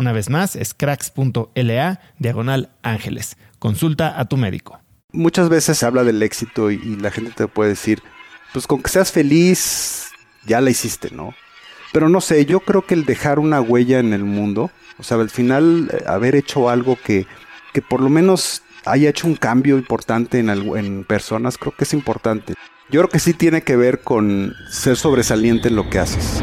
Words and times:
Una 0.00 0.12
vez 0.12 0.30
más, 0.30 0.56
es 0.56 0.72
cracks.la 0.72 2.00
diagonal 2.18 2.70
ángeles. 2.82 3.36
Consulta 3.58 4.18
a 4.18 4.24
tu 4.24 4.38
médico. 4.38 4.80
Muchas 5.12 5.50
veces 5.50 5.76
se 5.76 5.84
habla 5.84 6.04
del 6.04 6.22
éxito 6.22 6.70
y, 6.70 6.96
la 6.96 7.10
gente 7.10 7.32
te 7.32 7.46
puede 7.48 7.68
decir, 7.68 8.02
pues 8.54 8.66
con 8.66 8.82
que 8.82 8.88
seas 8.88 9.12
feliz, 9.12 10.08
ya 10.46 10.62
la 10.62 10.70
hiciste, 10.70 11.10
¿no? 11.10 11.34
Pero 11.92 12.08
no 12.08 12.22
sé, 12.22 12.46
yo 12.46 12.60
creo 12.60 12.86
que 12.86 12.94
el 12.94 13.04
dejar 13.04 13.38
una 13.38 13.60
huella 13.60 13.98
en 13.98 14.14
el 14.14 14.24
mundo, 14.24 14.70
o 14.96 15.02
sea, 15.02 15.18
al 15.18 15.28
final 15.28 15.90
eh, 15.92 16.04
haber 16.06 16.34
hecho 16.34 16.70
algo 16.70 16.96
que, 16.96 17.26
que 17.74 17.82
por 17.82 18.00
lo 18.00 18.08
menos 18.08 18.62
haya 18.86 19.10
hecho 19.10 19.26
un 19.26 19.36
cambio 19.36 19.76
importante 19.76 20.38
en, 20.38 20.48
en 20.48 21.04
personas, 21.04 21.58
creo 21.58 21.76
que 21.76 21.84
es 21.84 21.92
importante. 21.92 22.54
Yo 22.88 23.02
creo 23.02 23.10
que 23.10 23.18
sí 23.18 23.34
tiene 23.34 23.60
que 23.60 23.76
ver 23.76 24.00
con 24.00 24.54
ser 24.70 24.96
sobresaliente 24.96 25.68
en 25.68 25.76
lo 25.76 25.90
que 25.90 25.98
haces. 25.98 26.42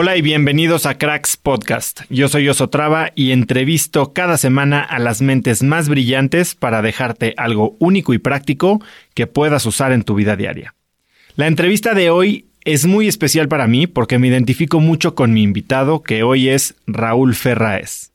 Hola 0.00 0.16
y 0.16 0.22
bienvenidos 0.22 0.86
a 0.86 0.96
Cracks 0.96 1.36
Podcast. 1.36 2.02
Yo 2.08 2.28
soy 2.28 2.48
Osotrava 2.48 3.10
y 3.16 3.32
entrevisto 3.32 4.12
cada 4.12 4.38
semana 4.38 4.80
a 4.80 5.00
las 5.00 5.22
mentes 5.22 5.64
más 5.64 5.88
brillantes 5.88 6.54
para 6.54 6.82
dejarte 6.82 7.34
algo 7.36 7.74
único 7.80 8.14
y 8.14 8.18
práctico 8.18 8.80
que 9.14 9.26
puedas 9.26 9.66
usar 9.66 9.90
en 9.90 10.04
tu 10.04 10.14
vida 10.14 10.36
diaria. 10.36 10.76
La 11.34 11.48
entrevista 11.48 11.94
de 11.94 12.10
hoy 12.10 12.46
es 12.64 12.86
muy 12.86 13.08
especial 13.08 13.48
para 13.48 13.66
mí 13.66 13.88
porque 13.88 14.20
me 14.20 14.28
identifico 14.28 14.78
mucho 14.78 15.16
con 15.16 15.32
mi 15.32 15.42
invitado 15.42 16.04
que 16.04 16.22
hoy 16.22 16.48
es 16.48 16.76
Raúl 16.86 17.34
Ferraes. 17.34 18.12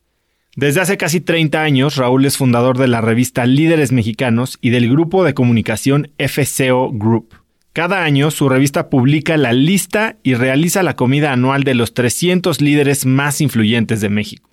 Desde 0.56 0.80
hace 0.80 0.96
casi 0.96 1.20
30 1.20 1.62
años, 1.62 1.98
Raúl 1.98 2.24
es 2.24 2.38
fundador 2.38 2.78
de 2.78 2.88
la 2.88 3.02
revista 3.02 3.46
Líderes 3.46 3.92
Mexicanos 3.92 4.58
y 4.62 4.70
del 4.70 4.90
grupo 4.90 5.26
de 5.26 5.34
comunicación 5.34 6.12
FCO 6.18 6.94
Group. 6.94 7.43
Cada 7.74 8.04
año 8.04 8.30
su 8.30 8.50
revista 8.50 8.92
publica 8.92 9.36
la 9.36 9.52
lista 9.52 10.18
y 10.22 10.36
realiza 10.36 10.84
la 10.84 10.96
comida 10.96 11.34
anual 11.34 11.64
de 11.64 11.74
los 11.74 11.96
300 11.96 12.62
líderes 12.62 13.08
más 13.08 13.42
influyentes 13.42 14.00
de 14.00 14.10
México. 14.10 14.48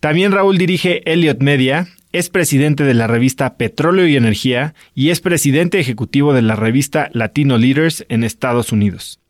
También 0.00 0.32
Raúl 0.32 0.56
dirige 0.56 1.02
Elliot 1.04 1.42
Media, 1.42 1.88
es 2.12 2.30
presidente 2.30 2.84
de 2.84 2.94
la 2.94 3.06
revista 3.06 3.58
Petróleo 3.58 4.06
y 4.06 4.16
Energía 4.16 4.74
y 4.94 5.10
es 5.10 5.20
presidente 5.20 5.80
ejecutivo 5.80 6.32
de 6.32 6.40
la 6.40 6.56
revista 6.56 7.10
Latino 7.12 7.58
Leaders 7.58 8.06
en 8.08 8.24
Estados 8.24 8.72
Unidos. 8.72 9.20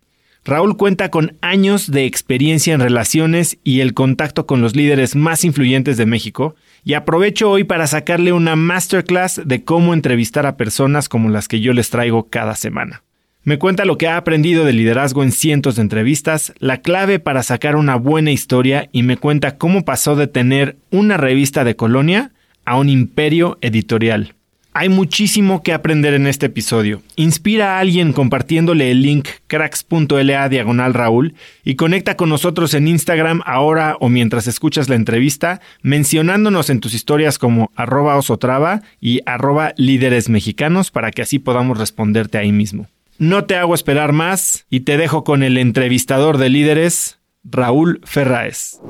Raúl 0.45 0.77
cuenta 0.77 1.11
con 1.11 1.37
años 1.41 1.91
de 1.91 2.05
experiencia 2.05 2.75
en 2.75 2.81
relaciones 2.81 3.59
y 3.65 3.81
el 3.81 3.93
contacto 3.93 4.47
con 4.47 4.61
los 4.61 4.77
líderes 4.77 5.17
más 5.17 5.45
influyentes 5.45 5.97
de 5.97 6.07
México 6.07 6.55
y 6.85 6.95
aprovecho 6.95 7.51
hoy 7.51 7.65
para 7.65 7.89
sacarle 7.89 8.33
una 8.33 8.55
masterclass 8.55 9.41
de 9.45 9.65
cómo 9.65 9.95
entrevistar 9.95 10.47
a 10.47 10.57
personas 10.57 11.09
como 11.09 11.29
las 11.29 11.49
que 11.49 11.61
yo 11.61 11.73
les 11.73 11.91
traigo 11.91 12.29
cada 12.31 12.55
semana. 12.55 13.03
Me 13.45 13.59
cuenta 13.59 13.85
lo 13.85 13.99
que 13.99 14.07
ha 14.07 14.17
aprendido 14.17 14.65
de 14.65 14.73
liderazgo 14.73 15.25
en 15.25 15.33
cientos 15.33 15.75
de 15.75 15.83
entrevistas, 15.83 16.53
la 16.61 16.81
clave 16.81 17.19
para 17.19 17.43
sacar 17.43 17.75
una 17.75 17.97
buena 17.97 18.31
historia 18.31 18.89
y 18.93 19.03
me 19.03 19.17
cuenta 19.17 19.59
cómo 19.59 19.85
pasó 19.85 20.15
de 20.15 20.29
tener 20.29 20.77
una 20.93 21.17
revista 21.17 21.65
de 21.65 21.75
colonia 21.75 22.31
a 22.65 22.79
un 22.79 22.89
imperio 22.89 23.59
editorial. 23.61 24.37
Hay 24.75 24.89
muchísimo 24.89 25.65
que 25.65 25.73
aprender 25.73 26.15
en 26.15 26.29
este 26.29 26.47
episodio. 26.47 27.03
Inspira 27.17 27.77
a 27.77 27.81
alguien 27.81 28.13
compartiéndole 28.13 28.93
el 28.93 29.03
link 29.03 29.29
cracks.la 29.49 30.49
diagonal 30.49 30.95
Raúl 30.95 31.35
y 31.65 31.75
conecta 31.75 32.17
con 32.17 32.29
nosotros 32.29 32.73
en 32.75 32.87
Instagram 32.87 33.43
ahora 33.45 33.97
o 33.99 34.09
mientras 34.09 34.47
escuchas 34.47 34.89
la 34.89 34.95
entrevista, 34.95 35.61
mencionándonos 35.83 36.71
en 36.71 36.79
tus 36.79 36.95
historias 36.95 37.39
como 37.39 37.73
arroba 37.75 38.17
osotrava 38.17 38.83
y 39.01 39.21
arroba 39.27 39.75
líderes 39.77 40.29
mexicanos 40.29 40.93
para 40.93 41.11
que 41.11 41.23
así 41.23 41.41
podamos 41.41 41.77
responderte 41.77 42.39
ahí 42.39 42.53
mismo. 42.53 42.87
No 43.23 43.45
te 43.45 43.55
hago 43.55 43.77
esperar 43.77 44.13
más 44.13 44.67
y 44.69 44.81
te 44.81 44.97
dejo 44.97 45.23
con 45.23 45.45
el 45.45 45.57
entrevistador 45.57 46.39
de 46.39 46.49
líderes, 46.49 47.21
Raúl 47.45 48.01
Ferraes. 48.03 48.81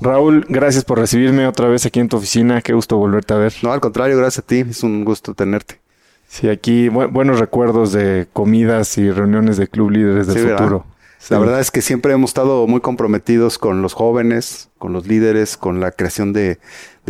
Raúl, 0.00 0.46
gracias 0.48 0.84
por 0.84 1.00
recibirme 1.00 1.48
otra 1.48 1.66
vez 1.66 1.84
aquí 1.86 1.98
en 1.98 2.08
tu 2.08 2.18
oficina. 2.18 2.62
Qué 2.62 2.74
gusto 2.74 2.96
volverte 2.96 3.34
a 3.34 3.38
ver. 3.38 3.52
No, 3.64 3.72
al 3.72 3.80
contrario, 3.80 4.16
gracias 4.16 4.44
a 4.44 4.46
ti. 4.46 4.58
Es 4.60 4.84
un 4.84 5.04
gusto 5.04 5.34
tenerte. 5.34 5.80
Sí, 6.28 6.48
aquí 6.48 6.88
buenos 6.88 7.40
recuerdos 7.40 7.90
de 7.90 8.28
comidas 8.32 8.96
y 8.96 9.10
reuniones 9.10 9.56
de 9.56 9.66
Club 9.66 9.90
Líderes 9.90 10.28
del 10.28 10.50
Futuro. 10.50 10.86
La 11.30 11.40
verdad 11.40 11.58
es 11.58 11.72
que 11.72 11.82
siempre 11.82 12.12
hemos 12.12 12.30
estado 12.30 12.64
muy 12.68 12.80
comprometidos 12.80 13.58
con 13.58 13.82
los 13.82 13.92
jóvenes, 13.92 14.70
con 14.78 14.92
los 14.92 15.08
líderes, 15.08 15.56
con 15.56 15.80
la 15.80 15.90
creación 15.90 16.32
de, 16.32 16.60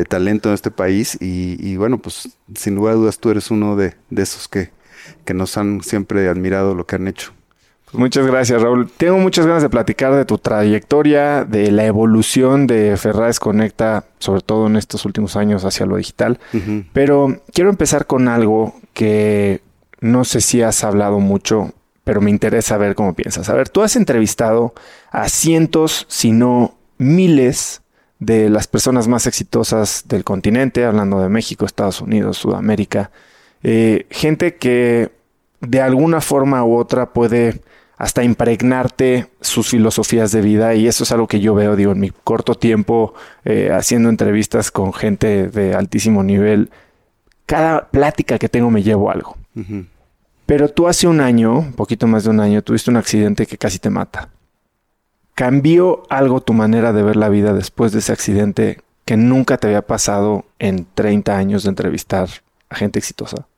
talento 0.08 0.48
en 0.48 0.54
este 0.54 0.70
país. 0.70 1.18
Y, 1.20 1.76
bueno, 1.76 1.98
pues 1.98 2.38
sin 2.54 2.74
lugar 2.74 2.94
a 2.94 2.96
dudas 2.96 3.18
tú 3.18 3.28
eres 3.28 3.50
uno 3.50 3.76
de 3.76 3.94
esos 4.16 4.48
que, 4.48 4.70
que 5.28 5.34
nos 5.34 5.58
han 5.58 5.82
siempre 5.82 6.26
admirado 6.26 6.74
lo 6.74 6.86
que 6.86 6.96
han 6.96 7.06
hecho. 7.06 7.32
Pues 7.84 7.96
muchas 7.96 8.26
gracias, 8.26 8.62
Raúl. 8.62 8.90
Tengo 8.96 9.18
muchas 9.18 9.44
ganas 9.44 9.62
de 9.62 9.68
platicar 9.68 10.14
de 10.14 10.24
tu 10.24 10.38
trayectoria, 10.38 11.44
de 11.44 11.70
la 11.70 11.84
evolución 11.84 12.66
de 12.66 12.96
Ferraes 12.96 13.38
Conecta, 13.38 14.06
sobre 14.20 14.40
todo 14.40 14.68
en 14.68 14.76
estos 14.76 15.04
últimos 15.04 15.36
años 15.36 15.66
hacia 15.66 15.84
lo 15.84 15.96
digital. 15.96 16.40
Pero 16.94 17.42
quiero 17.52 17.68
empezar 17.68 18.06
con 18.06 18.26
algo 18.26 18.74
que 18.94 19.60
no 20.00 20.24
sé 20.24 20.40
si 20.40 20.62
has 20.62 20.82
hablado 20.82 21.20
mucho, 21.20 21.74
pero 22.04 22.22
me 22.22 22.30
interesa 22.30 22.78
ver 22.78 22.94
cómo 22.94 23.12
piensas. 23.12 23.50
A 23.50 23.54
ver, 23.54 23.68
tú 23.68 23.82
has 23.82 23.96
entrevistado 23.96 24.72
a 25.10 25.28
cientos, 25.28 26.06
si 26.08 26.32
no 26.32 26.74
miles, 26.96 27.82
de 28.18 28.48
las 28.48 28.66
personas 28.66 29.08
más 29.08 29.26
exitosas 29.26 30.04
del 30.06 30.24
continente, 30.24 30.86
hablando 30.86 31.20
de 31.20 31.28
México, 31.28 31.66
Estados 31.66 32.00
Unidos, 32.00 32.38
Sudamérica. 32.38 33.10
Eh, 33.62 34.06
gente 34.10 34.56
que 34.56 35.17
de 35.60 35.80
alguna 35.80 36.20
forma 36.20 36.64
u 36.64 36.76
otra 36.76 37.12
puede 37.12 37.60
hasta 37.98 38.22
impregnarte 38.22 39.26
sus 39.40 39.68
filosofías 39.68 40.30
de 40.30 40.40
vida 40.40 40.74
y 40.74 40.86
eso 40.86 41.02
es 41.02 41.10
algo 41.10 41.26
que 41.26 41.40
yo 41.40 41.54
veo, 41.54 41.74
digo, 41.74 41.92
en 41.92 42.00
mi 42.00 42.10
corto 42.10 42.54
tiempo 42.54 43.12
eh, 43.44 43.70
haciendo 43.72 44.08
entrevistas 44.08 44.70
con 44.70 44.92
gente 44.92 45.48
de 45.48 45.74
altísimo 45.74 46.22
nivel, 46.22 46.70
cada 47.44 47.88
plática 47.88 48.38
que 48.38 48.48
tengo 48.48 48.70
me 48.70 48.84
llevo 48.84 49.10
algo. 49.10 49.36
Pero 50.46 50.68
tú 50.68 50.86
hace 50.86 51.08
un 51.08 51.20
año, 51.20 51.58
un 51.58 51.72
poquito 51.72 52.06
más 52.06 52.24
de 52.24 52.30
un 52.30 52.38
año, 52.38 52.62
tuviste 52.62 52.90
un 52.90 52.96
accidente 52.96 53.46
que 53.46 53.58
casi 53.58 53.80
te 53.80 53.90
mata. 53.90 54.28
¿Cambió 55.34 56.04
algo 56.08 56.40
tu 56.40 56.52
manera 56.52 56.92
de 56.92 57.02
ver 57.02 57.16
la 57.16 57.28
vida 57.28 57.52
después 57.52 57.92
de 57.92 57.98
ese 57.98 58.12
accidente 58.12 58.80
que 59.04 59.16
nunca 59.16 59.56
te 59.56 59.66
había 59.66 59.82
pasado 59.82 60.44
en 60.58 60.86
30 60.94 61.36
años 61.36 61.64
de 61.64 61.70
entrevistar 61.70 62.28
a 62.68 62.76
gente 62.76 62.98
exitosa? 63.00 63.48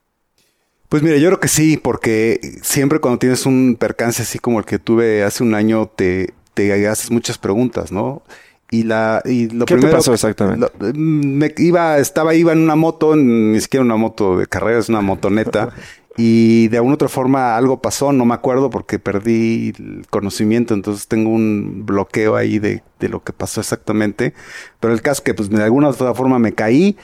Pues 0.91 1.05
mira, 1.05 1.19
yo 1.19 1.29
creo 1.29 1.39
que 1.39 1.47
sí, 1.47 1.77
porque 1.77 2.41
siempre 2.63 2.99
cuando 2.99 3.21
tienes 3.21 3.47
un 3.47 3.77
percance 3.79 4.23
así 4.23 4.41
como 4.41 4.59
el 4.59 4.65
que 4.65 4.81
tuve 4.81 5.23
hace 5.23 5.45
un 5.45 5.55
año, 5.55 5.87
te, 5.87 6.35
te 6.53 6.89
haces 6.89 7.13
muchas 7.13 7.39
preguntas, 7.39 7.93
¿no? 7.93 8.25
Y 8.73 8.83
la 8.83 9.23
y 9.25 9.49
lo 9.51 9.67
¿Qué 9.67 9.77
te 9.77 9.87
pasó 9.87 10.13
exactamente? 10.13 10.67
me 10.95 11.55
iba 11.59 11.99
estaba 11.99 12.35
iba 12.35 12.53
en 12.53 12.59
una 12.59 12.75
moto, 12.75 13.15
ni 13.15 13.61
siquiera 13.61 13.85
una 13.85 13.95
moto 13.95 14.37
de 14.37 14.49
carreras, 14.49 14.89
una 14.89 15.01
motoneta 15.01 15.71
y 16.17 16.67
de 16.69 16.79
alguna 16.79 16.95
otra 16.95 17.09
forma 17.09 17.57
algo 17.57 17.81
pasó, 17.81 18.13
no 18.13 18.25
me 18.25 18.35
acuerdo 18.35 18.69
porque 18.69 18.99
perdí 18.99 19.73
el 19.79 20.07
conocimiento, 20.11 20.75
entonces 20.75 21.07
tengo 21.07 21.31
un 21.31 21.87
bloqueo 21.87 22.35
ahí 22.35 22.59
de, 22.59 22.83
de 22.99 23.09
lo 23.09 23.23
que 23.23 23.33
pasó 23.33 23.61
exactamente, 23.61 24.35
pero 24.81 24.93
el 24.93 25.03
caso 25.03 25.23
que 25.23 25.35
pues 25.35 25.51
de 25.51 25.63
alguna 25.63 25.89
otra 25.89 26.15
forma 26.15 26.41
me 26.41 26.53
caí 26.53 26.97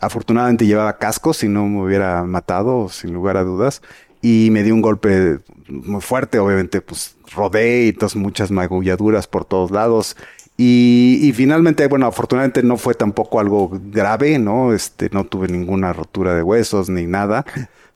Afortunadamente 0.00 0.66
llevaba 0.66 0.98
casco, 0.98 1.34
si 1.34 1.48
no 1.48 1.66
me 1.66 1.82
hubiera 1.82 2.24
matado, 2.24 2.88
sin 2.88 3.12
lugar 3.12 3.36
a 3.36 3.44
dudas. 3.44 3.82
Y 4.22 4.48
me 4.50 4.62
dio 4.62 4.74
un 4.74 4.82
golpe 4.82 5.38
muy 5.68 6.00
fuerte, 6.00 6.38
obviamente, 6.38 6.80
pues 6.80 7.16
rodé 7.34 7.84
y 7.84 7.88
entonces 7.90 8.16
muchas 8.16 8.50
magulladuras 8.50 9.26
por 9.26 9.44
todos 9.44 9.70
lados. 9.70 10.16
Y, 10.62 11.32
finalmente, 11.34 11.86
bueno, 11.86 12.06
afortunadamente 12.06 12.62
no 12.62 12.76
fue 12.76 12.94
tampoco 12.94 13.40
algo 13.40 13.70
grave, 13.72 14.38
¿no? 14.38 14.74
Este, 14.74 15.08
no 15.10 15.24
tuve 15.24 15.48
ninguna 15.48 15.94
rotura 15.94 16.34
de 16.34 16.42
huesos 16.42 16.90
ni 16.90 17.06
nada. 17.06 17.46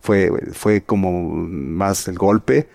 Fue, 0.00 0.30
fue 0.52 0.82
como 0.82 1.22
más 1.22 2.08
el 2.08 2.16
golpe. 2.16 2.68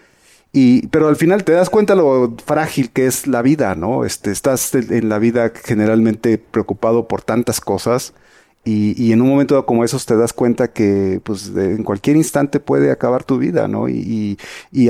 Y, 0.51 0.87
pero 0.87 1.07
al 1.07 1.15
final 1.15 1.43
te 1.43 1.53
das 1.53 1.71
cuenta 1.71 1.95
lo 1.95 2.35
frágil 2.45 2.91
que 2.91 3.07
es 3.07 3.25
la 3.25 3.41
vida, 3.41 3.73
¿no? 3.75 4.05
Este, 4.05 4.31
estás 4.31 4.75
en 4.75 5.09
la 5.09 5.17
vida 5.17 5.51
generalmente 5.63 6.37
preocupado 6.37 7.07
por 7.07 7.23
tantas 7.23 7.59
cosas 7.59 8.13
y, 8.69 9.11
en 9.11 9.21
un 9.21 9.29
momento 9.29 9.65
como 9.65 9.83
esos 9.83 10.05
te 10.05 10.15
das 10.15 10.33
cuenta 10.33 10.71
que 10.71 11.21
pues 11.23 11.51
en 11.55 11.83
cualquier 11.83 12.15
instante 12.15 12.59
puede 12.59 12.91
acabar 12.91 13.23
tu 13.23 13.37
vida, 13.37 13.67
¿no? 13.67 13.89
Y, 13.89 14.37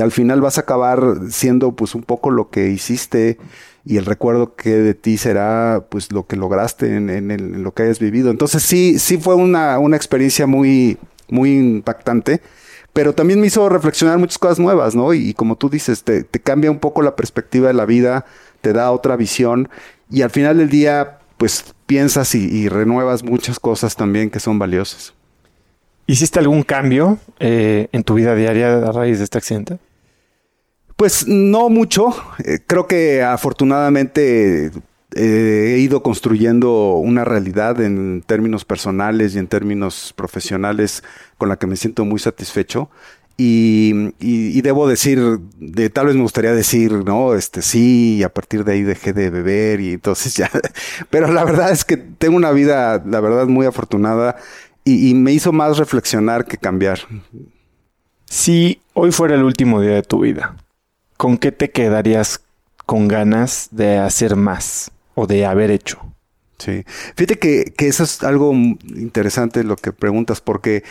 al 0.00 0.12
final 0.12 0.40
vas 0.40 0.58
a 0.58 0.62
acabar 0.62 1.00
siendo 1.30 1.72
pues 1.72 1.94
un 1.94 2.02
poco 2.02 2.30
lo 2.30 2.50
que 2.50 2.68
hiciste 2.68 3.38
y 3.84 3.96
el 3.96 4.06
recuerdo 4.06 4.54
que 4.54 4.70
de 4.70 4.94
ti 4.94 5.16
será 5.16 5.86
pues 5.88 6.12
lo 6.12 6.26
que 6.26 6.36
lograste 6.36 6.96
en, 6.96 7.62
lo 7.62 7.72
que 7.72 7.84
hayas 7.84 7.98
vivido. 7.98 8.30
Entonces 8.30 8.62
sí, 8.62 8.98
sí 8.98 9.18
fue 9.18 9.34
una, 9.34 9.78
una 9.78 9.96
experiencia 9.96 10.46
muy, 10.46 10.98
muy 11.28 11.56
impactante 11.56 12.40
pero 12.92 13.14
también 13.14 13.40
me 13.40 13.46
hizo 13.46 13.68
reflexionar 13.68 14.18
muchas 14.18 14.38
cosas 14.38 14.58
nuevas, 14.58 14.96
¿no? 14.96 15.14
Y, 15.14 15.32
como 15.34 15.54
tú 15.56 15.70
dices, 15.70 16.02
te, 16.02 16.24
te, 16.24 16.40
cambia 16.40 16.72
un 16.72 16.80
poco 16.80 17.02
la 17.02 17.14
perspectiva 17.14 17.68
de 17.68 17.74
la 17.74 17.86
vida, 17.86 18.26
te 18.62 18.72
da 18.72 18.90
otra 18.90 19.14
visión 19.14 19.68
y 20.10 20.22
al 20.22 20.30
final 20.30 20.58
del 20.58 20.68
día, 20.70 21.20
pues 21.38 21.72
piensas 21.90 22.36
y, 22.36 22.68
renuevas 22.68 23.24
muchas 23.24 23.58
cosas 23.58 23.96
también 23.96 24.30
que 24.30 24.38
son 24.38 24.60
valiosas. 24.60 25.12
¿Hiciste 26.06 26.38
algún 26.38 26.62
cambio 26.62 27.18
eh, 27.40 27.88
en 27.90 28.04
tu 28.04 28.14
vida 28.14 28.36
diaria 28.36 28.76
a 28.76 28.92
raíz 28.92 29.18
de 29.18 29.24
este 29.24 29.38
accidente? 29.38 29.78
Pues 30.94 31.26
no 31.26 31.68
mucho. 31.68 32.14
Eh, 32.44 32.60
creo 32.64 32.86
que 32.86 33.24
afortunadamente 33.24 34.66
eh, 35.16 35.74
he 35.74 35.78
ido 35.78 36.04
construyendo 36.04 36.94
una 36.94 37.24
realidad 37.24 37.80
en 37.80 38.22
términos 38.24 38.64
personales 38.64 39.34
y 39.34 39.38
en 39.38 39.48
términos 39.48 40.14
profesionales 40.14 41.02
con 41.38 41.48
la 41.48 41.56
que 41.56 41.66
me 41.66 41.74
siento 41.74 42.04
muy 42.04 42.20
satisfecho. 42.20 42.88
Y, 43.42 44.60
debo 44.60 44.86
decir, 44.86 45.38
de, 45.56 45.88
tal 45.88 46.08
vez 46.08 46.14
me 46.14 46.20
gustaría 46.20 46.52
decir, 46.52 46.92
no, 46.92 47.32
este 47.34 47.62
sí, 47.62 48.16
y 48.16 48.22
a 48.22 48.28
partir 48.28 48.64
de 48.64 48.72
ahí 48.72 48.82
dejé 48.82 49.14
de 49.14 49.30
beber 49.30 49.80
y 49.80 49.94
entonces 49.94 50.34
ya. 50.36 50.50
Pero 51.08 51.32
la 51.32 51.44
verdad 51.44 51.70
es 51.70 51.86
que 51.86 51.96
tengo 51.96 52.36
una 52.36 52.50
vida, 52.50 53.02
la 53.06 53.20
verdad, 53.20 53.46
muy 53.46 53.64
afortunada 53.64 54.36
y, 54.84 55.14
me 55.14 55.32
hizo 55.32 55.52
más 55.52 55.78
reflexionar 55.78 56.44
que 56.44 56.58
cambiar. 56.58 57.00
Si 58.26 58.82
hoy 58.92 59.10
fuera 59.10 59.36
el 59.36 59.42
último 59.42 59.80
día 59.80 59.94
de 59.94 60.02
tu 60.02 60.20
vida, 60.20 60.56
¿con 61.16 61.38
qué 61.38 61.50
te 61.50 61.70
quedarías 61.70 62.42
con 62.84 63.08
ganas 63.08 63.68
de 63.70 63.96
hacer 63.96 64.36
más 64.36 64.90
o 65.14 65.26
de 65.26 65.46
haber 65.46 65.70
hecho? 65.70 65.98
Sí, 66.58 66.84
fíjate 67.14 67.38
que, 67.38 67.72
que 67.74 67.88
eso 67.88 68.04
es 68.04 68.22
algo 68.22 68.52
interesante 68.52 69.64
lo 69.64 69.76
que 69.76 69.92
preguntas 69.92 70.42
porque 70.42 70.82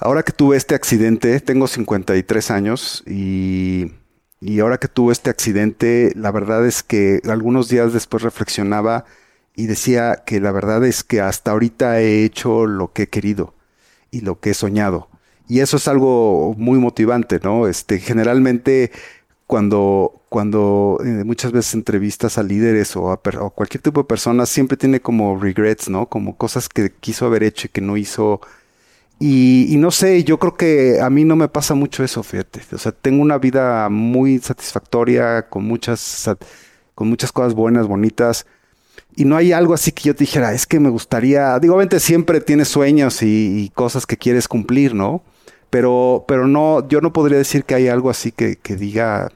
Ahora 0.00 0.22
que 0.22 0.32
tuve 0.32 0.56
este 0.56 0.74
accidente, 0.74 1.40
tengo 1.40 1.66
53 1.66 2.50
años 2.50 3.04
y, 3.06 3.92
y 4.40 4.60
ahora 4.60 4.78
que 4.78 4.88
tuve 4.88 5.12
este 5.12 5.28
accidente, 5.28 6.12
la 6.16 6.30
verdad 6.30 6.66
es 6.66 6.82
que 6.82 7.20
algunos 7.28 7.68
días 7.68 7.92
después 7.92 8.22
reflexionaba 8.22 9.04
y 9.54 9.66
decía 9.66 10.22
que 10.24 10.40
la 10.40 10.52
verdad 10.52 10.86
es 10.86 11.04
que 11.04 11.20
hasta 11.20 11.50
ahorita 11.50 12.00
he 12.00 12.24
hecho 12.24 12.64
lo 12.64 12.94
que 12.94 13.02
he 13.02 13.08
querido 13.08 13.52
y 14.10 14.22
lo 14.22 14.40
que 14.40 14.50
he 14.50 14.54
soñado. 14.54 15.08
Y 15.48 15.60
eso 15.60 15.76
es 15.76 15.86
algo 15.86 16.54
muy 16.56 16.78
motivante, 16.78 17.38
¿no? 17.42 17.66
Este, 17.66 17.98
generalmente 17.98 18.92
cuando, 19.46 20.22
cuando 20.30 20.98
eh, 21.04 21.24
muchas 21.24 21.52
veces 21.52 21.74
entrevistas 21.74 22.38
a 22.38 22.42
líderes 22.42 22.96
o 22.96 23.10
a, 23.10 23.20
o 23.40 23.50
cualquier 23.50 23.82
tipo 23.82 24.00
de 24.00 24.08
persona, 24.08 24.46
siempre 24.46 24.78
tiene 24.78 25.00
como 25.00 25.38
regrets, 25.38 25.90
¿no? 25.90 26.06
Como 26.08 26.38
cosas 26.38 26.70
que 26.70 26.90
quiso 26.90 27.26
haber 27.26 27.42
hecho 27.42 27.66
y 27.66 27.70
que 27.70 27.82
no 27.82 27.98
hizo 27.98 28.40
y, 29.22 29.76
no 29.76 29.90
sé, 29.90 30.24
yo 30.24 30.38
creo 30.38 30.56
que 30.56 30.98
a 30.98 31.10
mí 31.10 31.24
no 31.24 31.36
me 31.36 31.46
pasa 31.46 31.74
mucho 31.74 32.02
eso, 32.02 32.22
fíjate. 32.22 32.62
O 32.72 32.78
sea, 32.78 32.90
tengo 32.90 33.20
una 33.20 33.36
vida 33.36 33.90
muy 33.90 34.38
satisfactoria, 34.38 35.46
con 35.50 35.64
muchas, 35.64 36.30
con 36.94 37.10
muchas 37.10 37.30
cosas 37.30 37.52
buenas, 37.52 37.86
bonitas. 37.86 38.46
Y 39.16 39.26
no 39.26 39.36
hay 39.36 39.52
algo 39.52 39.74
así 39.74 39.92
que 39.92 40.04
yo 40.04 40.14
te 40.14 40.24
dijera, 40.24 40.54
es 40.54 40.64
que 40.64 40.80
me 40.80 40.88
gustaría, 40.88 41.58
digo, 41.58 41.74
obviamente 41.74 42.00
siempre 42.00 42.40
tienes 42.40 42.68
sueños 42.68 43.22
y, 43.22 43.70
cosas 43.74 44.06
que 44.06 44.16
quieres 44.16 44.48
cumplir, 44.48 44.94
¿no? 44.94 45.22
Pero, 45.68 46.24
pero 46.26 46.48
no, 46.48 46.88
yo 46.88 47.02
no 47.02 47.12
podría 47.12 47.36
decir 47.36 47.64
que 47.64 47.74
hay 47.74 47.88
algo 47.88 48.08
así 48.08 48.32
que, 48.32 48.56
que 48.56 48.74
diga 48.74 49.30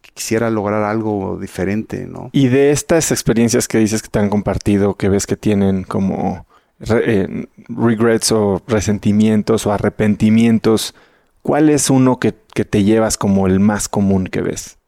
que 0.00 0.12
quisiera 0.14 0.48
lograr 0.48 0.82
algo 0.82 1.38
diferente, 1.38 2.06
¿no? 2.06 2.30
Y 2.32 2.48
de 2.48 2.70
estas 2.70 3.12
experiencias 3.12 3.68
que 3.68 3.76
dices 3.76 4.00
que 4.00 4.08
te 4.08 4.18
han 4.18 4.30
compartido, 4.30 4.94
que 4.94 5.10
ves 5.10 5.26
que 5.26 5.36
tienen 5.36 5.84
como 5.84 6.46
eh, 6.80 7.46
regrets 7.68 8.32
o 8.32 8.62
resentimientos 8.66 9.66
o 9.66 9.72
arrepentimientos, 9.72 10.94
¿cuál 11.42 11.70
es 11.70 11.90
uno 11.90 12.18
que, 12.18 12.32
te 12.32 12.84
llevas 12.84 13.16
como 13.16 13.46
el 13.46 13.60
más 13.60 13.88
común 13.88 14.26
que 14.26 14.42
ves? 14.42 14.78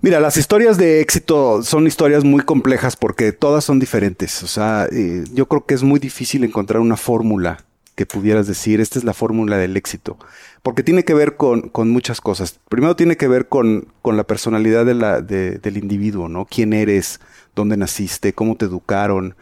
Mira, 0.00 0.20
las 0.20 0.36
historias 0.36 0.76
de 0.78 1.00
éxito 1.00 1.62
son 1.62 1.86
historias 1.86 2.22
muy 2.22 2.42
complejas 2.42 2.96
porque 2.96 3.32
todas 3.32 3.64
son 3.64 3.78
diferentes. 3.78 4.42
O 4.42 4.46
sea, 4.46 4.88
eh, 4.92 5.24
yo 5.32 5.46
creo 5.46 5.64
que 5.64 5.74
es 5.74 5.82
muy 5.82 5.98
difícil 5.98 6.44
encontrar 6.44 6.80
una 6.80 6.96
fórmula 6.96 7.64
que 7.96 8.04
pudieras 8.04 8.46
decir, 8.46 8.80
esta 8.80 8.98
es 8.98 9.04
la 9.04 9.14
fórmula 9.14 9.56
del 9.56 9.76
éxito. 9.76 10.18
Porque 10.62 10.82
tiene 10.82 11.04
que 11.04 11.14
ver 11.14 11.36
con, 11.36 11.72
muchas 11.90 12.20
cosas. 12.20 12.60
Primero 12.68 12.94
tiene 12.94 13.16
que 13.16 13.26
ver 13.26 13.48
con, 13.48 13.88
con 14.02 14.16
la 14.18 14.24
personalidad 14.24 14.84
de 14.84 14.94
la, 14.94 15.22
del 15.22 15.76
individuo, 15.78 16.28
¿no? 16.28 16.44
¿Quién 16.44 16.74
eres? 16.74 17.20
¿Dónde 17.54 17.78
naciste? 17.78 18.34
¿Cómo 18.34 18.56
te 18.56 18.66
educaron? 18.66 19.34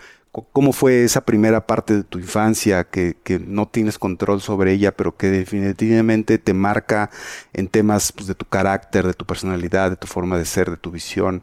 ¿Cómo 0.53 0.73
fue 0.73 1.05
esa 1.05 1.25
primera 1.25 1.67
parte 1.67 1.95
de 1.95 2.03
tu 2.03 2.19
infancia 2.19 2.85
que, 2.85 3.15
no 3.47 3.69
tienes 3.69 3.99
control 3.99 4.41
sobre 4.41 4.73
ella, 4.73 4.97
pero 4.97 5.17
que 5.17 5.29
definitivamente 5.29 6.39
te 6.39 6.55
marca 6.55 7.11
en 7.53 7.69
temas 7.69 8.11
pues, 8.11 8.27
de 8.27 8.35
tu 8.35 8.45
carácter, 8.45 9.07
de 9.07 9.15
tu 9.15 9.25
personalidad, 9.27 9.91
de 9.91 9.97
tu 9.97 10.09
forma 10.09 10.37
de 10.37 10.45
ser, 10.45 10.71
de 10.71 10.77
tu 10.77 10.91
visión? 10.91 11.43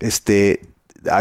Este, 0.00 0.60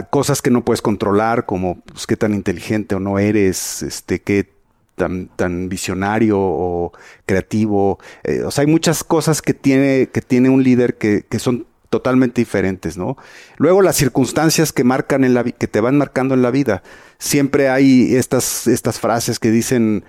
cosas 0.09 0.41
que 0.41 0.51
no 0.51 0.65
puedes 0.65 0.81
controlar, 0.81 1.45
como 1.45 1.79
pues, 1.81 2.05
qué 2.05 2.17
tan 2.17 2.33
inteligente 2.33 2.95
o 2.95 2.99
no 2.99 3.17
eres, 3.17 3.81
este, 3.81 4.21
qué 4.21 4.49
tan, 4.95 5.27
tan 5.27 5.69
visionario 5.69 6.37
o 6.39 6.91
creativo. 7.25 7.99
Eh, 8.23 8.41
o 8.43 8.51
sea, 8.51 8.63
hay 8.63 8.67
muchas 8.71 9.03
cosas 9.05 9.41
que 9.41 9.53
tiene, 9.53 10.09
que 10.11 10.21
tiene 10.21 10.49
un 10.49 10.63
líder 10.63 10.97
que, 10.97 11.25
que 11.29 11.39
son 11.39 11.65
totalmente 11.89 12.41
diferentes, 12.41 12.97
¿no? 12.97 13.15
Luego 13.57 13.81
las 13.81 13.95
circunstancias 13.95 14.73
que 14.73 14.83
marcan 14.83 15.23
en 15.23 15.33
la 15.33 15.43
que 15.43 15.67
te 15.67 15.79
van 15.79 15.97
marcando 15.97 16.33
en 16.33 16.41
la 16.41 16.51
vida. 16.51 16.83
Siempre 17.17 17.69
hay 17.69 18.15
estas, 18.15 18.67
estas 18.67 18.99
frases 18.99 19.39
que 19.39 19.51
dicen 19.51 20.03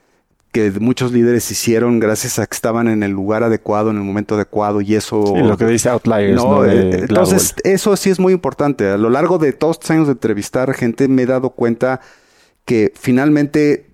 que 0.56 0.70
muchos 0.80 1.12
líderes 1.12 1.50
hicieron 1.50 2.00
gracias 2.00 2.38
a 2.38 2.46
que 2.46 2.54
estaban 2.54 2.88
en 2.88 3.02
el 3.02 3.10
lugar 3.10 3.42
adecuado, 3.42 3.90
en 3.90 3.96
el 3.96 4.04
momento 4.04 4.36
adecuado 4.36 4.80
y 4.80 4.94
eso... 4.94 5.22
Sí, 5.26 5.42
lo 5.42 5.58
que 5.58 5.66
dice 5.66 5.90
Outliers, 5.90 6.34
¿no? 6.34 6.64
Eh, 6.64 7.00
entonces, 7.00 7.54
eso 7.62 7.94
sí 7.96 8.08
es 8.08 8.18
muy 8.18 8.32
importante. 8.32 8.88
A 8.88 8.96
lo 8.96 9.10
largo 9.10 9.36
de 9.36 9.52
todos 9.52 9.76
estos 9.76 9.90
años 9.90 10.06
de 10.06 10.12
entrevistar 10.12 10.72
gente 10.72 11.08
me 11.08 11.24
he 11.24 11.26
dado 11.26 11.50
cuenta 11.50 12.00
que 12.64 12.90
finalmente 12.98 13.90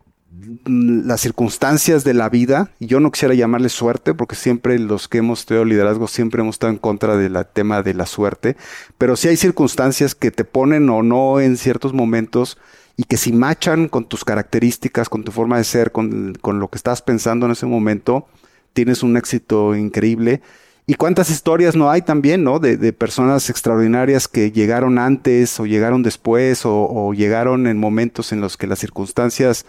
mm, 0.65 1.05
las 1.05 1.21
circunstancias 1.21 2.05
de 2.05 2.15
la 2.15 2.29
vida, 2.29 2.71
y 2.79 2.87
yo 2.87 3.01
no 3.01 3.11
quisiera 3.11 3.35
llamarle 3.35 3.69
suerte, 3.69 4.15
porque 4.15 4.37
siempre 4.37 4.79
los 4.79 5.09
que 5.09 5.19
hemos 5.19 5.41
estudiado 5.41 5.65
liderazgo 5.65 6.07
siempre 6.07 6.43
hemos 6.43 6.55
estado 6.55 6.73
en 6.73 6.79
contra 6.79 7.17
del 7.17 7.37
tema 7.53 7.83
de 7.83 7.95
la 7.95 8.07
suerte, 8.07 8.57
pero 8.99 9.17
sí 9.17 9.27
hay 9.27 9.37
circunstancias 9.37 10.15
que 10.15 10.31
te 10.31 10.45
ponen 10.45 10.89
o 10.91 11.03
no 11.03 11.41
en 11.41 11.57
ciertos 11.57 11.93
momentos 11.93 12.57
y 12.97 13.05
que 13.05 13.17
si 13.17 13.33
machan 13.33 13.89
con 13.89 14.05
tus 14.05 14.25
características, 14.25 15.09
con 15.09 15.25
tu 15.25 15.33
forma 15.33 15.59
de 15.59 15.65
ser, 15.65 15.93
con, 15.93 16.35
lo 16.43 16.69
que 16.69 16.77
estás 16.77 17.03
pensando 17.03 17.47
en 17.47 17.53
ese 17.53 17.67
momento, 17.67 18.27
tienes 18.73 19.03
un 19.03 19.17
éxito 19.17 19.75
increíble. 19.75 20.43
Y 20.87 20.95
cuántas 20.95 21.31
historias 21.31 21.77
no 21.77 21.91
hay 21.91 22.03
también, 22.03 22.45
¿no? 22.45 22.59
De, 22.59 22.93
personas 22.93 23.49
extraordinarias 23.49 24.29
que 24.29 24.51
llegaron 24.51 24.99
antes 24.99 25.59
o 25.61 25.67
llegaron 25.67 26.03
después 26.03 26.63
o, 26.65 27.13
llegaron 27.15 27.67
en 27.67 27.79
momentos 27.79 28.33
en 28.33 28.41
los 28.41 28.57
que 28.57 28.67
las 28.67 28.81
circunstancias 28.81 29.65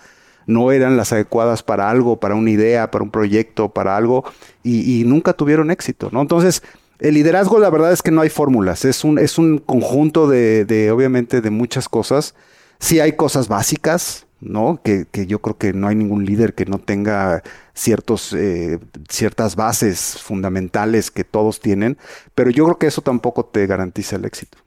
no 0.46 0.74
eran 0.74 0.98
las 0.98 1.14
adecuadas 1.14 1.64
para 1.64 1.90
algo, 1.90 2.20
para 2.20 2.36
una 2.36 2.50
idea, 2.50 2.92
para 2.92 3.04
un 3.04 3.12
proyecto, 3.12 3.70
para 3.70 3.96
algo, 3.96 4.26
y, 4.64 5.04
nunca 5.06 5.32
tuvieron 5.32 5.72
éxito, 5.72 6.10
¿no? 6.12 6.22
Entonces, 6.22 6.64
el 7.00 7.14
liderazgo, 7.14 7.60
la 7.60 7.70
verdad 7.70 7.94
es 7.94 8.02
que 8.02 8.12
no 8.12 8.20
hay 8.20 8.30
fórmulas, 8.30 8.84
es 8.84 9.06
un, 9.06 9.18
es 9.20 9.38
un 9.38 9.60
conjunto 9.60 10.28
de, 10.28 10.66
de 10.66 10.92
obviamente, 10.92 11.40
de 11.40 11.50
muchas 11.50 11.88
cosas 11.88 12.36
Sí 12.84 13.00
hay 13.00 13.14
cosas 13.14 13.48
básicas, 13.48 14.28
¿no? 14.42 14.82
Que, 14.84 15.08
yo 15.26 15.40
creo 15.40 15.58
que 15.58 15.72
no 15.72 15.88
hay 15.88 15.96
ningún 15.96 16.26
líder 16.26 16.54
que 16.54 16.66
no 16.66 16.80
tenga 16.80 17.42
ciertos, 17.74 18.34
eh, 18.34 18.78
ciertas 19.08 19.56
bases 19.56 20.18
fundamentales 20.22 21.10
que 21.10 21.24
todos 21.24 21.62
tienen, 21.62 21.98
pero 22.36 22.50
yo 22.50 22.66
creo 22.66 22.78
que 22.80 22.88
eso 22.88 23.02
tampoco 23.02 23.46
te 23.46 23.66
garantiza 23.68 24.18
el 24.18 24.26
éxito. 24.26 24.58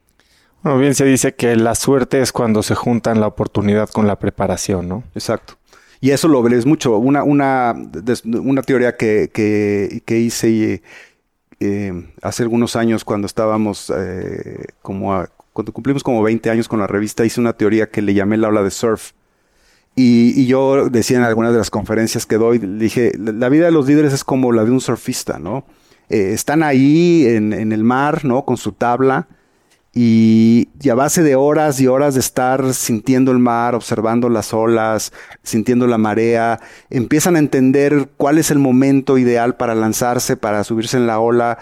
Bueno, 0.63 0.79
bien 0.79 0.95
se 0.95 1.05
dice 1.05 1.35
que 1.35 1.55
la 1.55 1.75
suerte 1.75 2.19
es 2.19 2.31
cuando 2.31 2.63
se 2.63 2.73
juntan 2.73 3.21
la 3.21 3.27
oportunidad 3.27 3.87
con 3.87 4.07
la 4.07 4.17
preparación, 4.17 4.89
¿no? 4.89 5.03
Exacto. 5.13 5.59
Y 6.01 6.09
eso 6.09 6.27
lo 6.27 6.41
ves 6.41 6.65
mucho. 6.65 6.97
Una, 6.97 7.21
una, 7.21 7.75
una 8.33 8.61
teoría 8.63 8.97
que, 8.97 9.29
que, 9.31 10.17
hice 10.17 10.81
eh, 11.59 12.11
hace 12.23 12.41
algunos 12.41 12.75
años 12.75 13.05
cuando 13.05 13.27
estábamos 13.27 13.93
eh, 13.95 14.65
como 14.81 15.13
a, 15.13 15.29
cuando 15.57 15.73
cumplimos 15.73 16.03
como 16.03 16.21
20 16.21 16.51
años 16.51 16.67
con 16.67 16.77
la 16.77 16.85
revista, 16.85 17.25
hice 17.25 17.41
una 17.41 17.53
teoría 17.53 17.89
que 17.89 18.03
le 18.03 18.13
llamé 18.13 18.37
la 18.37 18.49
ola 18.49 18.61
de 18.61 18.69
surf. 18.69 19.13
Y, 19.95 20.45
yo 20.45 20.87
decía 20.87 21.17
en 21.17 21.23
algunas 21.23 21.51
de 21.51 21.57
las 21.57 21.71
conferencias 21.71 22.27
que 22.27 22.37
doy, 22.37 22.59
dije, 22.59 23.13
la 23.17 23.49
vida 23.49 23.65
de 23.65 23.71
los 23.71 23.87
líderes 23.87 24.13
es 24.13 24.23
como 24.23 24.51
la 24.51 24.63
de 24.65 24.69
un 24.69 24.81
surfista, 24.81 25.39
¿no? 25.39 25.65
Eh, 26.09 26.29
están 26.33 26.61
ahí 26.61 27.25
en, 27.25 27.71
el 27.71 27.83
mar, 27.83 28.23
¿no? 28.23 28.45
Con 28.45 28.57
su 28.57 28.73
tabla. 28.73 29.29
Y, 29.95 30.69
y, 30.79 30.89
a 30.89 30.93
base 30.93 31.23
de 31.23 31.35
horas 31.35 31.81
y 31.81 31.87
horas 31.87 32.13
de 32.13 32.19
estar 32.19 32.75
sintiendo 32.75 33.31
el 33.31 33.39
mar, 33.39 33.73
observando 33.73 34.29
las 34.29 34.53
olas, 34.53 35.11
sintiendo 35.41 35.87
la 35.87 35.97
marea, 35.97 36.59
empiezan 36.91 37.35
a 37.35 37.39
entender 37.39 38.09
cuál 38.15 38.37
es 38.37 38.51
el 38.51 38.59
momento 38.59 39.17
ideal 39.17 39.55
para 39.55 39.73
lanzarse, 39.73 40.37
para 40.37 40.63
subirse 40.63 40.97
en 40.97 41.07
la 41.07 41.19
ola, 41.19 41.57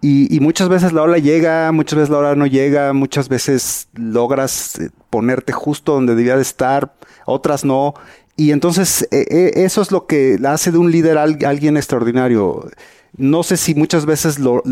y, 0.00 0.38
muchas 0.40 0.68
veces 0.68 0.92
la 0.92 1.02
ola 1.02 1.18
llega, 1.18 1.72
muchas 1.72 1.96
veces 1.96 2.10
la 2.10 2.18
ola 2.18 2.34
no 2.36 2.46
llega, 2.46 2.92
muchas 2.92 3.28
veces 3.28 3.88
logras 3.94 4.78
eh, 4.78 4.90
ponerte 5.10 5.52
justo 5.52 5.94
donde 5.94 6.14
debía 6.14 6.36
de 6.36 6.42
estar, 6.42 6.94
otras 7.26 7.64
no. 7.64 7.94
Y 8.36 8.52
entonces 8.52 9.08
eh, 9.10 9.26
eh, 9.28 9.52
eso 9.56 9.82
es 9.82 9.90
lo 9.90 10.06
que 10.06 10.38
hace 10.46 10.70
de 10.70 10.78
un 10.78 10.92
líder 10.92 11.18
alguien 11.18 11.76
extraordinario. 11.76 12.70
No 13.16 13.42
sé 13.42 13.56
si 13.56 13.74
muchas 13.74 14.06
veces 14.06 14.38
lo, 14.38 14.62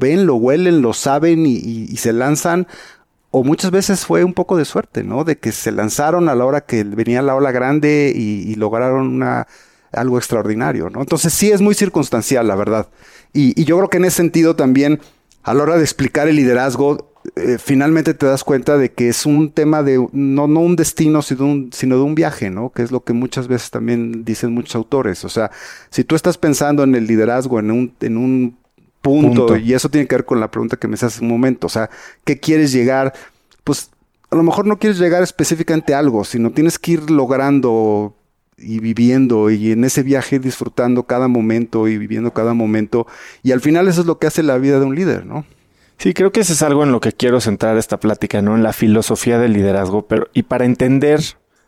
ven, 0.00 0.26
lo 0.26 0.34
huelen, 0.34 0.82
lo 0.82 0.92
saben 0.94 1.46
y, 1.46 1.96
se 1.96 2.12
lanzan, 2.12 2.66
o 3.30 3.44
muchas 3.44 3.70
veces 3.70 4.04
fue 4.04 4.24
un 4.24 4.34
poco 4.34 4.56
de 4.56 4.64
suerte, 4.64 5.04
¿no? 5.04 5.22
De 5.22 5.38
que 5.38 5.52
se 5.52 5.70
lanzaron 5.70 6.28
a 6.28 6.34
la 6.34 6.44
hora 6.44 6.62
que 6.62 6.82
venía 6.82 7.22
la 7.22 7.36
ola 7.36 7.52
grande 7.52 8.12
y, 8.14 8.50
y 8.50 8.56
lograron 8.56 9.06
una, 9.06 9.46
algo 9.92 10.18
extraordinario, 10.18 10.90
¿no? 10.90 11.00
Entonces 11.00 11.32
sí 11.32 11.50
es 11.50 11.60
muy 11.60 11.74
circunstancial, 11.74 12.46
la 12.46 12.56
verdad. 12.56 12.88
Y, 13.32 13.64
yo 13.64 13.76
creo 13.78 13.88
que 13.88 13.96
en 13.98 14.04
ese 14.04 14.16
sentido 14.16 14.56
también, 14.56 15.00
a 15.42 15.54
la 15.54 15.62
hora 15.62 15.76
de 15.76 15.82
explicar 15.82 16.28
el 16.28 16.36
liderazgo, 16.36 17.12
eh, 17.36 17.58
finalmente 17.58 18.14
te 18.14 18.26
das 18.26 18.42
cuenta 18.42 18.76
de 18.76 18.92
que 18.92 19.08
es 19.08 19.26
un 19.26 19.52
tema 19.52 19.82
de, 19.82 20.06
no, 20.12 20.48
no 20.48 20.60
un 20.60 20.76
destino, 20.76 21.22
sino, 21.22 21.44
un, 21.44 21.70
sino 21.72 21.96
de 21.96 22.02
un 22.02 22.14
viaje, 22.14 22.50
¿no? 22.50 22.70
Que 22.70 22.82
es 22.82 22.90
lo 22.90 23.04
que 23.04 23.12
muchas 23.12 23.48
veces 23.48 23.70
también 23.70 24.24
dicen 24.24 24.52
muchos 24.52 24.74
autores. 24.74 25.24
O 25.24 25.28
sea, 25.28 25.50
si 25.90 26.04
tú 26.04 26.16
estás 26.16 26.36
pensando 26.38 26.82
en 26.82 26.94
el 26.94 27.06
liderazgo 27.06 27.60
en 27.60 27.70
un, 27.70 27.94
en 28.00 28.16
un 28.16 28.56
punto, 29.00 29.56
y 29.56 29.74
eso 29.74 29.88
tiene 29.88 30.06
que 30.06 30.16
ver 30.16 30.24
con 30.24 30.40
la 30.40 30.50
pregunta 30.50 30.76
que 30.76 30.88
me 30.88 30.94
hace 30.94 31.06
hace 31.06 31.22
un 31.22 31.28
momento, 31.28 31.66
o 31.66 31.70
sea, 31.70 31.90
¿qué 32.24 32.38
quieres 32.38 32.72
llegar? 32.72 33.12
Pues 33.64 33.90
a 34.30 34.36
lo 34.36 34.42
mejor 34.42 34.66
no 34.66 34.78
quieres 34.78 34.98
llegar 34.98 35.22
específicamente 35.22 35.94
a 35.94 35.98
algo, 35.98 36.24
sino 36.24 36.50
tienes 36.50 36.78
que 36.78 36.92
ir 36.92 37.10
logrando 37.10 38.14
y 38.62 38.80
viviendo 38.80 39.50
y 39.50 39.72
en 39.72 39.84
ese 39.84 40.02
viaje 40.02 40.38
disfrutando 40.38 41.04
cada 41.04 41.28
momento 41.28 41.88
y 41.88 41.98
viviendo 41.98 42.32
cada 42.32 42.54
momento. 42.54 43.06
Y 43.42 43.52
al 43.52 43.60
final 43.60 43.88
eso 43.88 44.00
es 44.00 44.06
lo 44.06 44.18
que 44.18 44.26
hace 44.26 44.42
la 44.42 44.58
vida 44.58 44.78
de 44.78 44.86
un 44.86 44.94
líder, 44.94 45.26
¿no? 45.26 45.44
Sí, 45.98 46.14
creo 46.14 46.32
que 46.32 46.40
eso 46.40 46.52
es 46.52 46.62
algo 46.62 46.82
en 46.82 46.92
lo 46.92 47.00
que 47.00 47.12
quiero 47.12 47.40
centrar 47.40 47.76
esta 47.76 48.00
plática, 48.00 48.42
¿no? 48.42 48.56
En 48.56 48.62
la 48.62 48.72
filosofía 48.72 49.38
del 49.38 49.52
liderazgo, 49.52 50.06
pero 50.06 50.28
y 50.32 50.44
para 50.44 50.64
entender 50.64 51.20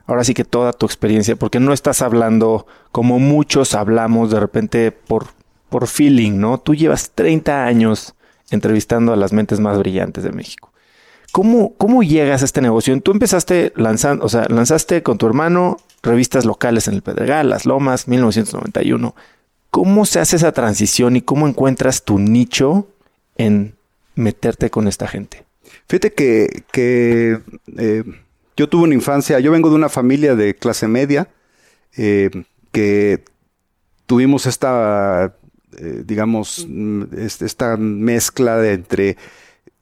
ahora 0.07 0.25
sí 0.25 0.35
que 0.35 0.45
toda 0.45 0.73
tu 0.73 0.87
experiencia, 0.87 1.37
porque 1.37 1.61
no 1.61 1.73
estás 1.73 2.03
hablando 2.03 2.67
como 2.93 3.19
muchos 3.19 3.75
hablamos 3.75 4.31
de 4.31 4.41
repente 4.41 4.93
por, 4.93 5.27
por 5.69 5.87
feeling, 5.87 6.39
¿no? 6.39 6.59
Tú 6.59 6.75
llevas 6.75 7.13
30 7.15 7.65
años 7.65 8.15
entrevistando 8.51 9.13
a 9.13 9.17
las 9.17 9.33
mentes 9.33 9.61
más 9.61 9.79
brillantes 9.79 10.25
de 10.25 10.33
México. 10.33 10.73
¿Cómo, 11.33 11.75
¿Cómo 11.77 12.03
llegas 12.03 12.43
a 12.43 12.45
este 12.45 12.61
negocio? 12.61 12.99
Tú 13.01 13.11
empezaste 13.11 13.73
lanzando, 13.77 14.25
o 14.25 14.29
sea, 14.29 14.47
lanzaste 14.49 15.03
con 15.03 15.19
tu 15.19 15.27
hermano 15.27 15.79
revistas 16.05 16.45
locales 16.45 16.87
en 16.87 16.95
el 16.95 17.03
Pedregal, 17.03 17.51
Las 17.51 17.67
Lomas, 17.67 18.07
1991. 18.07 19.15
¿Cómo 19.71 20.07
se 20.07 20.21
hace 20.21 20.37
esa 20.37 20.53
transición 20.53 21.17
y 21.17 21.23
cómo 21.23 21.49
encuentras 21.49 22.05
tu 22.05 22.19
nicho 22.19 22.87
en 23.37 23.75
meterte 24.15 24.71
con 24.71 24.87
esta 24.87 25.09
gente? 25.09 25.45
Fíjate 25.89 26.13
que, 26.13 26.63
que 26.71 27.41
eh, 27.77 28.05
yo 28.57 28.69
tuve 28.69 28.85
una 28.85 28.95
infancia, 28.95 29.41
yo 29.41 29.51
vengo 29.51 29.71
de 29.71 29.75
una 29.75 29.89
familia 29.89 30.37
de 30.37 30.55
clase 30.55 30.87
media, 30.87 31.29
eh, 31.97 32.31
que 32.71 33.25
tuvimos 34.07 34.47
esta, 34.47 35.35
eh, 35.79 36.03
digamos, 36.05 36.67
mm, 36.69 37.05
esta 37.17 37.77
mezcla 37.77 38.59
de 38.59 38.75
entre 38.75 39.17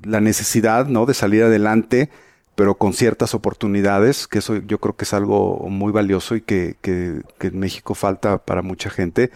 la 0.02 0.21
necesidad, 0.21 0.87
¿no? 0.87 1.07
De 1.07 1.14
salir 1.14 1.43
adelante, 1.43 2.11
pero 2.55 2.77
con 2.77 2.93
ciertas 2.93 3.35
oportunidades, 3.35 4.27
que 4.29 4.39
eso 4.39 4.57
yo 4.57 4.79
creo 4.79 4.97
que 4.97 5.05
es 5.05 5.15
algo 5.15 5.67
muy 5.69 5.93
valioso 5.93 6.37
y 6.37 6.43
que, 6.43 6.77
que, 6.81 7.23
en 7.41 7.59
México 7.59 7.95
falta 7.95 8.39
para 8.39 8.63
mucha 8.63 8.91
gente. 8.91 9.31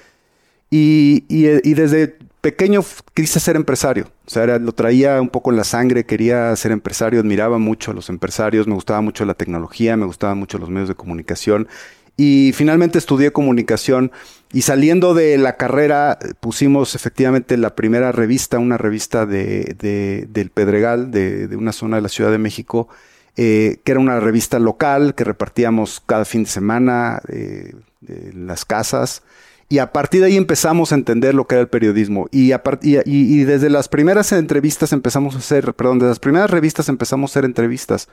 Y, 0.71 1.25
y, 1.29 1.75
desde 1.75 2.17
pequeño 2.41 2.85
quise 3.15 3.41
ser 3.41 3.57
empresario, 3.57 4.11
o 4.27 4.31
sea, 4.31 4.59
lo 4.59 4.73
traía 4.73 5.21
un 5.21 5.29
poco 5.29 5.51
en 5.51 5.57
la 5.57 5.65
sangre, 5.65 6.05
quería 6.05 6.55
ser 6.57 6.73
empresario, 6.73 7.21
admiraba 7.21 7.59
mucho 7.59 7.93
a 7.93 7.95
los 7.95 8.09
empresarios, 8.11 8.67
me 8.67 8.75
gustaba 8.75 9.01
mucho 9.01 9.25
la 9.25 9.35
tecnología, 9.35 9.97
me 9.97 10.07
gustaban 10.07 10.39
mucho 10.39 10.59
los 10.59 10.69
medios 10.69 10.89
de 10.89 10.97
comunicación 10.97 11.69
y 12.17 12.53
finalmente 12.55 12.99
estudié 12.99 13.31
comunicación 13.33 14.11
y 14.53 14.63
saliendo 14.63 15.13
de 15.13 15.37
la 15.39 15.57
carrera 15.57 16.19
pusimos 16.41 16.95
efectivamente 16.95 17.57
la 17.57 17.75
primera 17.75 18.13
revista, 18.13 18.59
una 18.59 18.79
revista 18.79 19.27
de, 19.27 19.77
de 19.79 20.27
del 20.31 20.51
Pedregal, 20.51 21.11
de, 21.11 21.49
de, 21.49 21.57
una 21.57 21.73
zona 21.73 21.97
de 21.97 22.03
la 22.03 22.09
Ciudad 22.09 22.31
de 22.31 22.39
México, 22.39 22.89
eh, 23.37 23.81
que 23.85 23.93
era 23.93 24.01
una 24.01 24.19
revista 24.19 24.59
local 24.59 25.15
que 25.15 25.25
repartíamos 25.25 26.03
cada 26.07 26.25
fin 26.25 26.45
de 26.45 26.49
semana 26.49 27.21
eh, 27.29 27.75
en 28.09 28.47
las 28.47 28.65
casas. 28.65 29.23
Y 29.69 29.79
a 29.79 29.93
partir 29.93 30.21
de 30.21 30.29
ahí 30.29 30.37
empezamos 30.37 30.93
a 30.93 30.95
entender 30.95 31.35
lo 31.35 31.47
que 31.47 31.57
era 31.57 31.63
el 31.63 31.69
periodismo. 31.69 32.29
Y, 32.31 32.53
y, 32.53 32.99
y, 33.05 33.45
desde 33.45 33.69
las 33.69 33.89
primeras 33.89 34.31
entrevistas 34.31 34.93
empezamos 34.93 35.35
a 35.35 35.39
hacer, 35.39 35.75
perdón, 35.75 35.99
desde 35.99 36.11
las 36.11 36.21
primeras 36.21 36.51
revistas 36.51 36.89
empezamos 36.89 37.31
a 37.31 37.33
hacer 37.33 37.45
entrevistas. 37.45 38.09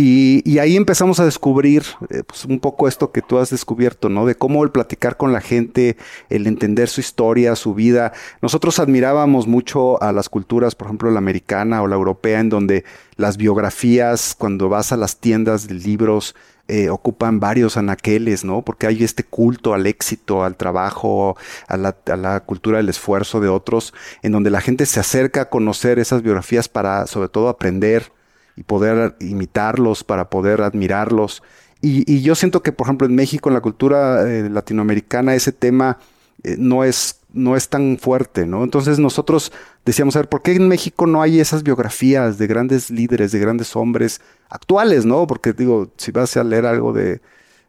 Y, 0.00 0.60
ahí 0.60 0.76
empezamos 0.76 1.18
a 1.18 1.24
descubrir 1.24 1.82
eh, 2.10 2.22
pues, 2.24 2.44
un 2.44 2.60
poco 2.60 2.86
esto 2.86 3.10
que 3.10 3.20
tú 3.20 3.38
has 3.38 3.50
descubierto, 3.50 4.08
¿no? 4.08 4.26
De 4.26 4.36
cómo 4.36 4.62
el 4.62 4.70
platicar 4.70 5.16
con 5.16 5.32
la 5.32 5.40
gente, 5.40 5.96
el 6.30 6.46
entender 6.46 6.88
su 6.88 7.00
historia, 7.00 7.56
su 7.56 7.74
vida. 7.74 8.12
Nosotros 8.40 8.78
admirábamos 8.78 9.48
mucho 9.48 10.00
a 10.00 10.12
las 10.12 10.28
culturas, 10.28 10.76
por 10.76 10.86
ejemplo, 10.86 11.10
la 11.10 11.18
americana 11.18 11.82
o 11.82 11.88
la 11.88 11.96
europea, 11.96 12.38
en 12.38 12.48
donde 12.48 12.84
las 13.16 13.38
biografías, 13.38 14.36
cuando 14.38 14.68
vas 14.68 14.92
a 14.92 14.96
las 14.96 15.16
tiendas 15.16 15.66
de 15.66 15.74
libros, 15.74 16.36
eh, 16.68 16.90
ocupan 16.90 17.40
varios 17.40 17.76
anaqueles, 17.76 18.44
¿no? 18.44 18.62
Porque 18.62 18.86
hay 18.86 19.02
este 19.02 19.24
culto 19.24 19.74
al 19.74 19.84
éxito, 19.84 20.44
al 20.44 20.56
trabajo, 20.56 21.36
a 21.66 21.76
la, 21.76 21.96
a 22.06 22.16
la, 22.16 22.38
cultura 22.44 22.76
del 22.76 22.88
esfuerzo 22.88 23.40
de 23.40 23.48
otros, 23.48 23.92
en 24.22 24.30
donde 24.30 24.50
la 24.50 24.60
gente 24.60 24.86
se 24.86 25.00
acerca 25.00 25.40
a 25.40 25.48
conocer 25.48 25.98
esas 25.98 26.22
biografías 26.22 26.68
para, 26.68 27.08
sobre 27.08 27.30
todo, 27.30 27.48
aprender 27.48 28.12
y 28.58 28.64
poder 28.64 29.14
imitarlos, 29.20 30.02
para 30.02 30.28
poder 30.30 30.62
admirarlos. 30.62 31.44
Y, 31.80 32.22
yo 32.22 32.34
siento 32.34 32.60
que, 32.60 32.72
por 32.72 32.86
ejemplo, 32.86 33.06
en 33.06 33.14
México, 33.14 33.48
en 33.48 33.54
la 33.54 33.60
cultura 33.60 34.28
eh, 34.28 34.50
latinoamericana, 34.50 35.36
ese 35.36 35.52
tema 35.52 35.98
eh, 36.42 36.56
no, 36.58 36.82
es, 36.82 37.20
no 37.32 37.54
es 37.54 37.68
tan 37.68 37.98
fuerte, 37.98 38.46
¿no? 38.46 38.64
Entonces 38.64 38.98
nosotros 38.98 39.52
decíamos, 39.84 40.16
a 40.16 40.20
ver, 40.20 40.28
¿por 40.28 40.42
qué 40.42 40.52
en 40.52 40.66
México 40.66 41.06
no 41.06 41.22
hay 41.22 41.38
esas 41.38 41.62
biografías 41.62 42.36
de 42.36 42.48
grandes 42.48 42.90
líderes, 42.90 43.30
de 43.30 43.38
grandes 43.38 43.76
hombres 43.76 44.20
actuales, 44.48 45.06
¿no? 45.06 45.28
Porque 45.28 45.52
digo, 45.52 45.92
si 45.96 46.10
vas 46.10 46.36
a 46.36 46.42
leer 46.42 46.66
algo 46.66 46.92
de 46.92 47.20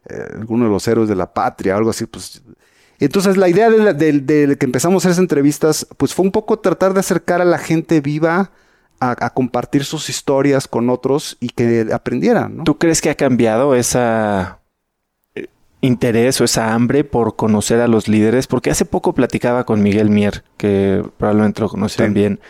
eh, 0.08 0.26
alguno 0.40 0.64
de 0.64 0.70
los 0.72 0.88
héroes 0.88 1.08
de 1.08 1.14
la 1.14 1.32
patria, 1.32 1.76
algo 1.76 1.90
así, 1.90 2.06
pues... 2.06 2.42
Entonces 2.98 3.36
la 3.36 3.48
idea 3.48 3.70
de, 3.70 4.56
que 4.58 4.66
empezamos 4.66 4.96
a 4.96 5.08
hacer 5.08 5.12
esas 5.12 5.22
entrevistas, 5.22 5.86
pues 5.96 6.14
fue 6.14 6.24
un 6.24 6.32
poco 6.32 6.58
tratar 6.58 6.94
de 6.94 7.00
acercar 7.00 7.40
a 7.40 7.46
la 7.46 7.58
gente 7.58 8.02
viva 8.02 8.50
a, 9.00 9.30
compartir 9.30 9.84
sus 9.84 10.08
historias 10.10 10.68
con 10.68 10.90
otros 10.90 11.36
y 11.40 11.48
que 11.48 11.88
aprendieran. 11.92 12.58
¿no? 12.58 12.64
¿Tú 12.64 12.78
crees 12.78 13.00
que 13.00 13.10
ha 13.10 13.14
cambiado 13.14 13.74
esa 13.74 14.60
eh, 15.34 15.46
interés 15.80 16.40
o 16.40 16.44
esa 16.44 16.74
hambre 16.74 17.02
por 17.02 17.34
conocer 17.36 17.80
a 17.80 17.88
los 17.88 18.08
líderes? 18.08 18.46
Porque 18.46 18.70
hace 18.70 18.84
poco 18.84 19.14
platicaba 19.14 19.64
con 19.64 19.82
Miguel 19.82 20.10
Mier, 20.10 20.44
que 20.56 21.02
probablemente 21.16 21.62
lo 21.62 21.68
conocen 21.68 22.12
bien, 22.14 22.40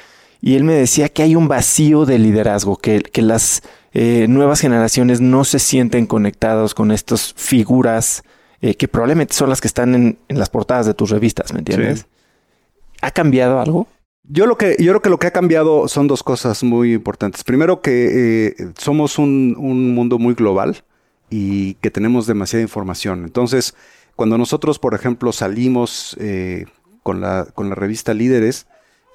y 0.40 0.56
él 0.56 0.64
me 0.64 0.74
decía 0.74 1.08
que 1.08 1.22
hay 1.22 1.36
un 1.36 1.48
vacío 1.48 2.04
de 2.04 2.18
liderazgo, 2.18 2.76
que, 2.76 3.00
que 3.00 3.22
las 3.22 3.62
eh, 3.92 4.26
nuevas 4.28 4.60
generaciones 4.60 5.20
no 5.20 5.44
se 5.44 5.58
sienten 5.58 6.06
conectados 6.06 6.74
con 6.74 6.90
estas 6.90 7.32
figuras 7.34 8.24
eh, 8.62 8.74
que 8.74 8.88
probablemente 8.88 9.34
son 9.34 9.48
las 9.48 9.60
que 9.60 9.68
están 9.68 9.94
en, 9.94 10.18
las 10.28 10.50
portadas 10.50 10.86
de 10.86 10.94
tus 10.94 11.10
revistas, 11.10 11.52
¿me 11.52 11.60
entiendes? 11.60 12.06
¿Ha 13.00 13.10
cambiado 13.10 13.58
algo? 13.58 13.88
Yo, 14.32 14.46
lo 14.46 14.56
que, 14.56 14.76
yo 14.78 14.92
creo 14.92 15.02
que 15.02 15.10
lo 15.10 15.18
que 15.18 15.26
ha 15.26 15.32
cambiado 15.32 15.88
son 15.88 16.06
dos 16.06 16.22
cosas 16.22 16.62
muy 16.62 16.94
importantes. 16.94 17.44
Primero 17.44 17.82
que 17.82 18.46
eh, 18.58 18.72
somos 18.78 19.18
un, 19.18 19.54
mundo 19.94 20.18
muy 20.18 20.34
global 20.34 20.84
y 21.28 21.74
que 21.74 21.90
tenemos 21.90 22.26
demasiada 22.26 22.62
información. 22.62 23.24
Entonces, 23.24 23.74
cuando 24.16 24.38
nosotros, 24.38 24.78
por 24.78 24.94
ejemplo, 24.94 25.32
salimos 25.32 26.16
con, 27.02 27.20
la, 27.20 27.46
con 27.54 27.68
la 27.68 27.74
revista 27.74 28.14
Líderes, 28.14 28.66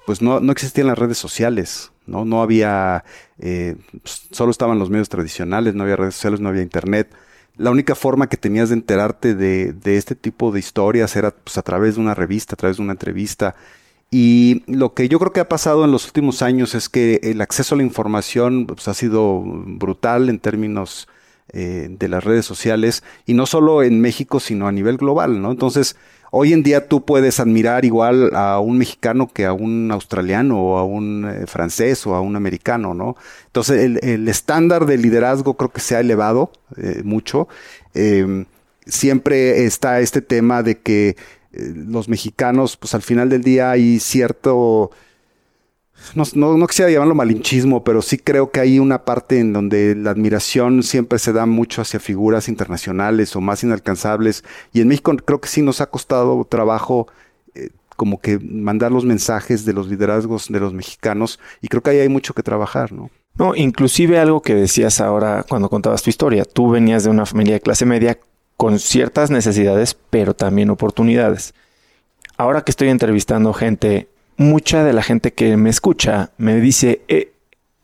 pues 0.05 0.21
no, 0.21 0.39
no 0.39 0.51
existían 0.51 0.87
las 0.87 0.97
redes 0.97 1.17
sociales, 1.17 1.91
¿no? 2.05 2.25
No 2.25 2.41
había, 2.41 3.03
eh, 3.39 3.75
pues, 4.01 4.27
solo 4.31 4.51
estaban 4.51 4.79
los 4.79 4.89
medios 4.89 5.09
tradicionales, 5.09 5.73
no 5.73 5.83
había 5.83 5.95
redes 5.95 6.15
sociales, 6.15 6.39
no 6.39 6.49
había 6.49 6.61
internet. 6.61 7.11
La 7.57 7.71
única 7.71 7.95
forma 7.95 8.27
que 8.27 8.37
tenías 8.37 8.69
de 8.69 8.75
enterarte 8.75 9.33
de, 9.33 9.73
de 9.73 9.97
este 9.97 10.15
tipo 10.15 10.51
de 10.51 10.59
historias 10.59 11.15
era 11.15 11.31
pues, 11.31 11.57
a 11.57 11.63
través 11.63 11.95
de 11.95 12.01
una 12.01 12.13
revista, 12.13 12.53
a 12.53 12.57
través 12.57 12.77
de 12.77 12.83
una 12.83 12.93
entrevista. 12.93 13.55
Y 14.17 14.63
lo 14.67 14.93
que 14.93 15.09
yo 15.09 15.19
creo 15.19 15.33
que 15.33 15.41
ha 15.41 15.49
pasado 15.49 15.83
en 15.83 15.91
los 15.91 16.05
últimos 16.05 16.41
años 16.41 16.73
es 16.73 16.87
que 16.87 17.19
el 17.21 17.41
acceso 17.41 17.75
a 17.75 17.77
la 17.79 17.83
información 17.83 18.65
pues, 18.65 18.87
ha 18.87 18.93
sido 18.93 19.41
brutal 19.43 20.29
en 20.29 20.39
términos 20.39 21.09
eh, 21.51 21.87
de 21.89 22.07
las 22.07 22.23
redes 22.23 22.45
sociales, 22.45 23.03
y 23.25 23.33
no 23.33 23.45
solo 23.45 23.83
en 23.83 23.99
México, 23.99 24.39
sino 24.39 24.69
a 24.69 24.71
nivel 24.71 24.95
global, 24.95 25.41
¿no? 25.41 25.51
Entonces, 25.51 25.97
Hoy 26.31 26.51
en 26.51 26.63
día 26.63 26.89
tú 26.89 27.05
puedes 27.05 27.39
admirar 27.39 27.85
igual 27.85 28.31
a 28.35 28.59
un 28.59 28.77
mexicano 28.77 29.31
que 29.31 29.45
a 29.45 29.53
un 29.53 29.89
australiano 29.89 30.59
o 30.59 30.77
a 30.77 30.83
un 30.83 31.25
eh, 31.29 31.47
francés 31.47 32.05
o 32.05 32.13
a 32.13 32.19
un 32.19 32.35
americano, 32.35 32.93
¿no? 32.93 33.15
Entonces 33.45 33.97
el, 34.01 34.27
estándar 34.27 34.85
de 34.85 34.97
liderazgo 34.97 35.53
creo 35.53 35.71
que 35.71 35.79
se 35.79 35.95
ha 35.95 36.01
elevado 36.01 36.51
eh, 36.75 37.03
mucho. 37.05 37.47
Em, 37.93 38.47
siempre 38.85 39.65
está 39.65 40.01
este 40.01 40.21
tema 40.21 40.61
de 40.61 40.79
que 40.79 41.15
los 41.57 42.09
mexicanos, 42.09 42.77
pues 42.77 42.93
al 42.93 43.01
final 43.01 43.29
del 43.29 43.43
día 43.43 43.71
hay 43.71 43.99
cierto 43.99 44.91
no, 46.13 46.57
no, 46.57 46.67
quisiera 46.67 46.91
llamarlo 46.91 47.15
malinchismo, 47.15 47.83
pero 47.83 48.01
sí 48.01 48.17
creo 48.17 48.51
que 48.51 48.59
hay 48.59 48.79
una 48.79 49.05
parte 49.05 49.39
en 49.39 49.53
donde 49.53 49.95
la 49.95 50.11
admiración 50.11 50.83
siempre 50.83 51.19
se 51.19 51.33
da 51.33 51.45
mucho 51.45 51.81
hacia 51.81 51.99
figuras 51.99 52.47
internacionales 52.47 53.35
o 53.35 53.41
más 53.41 53.63
inalcanzables. 53.63 54.43
Y 54.71 54.81
en 54.81 54.89
México 54.89 55.15
creo 55.25 55.41
que 55.41 55.47
sí 55.47 55.61
nos 55.61 55.81
ha 55.81 55.89
costado 55.89 56.45
trabajo 56.45 57.07
eh, 57.55 57.69
como 57.95 58.19
que 58.19 58.39
mandar 58.39 58.91
los 58.91 59.05
mensajes 59.05 59.65
de 59.65 59.73
los 59.73 59.87
liderazgos 59.87 60.47
de 60.49 60.59
los 60.59 60.73
mexicanos. 60.73 61.39
Y 61.61 61.69
creo 61.69 61.81
que 61.81 61.91
ahí 61.91 61.99
hay 61.99 62.09
mucho 62.09 62.33
que 62.33 62.43
trabajar, 62.43 62.91
¿no? 62.91 63.09
No, 63.37 63.55
inclusive 63.55 64.17
algo 64.19 64.41
que 64.41 64.55
decías 64.55 65.01
ahora 65.01 65.43
cuando 65.47 65.69
contabas 65.69 66.03
tu 66.03 66.09
historia. 66.09 66.45
Tú 66.45 66.69
venías 66.69 67.03
de 67.03 67.09
una 67.09 67.25
familia 67.25 67.55
de 67.55 67.61
clase 67.61 67.85
media 67.85 68.17
con 68.57 68.79
ciertas 68.79 69.31
necesidades, 69.31 69.97
pero 70.09 70.33
también 70.33 70.69
oportunidades. 70.69 71.53
Ahora 72.37 72.63
que 72.63 72.71
estoy 72.71 72.89
entrevistando 72.89 73.53
gente 73.53 74.07
mucha 74.37 74.83
de 74.83 74.93
la 74.93 75.03
gente 75.03 75.33
que 75.33 75.57
me 75.57 75.69
escucha 75.69 76.31
me 76.37 76.59
dice, 76.59 77.01
eh, 77.07 77.33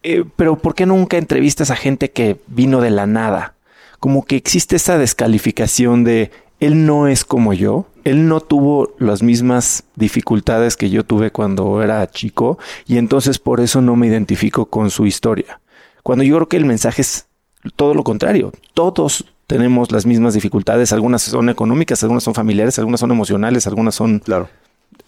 eh, 0.03 0.25
pero 0.36 0.57
¿por 0.57 0.75
qué 0.75 0.86
nunca 0.86 1.17
entrevistas 1.17 1.71
a 1.71 1.75
gente 1.75 2.12
que 2.12 2.39
vino 2.47 2.81
de 2.81 2.89
la 2.89 3.07
nada? 3.07 3.55
Como 3.99 4.25
que 4.25 4.36
existe 4.36 4.75
esa 4.75 4.97
descalificación 4.97 6.03
de 6.03 6.31
él 6.60 6.86
no 6.86 7.07
es 7.07 7.25
como 7.25 7.53
yo, 7.53 7.88
él 8.03 8.27
no 8.27 8.39
tuvo 8.39 8.95
las 8.99 9.23
mismas 9.23 9.84
dificultades 9.95 10.77
que 10.77 10.89
yo 10.89 11.03
tuve 11.03 11.31
cuando 11.31 11.81
era 11.81 12.07
chico 12.10 12.60
y 12.88 12.97
entonces 12.97 13.39
por 13.39 13.60
eso 13.60 13.81
no 13.81 13.95
me 13.95 14.07
identifico 14.07 14.65
con 14.65 14.89
su 14.91 15.05
historia. 15.05 15.60
Cuando 16.03 16.23
yo 16.23 16.36
creo 16.36 16.49
que 16.49 16.57
el 16.57 16.65
mensaje 16.65 17.01
es 17.01 17.27
todo 17.75 17.93
lo 17.93 18.03
contrario, 18.03 18.51
todos 18.73 19.25
tenemos 19.51 19.91
las 19.91 20.05
mismas 20.05 20.33
dificultades, 20.33 20.93
algunas 20.93 21.23
son 21.23 21.49
económicas, 21.49 22.01
algunas 22.03 22.23
son 22.23 22.33
familiares, 22.33 22.79
algunas 22.79 23.01
son 23.01 23.11
emocionales, 23.11 23.67
algunas 23.67 23.93
son 23.93 24.19
claro. 24.19 24.47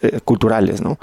Eh, 0.02 0.20
culturales, 0.26 0.82
¿no? 0.82 1.00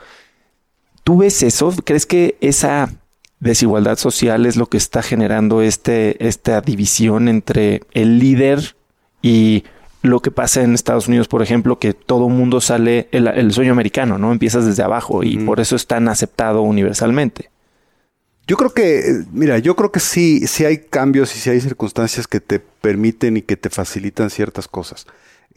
¿Tú 1.04 1.16
ves 1.16 1.42
eso? 1.42 1.72
¿Crees 1.82 2.04
que 2.04 2.36
esa 2.42 2.92
desigualdad 3.38 3.96
social 3.96 4.44
es 4.44 4.56
lo 4.56 4.66
que 4.66 4.76
está 4.76 5.00
generando 5.00 5.62
este, 5.62 6.22
esta 6.28 6.60
división 6.60 7.28
entre 7.28 7.80
el 7.92 8.18
líder 8.18 8.76
y 9.22 9.64
lo 10.02 10.20
que 10.20 10.30
pasa 10.30 10.60
en 10.60 10.74
Estados 10.74 11.08
Unidos, 11.08 11.26
por 11.26 11.40
ejemplo, 11.40 11.78
que 11.78 11.94
todo 11.94 12.28
mundo 12.28 12.60
sale, 12.60 13.08
el, 13.10 13.52
sueño 13.54 13.72
americano, 13.72 14.18
¿no? 14.18 14.32
Empiezas 14.32 14.66
desde 14.66 14.82
abajo 14.82 15.22
y 15.22 15.38
por 15.38 15.60
eso 15.60 15.76
es 15.76 15.86
tan 15.86 16.08
aceptado 16.08 16.60
universalmente. 16.60 17.48
Yo 18.50 18.56
creo 18.56 18.74
que, 18.74 19.22
mira, 19.30 19.60
yo 19.60 19.76
creo 19.76 19.92
que 19.92 20.00
sí, 20.00 20.44
sí 20.48 20.64
hay 20.64 20.78
cambios 20.78 21.36
y 21.36 21.38
sí 21.38 21.50
hay 21.50 21.60
circunstancias 21.60 22.26
que 22.26 22.40
te 22.40 22.58
permiten 22.58 23.36
y 23.36 23.42
que 23.42 23.56
te 23.56 23.70
facilitan 23.70 24.28
ciertas 24.28 24.66
cosas. 24.66 25.06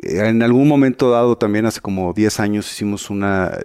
Eh, 0.03 0.19
en 0.27 0.43
algún 0.43 0.67
momento 0.67 1.09
dado, 1.09 1.35
también 1.35 1.65
hace 1.65 1.81
como 1.81 2.13
10 2.13 2.39
años, 2.39 2.71
hicimos 2.71 3.09
una 3.09 3.57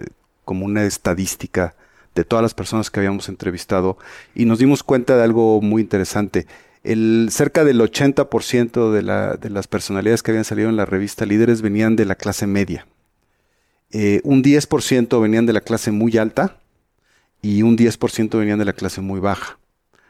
como 0.45 0.65
una 0.65 0.83
estadística 0.83 1.75
de 2.15 2.23
todas 2.23 2.41
las 2.41 2.55
personas 2.55 2.89
que 2.89 3.01
habíamos 3.01 3.29
entrevistado 3.29 3.99
y 4.33 4.45
nos 4.45 4.57
dimos 4.57 4.81
cuenta 4.81 5.15
de 5.15 5.25
algo 5.25 5.61
muy 5.61 5.83
interesante. 5.83 6.47
El, 6.83 7.29
cerca 7.29 7.63
del 7.63 7.81
80% 7.81 8.91
de, 8.91 9.03
la, 9.03 9.35
de 9.35 9.51
las 9.51 9.67
personalidades 9.67 10.23
que 10.23 10.31
habían 10.31 10.43
salido 10.43 10.69
en 10.69 10.75
la 10.75 10.85
revista 10.85 11.27
Líderes 11.27 11.61
venían 11.61 11.95
de 11.95 12.05
la 12.05 12.15
clase 12.15 12.47
media. 12.47 12.87
Eh, 13.91 14.21
un 14.23 14.43
10% 14.43 15.21
venían 15.21 15.45
de 15.45 15.53
la 15.53 15.61
clase 15.61 15.91
muy 15.91 16.17
alta 16.17 16.57
y 17.41 17.61
un 17.61 17.77
10% 17.77 18.37
venían 18.37 18.59
de 18.59 18.65
la 18.65 18.73
clase 18.73 19.01
muy 19.01 19.19
baja. 19.19 19.59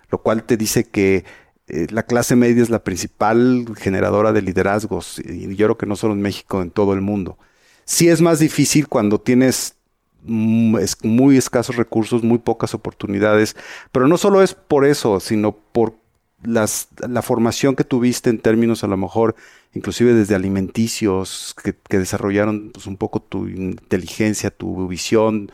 Lo 0.10 0.22
cual 0.22 0.44
te 0.44 0.58
dice 0.58 0.86
que 0.86 1.26
eh, 1.68 1.88
la 1.92 2.04
clase 2.04 2.36
media 2.36 2.64
es 2.64 2.70
la 2.70 2.84
principal 2.84 3.66
generadora 3.78 4.34
de 4.34 4.42
liderazgos 4.42 5.20
y 5.20 5.56
yo 5.56 5.68
creo 5.68 5.78
que 5.78 5.86
no 5.86 5.96
solo 5.96 6.14
en 6.14 6.22
México, 6.22 6.62
en 6.62 6.72
todo 6.72 6.94
el 6.94 7.02
mundo. 7.02 7.38
Sí 7.86 8.10
es 8.10 8.22
más 8.22 8.40
difícil 8.40 8.88
cuando 8.88 9.20
tienes 9.20 9.76
Mm, 10.24 10.78
muy 11.04 11.38
escasos 11.38 11.78
recursos, 11.78 12.24
muy 12.24 12.40
pocas 12.40 12.74
oportunidades, 12.74 13.56
pero 13.92 14.08
no 14.08 14.18
solo 14.18 14.42
es 14.44 14.54
por 14.54 14.86
eso, 14.86 15.20
sino 15.20 15.54
por 15.54 15.96
las, 16.44 16.90
la 17.08 17.22
formación 17.22 17.76
que 17.76 17.84
tuviste 17.86 18.30
en 18.30 18.40
términos 18.40 18.84
a 18.84 18.88
lo 18.88 18.98
mejor 18.98 19.36
inclusive 19.74 20.14
desde 20.14 20.36
alimenticios 20.36 21.56
que, 21.64 21.74
que 21.74 22.00
desarrollaron 22.00 22.72
pues, 22.74 22.88
un 22.88 22.98
poco 22.98 23.22
tu 23.22 23.48
inteligencia, 23.48 24.50
tu 24.52 24.88
visión, 24.88 25.52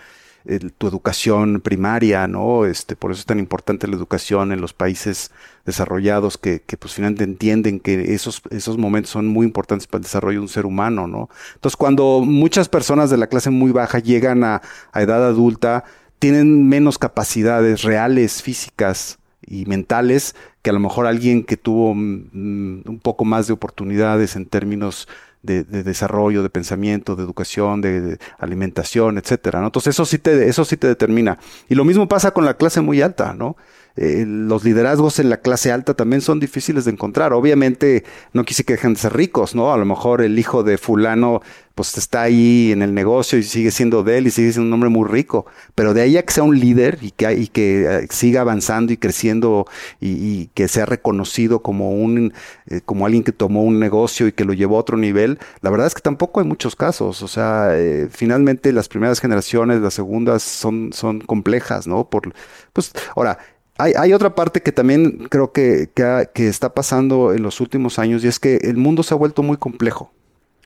tu 0.77 0.87
educación 0.87 1.61
primaria, 1.61 2.27
¿no? 2.27 2.65
Este, 2.65 2.95
por 2.95 3.11
eso 3.11 3.21
es 3.21 3.25
tan 3.25 3.39
importante 3.39 3.87
la 3.87 3.95
educación 3.95 4.51
en 4.51 4.61
los 4.61 4.73
países 4.73 5.31
desarrollados 5.65 6.37
que, 6.37 6.61
que 6.61 6.77
pues 6.77 6.93
finalmente 6.93 7.23
entienden 7.23 7.79
que 7.79 8.13
esos, 8.13 8.41
esos 8.51 8.77
momentos 8.77 9.11
son 9.11 9.27
muy 9.27 9.45
importantes 9.45 9.87
para 9.87 9.99
el 9.99 10.03
desarrollo 10.03 10.39
de 10.39 10.43
un 10.43 10.49
ser 10.49 10.65
humano, 10.65 11.07
¿no? 11.07 11.29
Entonces, 11.55 11.75
cuando 11.75 12.21
muchas 12.21 12.69
personas 12.69 13.09
de 13.09 13.17
la 13.17 13.27
clase 13.27 13.49
muy 13.49 13.71
baja 13.71 13.99
llegan 13.99 14.43
a, 14.43 14.61
edad 14.93 15.25
adulta, 15.25 15.83
tienen 16.19 16.69
menos 16.69 16.97
capacidades 16.97 17.83
reales, 17.83 18.41
físicas 18.41 19.19
y 19.45 19.65
mentales 19.65 20.35
que 20.61 20.69
a 20.69 20.73
lo 20.73 20.79
mejor 20.79 21.05
alguien 21.05 21.43
que 21.43 21.57
tuvo 21.57 21.93
mm, 21.93 22.81
un 22.85 22.99
poco 23.01 23.25
más 23.25 23.47
de 23.47 23.53
oportunidades 23.53 24.35
en 24.35 24.45
términos 24.45 25.07
de, 25.45 25.63
desarrollo, 25.63 26.43
de 26.43 26.49
pensamiento, 26.49 27.15
de 27.15 27.23
educación, 27.23 27.81
de, 27.81 28.17
alimentación, 28.37 29.17
etcétera. 29.17 29.59
¿no? 29.59 29.67
Entonces 29.67 29.95
eso 29.95 30.05
sí 30.05 30.19
te, 30.19 30.47
eso 30.47 30.65
sí 30.65 30.77
te 30.77 30.87
determina. 30.87 31.37
Y 31.69 31.75
lo 31.75 31.85
mismo 31.85 32.07
pasa 32.07 32.31
con 32.31 32.45
la 32.45 32.55
clase 32.55 32.81
muy 32.81 33.01
alta, 33.01 33.33
¿no? 33.33 33.55
Eh, 33.97 34.25
los 34.27 34.65
liderazgos 34.65 35.19
en 35.19 35.29
la 35.29 35.37
clase 35.37 35.71
alta 35.71 35.93
también 35.93 36.21
son 36.21 36.39
difíciles 36.39 36.85
de 36.85 36.91
encontrar. 36.91 37.31
Obviamente 37.31 38.03
no 38.33 38.43
quise 38.43 38.65
que 38.65 38.73
dejen 38.73 38.93
de 38.93 38.99
ser 38.99 39.13
ricos, 39.13 39.55
¿no? 39.55 39.73
A 39.73 39.77
lo 39.77 39.85
mejor 39.85 40.21
el 40.21 40.37
hijo 40.37 40.63
de 40.63 40.77
fulano 40.77 41.41
pues 41.75 41.97
está 41.97 42.21
ahí 42.21 42.71
en 42.71 42.81
el 42.81 42.93
negocio 42.93 43.37
y 43.37 43.43
sigue 43.43 43.69
siendo 43.69 44.01
de 44.03 44.17
él 44.17 44.27
y 44.27 44.31
sigue 44.31 44.51
siendo 44.53 44.67
un 44.67 44.73
hombre 44.73 44.89
muy 44.89 45.07
rico. 45.07 45.45
Pero 45.75 45.93
de 45.93 46.01
ahí 46.01 46.17
a 46.17 46.23
que 46.23 46.33
sea 46.33 46.43
un 46.43 46.59
líder 46.59 46.99
y 47.01 47.11
que, 47.11 47.33
y 47.33 47.47
que 47.47 47.85
eh, 47.85 48.07
siga 48.09 48.41
avanzando 48.41 48.91
y 48.93 48.97
creciendo 48.97 49.65
y, 49.99 50.47
que 50.47 50.67
sea 50.67 50.85
reconocido 50.85 51.61
como 51.61 51.91
un 51.91 52.33
eh, 52.67 52.81
como 52.85 53.05
alguien 53.05 53.23
que 53.23 53.31
tomó 53.31 53.63
un 53.63 53.79
negocio 53.79 54.27
y 54.27 54.31
que 54.31 54.45
lo 54.45 54.53
llevó 54.53 54.77
a 54.77 54.79
otro 54.81 54.97
nivel, 54.97 55.39
la 55.61 55.69
verdad 55.69 55.87
es 55.87 55.93
que 55.95 56.01
tampoco 56.01 56.39
hay 56.41 56.45
muchos 56.47 56.75
casos. 56.75 57.21
O 57.21 57.27
sea, 57.27 57.71
finalmente 58.09 58.71
las 58.73 58.87
primeras 58.87 59.19
generaciones, 59.19 59.81
las 59.81 59.93
segundas 59.93 60.43
son, 60.43 60.91
son 60.93 61.19
complejas, 61.21 61.87
¿no? 61.87 62.09
Por, 62.09 62.33
pues, 62.73 62.91
ahora, 63.15 63.37
hay, 63.77 64.13
otra 64.13 64.35
parte 64.35 64.61
que 64.61 64.71
también 64.71 65.27
creo 65.29 65.51
que, 65.51 65.89
que, 65.93 66.47
está 66.47 66.73
pasando 66.73 67.33
en 67.33 67.43
los 67.43 67.59
últimos 67.59 67.99
años 67.99 68.23
y 68.23 68.27
es 68.27 68.39
que 68.39 68.57
el 68.57 68.77
mundo 68.77 69.03
se 69.03 69.13
ha 69.13 69.17
vuelto 69.17 69.43
muy 69.43 69.57
complejo. 69.57 70.11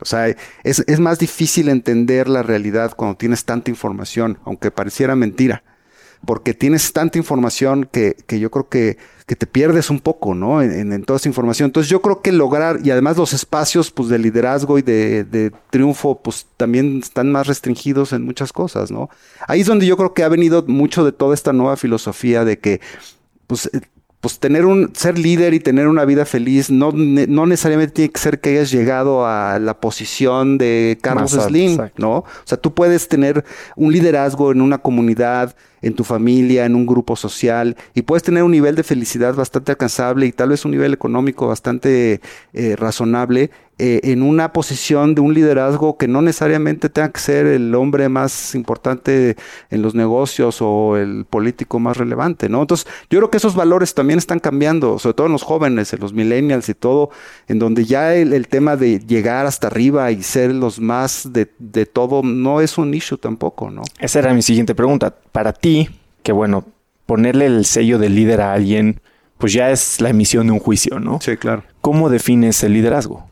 O 0.01 0.05
sea, 0.05 0.27
es, 0.27 0.83
es 0.87 0.99
más 0.99 1.19
difícil 1.19 1.69
entender 1.69 2.29
la 2.29 2.43
realidad 2.43 2.93
cuando 2.95 3.17
tienes 3.17 3.45
tanta 3.45 3.71
información, 3.71 4.37
aunque 4.45 4.71
pareciera 4.71 5.15
mentira 5.15 5.63
porque 6.25 6.53
tienes 6.53 6.91
tanta 6.93 7.17
información 7.17 7.87
que, 7.91 8.15
que 8.27 8.39
yo 8.39 8.51
creo 8.51 8.69
que, 8.69 8.97
que, 9.29 9.35
te 9.35 9.45
pierdes 9.45 9.89
un 9.89 9.99
poco, 9.99 10.33
¿no? 10.33 10.61
En, 10.61 10.91
en, 10.91 11.03
toda 11.03 11.17
esa 11.17 11.29
información. 11.29 11.67
Entonces 11.67 11.89
yo 11.89 12.01
creo 12.01 12.21
que 12.21 12.31
lograr, 12.31 12.79
y 12.83 12.91
además 12.91 13.17
los 13.17 13.33
espacios 13.33 13.91
pues, 13.91 14.09
de 14.09 14.17
liderazgo 14.17 14.79
y 14.79 14.81
de, 14.81 15.23
de, 15.23 15.51
triunfo, 15.69 16.19
pues 16.21 16.47
también 16.57 16.99
están 17.03 17.31
más 17.31 17.47
restringidos 17.47 18.11
en 18.13 18.25
muchas 18.25 18.51
cosas, 18.51 18.91
¿no? 18.91 19.09
Ahí 19.47 19.61
es 19.61 19.67
donde 19.67 19.85
yo 19.85 19.97
creo 19.97 20.13
que 20.13 20.23
ha 20.23 20.29
venido 20.29 20.63
mucho 20.67 21.05
de 21.05 21.11
toda 21.11 21.33
esta 21.33 21.53
nueva 21.53 21.77
filosofía 21.77 22.43
de 22.43 22.59
que, 22.59 22.81
pues, 23.47 23.69
pues 24.21 24.39
tener 24.39 24.65
un, 24.65 24.91
ser 24.95 25.17
líder 25.17 25.53
y 25.53 25.59
tener 25.59 25.87
una 25.87 26.03
vida 26.03 26.25
feliz 26.25 26.69
no, 26.69 26.91
no 26.91 27.45
necesariamente 27.45 27.93
tiene 27.93 28.11
que 28.11 28.19
ser 28.19 28.41
que 28.41 28.49
hayas 28.49 28.71
llegado 28.71 29.25
a 29.25 29.59
la 29.59 29.79
posición 29.79 30.57
de 30.57 30.97
Carlos 31.01 31.31
Slim, 31.31 31.77
¿no? 31.97 32.17
O 32.17 32.25
sea, 32.43 32.57
tú 32.57 32.73
puedes 32.73 33.07
tener 33.07 33.45
un 33.77 33.93
liderazgo 33.93 34.51
en 34.51 34.61
una 34.61 34.79
comunidad, 34.79 35.55
en 35.81 35.93
tu 35.93 36.03
familia, 36.03 36.65
en 36.65 36.75
un 36.75 36.85
grupo 36.85 37.15
social, 37.15 37.75
y 37.93 38.01
puedes 38.03 38.23
tener 38.23 38.43
un 38.43 38.51
nivel 38.51 38.75
de 38.75 38.83
felicidad 38.83 39.33
bastante 39.35 39.71
alcanzable 39.71 40.25
y 40.25 40.31
tal 40.31 40.49
vez 40.49 40.65
un 40.65 40.71
nivel 40.71 40.93
económico 40.93 41.47
bastante 41.47 42.21
eh, 42.53 42.75
razonable 42.75 43.51
eh, 43.81 44.11
en 44.11 44.23
una 44.23 44.51
posición 44.51 45.15
de 45.15 45.21
un 45.21 45.33
liderazgo 45.33 45.95
que 45.97 46.09
no 46.09 46.21
necesariamente 46.21 46.89
tenga 46.89 47.13
que 47.13 47.19
ser 47.21 47.45
el 47.45 47.73
hombre 47.73 48.09
más 48.09 48.53
importante 48.53 49.37
en 49.69 49.81
los 49.81 49.95
negocios 49.95 50.57
o 50.59 50.97
el 50.97 51.23
político 51.23 51.79
más 51.79 51.95
relevante, 51.95 52.49
¿no? 52.49 52.59
Entonces, 52.59 52.87
yo 53.09 53.19
creo 53.19 53.31
que 53.31 53.37
esos 53.37 53.55
valores 53.55 53.93
también 53.93 54.19
están 54.19 54.39
cambiando, 54.39 54.99
sobre 54.99 55.13
todo 55.13 55.27
en 55.27 55.31
los 55.31 55.43
jóvenes, 55.43 55.93
en 55.93 56.01
los 56.01 56.11
millennials 56.11 56.67
y 56.67 56.73
todo, 56.73 57.09
en 57.47 57.57
donde 57.57 57.85
ya 57.85 58.13
el, 58.15 58.47
tema 58.49 58.75
de 58.75 58.99
llegar 58.99 59.45
hasta 59.45 59.67
arriba 59.67 60.11
y 60.11 60.23
ser 60.23 60.53
los 60.53 60.81
más 60.81 61.31
de, 61.31 61.49
de 61.59 61.85
todo 61.85 62.21
no 62.21 62.59
es 62.59 62.77
un 62.77 62.93
issue 62.93 63.17
tampoco, 63.17 63.71
¿no? 63.71 63.83
Esa 63.97 64.19
era 64.19 64.33
mi 64.33 64.41
siguiente 64.41 64.75
pregunta. 64.75 65.15
Para 65.31 65.53
ti, 65.53 65.89
que 66.21 66.33
bueno, 66.33 66.65
ponerle 67.05 67.45
el 67.45 67.63
sello 67.63 67.97
de 67.97 68.09
líder 68.09 68.41
a 68.41 68.51
alguien, 68.51 68.99
pues 69.37 69.53
ya 69.53 69.71
es 69.71 70.01
la 70.01 70.09
emisión 70.09 70.47
de 70.47 70.51
un 70.51 70.59
juicio, 70.59 70.99
¿no? 70.99 71.19
Sí, 71.21 71.37
claro. 71.37 71.63
¿Cómo 71.79 72.09
defines 72.09 72.61
el 72.63 72.73
liderazgo? 72.73 73.28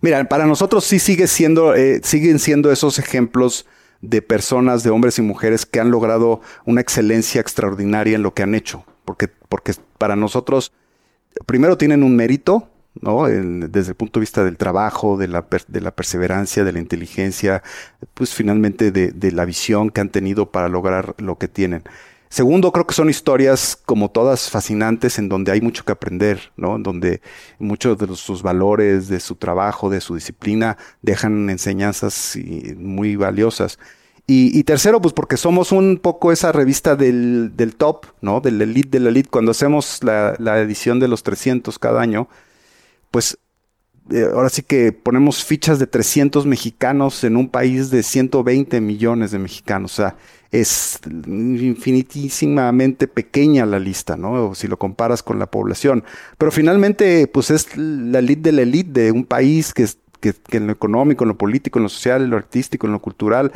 Mira, 0.00 0.24
para 0.28 0.46
nosotros 0.46 0.84
sí 0.84 0.98
sigue 0.98 1.26
siendo, 1.26 1.74
eh, 1.74 2.00
siguen 2.04 2.38
siendo 2.38 2.70
esos 2.70 2.98
ejemplos 2.98 3.66
de 4.00 4.22
personas, 4.22 4.84
de 4.84 4.90
hombres 4.90 5.18
y 5.18 5.22
mujeres 5.22 5.66
que 5.66 5.80
han 5.80 5.90
logrado 5.90 6.40
una 6.64 6.80
excelencia 6.80 7.40
extraordinaria 7.40 8.14
en 8.14 8.22
lo 8.22 8.32
que 8.32 8.42
han 8.42 8.54
hecho. 8.54 8.84
Porque, 9.04 9.28
porque 9.48 9.74
para 9.98 10.14
nosotros, 10.14 10.72
primero 11.46 11.76
tienen 11.76 12.04
un 12.04 12.14
mérito, 12.14 12.68
¿no? 13.00 13.26
desde 13.26 13.90
el 13.90 13.96
punto 13.96 14.20
de 14.20 14.22
vista 14.22 14.44
del 14.44 14.56
trabajo, 14.56 15.16
de 15.16 15.28
la, 15.28 15.46
de 15.66 15.80
la 15.80 15.90
perseverancia, 15.90 16.62
de 16.62 16.72
la 16.72 16.78
inteligencia, 16.78 17.62
pues 18.14 18.34
finalmente 18.34 18.92
de, 18.92 19.10
de 19.10 19.32
la 19.32 19.44
visión 19.44 19.90
que 19.90 20.00
han 20.00 20.10
tenido 20.10 20.52
para 20.52 20.68
lograr 20.68 21.14
lo 21.18 21.38
que 21.38 21.48
tienen. 21.48 21.82
Segundo, 22.28 22.72
creo 22.72 22.86
que 22.86 22.94
son 22.94 23.08
historias 23.08 23.76
como 23.86 24.10
todas 24.10 24.50
fascinantes 24.50 25.18
en 25.18 25.28
donde 25.28 25.52
hay 25.52 25.60
mucho 25.60 25.84
que 25.84 25.92
aprender, 25.92 26.52
¿no? 26.56 26.76
En 26.76 26.82
donde 26.82 27.22
muchos 27.58 27.96
de 27.98 28.14
sus 28.16 28.42
valores, 28.42 29.08
de 29.08 29.20
su 29.20 29.36
trabajo, 29.36 29.88
de 29.88 30.00
su 30.00 30.14
disciplina, 30.14 30.76
dejan 31.00 31.48
enseñanzas 31.48 32.38
muy 32.76 33.16
valiosas. 33.16 33.78
Y, 34.30 34.62
tercero, 34.64 35.00
pues 35.00 35.14
porque 35.14 35.38
somos 35.38 35.72
un 35.72 35.98
poco 36.02 36.32
esa 36.32 36.52
revista 36.52 36.96
del, 36.96 37.56
del 37.56 37.76
top, 37.76 38.04
¿no? 38.20 38.42
Del 38.42 38.60
elite 38.60 38.98
de 38.98 39.00
la 39.00 39.08
elite. 39.08 39.30
Cuando 39.30 39.52
hacemos 39.52 40.04
la, 40.04 40.34
la 40.38 40.60
edición 40.60 41.00
de 41.00 41.08
los 41.08 41.22
300 41.22 41.78
cada 41.78 42.02
año, 42.02 42.28
pues 43.10 43.38
eh, 44.10 44.28
ahora 44.32 44.48
sí 44.48 44.62
que 44.62 44.92
ponemos 44.92 45.44
fichas 45.44 45.78
de 45.78 45.86
300 45.86 46.46
mexicanos 46.46 47.24
en 47.24 47.36
un 47.36 47.48
país 47.48 47.90
de 47.90 48.02
120 48.02 48.80
millones 48.80 49.30
de 49.30 49.38
mexicanos. 49.38 49.92
O 49.92 49.96
sea, 49.96 50.16
es 50.50 50.98
infinitísimamente 51.26 53.06
pequeña 53.06 53.66
la 53.66 53.78
lista, 53.78 54.16
¿no? 54.16 54.54
Si 54.54 54.66
lo 54.66 54.78
comparas 54.78 55.22
con 55.22 55.38
la 55.38 55.46
población. 55.46 56.04
Pero 56.38 56.50
finalmente, 56.50 57.26
pues 57.26 57.50
es 57.50 57.76
la 57.76 58.20
elite 58.20 58.50
de 58.50 58.52
la 58.52 58.62
elite 58.62 59.00
de 59.02 59.12
un 59.12 59.24
país 59.24 59.74
que, 59.74 59.86
que, 60.20 60.32
que 60.32 60.56
en 60.56 60.66
lo 60.66 60.72
económico, 60.72 61.24
en 61.24 61.28
lo 61.28 61.38
político, 61.38 61.78
en 61.78 61.84
lo 61.84 61.88
social, 61.88 62.22
en 62.22 62.30
lo 62.30 62.36
artístico, 62.36 62.86
en 62.86 62.94
lo 62.94 63.00
cultural, 63.00 63.52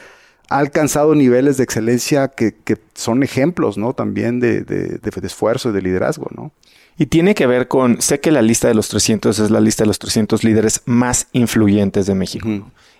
ha 0.51 0.59
alcanzado 0.59 1.15
niveles 1.15 1.57
de 1.57 1.65
excelencia 1.65 2.29
que, 2.29 2.55
que 2.55 2.77
son 2.95 3.23
ejemplos, 3.23 3.79
¿no? 3.79 3.95
También 3.95 4.39
de, 4.39 4.63
de, 4.63 4.99
de, 4.99 5.27
esfuerzo 5.27 5.71
y 5.71 5.73
de 5.73 5.81
liderazgo, 5.81 6.29
¿no? 6.37 6.53
Y 6.99 7.07
tiene 7.07 7.35
que 7.35 7.47
ver 7.47 7.69
con, 7.69 8.01
sé 8.03 8.21
que 8.21 8.31
la 8.31 8.43
lista 8.43 8.69
de 8.69 8.75
los 8.75 8.89
300 8.89 9.39
es 9.39 9.51
la 9.51 9.61
lista 9.61 9.85
de 9.85 9.89
los 9.89 9.99
300 9.99 10.45
líderes 10.45 10.83
más 10.85 11.29
influyentes 11.33 12.07
de 12.07 12.15
México. 12.15 12.49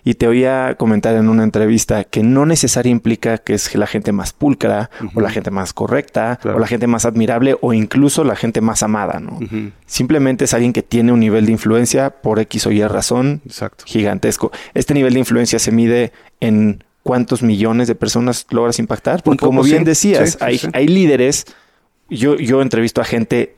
Y 0.03 0.15
te 0.15 0.27
oía 0.27 0.75
comentar 0.77 1.15
en 1.15 1.29
una 1.29 1.43
entrevista 1.43 2.03
que 2.03 2.23
no 2.23 2.45
necesariamente 2.45 2.89
implica 2.89 3.37
que 3.37 3.53
es 3.53 3.73
la 3.75 3.87
gente 3.87 4.11
más 4.11 4.33
pulcra 4.33 4.89
o 5.13 5.21
la 5.21 5.29
gente 5.29 5.51
más 5.51 5.71
correcta 5.71 6.39
o 6.43 6.59
la 6.59 6.67
gente 6.67 6.87
más 6.87 7.05
admirable 7.05 7.55
o 7.61 7.71
incluso 7.71 8.23
la 8.23 8.35
gente 8.35 8.59
más 8.59 8.83
amada, 8.83 9.19
¿no? 9.19 9.39
Simplemente 9.85 10.45
es 10.45 10.53
alguien 10.53 10.73
que 10.73 10.83
tiene 10.83 11.13
un 11.13 11.19
nivel 11.19 11.45
de 11.45 11.53
influencia 11.53 12.09
por 12.09 12.39
X 12.39 12.67
o 12.67 12.71
Y 12.71 12.83
razón 12.85 13.41
gigantesco. 13.85 14.51
Este 14.73 14.93
nivel 14.93 15.13
de 15.13 15.19
influencia 15.19 15.59
se 15.59 15.71
mide 15.71 16.11
en 16.41 16.83
cuántos 17.03 17.43
millones 17.43 17.87
de 17.87 17.95
personas 17.95 18.47
logras 18.49 18.79
impactar. 18.79 19.23
Porque 19.23 19.45
como 19.45 19.63
bien 19.63 19.83
decías, 19.83 20.37
hay, 20.41 20.59
hay 20.73 20.87
líderes. 20.87 21.45
Yo, 22.09 22.35
yo 22.35 22.61
entrevisto 22.61 23.01
a 23.01 23.05
gente 23.05 23.55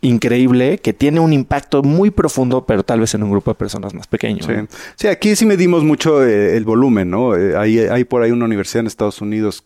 increíble 0.00 0.78
que 0.78 0.92
tiene 0.92 1.20
un 1.20 1.32
impacto 1.32 1.82
muy 1.82 2.10
profundo, 2.10 2.66
pero 2.66 2.84
tal 2.84 3.00
vez 3.00 3.14
en 3.14 3.22
un 3.22 3.30
grupo 3.30 3.50
de 3.50 3.56
personas 3.56 3.94
más 3.94 4.06
pequeño. 4.06 4.42
Sí, 4.94 5.08
aquí 5.08 5.34
sí 5.36 5.46
medimos 5.46 5.84
mucho 5.84 6.24
eh, 6.24 6.56
el 6.56 6.64
volumen, 6.64 7.10
¿no? 7.10 7.34
Eh, 7.36 7.56
hay, 7.56 7.78
hay 7.78 8.04
por 8.04 8.22
ahí 8.22 8.30
una 8.30 8.44
universidad 8.44 8.80
en 8.80 8.86
Estados 8.86 9.20
Unidos, 9.20 9.64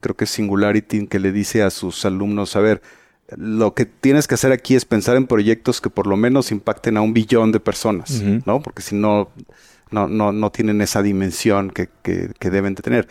creo 0.00 0.16
que 0.16 0.24
es 0.24 0.30
Singularity, 0.30 1.06
que 1.06 1.18
le 1.18 1.32
dice 1.32 1.62
a 1.62 1.70
sus 1.70 2.04
alumnos, 2.04 2.56
a 2.56 2.60
ver, 2.60 2.82
lo 3.36 3.74
que 3.74 3.84
tienes 3.84 4.26
que 4.26 4.34
hacer 4.34 4.52
aquí 4.52 4.74
es 4.74 4.84
pensar 4.84 5.16
en 5.16 5.26
proyectos 5.26 5.80
que 5.80 5.90
por 5.90 6.06
lo 6.06 6.16
menos 6.16 6.50
impacten 6.50 6.96
a 6.96 7.02
un 7.02 7.12
billón 7.12 7.52
de 7.52 7.60
personas, 7.60 8.22
¿no? 8.46 8.60
Porque 8.62 8.82
si 8.82 8.94
no, 8.94 9.30
no, 9.90 10.08
no, 10.08 10.32
no 10.32 10.50
tienen 10.50 10.80
esa 10.80 11.02
dimensión 11.02 11.70
que, 11.70 11.88
que, 12.02 12.50
deben 12.50 12.74
de 12.74 12.82
tener. 12.82 13.08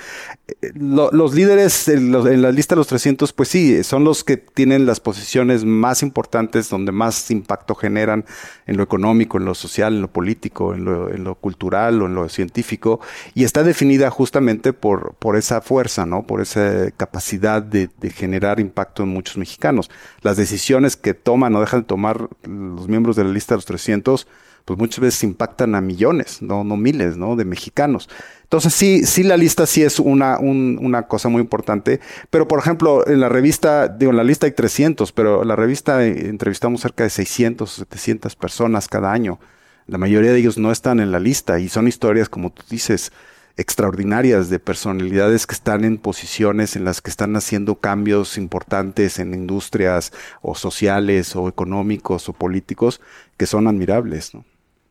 Eh, 0.48 0.72
los 0.76 1.34
líderes 1.34 1.88
en, 1.88 2.12
la 2.12 2.52
lista 2.52 2.76
de 2.76 2.78
los 2.78 2.88
300, 2.88 3.34
pues 3.34 3.50
sí, 3.50 3.84
son 3.84 4.04
los 4.04 4.24
que 4.24 4.38
tienen 4.38 4.86
las 4.86 5.00
posiciones 5.00 5.66
más 5.66 6.04
importantes, 6.04 6.70
donde 6.70 6.92
más 6.92 7.30
impacto 7.32 7.76
generan 7.76 8.26
en 8.66 8.78
lo 8.78 8.84
económico, 8.84 9.38
en 9.38 9.46
lo 9.46 9.56
social, 9.56 9.96
en 9.96 10.02
lo 10.02 10.08
político, 10.12 10.74
en 10.74 10.86
lo, 10.86 11.10
en 11.10 11.24
lo 11.24 11.36
cultural 11.36 12.02
o 12.02 12.06
en 12.06 12.16
lo 12.16 12.30
científico, 12.30 13.00
y 13.34 13.44
está 13.44 13.63
definida 13.63 14.10
justamente 14.10 14.74
por, 14.74 15.16
por 15.16 15.36
esa 15.36 15.62
fuerza, 15.62 16.06
¿no? 16.06 16.26
Por 16.26 16.42
esa 16.42 16.92
capacidad 16.92 17.62
de, 17.62 17.90
de 18.00 18.10
generar 18.10 18.60
impacto 18.60 19.04
en 19.04 19.10
muchos 19.10 19.38
mexicanos. 19.38 19.90
Las 20.22 20.38
decisiones 20.38 20.96
que 20.96 21.13
toman 21.13 21.56
o 21.56 21.62
dejan 21.62 21.82
de 21.82 21.86
tomar 21.86 22.30
los 22.44 22.88
miembros 22.88 23.16
de 23.16 23.24
la 23.24 23.32
lista 23.32 23.54
de 23.54 23.58
los 23.58 23.66
300, 23.66 24.28
pues 24.68 24.78
muchas 24.78 25.00
veces 25.00 25.24
impactan 25.24 25.76
a 25.76 25.82
millones, 25.82 26.42
no, 26.42 26.66
no 26.66 26.76
miles, 26.76 27.16
¿no? 27.16 27.38
De 27.38 27.46
mexicanos. 27.46 28.10
Entonces 28.44 28.74
sí, 28.74 29.06
sí 29.06 29.24
la 29.24 29.38
lista 29.38 29.66
sí 29.66 29.82
es 29.82 29.98
una, 29.98 30.40
una 30.40 31.04
cosa 31.04 31.30
muy 31.30 31.40
importante. 31.40 32.02
Pero 32.30 32.50
por 32.50 32.60
ejemplo, 32.60 33.08
en 33.08 33.22
la 33.22 33.30
revista, 33.30 33.88
digo, 33.88 34.12
en 34.12 34.18
la 34.18 34.26
lista 34.26 34.46
hay 34.46 34.52
300, 34.52 35.14
pero 35.14 35.44
en 35.44 35.48
la 35.48 35.56
revista 35.56 36.06
eh, 36.06 36.28
entrevistamos 36.28 36.82
cerca 36.82 37.06
de 37.06 37.10
600 37.10 37.72
o 37.72 37.80
700 37.86 38.36
personas 38.36 38.90
cada 38.90 39.14
año. 39.14 39.40
La 39.86 39.98
mayoría 39.98 40.34
de 40.34 40.40
ellos 40.40 40.58
no 40.58 40.74
están 40.74 41.00
en 41.00 41.14
la 41.14 41.22
lista 41.22 41.62
y 41.62 41.70
son 41.70 41.88
historias, 41.88 42.28
como 42.28 42.52
tú 42.52 42.62
dices, 42.70 43.14
extraordinarias 43.56 44.50
de 44.50 44.60
personalidades 44.60 45.48
que 45.48 45.56
están 45.56 45.86
en 45.86 45.98
posiciones 45.98 46.76
en 46.76 46.84
las 46.84 47.02
que 47.02 47.10
están 47.10 47.38
haciendo 47.38 47.76
cambios 47.76 48.38
importantes 48.38 49.18
en 49.20 49.34
industrias 49.34 50.12
o 50.42 50.56
sociales 50.56 51.38
o 51.38 51.48
económicos 51.48 52.28
o 52.28 52.34
políticos 52.34 53.00
que 53.38 53.46
son 53.46 53.70
admirables. 53.70 54.34
¿no? 54.36 54.44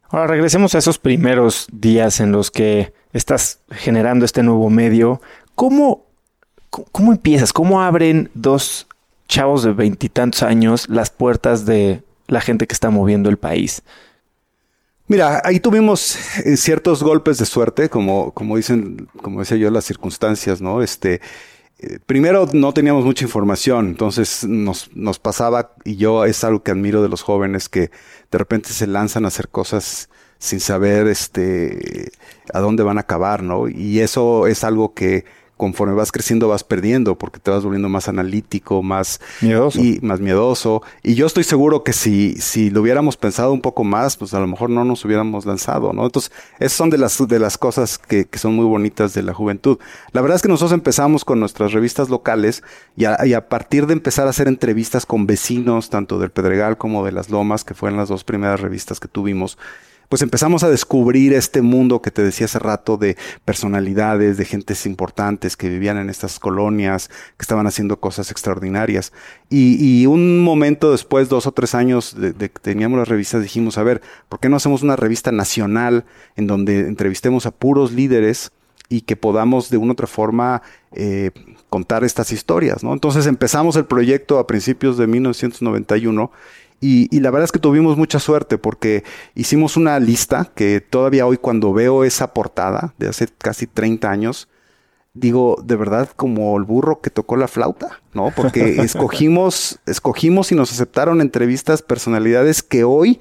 Ahora 0.09 0.29
regresemos 0.29 0.75
a 0.75 0.79
esos 0.79 0.99
primeros 0.99 1.67
días 1.73 2.21
en 2.21 2.33
los 2.33 2.51
que 2.51 2.93
estás 3.13 3.61
generando 3.71 4.25
este 4.25 4.43
nuevo 4.43 4.71
medio. 4.71 5.21
¿Cómo, 5.55 6.07
cómo 6.71 7.13
empiezas? 7.13 7.53
¿Cómo 7.53 7.83
abren 7.83 8.31
dos 8.35 8.87
chavos 9.29 9.65
de 9.65 9.73
veintitantos 9.73 10.43
años 10.43 10.89
las 10.89 11.11
puertas 11.11 11.67
de 11.67 12.03
la 12.29 12.41
gente 12.41 12.67
que 12.67 12.75
está 12.75 12.91
moviendo 12.91 13.29
el 13.29 13.37
país? 13.37 13.83
Mira, 15.09 15.41
ahí 15.45 15.61
tuvimos 15.61 16.17
eh, 16.45 16.57
ciertos 16.57 17.03
golpes 17.03 17.39
de 17.39 17.47
suerte, 17.47 17.89
como, 17.89 18.33
como 18.33 18.57
dicen, 18.57 19.09
como 19.23 19.41
decía 19.41 19.57
yo, 19.57 19.71
las 19.71 19.85
circunstancias, 19.85 20.61
¿no? 20.61 20.83
Este, 20.83 21.21
eh, 21.79 21.99
primero 22.07 22.49
no 22.53 22.73
teníamos 22.73 23.05
mucha 23.05 23.25
información, 23.25 23.89
entonces 23.89 24.45
nos, 24.45 24.91
nos 24.95 25.19
pasaba, 25.19 25.75
y 25.85 25.97
yo 25.97 26.25
es 26.25 26.43
algo 26.45 26.63
que 26.63 26.71
admiro 26.71 27.03
de 27.03 27.09
los 27.09 27.23
jóvenes, 27.23 27.69
que 27.69 27.91
de 28.31 28.39
repente 28.39 28.71
se 28.71 28.87
lanzan 28.87 29.25
a 29.25 29.29
hacer 29.29 29.49
cosas 29.49 30.09
sin 30.39 30.61
saber 30.61 31.07
este 31.07 32.13
a 32.53 32.61
dónde 32.61 32.83
van 32.83 32.99
a 32.99 33.03
acabar, 33.03 33.43
¿no? 33.43 33.69
Y 33.69 34.01
eso 34.01 34.47
es 34.47 34.65
algo 34.65 34.95
que 34.95 35.25
conforme 35.57 35.95
vas 35.95 36.13
creciendo 36.13 36.49
vas 36.49 36.65
perdiendo 36.65 37.17
porque 37.17 37.41
te 37.41 37.51
vas 37.51 37.65
volviendo 37.65 37.89
más 37.89 38.09
analítico, 38.09 38.83
más 38.83 39.21
miedoso. 39.41 39.81
y 39.81 39.99
más 40.03 40.21
miedoso. 40.21 40.83
Y 41.03 41.15
yo 41.15 41.27
estoy 41.27 41.45
seguro 41.45 41.83
que 41.83 41.93
si, 41.93 42.35
si 42.35 42.71
lo 42.71 42.83
hubiéramos 42.83 43.17
pensado 43.17 43.53
un 43.53 43.61
poco 43.61 43.85
más, 43.85 44.17
pues 44.17 44.35
a 44.35 44.41
lo 44.41 44.47
mejor 44.47 44.71
no 44.71 44.85
nos 44.85 45.05
hubiéramos 45.05 45.47
lanzado, 45.47 45.93
¿no? 45.93 46.05
Entonces, 46.05 46.33
esas 46.59 46.73
son 46.73 46.91
de 46.91 46.99
las, 46.99 47.27
de 47.27 47.39
las 47.39 47.59
cosas 47.59 47.99
que, 47.99 48.27
que 48.27 48.39
son 48.39 48.55
muy 48.55 48.65
bonitas 48.65 49.15
de 49.15 49.23
la 49.23 49.35
juventud. 49.35 49.79
La 50.13 50.21
verdad 50.21 50.37
es 50.37 50.43
que 50.43 50.49
nosotros 50.49 50.73
empezamos 50.73 51.25
con 51.25 51.41
nuestras 51.41 51.73
revistas 51.73 52.09
locales 52.09 52.63
y 52.97 53.05
a, 53.07 53.25
y 53.25 53.35
a 53.35 53.49
partir 53.49 53.87
de 53.87 53.95
empezar 53.95 54.27
a 54.27 54.31
hacer 54.31 54.49
entrevistas 54.49 55.07
con 55.07 55.27
vecinos, 55.27 55.91
tanto 55.91 56.19
del 56.19 56.31
Pedregal 56.31 56.77
como 56.77 57.05
de 57.05 57.13
las 57.13 57.31
Lomas, 57.31 57.65
que 57.65 57.75
fueron 57.75 57.99
las 57.99 58.09
dos 58.09 58.25
primeras 58.25 58.61
revistas 58.61 59.01
que 59.01 59.09
tuvimos, 59.09 59.59
pues 60.09 60.23
empezamos 60.23 60.63
a 60.63 60.71
descubrir 60.71 61.33
este 61.33 61.63
mundo 61.63 62.03
que 62.03 62.11
te 62.11 62.23
decía 62.23 62.47
hace 62.47 62.59
rato 62.59 62.97
de 62.97 63.17
personalidades, 63.45 64.37
de 64.37 64.45
gentes 64.45 64.87
importantes 64.87 65.57
que 65.57 65.69
vivían 65.69 65.99
en 65.99 66.11
estas 66.11 66.39
colonias, 66.39 67.09
que 67.09 67.43
estaban 67.43 67.67
haciendo 67.67 67.99
cosas 67.99 68.31
extraordinarias. 68.31 69.13
Y, 69.49 70.07
un 70.07 70.43
momento 70.43 70.93
después, 70.93 71.29
dos 71.29 71.47
o 71.47 71.53
tres 71.53 71.75
años 71.75 72.15
de, 72.19 72.33
de, 72.33 72.51
que 72.51 72.61
teníamos 72.61 72.99
las 72.99 73.09
revistas, 73.09 73.43
dijimos, 73.43 73.79
a 73.79 73.83
ver, 73.83 74.03
¿por 74.29 74.41
qué 74.41 74.49
no 74.49 74.57
hacemos 74.57 74.83
una 74.83 74.97
revista 74.97 75.33
nacional 75.33 76.05
en 76.37 76.47
donde 76.47 76.81
entrevistemos 76.81 77.47
a 77.47 77.51
puros 77.51 77.93
líderes? 77.93 78.53
y 78.89 79.03
que 79.03 79.17
podamos 79.17 79.71
de 79.71 79.77
una 79.77 79.91
u 79.91 79.93
otra 79.93 80.07
forma 80.07 80.63
eh, 80.93 81.31
contar 81.69 82.05
estas 82.05 82.33
historias, 82.33 82.85
¿no? 82.85 82.93
Entonces 82.93 83.27
empezamos 83.27 83.77
el 83.77 83.85
proyecto 83.85 84.39
a 84.39 84.47
principios 84.47 84.97
de 84.97 85.07
1991 85.07 86.31
y, 86.81 87.15
y, 87.15 87.21
la 87.21 87.31
verdad 87.31 87.45
es 87.45 87.53
que 87.53 87.59
tuvimos 87.59 87.97
mucha 87.97 88.19
suerte 88.19 88.59
porque 88.59 89.05
hicimos 89.35 89.77
una 89.77 89.99
lista 89.99 90.51
que 90.55 90.81
todavía 90.81 91.27
hoy 91.27 91.39
cuando 91.39 91.73
veo 91.73 92.05
esa 92.05 92.35
portada 92.35 92.95
de 92.99 93.09
hace 93.09 93.29
casi 93.39 93.67
30 93.67 94.11
años, 94.11 94.49
digo, 95.17 95.57
de 95.65 95.77
verdad 95.77 96.09
como 96.15 96.57
el 96.59 96.65
burro 96.65 97.01
que 97.01 97.11
tocó 97.11 97.37
la 97.37 97.49
flauta, 97.49 98.01
¿no? 98.13 98.33
Porque 98.35 98.77
escogimos, 98.83 99.79
escogimos 99.87 100.53
y 100.53 100.55
nos 100.55 100.73
aceptaron 100.73 101.21
entrevistas 101.21 101.83
personalidades 101.83 102.63
que 102.63 102.85
hoy 102.85 103.21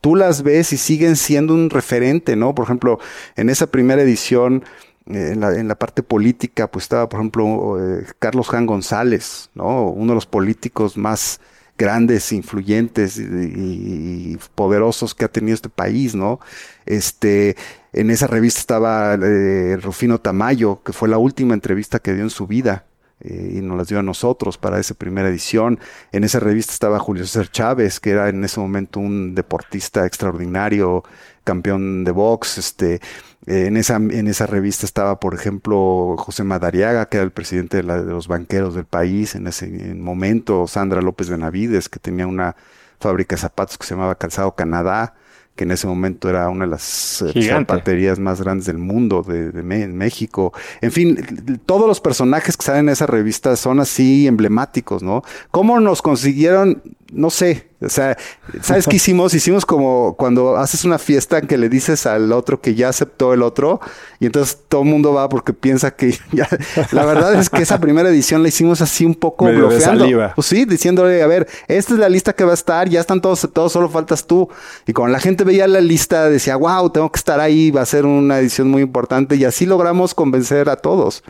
tú 0.00 0.16
las 0.16 0.42
ves 0.42 0.72
y 0.72 0.76
siguen 0.76 1.16
siendo 1.16 1.54
un 1.54 1.70
referente, 1.70 2.36
¿no? 2.36 2.54
Por 2.54 2.64
ejemplo, 2.64 2.98
en 3.36 3.50
esa 3.50 3.66
primera 3.66 4.02
edición, 4.02 4.64
eh, 5.06 5.30
en, 5.32 5.40
la, 5.40 5.54
en, 5.58 5.68
la, 5.68 5.74
parte 5.74 6.02
política, 6.02 6.70
pues 6.70 6.84
estaba, 6.84 7.08
por 7.08 7.20
ejemplo, 7.20 7.78
eh, 7.80 8.06
Carlos 8.18 8.48
Jan 8.48 8.66
González, 8.66 9.50
¿no? 9.54 9.88
Uno 9.88 10.12
de 10.12 10.14
los 10.14 10.26
políticos 10.26 10.96
más 10.96 11.40
grandes, 11.78 12.32
influyentes 12.32 13.18
y, 13.18 14.38
poderosos 14.54 15.14
que 15.14 15.24
ha 15.24 15.28
tenido 15.28 15.54
este 15.54 15.68
país, 15.68 16.14
¿no? 16.14 16.40
Este, 16.86 17.56
en 17.92 18.10
esa 18.10 18.26
revista 18.26 18.60
estaba 18.60 19.14
eh, 19.14 19.76
Rufino 19.82 20.20
Tamayo, 20.20 20.82
que 20.82 20.92
fue 20.92 21.08
la 21.08 21.18
última 21.18 21.54
entrevista 21.54 21.98
que 21.98 22.14
dio 22.14 22.22
en 22.22 22.30
su 22.30 22.46
vida. 22.46 22.86
Y 23.24 23.60
nos 23.60 23.76
las 23.78 23.88
dio 23.88 23.98
a 23.98 24.02
nosotros 24.02 24.58
para 24.58 24.78
esa 24.78 24.94
primera 24.94 25.28
edición. 25.28 25.78
En 26.12 26.24
esa 26.24 26.40
revista 26.40 26.72
estaba 26.72 26.98
Julio 26.98 27.24
César 27.24 27.50
Chávez, 27.50 28.00
que 28.00 28.10
era 28.10 28.28
en 28.28 28.44
ese 28.44 28.60
momento 28.60 29.00
un 29.00 29.34
deportista 29.34 30.06
extraordinario, 30.06 31.04
campeón 31.44 32.04
de 32.04 32.10
box, 32.12 32.58
este, 32.58 33.00
eh, 33.46 33.66
en, 33.66 33.76
esa, 33.76 33.96
en 33.96 34.28
esa 34.28 34.46
revista 34.46 34.86
estaba, 34.86 35.18
por 35.18 35.34
ejemplo, 35.34 36.16
José 36.18 36.44
Madariaga, 36.44 37.06
que 37.08 37.16
era 37.16 37.24
el 37.24 37.32
presidente 37.32 37.78
de 37.78 37.82
los 37.82 38.28
banqueros 38.28 38.74
del 38.74 38.84
país 38.84 39.34
en 39.34 39.46
ese 39.48 39.66
momento, 39.94 40.66
Sandra 40.68 41.02
López 41.02 41.28
Benavides, 41.28 41.88
que 41.88 41.98
tenía 41.98 42.26
una 42.26 42.56
fábrica 43.00 43.34
de 43.34 43.40
zapatos 43.40 43.78
que 43.78 43.86
se 43.86 43.94
llamaba 43.94 44.14
Calzado 44.14 44.54
Canadá, 44.54 45.14
que 45.54 45.64
en 45.64 45.70
ese 45.70 45.86
momento 45.86 46.30
era 46.30 46.48
una 46.48 46.64
de 46.64 46.70
las 46.70 47.22
eh, 47.22 47.42
zapaterías 47.42 48.18
más 48.18 48.40
grandes 48.40 48.66
del 48.66 48.78
mundo, 48.78 49.22
de, 49.22 49.52
de, 49.52 49.62
de, 49.62 49.86
México. 49.88 50.52
En 50.80 50.92
fin, 50.92 51.60
todos 51.66 51.86
los 51.86 52.00
personajes 52.00 52.56
que 52.56 52.64
salen 52.64 52.88
en 52.88 52.92
esa 52.92 53.06
revista 53.06 53.54
son 53.56 53.80
así 53.80 54.26
emblemáticos, 54.26 55.02
¿no? 55.02 55.22
¿Cómo 55.50 55.78
nos 55.80 56.00
consiguieron? 56.00 56.82
No 57.12 57.28
sé, 57.28 57.71
o 57.84 57.88
sea, 57.88 58.16
¿sabes 58.60 58.86
qué 58.86 58.96
hicimos? 58.96 59.34
Hicimos 59.34 59.66
como 59.66 60.14
cuando 60.16 60.56
haces 60.56 60.84
una 60.84 60.98
fiesta 60.98 61.40
que 61.42 61.58
le 61.58 61.68
dices 61.68 62.06
al 62.06 62.32
otro 62.32 62.60
que 62.60 62.74
ya 62.74 62.88
aceptó 62.88 63.34
el 63.34 63.42
otro 63.42 63.80
y 64.20 64.26
entonces 64.26 64.58
todo 64.68 64.82
el 64.82 64.88
mundo 64.88 65.12
va 65.12 65.28
porque 65.28 65.52
piensa 65.52 65.90
que 65.90 66.16
ya... 66.32 66.48
La 66.92 67.04
verdad 67.04 67.34
es 67.34 67.50
que 67.50 67.62
esa 67.62 67.80
primera 67.80 68.08
edición 68.08 68.42
la 68.42 68.48
hicimos 68.48 68.80
así 68.80 69.04
un 69.04 69.14
poco 69.14 69.46
Medio 69.46 69.68
bloqueando. 69.68 70.32
Pues 70.34 70.46
sí, 70.46 70.64
diciéndole, 70.64 71.22
a 71.22 71.26
ver, 71.26 71.48
esta 71.68 71.94
es 71.94 71.98
la 71.98 72.08
lista 72.08 72.32
que 72.32 72.44
va 72.44 72.52
a 72.52 72.54
estar, 72.54 72.88
ya 72.88 73.00
están 73.00 73.20
todos 73.20 73.40
aceptados, 73.40 73.72
solo 73.72 73.88
faltas 73.88 74.26
tú. 74.26 74.48
Y 74.86 74.92
cuando 74.92 75.12
la 75.12 75.20
gente 75.20 75.44
veía 75.44 75.66
la 75.66 75.80
lista 75.80 76.28
decía, 76.28 76.56
wow, 76.56 76.90
tengo 76.90 77.10
que 77.10 77.18
estar 77.18 77.40
ahí, 77.40 77.70
va 77.70 77.82
a 77.82 77.86
ser 77.86 78.06
una 78.06 78.38
edición 78.38 78.70
muy 78.70 78.82
importante 78.82 79.36
y 79.36 79.44
así 79.44 79.66
logramos 79.66 80.14
convencer 80.14 80.68
a 80.68 80.76
todos. 80.76 81.22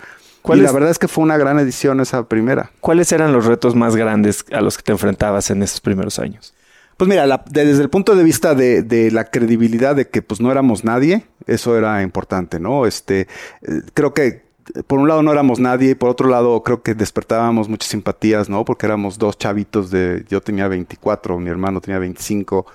Y 0.44 0.56
la 0.56 0.72
verdad 0.72 0.90
es 0.90 0.98
que 0.98 1.08
fue 1.08 1.22
una 1.22 1.36
gran 1.36 1.58
edición 1.58 2.00
esa 2.00 2.28
primera. 2.28 2.72
¿Cuáles 2.80 3.12
eran 3.12 3.32
los 3.32 3.46
retos 3.46 3.76
más 3.76 3.94
grandes 3.94 4.44
a 4.52 4.60
los 4.60 4.76
que 4.76 4.82
te 4.82 4.92
enfrentabas 4.92 5.50
en 5.50 5.62
esos 5.62 5.80
primeros 5.80 6.18
años? 6.18 6.54
Pues 6.96 7.08
mira, 7.08 7.26
la, 7.26 7.44
de, 7.48 7.64
desde 7.64 7.82
el 7.82 7.90
punto 7.90 8.14
de 8.14 8.24
vista 8.24 8.54
de, 8.54 8.82
de, 8.82 9.10
la 9.10 9.24
credibilidad 9.24 9.96
de 9.96 10.08
que 10.08 10.22
pues 10.22 10.40
no 10.40 10.50
éramos 10.50 10.84
nadie, 10.84 11.26
eso 11.46 11.76
era 11.76 12.02
importante, 12.02 12.60
¿no? 12.60 12.86
Este, 12.86 13.22
eh, 13.62 13.82
creo 13.94 14.14
que 14.14 14.42
por 14.86 14.98
un 14.98 15.08
lado 15.08 15.22
no 15.22 15.32
éramos 15.32 15.58
nadie 15.58 15.90
y 15.90 15.94
por 15.94 16.10
otro 16.10 16.28
lado 16.28 16.62
creo 16.62 16.82
que 16.82 16.94
despertábamos 16.94 17.68
muchas 17.68 17.90
simpatías, 17.90 18.48
¿no? 18.48 18.64
Porque 18.64 18.86
éramos 18.86 19.18
dos 19.18 19.38
chavitos 19.38 19.90
de, 19.90 20.24
yo 20.28 20.40
tenía 20.40 20.68
24, 20.68 21.38
mi 21.38 21.50
hermano 21.50 21.80
tenía 21.80 21.98
25 21.98 22.66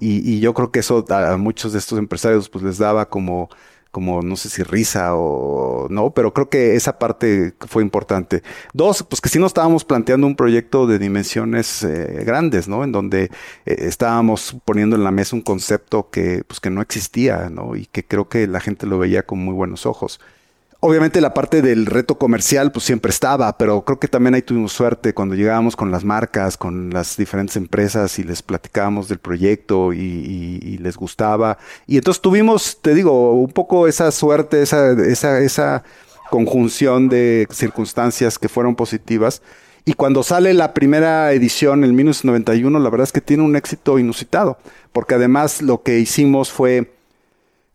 y, 0.00 0.28
y 0.28 0.40
yo 0.40 0.54
creo 0.54 0.70
que 0.70 0.80
eso 0.80 1.04
a, 1.08 1.32
a 1.32 1.36
muchos 1.36 1.72
de 1.72 1.78
estos 1.78 1.98
empresarios 1.98 2.48
pues 2.48 2.64
les 2.64 2.78
daba 2.78 3.08
como 3.08 3.50
como 3.90 4.22
no 4.22 4.36
sé 4.36 4.48
si 4.48 4.62
risa 4.62 5.14
o 5.14 5.88
no, 5.90 6.10
pero 6.10 6.32
creo 6.32 6.48
que 6.48 6.76
esa 6.76 6.98
parte 6.98 7.54
fue 7.60 7.82
importante. 7.82 8.42
Dos, 8.72 9.02
pues 9.02 9.20
que 9.20 9.28
sí 9.28 9.38
nos 9.38 9.50
estábamos 9.50 9.84
planteando 9.84 10.26
un 10.26 10.36
proyecto 10.36 10.86
de 10.86 10.98
dimensiones 10.98 11.82
eh, 11.82 12.22
grandes, 12.24 12.68
¿no? 12.68 12.84
En 12.84 12.92
donde 12.92 13.24
eh, 13.24 13.30
estábamos 13.66 14.56
poniendo 14.64 14.96
en 14.96 15.04
la 15.04 15.10
mesa 15.10 15.36
un 15.36 15.42
concepto 15.42 16.10
que 16.10 16.44
pues 16.46 16.60
que 16.60 16.70
no 16.70 16.80
existía, 16.82 17.50
¿no? 17.50 17.76
Y 17.76 17.86
que 17.86 18.04
creo 18.04 18.28
que 18.28 18.46
la 18.46 18.60
gente 18.60 18.86
lo 18.86 18.98
veía 18.98 19.24
con 19.24 19.38
muy 19.38 19.54
buenos 19.54 19.86
ojos. 19.86 20.20
Obviamente 20.82 21.20
la 21.20 21.34
parte 21.34 21.60
del 21.60 21.84
reto 21.84 22.16
comercial 22.16 22.72
pues 22.72 22.86
siempre 22.86 23.10
estaba, 23.10 23.58
pero 23.58 23.84
creo 23.84 23.98
que 24.00 24.08
también 24.08 24.32
ahí 24.32 24.40
tuvimos 24.40 24.72
suerte 24.72 25.12
cuando 25.12 25.34
llegábamos 25.34 25.76
con 25.76 25.90
las 25.90 26.04
marcas, 26.04 26.56
con 26.56 26.88
las 26.88 27.18
diferentes 27.18 27.56
empresas 27.56 28.18
y 28.18 28.22
les 28.22 28.42
platicábamos 28.42 29.06
del 29.06 29.18
proyecto 29.18 29.92
y, 29.92 29.98
y, 29.98 30.78
les 30.78 30.96
gustaba. 30.96 31.58
Y 31.86 31.98
entonces 31.98 32.22
tuvimos, 32.22 32.78
te 32.80 32.94
digo, 32.94 33.34
un 33.34 33.52
poco 33.52 33.88
esa 33.88 34.10
suerte, 34.10 34.62
esa, 34.62 34.92
esa, 34.92 35.40
esa 35.40 35.84
conjunción 36.30 37.10
de 37.10 37.46
circunstancias 37.50 38.38
que 38.38 38.48
fueron 38.48 38.74
positivas. 38.74 39.42
Y 39.84 39.92
cuando 39.92 40.22
sale 40.22 40.54
la 40.54 40.72
primera 40.72 41.30
edición, 41.32 41.84
el 41.84 41.92
1991, 41.92 42.78
la 42.78 42.88
verdad 42.88 43.04
es 43.04 43.12
que 43.12 43.20
tiene 43.20 43.42
un 43.42 43.54
éxito 43.54 43.98
inusitado, 43.98 44.56
porque 44.92 45.16
además 45.16 45.60
lo 45.60 45.82
que 45.82 45.98
hicimos 45.98 46.50
fue 46.50 46.99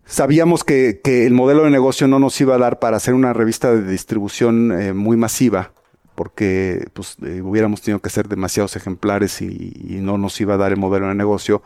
Sabíamos 0.07 0.63
que, 0.63 1.01
que, 1.03 1.25
el 1.25 1.33
modelo 1.33 1.63
de 1.63 1.71
negocio 1.71 2.07
no 2.07 2.19
nos 2.19 2.39
iba 2.39 2.55
a 2.55 2.59
dar 2.59 2.77
para 2.77 2.97
hacer 2.97 3.15
una 3.15 3.33
revista 3.33 3.73
de 3.73 3.89
distribución 3.89 4.71
eh, 4.71 4.93
muy 4.93 5.17
masiva, 5.17 5.71
porque 6.13 6.87
pues, 6.93 7.17
eh, 7.23 7.41
hubiéramos 7.41 7.81
tenido 7.81 7.99
que 7.99 8.09
hacer 8.09 8.27
demasiados 8.27 8.75
ejemplares 8.75 9.41
y, 9.41 9.97
no 10.01 10.19
nos 10.19 10.39
iba 10.39 10.53
a 10.53 10.57
dar 10.57 10.71
el 10.71 10.77
modelo 10.77 11.07
de 11.07 11.15
negocio. 11.15 11.63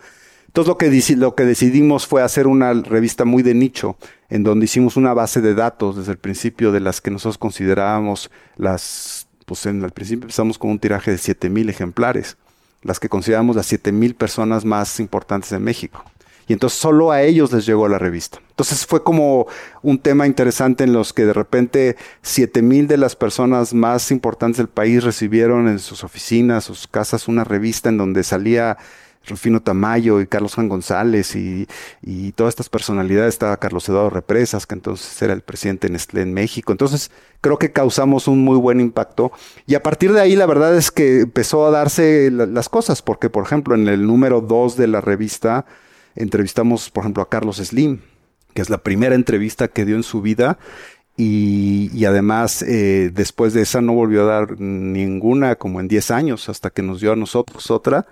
Entonces 0.47 0.69
lo 0.69 0.77
que, 0.77 1.15
lo 1.17 1.35
que 1.35 1.43
decidimos 1.43 2.07
fue 2.07 2.23
hacer 2.23 2.47
una 2.47 2.73
revista 2.73 3.25
muy 3.25 3.43
de 3.43 3.53
nicho, 3.53 3.97
en 4.29 4.43
donde 4.43 4.65
hicimos 4.65 4.95
una 4.95 5.13
base 5.13 5.41
de 5.41 5.53
datos 5.53 5.97
desde 5.97 6.13
el 6.13 6.17
principio 6.17 6.71
de 6.71 6.79
las 6.79 7.01
que 7.01 7.11
nosotros 7.11 7.37
considerábamos 7.37 8.31
las, 8.55 9.27
pues 9.45 9.65
en 9.65 9.83
el 9.83 9.91
principio 9.91 10.23
empezamos 10.23 10.57
con 10.57 10.71
un 10.71 10.79
tiraje 10.79 11.11
de 11.11 11.17
7000 11.17 11.69
ejemplares, 11.69 12.37
las 12.83 13.01
que 13.01 13.09
consideramos 13.09 13.57
las 13.57 13.65
7000 13.65 14.15
personas 14.15 14.63
más 14.63 15.01
importantes 15.01 15.49
de 15.49 15.59
México 15.59 16.05
y 16.49 16.53
entonces 16.53 16.79
solo 16.79 17.11
a 17.11 17.21
ellos 17.21 17.53
les 17.53 17.67
llegó 17.67 17.87
la 17.87 17.99
revista. 17.99 18.39
Entonces 18.49 18.83
fue 18.87 19.03
como 19.03 19.45
un 19.83 19.99
tema 19.99 20.25
interesante 20.25 20.83
en 20.83 20.93
los 20.93 21.13
que 21.13 21.23
de 21.25 21.33
repente 21.33 21.95
siete 22.23 22.63
mil 22.63 22.87
de 22.87 22.97
las 22.97 23.15
personas 23.15 23.75
más 23.75 24.09
importantes 24.09 24.57
del 24.57 24.67
país 24.67 25.03
recibieron 25.03 25.67
en 25.67 25.77
sus 25.77 26.03
oficinas, 26.03 26.63
sus 26.63 26.87
casas, 26.87 27.27
una 27.27 27.43
revista 27.43 27.89
en 27.89 27.99
donde 27.99 28.23
salía 28.23 28.79
Rufino 29.27 29.61
Tamayo 29.61 30.21
y 30.21 30.25
Carlos 30.25 30.55
Juan 30.55 30.69
González 30.69 31.35
y, 31.35 31.67
todas 32.35 32.53
estas 32.53 32.67
personalidades. 32.69 33.35
Estaba 33.35 33.57
Carlos 33.57 33.87
Eduardo 33.87 34.09
Represas, 34.09 34.65
que 34.65 34.73
entonces 34.73 35.21
era 35.21 35.33
el 35.33 35.41
presidente 35.41 35.85
en, 35.85 35.97
en 36.17 36.33
México. 36.33 36.71
Entonces 36.71 37.11
creo 37.41 37.59
que 37.59 37.71
causamos 37.71 38.27
un 38.27 38.43
muy 38.43 38.57
buen 38.57 38.79
impacto. 38.79 39.31
Y 39.67 39.75
a 39.75 39.83
partir 39.83 40.13
de 40.13 40.21
ahí 40.21 40.35
la 40.35 40.47
verdad 40.47 40.75
es 40.75 40.89
que 40.89 41.21
empezó 41.21 41.67
a 41.67 41.69
darse 41.69 42.31
las 42.31 42.69
cosas, 42.69 43.03
porque 43.03 43.29
por 43.29 43.43
ejemplo 43.43 43.75
en 43.75 43.87
el 43.87 44.07
número 44.07 44.41
2 44.41 44.77
de 44.77 44.87
la 44.87 44.99
revista 44.99 45.67
entrevistamos 46.15 46.89
por 46.89 47.03
ejemplo 47.03 47.23
a 47.23 47.29
Carlos 47.29 47.57
Slim, 47.57 47.99
que 48.53 48.61
es 48.61 48.69
la 48.69 48.79
primera 48.79 49.15
entrevista 49.15 49.67
que 49.67 49.85
dio 49.85 49.95
en 49.95 50.03
su 50.03 50.21
vida. 50.21 50.57
Y, 51.21 52.05
además, 52.05 52.61
eh, 52.61 53.11
después 53.13 53.53
de 53.53 53.61
esa 53.61 53.81
no 53.81 53.91
volvió 53.91 54.23
a 54.23 54.39
dar 54.39 54.61
ninguna 54.61 55.57
como 55.57 55.81
en 55.81 55.89
10 55.89 56.11
años, 56.11 56.47
hasta 56.47 56.69
que 56.69 56.81
nos 56.81 57.01
dio 57.01 57.11
a 57.11 57.17
nosotros 57.17 57.69
otra 57.71 58.07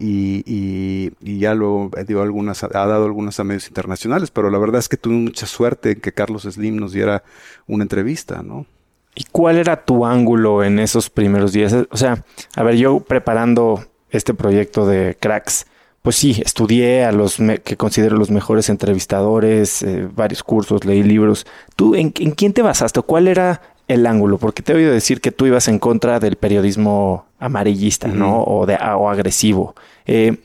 y, 0.00 1.38
ya 1.38 1.54
luego 1.54 1.90
dio 2.06 2.22
algunas, 2.22 2.64
ha 2.64 2.68
dado 2.68 3.04
algunas 3.04 3.38
a 3.38 3.44
medios 3.44 3.68
internacionales, 3.68 4.30
pero 4.30 4.50
la 4.50 4.58
verdad 4.58 4.78
es 4.78 4.88
que 4.88 4.96
tuve 4.96 5.14
mucha 5.14 5.46
suerte 5.46 5.92
en 5.92 6.00
que 6.00 6.12
Carlos 6.12 6.42
Slim 6.42 6.76
nos 6.76 6.92
diera 6.92 7.22
una 7.66 7.84
entrevista, 7.84 8.42
¿no? 8.42 8.66
¿Y 9.14 9.24
cuál 9.30 9.58
era 9.58 9.84
tu 9.84 10.06
ángulo 10.06 10.64
en 10.64 10.78
esos 10.78 11.10
primeros 11.10 11.52
días? 11.52 11.74
O 11.90 11.96
sea, 11.96 12.24
a 12.56 12.62
ver, 12.62 12.76
yo 12.76 13.00
preparando 13.00 13.84
este 14.10 14.34
proyecto 14.34 14.86
de 14.86 15.16
Cracks, 15.20 15.66
pues 16.02 16.16
sí, 16.16 16.40
estudié 16.44 17.04
a 17.04 17.12
los 17.12 17.36
que 17.64 17.76
considero 17.76 18.16
los 18.16 18.30
mejores 18.30 18.68
entrevistadores, 18.70 19.82
eh, 19.82 20.08
varios 20.14 20.42
cursos, 20.42 20.84
leí 20.84 21.02
libros. 21.02 21.46
¿Tú 21.76 21.94
en, 21.94 22.12
en, 22.18 22.30
quién 22.32 22.52
te 22.52 22.62
basaste? 22.62 23.02
¿Cuál 23.02 23.28
era 23.28 23.60
el 23.86 24.06
ángulo? 24.06 24.38
Porque 24.38 24.62
te 24.62 24.72
he 24.72 24.76
oído 24.76 24.92
decir 24.92 25.20
que 25.20 25.30
tú 25.30 25.46
ibas 25.46 25.68
en 25.68 25.78
contra 25.78 26.18
del 26.18 26.36
periodismo 26.36 27.26
amarillista, 27.38 28.08
¿no? 28.08 28.42
O, 28.44 28.66
de, 28.66 28.76
o 28.76 29.10
agresivo. 29.10 29.74
Eh, 30.06 30.38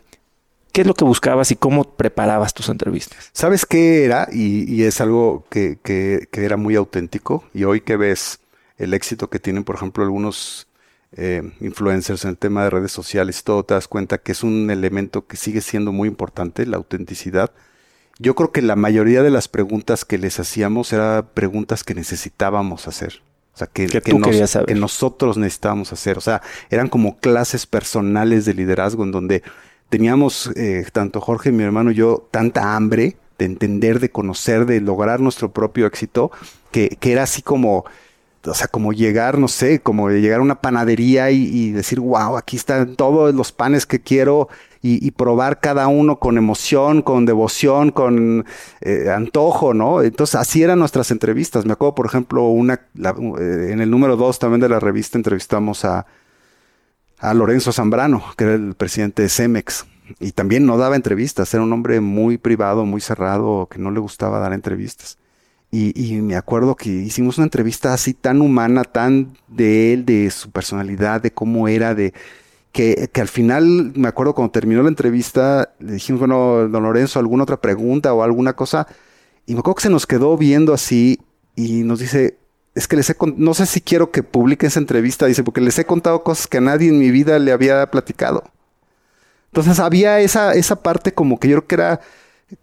¿Qué 0.75 0.81
es 0.81 0.87
lo 0.87 0.93
que 0.93 1.05
buscabas 1.05 1.51
y 1.51 1.55
cómo 1.55 1.85
preparabas 1.95 2.53
tus 2.53 2.67
entrevistas? 2.67 3.29
¿Sabes 3.31 3.65
qué 3.65 4.03
era? 4.03 4.27
Y, 4.29 4.83
es 4.83 4.99
algo 4.99 5.45
que, 5.49 5.79
era 6.33 6.57
muy 6.57 6.75
auténtico. 6.75 7.45
Y 7.53 7.63
hoy 7.63 7.79
que 7.79 7.95
ves 7.95 8.39
el 8.77 8.93
éxito 8.93 9.29
que 9.29 9.39
tienen, 9.39 9.63
por 9.63 9.77
ejemplo, 9.77 10.03
algunos 10.03 10.67
eh, 11.17 11.51
influencers 11.61 12.25
en 12.25 12.31
el 12.31 12.37
tema 12.37 12.63
de 12.63 12.69
redes 12.69 12.91
sociales 12.91 13.39
y 13.39 13.43
todo, 13.43 13.63
te 13.63 13.73
das 13.73 13.87
cuenta 13.87 14.17
que 14.17 14.33
es 14.33 14.43
un 14.43 14.69
elemento 14.69 15.25
que 15.27 15.37
sigue 15.37 15.61
siendo 15.61 15.91
muy 15.91 16.09
importante, 16.09 16.65
la 16.65 16.77
autenticidad. 16.77 17.51
Yo 18.19 18.35
creo 18.35 18.51
que 18.51 18.61
la 18.61 18.75
mayoría 18.75 19.23
de 19.23 19.29
las 19.29 19.47
preguntas 19.47 20.05
que 20.05 20.17
les 20.17 20.39
hacíamos 20.39 20.93
eran 20.93 21.27
preguntas 21.33 21.83
que 21.83 21.95
necesitábamos 21.95 22.87
hacer. 22.87 23.21
O 23.53 23.57
sea, 23.57 23.67
que, 23.67 23.87
que, 23.87 24.75
nosotros 24.75 25.37
necesitábamos 25.37 25.93
hacer. 25.93 26.17
O 26.17 26.21
sea, 26.21 26.41
eran 26.69 26.89
como 26.89 27.17
clases 27.19 27.65
personales 27.65 28.43
de 28.43 28.53
liderazgo 28.53 29.05
en 29.05 29.11
donde 29.11 29.43
teníamos, 29.87 30.51
eh, 30.57 30.85
tanto 30.91 31.21
Jorge, 31.21 31.53
mi 31.53 31.63
hermano 31.63 31.91
y 31.91 31.95
yo, 31.95 32.27
tanta 32.31 32.75
hambre 32.75 33.15
de 33.37 33.45
entender, 33.45 34.01
de 34.01 34.11
conocer, 34.11 34.65
de 34.65 34.81
lograr 34.81 35.21
nuestro 35.21 35.53
propio 35.53 35.85
éxito, 35.85 36.31
que, 36.71 36.97
que 36.99 37.13
era 37.13 37.23
así 37.23 37.41
como, 37.41 37.85
o 38.45 38.53
sea, 38.53 38.67
como 38.67 38.93
llegar, 38.93 39.37
no 39.37 39.47
sé, 39.47 39.79
como 39.79 40.09
llegar 40.09 40.39
a 40.39 40.43
una 40.43 40.61
panadería 40.61 41.31
y, 41.31 41.71
decir, 41.71 41.99
wow, 41.99 42.37
aquí 42.37 42.55
están 42.57 42.95
todos 42.95 43.33
los 43.33 43.51
panes 43.51 43.85
que 43.85 43.99
quiero 43.99 44.49
y, 44.81 45.09
probar 45.11 45.59
cada 45.59 45.87
uno 45.87 46.19
con 46.19 46.37
emoción, 46.37 47.01
con 47.01 47.25
devoción, 47.25 47.89
con 47.89 48.45
eh, 48.81 49.09
antojo, 49.09 49.73
¿no? 49.73 50.03
Entonces 50.03 50.35
así 50.35 50.61
eran 50.61 50.77
nuestras 50.77 51.09
entrevistas. 51.09 51.65
Me 51.65 51.73
acuerdo, 51.73 51.95
por 51.95 52.05
ejemplo, 52.05 52.43
una 52.49 52.75
eh, 52.75 53.69
en 53.71 53.81
el 53.81 53.89
número 53.89 54.15
dos 54.15 54.37
también 54.37 54.61
de 54.61 54.69
la 54.69 54.79
revista 54.79 55.17
entrevistamos 55.17 55.85
a, 55.85 56.05
a 57.17 57.33
Lorenzo 57.33 57.71
Zambrano, 57.71 58.23
que 58.37 58.43
era 58.43 58.53
el 58.53 58.75
presidente 58.75 59.23
de 59.23 59.29
Cemex. 59.29 59.87
Y 60.19 60.33
también 60.33 60.67
no 60.67 60.77
daba 60.77 60.95
entrevistas, 60.95 61.51
era 61.55 61.63
un 61.63 61.73
hombre 61.73 61.99
muy 61.99 62.37
privado, 62.37 62.85
muy 62.85 63.01
cerrado, 63.01 63.67
que 63.67 63.79
no 63.79 63.89
le 63.89 63.99
gustaba 63.99 64.37
dar 64.37 64.53
entrevistas. 64.53 65.17
Y, 65.71 65.93
y, 65.99 66.21
me 66.21 66.35
acuerdo 66.35 66.75
que 66.75 66.89
hicimos 66.89 67.37
una 67.37 67.45
entrevista 67.45 67.93
así 67.93 68.13
tan 68.13 68.41
humana, 68.41 68.83
tan 68.83 69.37
de 69.47 69.93
él, 69.93 70.05
de 70.05 70.31
su 70.31 70.49
personalidad, 70.51 71.21
de 71.21 71.31
cómo 71.31 71.67
era, 71.67 71.93
de, 71.93 72.13
que, 72.75 73.21
al 73.21 73.29
final, 73.29 73.93
me 73.95 74.09
acuerdo 74.09 74.35
cuando 74.35 74.51
terminó 74.51 74.83
la 74.83 74.89
entrevista, 74.89 75.73
le 75.79 75.93
dijimos, 75.93 76.19
bueno, 76.19 76.67
don 76.67 76.83
Lorenzo, 76.83 77.19
¿alguna 77.19 77.43
otra 77.43 77.61
pregunta 77.61 78.13
o 78.13 78.21
alguna 78.21 78.53
cosa? 78.53 78.85
Y 79.45 79.53
me 79.53 79.59
acuerdo 79.59 79.75
que 79.75 79.83
se 79.83 79.89
nos 79.89 80.05
quedó 80.05 80.35
viendo 80.35 80.73
así 80.73 81.21
y 81.55 81.83
nos 81.83 81.99
dice, 81.99 82.37
es 82.73 82.89
que 82.89 82.97
les 82.97 83.09
he 83.09 83.15
no 83.37 83.53
sé 83.53 83.65
si 83.65 83.79
quiero 83.79 84.11
que 84.11 84.23
publique 84.23 84.67
esa 84.67 84.81
entrevista, 84.81 85.25
dice, 85.25 85.41
porque 85.41 85.61
les 85.61 85.79
he 85.79 85.85
contado 85.85 86.21
cosas 86.23 86.47
que 86.47 86.57
a 86.57 86.61
nadie 86.61 86.89
en 86.89 86.99
mi 86.99 87.11
vida 87.11 87.39
le 87.39 87.53
había 87.53 87.89
platicado. 87.89 88.43
Entonces 89.53 89.79
había 89.79 90.19
esa, 90.19 90.53
esa 90.53 90.83
parte 90.83 91.13
como 91.13 91.39
que 91.39 91.47
yo 91.47 91.55
creo 91.55 91.67
que 91.67 91.75
era, 91.75 92.01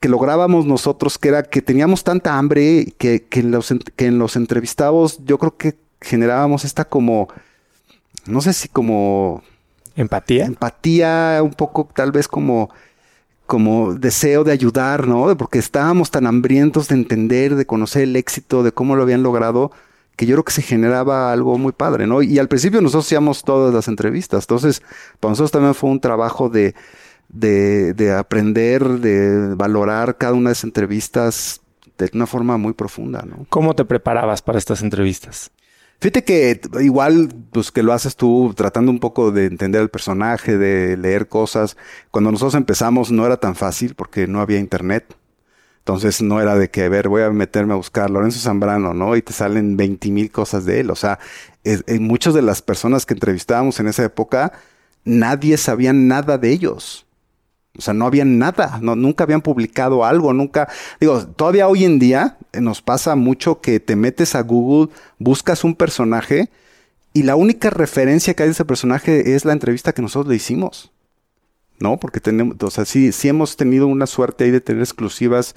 que 0.01 0.09
lográbamos 0.09 0.67
nosotros, 0.67 1.19
que 1.19 1.29
era 1.29 1.43
que 1.43 1.63
teníamos 1.63 2.05
tanta 2.05 2.39
hambre 2.39 2.95
que, 2.99 3.25
que, 3.25 3.41
en, 3.41 3.51
los, 3.51 3.75
que 3.97 4.07
en 4.07 4.19
los 4.19 4.37
entrevistados 4.37 5.19
yo 5.25 5.39
creo 5.39 5.57
que 5.57 5.77
generábamos 6.01 6.65
esta 6.65 6.85
como, 6.85 7.29
no 8.27 8.41
sé 8.41 8.53
si 8.53 8.69
como 8.69 9.43
Empatía. 9.97 10.47
Empatía, 10.47 11.41
un 11.43 11.53
poco 11.53 11.89
tal 11.95 12.13
vez 12.13 12.29
como, 12.29 12.71
como 13.47 13.95
deseo 13.95 14.45
de 14.45 14.53
ayudar, 14.53 15.07
¿no? 15.07 15.37
Porque 15.37 15.59
estábamos 15.59 16.11
tan 16.11 16.27
hambrientos 16.27 16.89
de 16.89 16.95
entender, 16.95 17.57
de 17.57 17.67
conocer 17.67 18.03
el 18.03 18.17
éxito, 18.17 18.63
de 18.63 18.73
cómo 18.73 18.97
lo 18.97 19.03
habían 19.03 19.23
logrado, 19.23 19.71
que 20.17 20.27
yo 20.27 20.37
creo 20.37 20.45
que 20.45 20.53
se 20.53 20.63
generaba 20.63 21.33
algo 21.33 21.59
muy 21.59 21.73
padre, 21.73 22.07
¿no? 22.07 22.23
Y 22.23 22.39
al 22.39 22.49
principio 22.49 22.81
nosotros 22.81 23.07
hacíamos 23.07 23.45
todas 23.45 23.75
las 23.75 23.89
entrevistas, 23.89 24.45
entonces 24.45 24.83
para 25.21 25.33
nosotros 25.33 25.51
también 25.51 25.75
fue 25.75 25.91
un 25.91 26.01
trabajo 26.01 26.49
de, 26.49 26.75
de, 27.33 27.95
de 27.95 28.13
aprender, 28.13 28.85
de 28.85 29.55
valorar 29.55 30.17
cada 30.19 30.35
una 30.35 30.51
de 30.51 30.53
esas 30.53 30.65
entrevistas 30.65 31.63
de 31.99 32.11
una 32.15 32.27
forma 32.27 32.57
muy 32.57 32.73
profunda, 32.73 33.23
¿no? 33.23 33.47
¿Cómo 33.49 33.75
te 33.75 33.85
preparabas 33.85 34.43
para 34.43 34.59
estas 34.59 34.83
entrevistas? 34.83 35.51
Fíjate 36.01 36.25
que 36.25 36.61
igual, 36.81 37.29
pues 37.53 37.71
que 37.71 37.85
lo 37.85 37.93
haces 37.93 38.17
tú 38.17 38.53
tratando 38.57 38.91
un 38.91 38.99
poco 38.99 39.31
de 39.31 39.47
entender 39.47 39.83
el 39.83 39.89
personaje, 39.89 40.59
de 40.59 40.97
leer 40.97 41.29
cosas. 41.29 41.77
Cuando 42.11 42.33
nosotros 42.33 42.57
empezamos 42.57 43.13
no 43.13 43.25
era 43.25 43.37
tan 43.37 43.55
fácil 43.55 43.95
porque 43.95 44.27
no 44.27 44.41
había 44.41 44.59
internet. 44.59 45.15
Entonces 45.79 46.21
no 46.21 46.41
era 46.41 46.57
de 46.57 46.71
que, 46.71 46.85
a 46.85 46.89
ver, 46.89 47.09
voy 47.09 47.23
a 47.23 47.31
meterme 47.31 47.75
a 47.75 47.77
buscar 47.77 48.11
Lorenzo 48.11 48.41
Zambrano, 48.41 48.95
¿no? 48.95 49.17
Y 49.17 49.23
te 49.23 49.33
salen 49.33 49.77
20 49.77 50.11
mil 50.11 50.31
cosas 50.33 50.65
de 50.65 50.81
él. 50.81 50.91
O 50.91 50.97
sea, 50.97 51.21
en 51.63 52.03
muchas 52.03 52.35
de 52.35 52.43
las 52.43 52.63
personas 52.63 53.07
que 53.07 53.15
entrevistábamos 53.15 53.79
en 53.79 53.87
esa 53.87 54.05
época, 54.05 54.53
nadie 55.05 55.57
sabía 55.57 55.93
nada 55.93 56.37
de 56.37 56.51
ellos. 56.51 57.07
O 57.77 57.81
sea, 57.81 57.95
no 57.95 58.07
había 58.07 58.25
nada, 58.25 58.79
no, 58.83 58.97
nunca 58.97 59.25
habían 59.25 59.41
publicado 59.41 60.05
algo, 60.05 60.33
nunca. 60.35 60.69
Digo, 61.01 61.27
todavía 61.27 61.69
hoy 61.69 61.85
en 61.85 61.99
día 61.99 62.37
nos 62.53 62.83
pasa 62.83 63.17
mucho 63.17 63.61
que 63.61 63.81
te 63.81 63.97
metes 63.97 64.35
a 64.35 64.43
Google, 64.43 64.93
buscas 65.19 65.65
un 65.65 65.75
personaje 65.75 66.51
y 67.15 67.23
la 67.23 67.37
única 67.37 67.71
referencia 67.71 68.35
que 68.35 68.43
hay 68.43 68.49
de 68.49 68.53
ese 68.53 68.65
personaje 68.65 69.35
es 69.35 69.45
la 69.45 69.53
entrevista 69.53 69.93
que 69.93 70.03
nosotros 70.03 70.29
le 70.31 70.37
hicimos. 70.37 70.93
¿No? 71.79 71.99
Porque 71.99 72.21
tenemos, 72.21 72.57
o 72.63 72.71
sea, 72.71 72.85
sí, 72.85 73.11
sí 73.11 73.29
hemos 73.29 73.57
tenido 73.57 73.89
una 73.89 74.07
suerte 74.07 74.45
ahí 74.45 74.51
de 74.53 74.61
tener 74.61 74.83
exclusivas, 74.83 75.57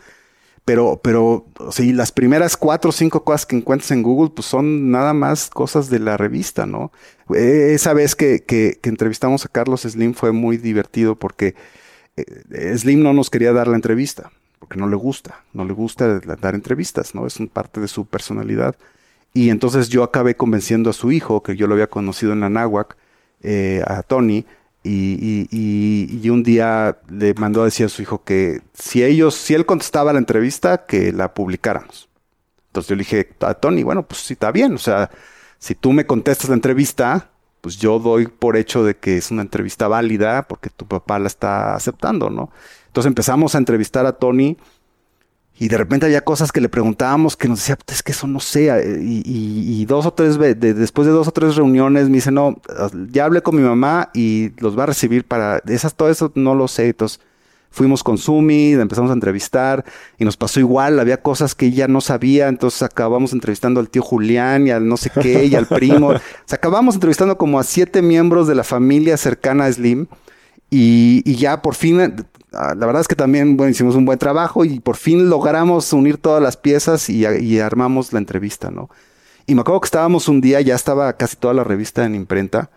pero, 0.63 0.99
pero, 1.03 1.45
o 1.59 1.71
sea, 1.71 1.85
las 1.93 2.11
primeras 2.11 2.57
cuatro 2.57 2.89
o 2.89 2.91
cinco 2.91 3.23
cosas 3.23 3.45
que 3.45 3.55
encuentras 3.55 3.91
en 3.91 4.01
Google, 4.01 4.31
pues 4.35 4.47
son 4.47 4.89
nada 4.89 5.13
más 5.13 5.51
cosas 5.51 5.91
de 5.91 5.99
la 5.99 6.17
revista, 6.17 6.65
¿no? 6.65 6.91
E, 7.29 7.75
esa 7.75 7.93
vez 7.93 8.15
que, 8.15 8.43
que, 8.43 8.79
entrevistamos 8.83 9.45
a 9.45 9.49
Carlos 9.49 9.81
Slim 9.81 10.15
fue 10.15 10.31
muy 10.31 10.57
divertido 10.57 11.15
porque 11.15 11.49
eh, 11.49 11.55
Slim 12.77 13.03
no 13.03 13.13
nos 13.13 13.29
quería 13.29 13.53
dar 13.53 13.67
la 13.67 13.75
entrevista, 13.75 14.31
porque 14.59 14.77
no 14.77 14.87
le 14.87 14.95
gusta, 14.95 15.43
no 15.53 15.65
le 15.65 15.73
gusta 15.73 16.19
dar 16.19 16.55
entrevistas, 16.55 17.13
¿no? 17.13 17.27
Es 17.27 17.37
parte 17.51 17.81
de 17.81 17.87
su 17.87 18.05
personalidad. 18.05 18.75
Y 19.33 19.49
entonces 19.49 19.89
yo 19.89 20.03
acabé 20.03 20.35
convenciendo 20.35 20.89
a 20.89 20.93
su 20.93 21.11
hijo, 21.11 21.43
que 21.43 21.57
yo 21.57 21.67
lo 21.67 21.73
había 21.73 21.87
conocido 21.87 22.31
en 22.33 22.39
la 22.39 22.49
náhuac, 22.49 22.95
eh, 23.41 23.83
a 23.85 24.01
Tony, 24.01 24.45
y, 24.87 25.47
y, 25.51 26.29
un 26.29 26.43
día 26.43 26.99
le 27.09 27.33
mandó 27.33 27.63
a 27.63 27.65
decir 27.65 27.87
a 27.87 27.89
su 27.89 28.03
hijo 28.03 28.23
que 28.23 28.61
si 28.73 29.03
ellos, 29.03 29.33
si 29.33 29.55
él 29.55 29.65
contestaba 29.65 30.13
la 30.13 30.19
entrevista, 30.19 30.85
que 30.85 31.11
la 31.11 31.33
publicáramos. 31.33 32.07
Entonces 32.67 32.89
yo 32.89 32.95
le 32.95 32.99
dije 32.99 33.29
a 33.39 33.55
Tony, 33.55 33.81
bueno, 33.81 34.05
pues 34.07 34.21
sí 34.21 34.33
está 34.33 34.51
bien, 34.51 34.75
o 34.75 34.77
sea, 34.77 35.09
si 35.57 35.73
tú 35.73 35.91
me 35.91 36.05
contestas 36.05 36.49
la 36.49 36.55
entrevista, 36.55 37.31
pues 37.65 37.79
yo 37.79 37.97
doy 37.97 38.27
por 38.27 38.57
hecho 38.57 38.83
de 38.83 38.95
que 38.95 39.17
es 39.17 39.31
una 39.31 39.41
entrevista 39.41 39.87
válida 39.87 40.43
porque 40.47 40.69
tu 40.69 40.85
papá 40.85 41.17
la 41.17 41.25
está 41.25 41.73
aceptando, 41.73 42.29
¿no? 42.29 42.51
Entonces 42.85 43.07
empezamos 43.07 43.55
a 43.55 43.57
entrevistar 43.57 44.05
a 44.05 44.11
Tony 44.11 44.55
y 45.57 45.67
de 45.67 45.75
repente 45.75 46.05
había 46.05 46.21
cosas 46.21 46.51
que 46.51 46.61
le 46.61 46.69
preguntábamos 46.69 47.35
que 47.35 47.47
nos 47.47 47.57
decía, 47.57 47.75
es 47.87 48.03
que 48.03 48.11
eso 48.11 48.27
no 48.27 48.39
sé. 48.39 48.69
Y, 49.01 49.83
dos 49.85 50.05
o 50.05 50.13
tres, 50.13 50.37
después 50.37 51.07
de 51.07 51.11
dos 51.11 51.27
o 51.27 51.31
tres 51.31 51.55
reuniones 51.55 52.07
me 52.07 52.17
dice, 52.17 52.29
no, 52.29 52.61
ya 53.09 53.25
hablé 53.25 53.41
con 53.41 53.55
mi 53.55 53.63
mamá 53.63 54.11
y 54.13 54.51
los 54.59 54.77
va 54.77 54.83
a 54.83 54.85
recibir 54.85 55.25
para, 55.25 55.57
esas, 55.65 55.95
todo 55.95 56.11
eso 56.11 56.31
no 56.35 56.53
lo 56.53 56.67
sé. 56.67 56.89
Entonces 56.89 57.19
fuimos 57.75 58.03
con 58.03 58.17
Sumi, 58.17 58.71
empezamos 58.71 59.11
a 59.11 59.13
entrevistar 59.13 59.83
y 60.17 60.23
nos 60.23 60.37
pasó 60.37 60.61
igual, 60.61 60.97
había 60.97 61.21
cosas 61.21 61.55
que 61.55 61.65
ella 61.65 61.89
no 61.89 61.99
sabía, 61.99 62.47
entonces 62.47 62.81
acabamos 62.81 63.33
entrevistando 63.33 63.81
al 63.81 63.89
tío 63.89 64.01
Julián 64.01 64.65
y 64.65 64.71
al 64.71 64.87
no 64.87 64.95
sé 64.95 65.09
qué 65.09 65.45
y 65.45 65.55
al 65.55 65.67
primo. 65.67 66.09
o 66.11 66.19
acabamos 66.49 66.95
entrevistando 66.95 67.37
como 67.37 67.59
a 67.59 67.63
siete 67.63 68.01
miembros 68.01 68.47
de 68.47 68.55
la 68.55 68.63
familia 68.63 69.17
cercana 69.17 69.65
a 69.65 69.73
Slim 69.73 70.07
Y, 70.69 71.21
y 71.25 71.35
ya 71.35 71.61
por 71.61 71.75
fin, 71.75 71.99
ah, 72.53 72.73
la 72.77 72.85
verdad 72.85 73.01
es 73.01 73.09
que 73.09 73.15
también 73.15 73.57
bueno, 73.57 73.71
hicimos 73.71 73.95
un 73.95 74.05
buen 74.05 74.19
trabajo 74.19 74.63
y 74.63 74.79
por 74.79 74.95
fin 74.95 75.29
logramos 75.29 75.91
unir 75.91 76.17
todas 76.17 76.41
las 76.41 76.55
piezas 76.55 77.09
y, 77.09 77.25
y 77.27 77.59
armamos 77.59 78.13
la 78.13 78.19
entrevista, 78.19 78.71
¿no? 78.71 78.89
Y 79.47 79.53
me 79.53 79.61
acuerdo 79.61 79.81
que 79.81 79.87
estábamos 79.87 80.29
un 80.29 80.39
día, 80.39 80.61
ya 80.61 80.75
estaba 80.75 81.11
casi 81.17 81.35
toda 81.35 81.53
la 81.53 81.65
revista 81.65 82.05
en 82.05 82.15
imprenta 82.15 82.71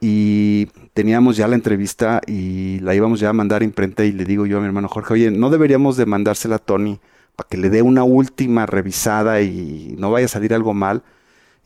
y 0.00 0.66
teníamos 0.94 1.36
ya 1.36 1.46
la 1.46 1.54
entrevista 1.54 2.22
y 2.26 2.80
la 2.80 2.94
íbamos 2.94 3.20
ya 3.20 3.28
a 3.28 3.32
mandar 3.34 3.60
a 3.60 3.64
imprenta 3.64 4.04
y 4.04 4.12
le 4.12 4.24
digo 4.24 4.46
yo 4.46 4.56
a 4.58 4.60
mi 4.60 4.66
hermano 4.66 4.88
Jorge, 4.88 5.14
oye, 5.14 5.30
no 5.30 5.50
deberíamos 5.50 5.96
de 5.96 6.06
mandársela 6.06 6.56
a 6.56 6.58
Tony 6.58 7.00
para 7.36 7.48
que 7.48 7.58
le 7.58 7.68
dé 7.68 7.82
una 7.82 8.02
última 8.02 8.66
revisada 8.66 9.42
y 9.42 9.94
no 9.98 10.10
vaya 10.10 10.26
a 10.26 10.28
salir 10.28 10.54
algo 10.54 10.74
mal. 10.74 11.02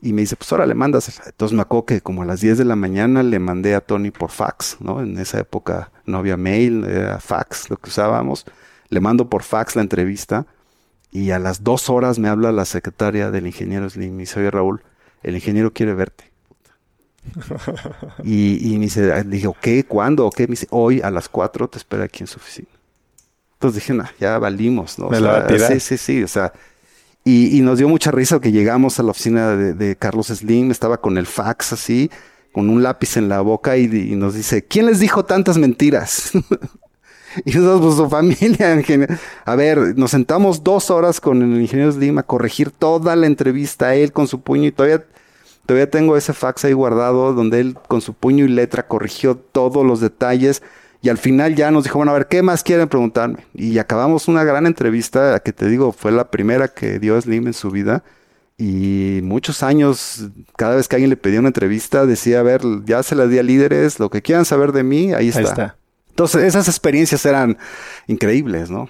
Y 0.03 0.12
me 0.12 0.20
dice, 0.20 0.37
pues 0.37 0.53
ahora 0.53 0.66
le 0.66 0.74
mandas. 0.74 1.22
Entonces 1.26 1.57
me 1.57 1.62
acuerdo 1.62 1.87
que 1.87 2.01
como 2.03 2.22
a 2.22 2.26
las 2.26 2.41
10 2.41 2.59
de 2.59 2.64
la 2.64 2.76
mañana 2.76 3.22
le 3.22 3.39
mandé 3.39 3.74
a 3.74 3.80
Tony 3.80 4.11
por 4.11 4.30
fax, 4.30 4.76
¿no? 4.80 5.01
En 5.01 5.16
esa 5.18 5.41
época 5.41 5.91
no 6.05 6.18
había 6.18 6.37
mail, 6.37 6.85
era 6.85 7.20
fax 7.20 7.70
lo 7.70 7.76
que 7.76 7.89
usábamos. 7.89 8.45
Le 8.91 9.01
mando 9.01 9.30
por 9.30 9.43
fax 9.43 9.76
la 9.76 9.82
entrevista 9.82 10.47
y 11.11 11.30
a 11.30 11.39
las 11.39 11.64
dos 11.64 11.89
horas 11.89 12.18
me 12.18 12.28
habla 12.28 12.53
la 12.53 12.64
secretaria 12.64 13.30
del 13.30 13.47
ingeniero 13.47 13.89
Slim 13.89 14.16
y 14.16 14.24
dice, 14.24 14.41
oye 14.41 14.51
Raúl, 14.51 14.82
el 15.22 15.37
ingeniero 15.37 15.72
quiere 15.72 15.95
verte. 15.95 16.34
Y, 18.25 18.75
me 18.79 18.85
dice, 18.85 19.25
le 19.25 19.37
dije, 19.37 19.49
¿qué? 19.61 19.85
¿Cuándo? 19.85 20.31
¿Qué? 20.31 20.47
Me 20.47 20.53
dice, 20.53 20.66
hoy 20.70 21.01
a 21.01 21.11
las 21.11 21.29
4 21.29 21.68
te 21.68 21.79
espera 21.79 22.05
aquí 22.05 22.22
en 22.22 22.27
su 22.27 22.37
oficina. 22.37 22.68
Entonces 23.55 23.83
dije, 23.83 23.95
nah, 23.95 24.09
ya 24.20 24.39
valimos, 24.39 24.99
¿no? 24.99 25.11
sí, 25.59 25.81
sí, 25.81 25.97
sí, 25.97 26.22
o 26.22 26.29
sea, 26.29 26.53
y, 27.25 27.62
nos 27.62 27.79
dio 27.79 27.89
mucha 27.89 28.11
risa 28.11 28.39
que 28.39 28.53
llegamos 28.53 29.01
a 29.01 29.03
la 29.03 29.12
oficina 29.12 29.57
de, 29.57 29.97
Carlos 29.97 30.27
Slim, 30.27 30.70
estaba 30.70 30.99
con 30.99 31.16
el 31.16 31.27
fax 31.27 31.72
así, 31.72 32.11
con 32.53 32.68
un 32.68 32.83
lápiz 32.83 33.16
en 33.16 33.31
la 33.31 33.41
boca 33.41 33.79
y, 33.79 33.89
nos 34.14 34.35
dice, 34.35 34.64
¿quién 34.64 34.87
les 34.87 35.01
dijo 35.01 35.25
tantas 35.25 35.57
mentiras? 35.57 36.33
y 37.47 37.53
nosotros, 37.53 37.81
pues 37.81 37.97
su 37.97 38.11
familia, 38.11 38.79
a 39.47 39.57
ver, 39.57 39.97
nos 39.97 40.11
sentamos 40.11 40.62
dos 40.62 40.91
horas 40.91 41.18
con 41.18 41.41
el 41.41 41.61
ingeniero 41.62 41.91
Slim 41.93 42.18
a 42.18 42.22
corregir 42.25 42.70
toda 42.70 43.16
la 43.16 43.27
entrevista 43.27 43.95
él 43.95 44.12
con 44.12 44.29
su 44.29 44.43
puño 44.43 44.64
y 44.66 44.72
todavía 44.72 45.07
Todavía 45.66 45.90
tengo 45.90 46.16
ese 46.16 46.32
fax 46.32 46.64
ahí 46.64 46.72
guardado 46.72 47.32
donde 47.32 47.60
él 47.60 47.76
con 47.88 48.00
su 48.00 48.12
puño 48.14 48.44
y 48.44 48.48
letra 48.48 48.86
corrigió 48.86 49.36
todos 49.36 49.84
los 49.84 50.00
detalles 50.00 50.62
y 51.04 51.10
al 51.10 51.18
final 51.18 51.54
ya 51.54 51.70
nos 51.70 51.84
dijo, 51.84 51.98
bueno, 51.98 52.12
a 52.12 52.14
ver, 52.14 52.28
¿qué 52.28 52.42
más 52.42 52.62
quieren 52.62 52.88
preguntarme? 52.88 53.44
Y 53.52 53.76
acabamos 53.76 54.26
una 54.26 54.42
gran 54.42 54.66
entrevista, 54.66 55.38
que 55.40 55.52
te 55.52 55.68
digo, 55.68 55.92
fue 55.92 56.10
la 56.12 56.30
primera 56.30 56.68
que 56.68 56.98
dio 56.98 57.20
Slim 57.20 57.46
en 57.46 57.52
su 57.52 57.70
vida. 57.70 58.02
Y 58.56 59.20
muchos 59.22 59.62
años, 59.62 60.30
cada 60.56 60.76
vez 60.76 60.88
que 60.88 60.96
alguien 60.96 61.10
le 61.10 61.18
pedía 61.18 61.40
una 61.40 61.50
entrevista, 61.50 62.06
decía, 62.06 62.40
a 62.40 62.42
ver, 62.42 62.62
ya 62.86 63.02
se 63.02 63.16
la 63.16 63.26
di 63.26 63.38
a 63.38 63.42
líderes, 63.42 64.00
lo 64.00 64.08
que 64.08 64.22
quieran 64.22 64.46
saber 64.46 64.72
de 64.72 64.82
mí, 64.82 65.12
ahí 65.12 65.28
está. 65.28 65.40
Ahí 65.40 65.44
está. 65.44 65.76
Entonces, 66.08 66.42
esas 66.44 66.68
experiencias 66.68 67.26
eran 67.26 67.58
increíbles, 68.06 68.70
¿no? 68.70 68.88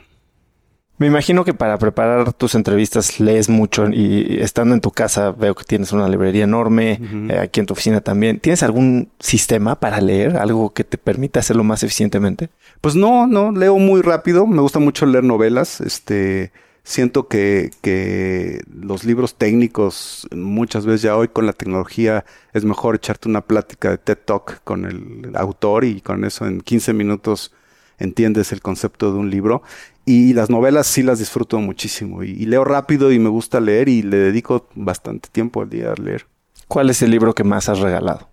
Me 0.96 1.08
imagino 1.08 1.44
que 1.44 1.54
para 1.54 1.76
preparar 1.78 2.32
tus 2.32 2.54
entrevistas 2.54 3.18
lees 3.18 3.48
mucho 3.48 3.88
y 3.90 4.38
estando 4.40 4.74
en 4.74 4.80
tu 4.80 4.92
casa 4.92 5.32
veo 5.32 5.54
que 5.56 5.64
tienes 5.64 5.90
una 5.90 6.08
librería 6.08 6.44
enorme, 6.44 7.00
eh, 7.30 7.38
aquí 7.38 7.58
en 7.58 7.66
tu 7.66 7.72
oficina 7.72 8.00
también. 8.00 8.38
¿Tienes 8.38 8.62
algún 8.62 9.10
sistema 9.18 9.80
para 9.80 10.00
leer, 10.00 10.36
algo 10.36 10.72
que 10.72 10.84
te 10.84 10.96
permita 10.96 11.40
hacerlo 11.40 11.64
más 11.64 11.82
eficientemente? 11.82 12.50
Pues 12.80 12.94
no, 12.94 13.26
no, 13.26 13.50
leo 13.50 13.76
muy 13.78 14.02
rápido, 14.02 14.46
me 14.46 14.60
gusta 14.60 14.78
mucho 14.78 15.04
leer 15.04 15.24
novelas, 15.24 15.80
este, 15.80 16.52
siento 16.84 17.26
que, 17.26 17.72
que 17.82 18.62
los 18.72 19.02
libros 19.02 19.34
técnicos 19.34 20.28
muchas 20.30 20.86
veces 20.86 21.02
ya 21.02 21.16
hoy 21.16 21.26
con 21.26 21.44
la 21.44 21.54
tecnología 21.54 22.24
es 22.52 22.64
mejor 22.64 22.94
echarte 22.94 23.28
una 23.28 23.40
plática 23.40 23.90
de 23.90 23.98
TED 23.98 24.18
Talk 24.24 24.62
con 24.62 24.84
el 24.84 25.32
autor 25.34 25.84
y 25.84 26.00
con 26.02 26.24
eso 26.24 26.46
en 26.46 26.60
15 26.60 26.92
minutos 26.92 27.52
entiendes 27.98 28.52
el 28.52 28.60
concepto 28.60 29.12
de 29.12 29.18
un 29.18 29.30
libro. 29.30 29.62
Y 30.04 30.34
las 30.34 30.50
novelas 30.50 30.86
sí 30.86 31.02
las 31.02 31.18
disfruto 31.18 31.58
muchísimo. 31.60 32.22
Y, 32.22 32.44
leo 32.46 32.64
rápido 32.64 33.10
y 33.12 33.18
me 33.18 33.28
gusta 33.28 33.60
leer 33.60 33.88
y 33.88 34.02
le 34.02 34.18
dedico 34.18 34.68
bastante 34.74 35.28
tiempo 35.30 35.62
al 35.62 35.70
día 35.70 35.92
a 35.92 36.00
leer. 36.00 36.26
¿Cuál 36.68 36.90
es 36.90 37.02
el 37.02 37.10
libro 37.10 37.34
que 37.34 37.44
más 37.44 37.68
has 37.68 37.80
regalado? 37.80 38.28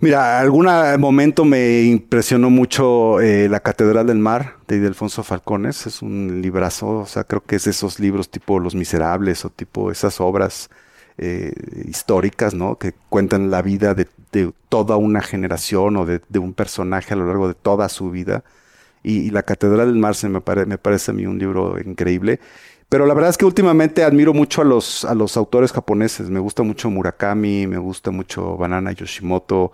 Mira, 0.00 0.38
algún 0.40 0.68
momento 0.98 1.44
me 1.44 1.82
impresionó 1.82 2.50
mucho 2.50 3.20
eh, 3.20 3.48
La 3.48 3.60
Catedral 3.60 4.06
del 4.06 4.18
Mar 4.18 4.56
de 4.66 4.76
Ildefonso 4.76 5.22
Falcones. 5.22 5.86
Es 5.86 6.02
un 6.02 6.40
librazo, 6.42 6.98
o 6.98 7.06
sea, 7.06 7.24
creo 7.24 7.42
que 7.42 7.56
es 7.56 7.64
de 7.64 7.70
esos 7.70 7.98
libros 8.00 8.28
tipo 8.28 8.60
Los 8.60 8.74
Miserables 8.74 9.44
o 9.44 9.50
tipo 9.50 9.90
esas 9.90 10.20
obras 10.20 10.68
eh, 11.16 11.52
históricas, 11.86 12.54
¿no? 12.54 12.76
Que 12.76 12.92
cuentan 13.08 13.50
la 13.50 13.62
vida 13.62 13.94
de, 13.94 14.08
toda 14.68 14.96
una 14.96 15.22
generación 15.22 15.96
o 15.96 16.04
de, 16.04 16.20
un 16.40 16.54
personaje 16.54 17.14
a 17.14 17.16
lo 17.16 17.26
largo 17.26 17.46
de 17.46 17.54
toda 17.54 17.88
su 17.88 18.10
vida 18.10 18.42
y, 19.04 19.30
La 19.30 19.42
Catedral 19.42 19.86
del 19.86 20.00
Mar 20.00 20.16
me, 20.24 20.66
me 20.66 20.78
parece 20.78 21.10
a 21.10 21.14
mí 21.14 21.26
un 21.26 21.38
libro 21.38 21.78
increíble. 21.78 22.40
Pero 22.88 23.06
la 23.06 23.14
verdad 23.14 23.30
es 23.30 23.38
que 23.38 23.44
últimamente 23.44 24.02
admiro 24.02 24.32
mucho 24.32 24.62
a 24.62 24.64
los, 24.64 25.04
a 25.04 25.14
los 25.14 25.36
autores 25.36 25.72
japoneses. 25.72 26.30
Me 26.30 26.40
gusta 26.40 26.62
mucho 26.62 26.90
Murakami, 26.90 27.66
me 27.66 27.78
gusta 27.78 28.10
mucho 28.10 28.56
Banana 28.56 28.92
Yoshimoto, 28.92 29.72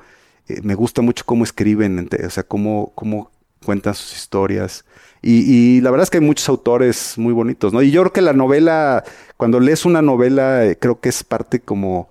eh, 0.48 0.60
me 0.62 0.74
gusta 0.74 1.02
mucho 1.02 1.24
cómo 1.24 1.44
escriben, 1.44 2.08
o 2.24 2.30
sea, 2.30 2.42
cómo, 2.42 2.92
cómo 2.94 3.30
cuentan 3.64 3.94
sus 3.94 4.14
historias. 4.16 4.84
Y, 5.22 5.76
y, 5.76 5.80
la 5.80 5.90
verdad 5.90 6.04
es 6.04 6.10
que 6.10 6.18
hay 6.18 6.24
muchos 6.24 6.48
autores 6.48 7.18
muy 7.18 7.32
bonitos, 7.34 7.72
¿no? 7.72 7.82
Y 7.82 7.90
yo 7.90 8.00
creo 8.02 8.12
que 8.12 8.22
la 8.22 8.32
novela, 8.32 9.04
cuando 9.36 9.60
lees 9.60 9.84
una 9.84 10.00
novela, 10.02 10.64
eh, 10.64 10.78
creo 10.78 11.00
que 11.00 11.10
es 11.10 11.22
parte 11.22 11.60
como 11.60 12.08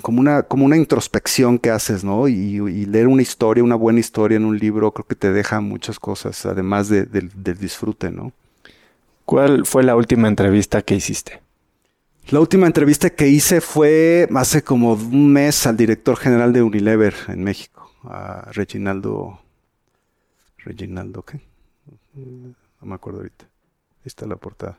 como 0.00 0.20
una, 0.20 0.42
como 0.44 0.64
una 0.64 0.76
introspección 0.76 1.58
que 1.58 1.70
haces, 1.70 2.04
¿no? 2.04 2.28
Y, 2.28 2.86
leer 2.86 3.08
una 3.08 3.22
historia, 3.22 3.62
una 3.62 3.74
buena 3.74 4.00
historia 4.00 4.36
en 4.36 4.44
un 4.44 4.58
libro, 4.58 4.92
creo 4.92 5.06
que 5.06 5.14
te 5.14 5.32
deja 5.32 5.60
muchas 5.60 5.98
cosas, 5.98 6.46
además 6.46 6.88
del 6.88 7.30
disfrute, 7.58 8.10
¿no? 8.10 8.32
¿Cuál 9.24 9.66
fue 9.66 9.82
la 9.82 9.96
última 9.96 10.28
entrevista 10.28 10.82
que 10.82 10.94
hiciste? 10.94 11.40
La 12.28 12.40
última 12.40 12.66
entrevista 12.66 13.10
que 13.10 13.28
hice 13.28 13.60
fue 13.60 14.28
hace 14.34 14.62
como 14.62 14.94
un 14.94 15.32
mes 15.32 15.66
al 15.66 15.76
director 15.76 16.16
general 16.16 16.52
de 16.52 16.62
Unilever 16.62 17.14
en 17.28 17.42
México, 17.42 17.90
a 18.04 18.48
Reginaldo. 18.52 19.40
¿Reginaldo 20.58 21.22
qué? 21.22 21.40
No 22.14 22.86
me 22.86 22.94
acuerdo 22.94 23.20
ahorita. 23.20 23.44
Ahí 23.44 24.06
está 24.06 24.26
la 24.26 24.36
portada. 24.36 24.78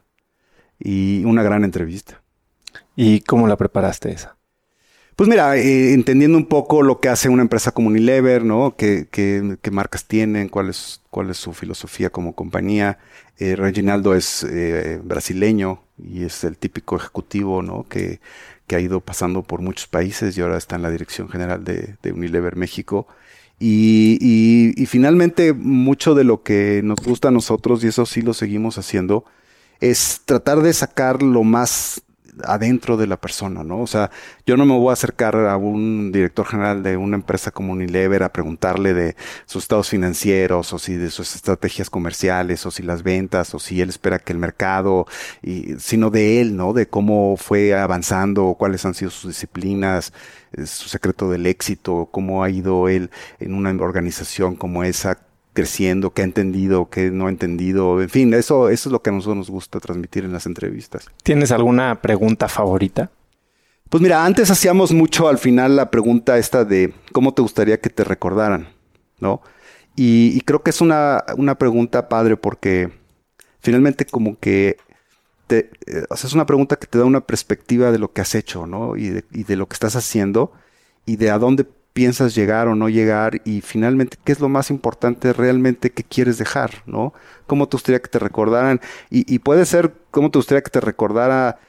Y 0.80 1.24
una 1.26 1.44
gran 1.44 1.64
entrevista. 1.64 2.22
¿Y 2.96 3.22
cómo 3.22 3.48
la 3.48 3.58
preparaste 3.58 4.12
esa? 4.12 4.36
Pues 5.16 5.30
mira, 5.30 5.56
eh, 5.58 5.94
entendiendo 5.94 6.38
un 6.38 6.48
poco 6.48 6.82
lo 6.82 7.00
que 7.00 7.08
hace 7.08 7.30
una 7.30 7.44
empresa 7.44 7.72
como 7.72 7.90
Unilever, 7.90 8.44
¿no? 8.44 8.76
¿Qué, 8.76 9.08
qué, 9.12 9.72
marcas 9.72 10.06
tienen? 10.06 10.50
¿Cuál 10.50 10.70
es, 10.70 11.02
¿Cuál 11.12 11.30
es 11.30 11.38
su 11.38 11.54
filosofía 11.54 12.10
como 12.10 12.34
compañía? 12.34 12.98
Eh, 13.38 13.56
Reginaldo 13.56 14.16
es 14.16 14.44
eh, 14.44 15.00
brasileño 15.04 15.84
y 16.04 16.24
es 16.24 16.44
el 16.44 16.58
típico 16.58 16.96
ejecutivo, 16.96 17.62
¿no? 17.62 17.86
Que, 17.88 18.20
ha 18.74 18.80
ido 18.80 19.02
pasando 19.02 19.44
por 19.44 19.62
muchos 19.62 19.86
países 19.86 20.36
y 20.36 20.42
ahora 20.42 20.58
está 20.58 20.78
en 20.78 20.82
la 20.82 20.90
dirección 20.90 21.30
general 21.30 21.64
de, 21.64 21.96
de 22.02 22.12
Unilever 22.12 22.56
México. 22.56 23.06
Y, 23.60 24.18
y, 24.20 24.74
y, 24.82 24.88
finalmente, 24.88 25.54
mucho 25.54 26.16
de 26.16 26.24
lo 26.24 26.42
que 26.42 26.82
nos 26.84 26.98
gusta 27.06 27.28
a 27.28 27.32
nosotros, 27.32 27.84
y 27.84 27.90
eso 27.90 28.08
sí 28.08 28.24
lo 28.24 28.34
seguimos 28.34 28.80
haciendo, 28.80 29.26
es 29.80 30.22
tratar 30.26 30.62
de 30.62 30.74
sacar 30.74 31.22
lo 31.22 31.44
más 31.44 32.02
adentro 32.44 32.98
de 32.98 33.08
la 33.08 33.18
persona, 33.18 33.64
¿no? 33.64 33.80
O 33.82 33.88
sea, 33.88 34.12
yo 34.46 34.58
no 34.58 34.66
me 34.66 34.78
voy 34.78 34.90
a 34.90 34.94
acercar 34.94 35.36
a 35.36 35.58
un 35.58 36.12
director 36.12 36.46
general 36.46 36.84
de 36.84 36.98
una 36.98 37.16
empresa 37.16 37.52
como 37.52 37.74
Unilever 37.74 38.24
a 38.24 38.34
preguntarle 38.34 38.94
de 38.94 39.16
sus 39.46 39.64
estados 39.64 39.90
financieros 39.90 40.74
o 40.74 40.80
si 40.80 40.96
de 40.96 41.10
sus 41.10 41.36
estrategias 41.36 41.90
comerciales 41.90 42.66
o 42.66 42.72
si 42.72 42.84
las 42.84 43.04
ventas 43.04 43.54
o 43.54 43.60
si 43.60 43.82
él 43.82 43.90
espera 43.90 44.20
que 44.20 44.34
el 44.34 44.40
mercado, 44.40 45.06
y, 45.42 45.76
sino 45.80 46.10
de 46.10 46.42
él, 46.42 46.56
¿no? 46.56 46.74
De 46.74 46.88
cómo 46.88 47.38
fue 47.38 47.74
avanzando, 47.74 48.56
cuáles 48.58 48.86
han 48.86 48.94
sido 48.94 49.12
sus 49.12 49.32
disciplinas, 49.32 50.14
eh, 50.54 50.66
su 50.66 50.90
secreto 50.90 51.30
del 51.30 51.46
éxito, 51.46 52.10
cómo 52.12 52.44
ha 52.44 52.50
ido 52.50 52.90
él 52.90 53.10
en 53.40 53.54
una 53.54 53.72
organización 53.84 54.56
como 54.56 54.84
esa 54.84 55.18
creciendo, 55.54 56.12
qué 56.12 56.24
ha 56.24 56.26
entendido, 56.26 56.90
qué 56.90 57.12
no 57.12 57.28
ha 57.28 57.30
entendido, 57.30 58.02
en 58.02 58.10
fin, 58.10 58.34
eso, 58.34 58.70
eso 58.70 58.90
es 58.90 58.92
lo 58.92 59.02
que 59.02 59.12
a 59.12 59.14
nosotros 59.14 59.38
nos 59.38 59.50
gusta 59.50 59.80
transmitir 59.80 60.26
en 60.26 60.34
las 60.34 60.46
entrevistas. 60.46 61.06
¿Tienes 61.24 61.52
alguna 61.52 62.02
pregunta 62.02 62.50
favorita? 62.50 63.12
Pues 63.90 64.02
mira, 64.02 64.26
antes 64.26 64.50
hacíamos 64.50 64.92
mucho 64.92 65.28
al 65.28 65.38
final 65.38 65.76
la 65.76 65.92
pregunta 65.92 66.38
esta 66.38 66.66
de 66.66 66.94
cómo 67.12 67.34
te 67.34 67.44
gustaría 67.44 67.80
que 67.80 67.92
te 67.92 68.04
recordaran, 68.04 68.70
¿no? 69.20 69.42
Y, 69.96 70.42
creo 70.42 70.64
que 70.64 70.72
es 70.72 70.82
una, 70.82 71.24
una, 71.38 71.60
pregunta 71.60 72.10
padre 72.10 72.36
porque 72.36 72.92
finalmente 73.60 74.06
como 74.06 74.40
que 74.40 74.78
te, 75.46 75.70
eh, 75.86 76.06
o 76.10 76.18
sea, 76.18 76.28
es 76.28 76.34
una 76.34 76.48
pregunta 76.48 76.78
que 76.78 76.88
te 76.88 76.98
da 76.98 77.06
una 77.06 77.22
perspectiva 77.22 77.92
de 77.92 78.00
lo 78.00 78.12
que 78.12 78.22
has 78.22 78.34
hecho, 78.34 78.66
¿no? 78.66 78.98
Y 78.98 79.10
de, 79.10 79.26
y 79.32 79.44
de 79.44 79.56
lo 79.56 79.68
que 79.68 79.76
estás 79.76 79.96
haciendo 79.96 80.52
y 81.06 81.18
de 81.18 81.30
a 81.30 81.38
dónde 81.38 81.68
piensas 81.94 82.36
llegar 82.36 82.68
o 82.68 82.76
no 82.76 82.90
llegar 82.90 83.42
y 83.46 83.62
finalmente 83.62 84.18
qué 84.24 84.32
es 84.32 84.40
lo 84.40 84.50
más 84.50 84.72
importante 84.72 85.32
realmente 85.32 85.92
que 85.92 86.04
quieres 86.04 86.38
dejar, 86.38 86.84
¿no? 86.86 87.14
¿Cómo 87.48 87.70
te 87.70 87.78
gustaría 87.78 88.02
que 88.02 88.10
te 88.10 88.20
recordaran? 88.20 88.82
Y, 89.10 89.40
puede 89.40 89.66
ser 89.66 89.94
cómo 90.12 90.32
te 90.32 90.40
gustaría 90.40 90.62
que 90.64 90.72
te 90.72 90.82
recordara 90.82 91.60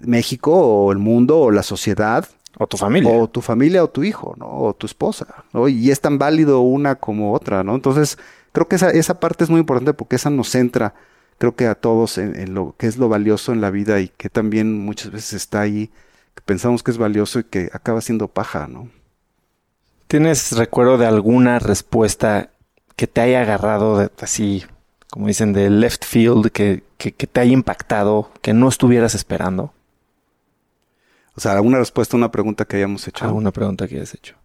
México 0.00 0.52
o 0.52 0.92
el 0.92 0.98
mundo 0.98 1.38
o 1.38 1.50
la 1.50 1.62
sociedad 1.62 2.28
O 2.58 2.66
tu 2.66 2.76
familia. 2.76 3.10
O 3.12 3.28
tu 3.28 3.40
familia 3.40 3.84
o 3.84 3.88
tu 3.88 4.02
hijo, 4.02 4.34
¿no? 4.36 4.46
O 4.46 4.74
tu 4.74 4.86
esposa, 4.86 5.44
¿no? 5.52 5.68
Y 5.68 5.90
es 5.90 6.00
tan 6.00 6.18
válido 6.18 6.60
una 6.60 6.96
como 6.96 7.32
otra, 7.32 7.62
¿no? 7.62 7.74
Entonces, 7.74 8.18
creo 8.52 8.66
que 8.68 8.76
esa, 8.76 8.90
esa 8.90 9.20
parte 9.20 9.44
es 9.44 9.50
muy 9.50 9.60
importante 9.60 9.94
porque 9.94 10.16
esa 10.16 10.30
nos 10.30 10.50
centra, 10.50 10.94
creo 11.38 11.54
que 11.54 11.66
a 11.66 11.74
todos 11.74 12.18
en, 12.18 12.54
lo 12.54 12.74
que 12.78 12.86
es 12.86 12.96
lo 12.96 13.08
valioso 13.08 13.52
en 13.52 13.60
la 13.60 13.70
vida 13.70 14.00
y 14.00 14.08
que 14.08 14.28
también 14.30 14.78
muchas 14.80 15.12
veces 15.12 15.34
está 15.34 15.60
ahí, 15.60 15.90
que 16.34 16.42
pensamos 16.44 16.82
que 16.82 16.90
es 16.90 16.98
valioso 16.98 17.38
y 17.40 17.44
que 17.44 17.70
acaba 17.72 18.00
siendo 18.00 18.28
paja, 18.28 18.66
¿no? 18.66 18.90
¿Tienes 20.06 20.52
recuerdo 20.52 20.98
de 20.98 21.06
alguna 21.06 21.58
respuesta 21.58 22.50
que 22.94 23.06
te 23.06 23.20
haya 23.20 23.42
agarrado 23.42 24.10
así, 24.20 24.64
como 25.10 25.26
dicen, 25.26 25.52
de 25.52 25.68
left 25.68 26.04
field, 26.04 26.50
que, 26.52 26.84
que, 26.96 27.12
que 27.12 27.26
te 27.26 27.40
haya 27.40 27.52
impactado, 27.52 28.30
que 28.40 28.54
no 28.54 28.68
estuvieras 28.68 29.14
esperando? 29.14 29.72
O 31.34 31.40
sea, 31.40 31.52
alguna 31.52 31.78
respuesta 31.78 32.16
a 32.16 32.18
una 32.18 32.30
pregunta 32.30 32.64
que 32.64 32.76
hayamos 32.76 33.06
hecho. 33.06 33.24
Alguna 33.24 33.50
pregunta 33.50 33.86
que 33.86 33.96
hayas 33.96 34.14
hecho. 34.14 34.36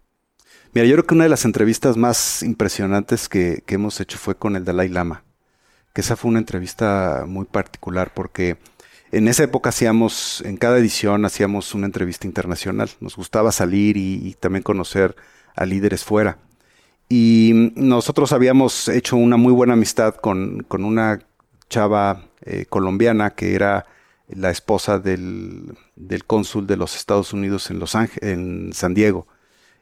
Mira, 0.74 0.86
yo 0.86 0.94
creo 0.94 1.06
que 1.06 1.14
una 1.14 1.24
de 1.24 1.30
las 1.30 1.44
entrevistas 1.44 1.96
más 1.96 2.42
impresionantes 2.42 3.28
que, 3.28 3.62
que, 3.64 3.76
hemos 3.76 4.00
hecho 4.00 4.18
fue 4.18 4.34
con 4.34 4.56
el 4.56 4.64
Dalai 4.64 4.88
Lama. 4.88 5.22
Que 5.94 6.00
esa 6.00 6.16
fue 6.16 6.30
una 6.30 6.38
entrevista 6.38 7.24
muy 7.26 7.44
particular 7.44 8.12
porque 8.14 8.56
en 9.10 9.28
esa 9.28 9.44
época 9.44 9.68
hacíamos, 9.70 10.42
en 10.44 10.56
cada 10.56 10.78
edición 10.78 11.24
hacíamos 11.24 11.74
una 11.74 11.86
entrevista 11.86 12.26
internacional. 12.26 12.90
Nos 13.00 13.16
gustaba 13.16 13.52
salir 13.52 13.96
y, 13.96 14.26
y 14.26 14.34
también 14.34 14.62
conocer 14.62 15.14
a 15.54 15.64
líderes 15.64 16.04
fuera. 16.04 16.38
Y 17.08 17.72
nosotros 17.74 18.32
habíamos 18.32 18.88
hecho 18.88 19.16
una 19.16 19.36
muy 19.36 19.52
buena 19.52 19.74
amistad 19.74 20.14
con, 20.14 20.64
con 20.66 20.84
una 20.84 21.18
chava 21.68 22.24
eh, 22.44 22.66
colombiana 22.68 23.30
que 23.30 23.54
era 23.54 23.84
la 24.28 24.50
esposa 24.50 24.98
del, 24.98 25.74
del 25.96 26.24
cónsul 26.24 26.66
de 26.66 26.76
los 26.76 26.96
Estados 26.96 27.32
Unidos 27.32 27.70
en 27.70 27.78
Los 27.78 27.94
en 27.94 28.72
San 28.72 28.94
Diego. 28.94 29.26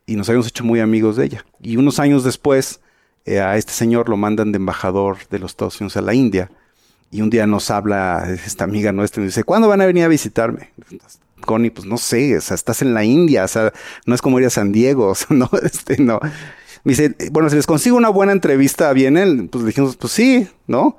Y 0.07 0.17
nos 0.17 0.29
habíamos 0.29 0.49
hecho 0.49 0.65
muy 0.65 0.81
amigos 0.81 1.17
de 1.17 1.27
ella. 1.27 1.45
Y 1.63 1.77
unos 1.77 2.01
años 2.01 2.25
después, 2.25 2.81
eh, 3.25 3.41
a 3.41 3.57
este 3.57 3.73
señor 3.73 4.09
lo 4.09 4.17
mandan 4.17 4.51
de 4.51 4.57
embajador 4.57 5.19
de 5.31 5.39
los 5.39 5.53
Estados 5.53 5.81
Unidos 5.81 5.97
a 5.97 6.03
la 6.03 6.15
India. 6.15 6.51
Y 7.13 7.23
un 7.23 7.31
día 7.31 7.47
nos 7.47 7.71
habla 7.71 8.29
esta 8.45 8.65
amiga 8.65 8.93
nuestra 8.93 9.21
y 9.21 9.25
nos 9.27 9.35
dice, 9.35 9.45
¿cuándo 9.45 9.69
van 9.69 9.81
a 9.81 9.87
venir 9.87 10.05
a 10.05 10.09
visitarme? 10.09 10.73
Connie, 11.41 11.71
pues 11.71 11.87
no 11.87 11.99
sé, 11.99 12.37
o 12.37 12.41
sea, 12.41 12.55
estás 12.55 12.83
en 12.83 12.95
la 12.95 13.05
India, 13.05 13.45
o 13.45 13.49
sea, 13.49 13.73
no 14.07 14.15
es 14.15 14.23
como 14.23 14.39
ir 14.39 14.47
a 14.47 14.51
San 14.51 14.73
Diego, 14.73 15.09
o 15.11 15.15
sea, 15.15 15.29
no, 15.37 15.51
este, 15.63 15.99
no. 15.99 16.21
Me 16.85 16.93
dice, 16.93 17.15
bueno, 17.31 17.51
si 17.51 17.57
les 17.57 17.67
consigo 17.67 17.97
una 17.97 18.09
buena 18.09 18.33
entrevista, 18.33 18.93
¿vienen? 18.93 19.49
Pues 19.49 19.63
le 19.63 19.69
dijimos, 19.69 19.97
pues 19.97 20.13
sí, 20.13 20.49
¿no? 20.67 20.97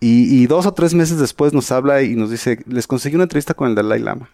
Y, 0.00 0.46
dos 0.48 0.66
o 0.66 0.74
tres 0.74 0.92
meses 0.92 1.18
después 1.18 1.54
nos 1.54 1.72
habla 1.72 2.02
y 2.02 2.14
nos 2.14 2.30
dice, 2.30 2.62
les 2.66 2.86
conseguí 2.86 3.14
una 3.14 3.24
entrevista 3.24 3.54
con 3.54 3.68
el 3.70 3.74
Dalai 3.74 4.00
Lama. 4.00 4.28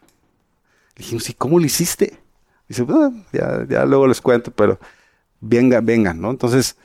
Le 0.96 1.04
dijimos, 1.04 1.30
¿y 1.30 1.34
cómo 1.34 1.60
lo 1.60 1.64
hiciste? 1.64 2.18
Dice, 2.68 2.82
bueno, 2.82 3.24
ya, 3.32 3.64
ya 3.68 3.84
luego 3.84 4.08
les 4.08 4.20
cuento, 4.20 4.50
pero 4.50 4.80
venga, 5.40 5.80
vengan, 5.80 6.20
¿no? 6.20 6.30
Entonces, 6.30 6.76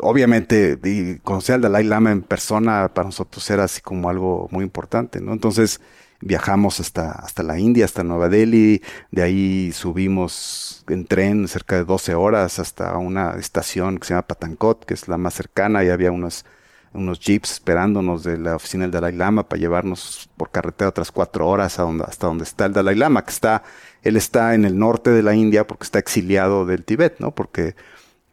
obviamente, 0.00 0.76
conocer 1.22 1.54
al 1.54 1.60
Dalai 1.60 1.84
Lama 1.84 2.10
en 2.10 2.22
persona 2.22 2.90
para 2.92 3.06
nosotros 3.06 3.48
era 3.48 3.64
así 3.64 3.80
como 3.80 4.08
algo 4.08 4.48
muy 4.50 4.64
importante, 4.64 5.20
¿no? 5.20 5.32
Entonces, 5.32 5.80
viajamos 6.20 6.80
hasta, 6.80 7.12
hasta 7.12 7.42
la 7.42 7.58
India, 7.58 7.84
hasta 7.84 8.02
Nueva 8.02 8.28
Delhi, 8.28 8.82
de 9.10 9.22
ahí 9.22 9.72
subimos 9.72 10.84
en 10.88 11.06
tren 11.06 11.48
cerca 11.48 11.76
de 11.76 11.84
12 11.84 12.14
horas 12.14 12.58
hasta 12.58 12.96
una 12.96 13.36
estación 13.36 13.98
que 13.98 14.06
se 14.06 14.14
llama 14.14 14.26
Patankot, 14.26 14.84
que 14.84 14.94
es 14.94 15.08
la 15.08 15.18
más 15.18 15.34
cercana, 15.34 15.84
y 15.84 15.88
había 15.88 16.12
unos, 16.12 16.44
unos 16.92 17.20
jeeps 17.20 17.52
esperándonos 17.52 18.24
de 18.24 18.38
la 18.38 18.56
oficina 18.56 18.84
del 18.84 18.92
Dalai 18.92 19.14
Lama 19.14 19.48
para 19.48 19.60
llevarnos 19.60 20.28
por 20.36 20.50
carretera 20.50 20.88
otras 20.90 21.12
cuatro 21.12 21.48
horas 21.48 21.78
hasta 21.78 22.26
donde 22.26 22.44
está 22.44 22.66
el 22.66 22.72
Dalai 22.72 22.96
Lama, 22.96 23.24
que 23.24 23.30
está, 23.30 23.62
él 24.02 24.16
está 24.16 24.54
en 24.54 24.64
el 24.64 24.78
norte 24.78 25.10
de 25.10 25.22
la 25.22 25.34
India 25.34 25.66
porque 25.66 25.84
está 25.84 25.98
exiliado 25.98 26.66
del 26.66 26.84
Tíbet, 26.84 27.18
¿no? 27.20 27.34
Porque 27.34 27.74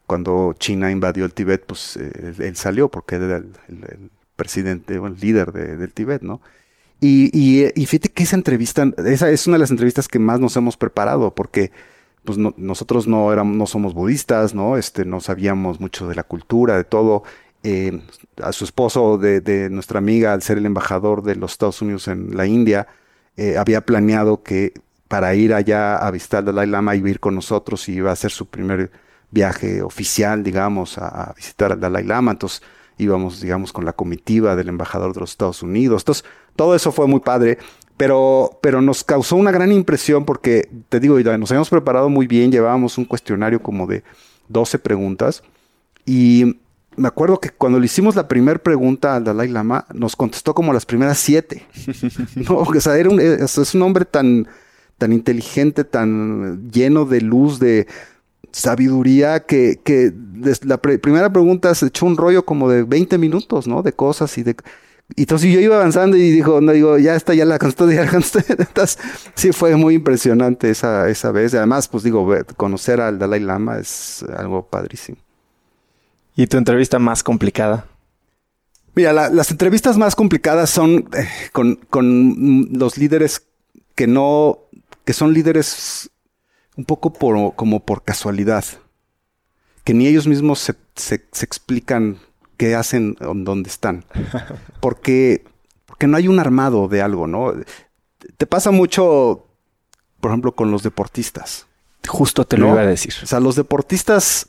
cuando 0.06 0.54
China 0.58 0.90
invadió 0.90 1.24
el 1.24 1.32
Tíbet, 1.32 1.64
pues 1.66 1.96
eh, 1.96 2.34
él, 2.38 2.56
salió 2.56 2.90
porque 2.90 3.16
era 3.16 3.36
el, 3.36 4.10
presidente, 4.36 4.94
el 4.94 5.16
líder 5.20 5.52
del 5.52 5.92
Tíbet, 5.92 6.22
¿no? 6.22 6.40
Y, 7.06 7.70
y, 7.74 7.84
fíjate 7.84 8.08
que 8.08 8.22
esa 8.22 8.34
entrevista, 8.34 8.90
esa 9.04 9.28
es 9.28 9.46
una 9.46 9.56
de 9.56 9.58
las 9.58 9.70
entrevistas 9.70 10.08
que 10.08 10.18
más 10.18 10.40
nos 10.40 10.56
hemos 10.56 10.78
preparado, 10.78 11.34
porque 11.34 11.70
pues 12.24 12.38
nosotros 12.38 13.06
no 13.06 13.30
éramos, 13.30 13.54
no 13.58 13.66
somos 13.66 13.92
budistas, 13.92 14.54
¿no? 14.54 14.78
Este, 14.78 15.04
no 15.04 15.20
sabíamos 15.20 15.80
mucho 15.80 16.08
de 16.08 16.14
la 16.14 16.22
cultura, 16.22 16.78
de 16.78 16.84
todo. 16.84 17.22
Eh, 17.62 18.00
a 18.42 18.52
su 18.52 18.64
esposo 18.64 19.18
de, 19.18 19.42
de, 19.42 19.68
nuestra 19.68 19.98
amiga, 19.98 20.32
al 20.32 20.40
ser 20.40 20.56
el 20.56 20.64
embajador 20.64 21.22
de 21.22 21.36
los 21.36 21.52
Estados 21.52 21.82
Unidos 21.82 22.08
en 22.08 22.34
la 22.34 22.46
India, 22.46 22.86
eh, 23.36 23.58
había 23.58 23.82
planeado 23.82 24.42
que 24.42 24.72
para 25.06 25.34
ir 25.34 25.52
allá 25.52 25.98
a 25.98 26.10
visitar 26.10 26.38
al 26.38 26.46
Dalai 26.46 26.68
Lama 26.68 26.96
iba 26.96 27.08
a 27.08 27.10
ir 27.10 27.20
con 27.20 27.34
nosotros 27.34 27.86
y 27.90 27.96
iba 27.96 28.08
a 28.08 28.14
hacer 28.14 28.30
su 28.30 28.46
primer 28.46 28.90
viaje 29.30 29.82
oficial, 29.82 30.42
digamos, 30.42 30.96
a, 30.96 31.08
a 31.08 31.32
visitar 31.34 31.72
al 31.72 31.80
Dalai 31.80 32.04
Lama. 32.04 32.30
Entonces 32.30 32.62
íbamos, 32.96 33.42
digamos, 33.42 33.74
con 33.74 33.84
la 33.84 33.92
comitiva 33.92 34.56
del 34.56 34.68
embajador 34.68 35.12
de 35.12 35.20
los 35.20 35.32
Estados 35.32 35.62
Unidos. 35.62 36.02
Entonces, 36.02 36.24
todo 36.56 36.74
eso 36.74 36.92
fue 36.92 37.06
muy 37.06 37.20
padre, 37.20 37.58
pero, 37.96 38.58
pero 38.60 38.82
nos 38.82 39.04
causó 39.04 39.36
una 39.36 39.50
gran 39.50 39.72
impresión 39.72 40.24
porque, 40.24 40.68
te 40.88 41.00
digo, 41.00 41.18
nos 41.18 41.50
habíamos 41.50 41.70
preparado 41.70 42.08
muy 42.08 42.26
bien, 42.26 42.50
llevábamos 42.50 42.98
un 42.98 43.04
cuestionario 43.04 43.62
como 43.62 43.86
de 43.86 44.02
12 44.48 44.78
preguntas 44.78 45.42
y 46.04 46.56
me 46.96 47.08
acuerdo 47.08 47.40
que 47.40 47.50
cuando 47.50 47.78
le 47.78 47.86
hicimos 47.86 48.14
la 48.14 48.28
primera 48.28 48.58
pregunta 48.58 49.16
al 49.16 49.24
Dalai 49.24 49.48
Lama, 49.48 49.86
nos 49.92 50.16
contestó 50.16 50.54
como 50.54 50.72
las 50.72 50.86
primeras 50.86 51.18
siete. 51.18 51.66
no, 52.36 52.58
o 52.58 52.94
era 52.94 53.08
un, 53.08 53.20
es, 53.20 53.74
un 53.74 53.82
hombre 53.82 54.04
tan, 54.04 54.46
tan 54.98 55.12
inteligente, 55.12 55.84
tan 55.84 56.70
lleno 56.70 57.04
de 57.04 57.20
luz, 57.20 57.58
de 57.58 57.86
sabiduría, 58.52 59.40
que, 59.40 59.80
que 59.82 60.12
la 60.62 60.80
primera 60.80 61.32
pregunta 61.32 61.74
se 61.74 61.86
echó 61.86 62.06
un 62.06 62.16
rollo 62.16 62.44
como 62.44 62.68
de 62.70 62.84
20 62.84 63.18
minutos, 63.18 63.66
¿no? 63.66 63.82
De 63.82 63.92
cosas 63.92 64.36
y 64.38 64.42
de... 64.42 64.56
Y 65.16 65.22
entonces 65.22 65.52
yo 65.52 65.60
iba 65.60 65.76
avanzando 65.76 66.16
y 66.16 66.30
dijo, 66.30 66.60
no, 66.60 66.72
digo, 66.72 66.98
ya 66.98 67.14
está, 67.14 67.34
ya 67.34 67.44
la 67.44 67.58
contestó, 67.58 67.90
ya 67.90 68.04
la. 68.04 68.10
Entonces, 68.48 68.98
sí 69.34 69.52
fue 69.52 69.76
muy 69.76 69.94
impresionante 69.94 70.70
esa, 70.70 71.08
esa 71.08 71.30
vez. 71.30 71.54
Además, 71.54 71.88
pues 71.88 72.02
digo, 72.04 72.26
conocer 72.56 73.00
al 73.00 73.18
Dalai 73.18 73.40
Lama 73.40 73.78
es 73.78 74.24
algo 74.36 74.66
padrísimo. 74.66 75.18
¿Y 76.34 76.46
tu 76.46 76.56
entrevista 76.56 76.98
más 76.98 77.22
complicada? 77.22 77.86
Mira, 78.96 79.12
las 79.12 79.50
entrevistas 79.50 79.98
más 79.98 80.14
complicadas 80.14 80.70
son 80.70 81.08
eh, 81.14 81.28
con, 81.52 81.76
con, 81.90 82.68
los 82.72 82.96
líderes 82.96 83.46
que 83.94 84.06
no, 84.06 84.60
que 85.04 85.12
son 85.12 85.34
líderes 85.34 86.10
un 86.76 86.84
poco 86.84 87.12
por, 87.12 87.54
como 87.56 87.84
por 87.84 88.04
casualidad, 88.04 88.64
que 89.82 89.94
ni 89.94 90.06
ellos 90.06 90.26
mismos 90.26 90.60
se, 90.60 90.74
se, 90.94 91.24
se 91.30 91.44
explican 91.44 92.18
qué 92.56 92.74
hacen 92.74 93.16
dónde 93.20 93.68
están. 93.68 94.04
Porque, 94.80 95.44
porque 95.86 96.06
no 96.06 96.16
hay 96.16 96.28
un 96.28 96.38
armado 96.38 96.88
de 96.88 97.02
algo, 97.02 97.26
¿no? 97.26 97.54
Te 98.36 98.46
pasa 98.46 98.70
mucho, 98.70 99.46
por 100.20 100.30
ejemplo, 100.30 100.52
con 100.52 100.70
los 100.70 100.82
deportistas. 100.82 101.66
Justo 102.06 102.44
te 102.44 102.58
lo 102.58 102.68
iba 102.68 102.82
a 102.82 102.86
decir. 102.86 103.14
O 103.22 103.26
sea, 103.26 103.40
los 103.40 103.56
deportistas, 103.56 104.48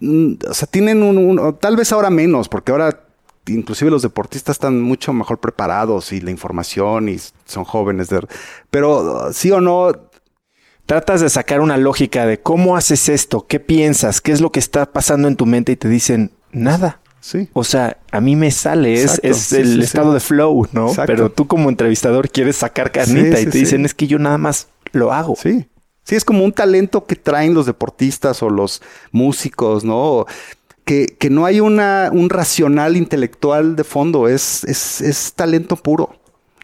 mm, 0.00 0.34
o 0.48 0.54
sea, 0.54 0.68
tienen 0.68 1.02
un, 1.02 1.58
tal 1.58 1.76
vez 1.76 1.92
ahora 1.92 2.10
menos, 2.10 2.48
porque 2.48 2.72
ahora 2.72 3.04
inclusive 3.46 3.90
los 3.90 4.02
deportistas 4.02 4.56
están 4.56 4.80
mucho 4.80 5.12
mejor 5.12 5.38
preparados 5.38 6.12
y 6.12 6.20
la 6.20 6.30
información 6.30 7.08
y 7.08 7.18
son 7.46 7.64
jóvenes. 7.64 8.08
De, 8.08 8.26
pero 8.70 9.32
sí 9.32 9.50
o 9.50 9.60
no, 9.60 9.92
tratas 10.86 11.20
de 11.20 11.30
sacar 11.30 11.60
una 11.60 11.76
lógica 11.76 12.26
de 12.26 12.40
cómo 12.40 12.76
haces 12.76 13.08
esto, 13.08 13.46
qué 13.46 13.60
piensas, 13.60 14.20
qué 14.20 14.32
es 14.32 14.40
lo 14.40 14.50
que 14.50 14.60
está 14.60 14.92
pasando 14.92 15.28
en 15.28 15.36
tu 15.36 15.46
mente 15.46 15.72
y 15.72 15.76
te 15.76 15.88
dicen 15.88 16.32
nada. 16.52 16.99
Sí. 17.20 17.48
O 17.52 17.64
sea, 17.64 17.98
a 18.10 18.20
mí 18.20 18.34
me 18.34 18.50
sale, 18.50 18.94
es, 18.94 19.52
el 19.52 19.82
estado 19.82 20.14
de 20.14 20.20
flow, 20.20 20.66
¿no? 20.72 20.92
Pero 21.06 21.30
tú 21.30 21.46
como 21.46 21.68
entrevistador 21.68 22.30
quieres 22.30 22.56
sacar 22.56 22.92
carnita 22.92 23.40
y 23.40 23.46
te 23.46 23.58
dicen 23.58 23.84
es 23.84 23.94
que 23.94 24.06
yo 24.06 24.18
nada 24.18 24.38
más 24.38 24.68
lo 24.92 25.12
hago. 25.12 25.36
Sí. 25.36 25.66
Sí, 26.02 26.16
es 26.16 26.24
como 26.24 26.44
un 26.44 26.52
talento 26.52 27.04
que 27.04 27.14
traen 27.14 27.54
los 27.54 27.66
deportistas 27.66 28.42
o 28.42 28.50
los 28.50 28.82
músicos, 29.12 29.84
¿no? 29.84 30.26
Que, 30.84 31.06
que 31.06 31.30
no 31.30 31.44
hay 31.44 31.60
una, 31.60 32.10
un 32.12 32.30
racional 32.30 32.96
intelectual 32.96 33.76
de 33.76 33.84
fondo, 33.84 34.26
es, 34.26 34.64
es, 34.64 35.00
es 35.02 35.34
talento 35.34 35.76
puro. 35.76 36.16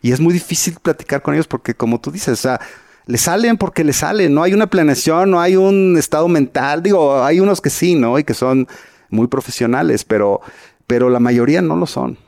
Y 0.03 0.13
es 0.13 0.21
muy 0.21 0.33
difícil 0.33 0.77
platicar 0.83 1.23
con 1.23 1.35
ellos 1.35 1.47
porque, 1.47 1.75
como 1.75 2.01
tú 2.01 2.11
dices, 2.11 2.33
o 2.33 2.37
sea, 2.37 2.61
le 3.07 3.19
salen 3.19 3.57
porque 3.57 3.85
le 3.85 3.93
salen, 3.93 4.35
no 4.35 4.43
hay 4.43 4.53
una 4.53 4.67
planeación, 4.67 5.31
no 5.31 5.41
hay 5.41 5.57
un 5.57 5.97
estado 5.97 6.29
mental, 6.29 6.83
digo, 6.83 7.23
hay 7.23 7.41
unos 7.41 7.61
que 7.61 7.71
sí, 7.71 7.95
¿no? 7.95 8.19
Y 8.19 8.25
que 8.25 8.35
son 8.35 8.67
muy 9.11 9.27
profesionales, 9.27 10.05
pero, 10.05 10.41
pero 10.87 11.11
la 11.11 11.21
mayoría 11.21 11.63
no 11.63 11.77
lo 11.77 11.87
son. 11.87 12.19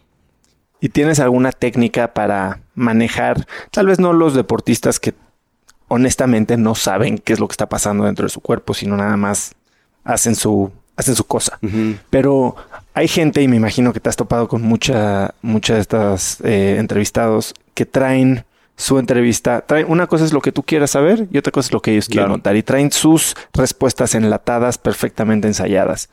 ¿Y 0.80 0.90
tienes 0.90 1.18
alguna 1.18 1.52
técnica 1.52 2.14
para 2.14 2.60
manejar, 2.74 3.46
tal 3.70 3.86
vez 3.86 3.98
no 3.98 4.12
los 4.12 4.34
deportistas 4.34 5.00
que 5.00 5.14
honestamente 5.88 6.56
no 6.56 6.74
saben 6.74 7.18
qué 7.18 7.32
es 7.32 7.40
lo 7.40 7.48
que 7.48 7.52
está 7.52 7.68
pasando 7.68 8.04
dentro 8.04 8.24
de 8.24 8.30
su 8.30 8.40
cuerpo, 8.40 8.74
sino 8.74 8.96
nada 8.96 9.16
más 9.16 9.54
hacen 10.04 10.36
su, 10.36 10.70
hacen 10.96 11.16
su 11.16 11.24
cosa? 11.24 11.58
Pero 12.10 12.54
hay 12.94 13.08
gente, 13.08 13.42
y 13.42 13.48
me 13.48 13.56
imagino 13.56 13.92
que 13.92 14.00
te 14.00 14.08
has 14.08 14.16
topado 14.16 14.46
con 14.46 14.62
mucha, 14.62 15.34
muchas 15.42 15.76
de 15.76 15.80
estas 15.80 16.40
eh, 16.42 16.76
entrevistados, 16.78 17.54
que 17.74 17.86
traen 17.86 18.44
su 18.78 18.98
entrevista. 19.00 19.60
Traen, 19.66 19.86
una 19.90 20.06
cosa 20.06 20.24
es 20.24 20.32
lo 20.32 20.40
que 20.40 20.52
tú 20.52 20.62
quieras 20.62 20.92
saber 20.92 21.26
y 21.32 21.36
otra 21.38 21.50
cosa 21.50 21.66
es 21.66 21.72
lo 21.72 21.82
que 21.82 21.90
ellos 21.90 22.06
quieren 22.06 22.26
Claro. 22.26 22.36
notar. 22.36 22.54
Y 22.56 22.62
traen 22.62 22.92
sus 22.92 23.34
respuestas 23.52 24.14
enlatadas, 24.14 24.78
perfectamente 24.78 25.48
ensayadas. 25.48 26.08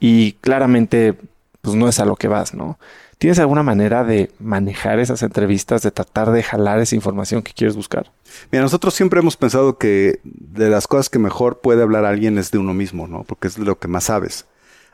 Y 0.00 0.32
claramente, 0.40 1.14
pues 1.62 1.76
no 1.76 1.88
es 1.88 2.00
a 2.00 2.04
lo 2.04 2.16
que 2.16 2.26
vas, 2.26 2.52
¿no? 2.52 2.78
¿Tienes 3.18 3.38
alguna 3.38 3.62
manera 3.62 4.02
de 4.02 4.30
manejar 4.40 4.98
esas 4.98 5.22
entrevistas, 5.22 5.82
de 5.82 5.90
tratar 5.90 6.32
de 6.32 6.42
jalar 6.42 6.80
esa 6.80 6.96
información 6.96 7.42
que 7.42 7.52
quieres 7.52 7.76
buscar? 7.76 8.10
Mira, 8.50 8.62
nosotros 8.64 8.92
siempre 8.94 9.20
hemos 9.20 9.36
pensado 9.36 9.78
que 9.78 10.20
de 10.24 10.68
las 10.70 10.88
cosas 10.88 11.10
que 11.10 11.18
mejor 11.18 11.60
puede 11.60 11.82
hablar 11.82 12.06
alguien 12.06 12.38
es 12.38 12.50
de 12.50 12.58
uno 12.58 12.72
mismo, 12.74 13.06
¿no? 13.06 13.22
Porque 13.24 13.46
es 13.48 13.56
de 13.56 13.64
lo 13.64 13.78
que 13.78 13.88
más 13.88 14.04
sabes. 14.04 14.46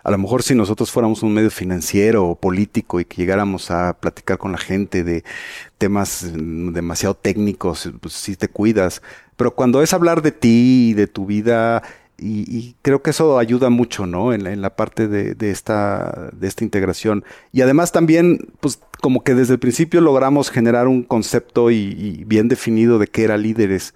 A 0.07 0.12
lo 0.12 0.18
mejor 0.18 0.44
si 0.44 0.54
nosotros 0.54 0.92
fuéramos 0.92 1.24
un 1.24 1.34
medio 1.34 1.50
financiero 1.50 2.28
o 2.28 2.36
político 2.36 3.00
y 3.00 3.04
que 3.04 3.16
llegáramos 3.16 3.72
a 3.72 3.94
platicar 3.98 4.38
con 4.38 4.52
la 4.52 4.59
gente 4.59 5.02
de 5.02 5.24
temas 5.78 6.30
mm, 6.32 6.72
demasiado 6.72 7.16
técnicos, 7.16 7.90
pues 8.00 8.14
sí 8.14 8.36
te 8.36 8.46
cuidas. 8.46 9.02
Pero 9.36 9.57
cuando 9.57 9.82
es 9.82 9.92
hablar 9.92 10.22
de 10.22 10.30
ti 10.30 10.90
y 10.90 10.94
de 10.94 11.09
tu 11.09 11.26
vida, 11.26 11.82
y, 12.18 12.76
creo 12.82 13.02
que 13.02 13.11
eso 13.11 13.36
ayuda 13.36 13.68
mucho, 13.68 14.07
¿no? 14.07 14.32
En, 14.32 14.62
la- 14.62 14.76
parte 14.76 15.09
de, 15.09 15.50
esta, 15.50 16.30
de 16.32 16.46
esta 16.46 16.62
integración. 16.62 17.24
Y 17.50 17.62
además 17.62 17.90
también, 17.90 18.48
pues 18.61 18.78
como 19.02 19.24
que 19.24 19.34
desde 19.34 19.54
el 19.54 19.59
principio 19.59 20.00
logramos 20.00 20.50
generar 20.50 20.86
un 20.86 21.02
concepto 21.02 21.72
y 21.72 22.22
bien 22.28 22.46
definido 22.46 23.00
de 23.00 23.09
qué 23.09 23.24
era 23.24 23.36
líderes. 23.36 23.92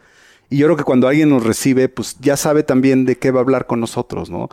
Y 0.50 0.58
yo 0.58 0.66
creo 0.66 0.76
que 0.76 0.82
cuando 0.84 1.06
alguien 1.06 1.30
nos 1.30 1.44
recibe, 1.44 1.88
pues 1.88 2.16
ya 2.20 2.36
sabe 2.36 2.64
también 2.64 3.04
de 3.06 3.16
qué 3.16 3.30
va 3.30 3.38
a 3.38 3.42
hablar 3.44 3.66
con 3.66 3.78
nosotros, 3.78 4.28
¿no? 4.30 4.48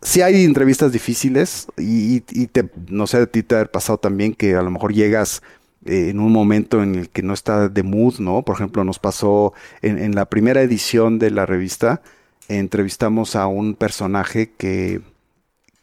Sí 0.00 0.22
hay 0.22 0.44
entrevistas 0.44 0.92
difíciles 0.92 1.66
y, 1.76 2.22
y- 2.30 2.46
te, 2.46 2.68
no 2.88 3.06
sé, 3.06 3.16
a 3.18 3.26
ti 3.26 3.42
te 3.42 3.56
ha 3.56 3.64
pasado 3.66 3.98
también 3.98 4.32
que 4.34 4.54
a 4.54 4.62
lo 4.62 4.70
mejor 4.70 4.92
llegas 4.94 5.42
eh, 5.86 6.08
en 6.10 6.20
un 6.20 6.32
momento 6.32 6.82
en 6.82 6.94
el 6.94 7.08
que 7.10 7.22
no 7.22 7.34
está 7.34 7.68
de 7.68 7.82
mood, 7.82 8.18
¿no? 8.20 8.42
Por 8.42 8.54
ejemplo, 8.54 8.84
nos 8.84 8.98
pasó 9.00 9.54
en, 9.82 9.98
en 9.98 10.14
la 10.14 10.26
primera 10.26 10.62
edición 10.62 11.18
de 11.18 11.30
la 11.32 11.46
revista, 11.46 12.00
entrevistamos 12.48 13.34
a 13.34 13.48
un 13.48 13.74
personaje 13.74 14.52
que, 14.56 15.00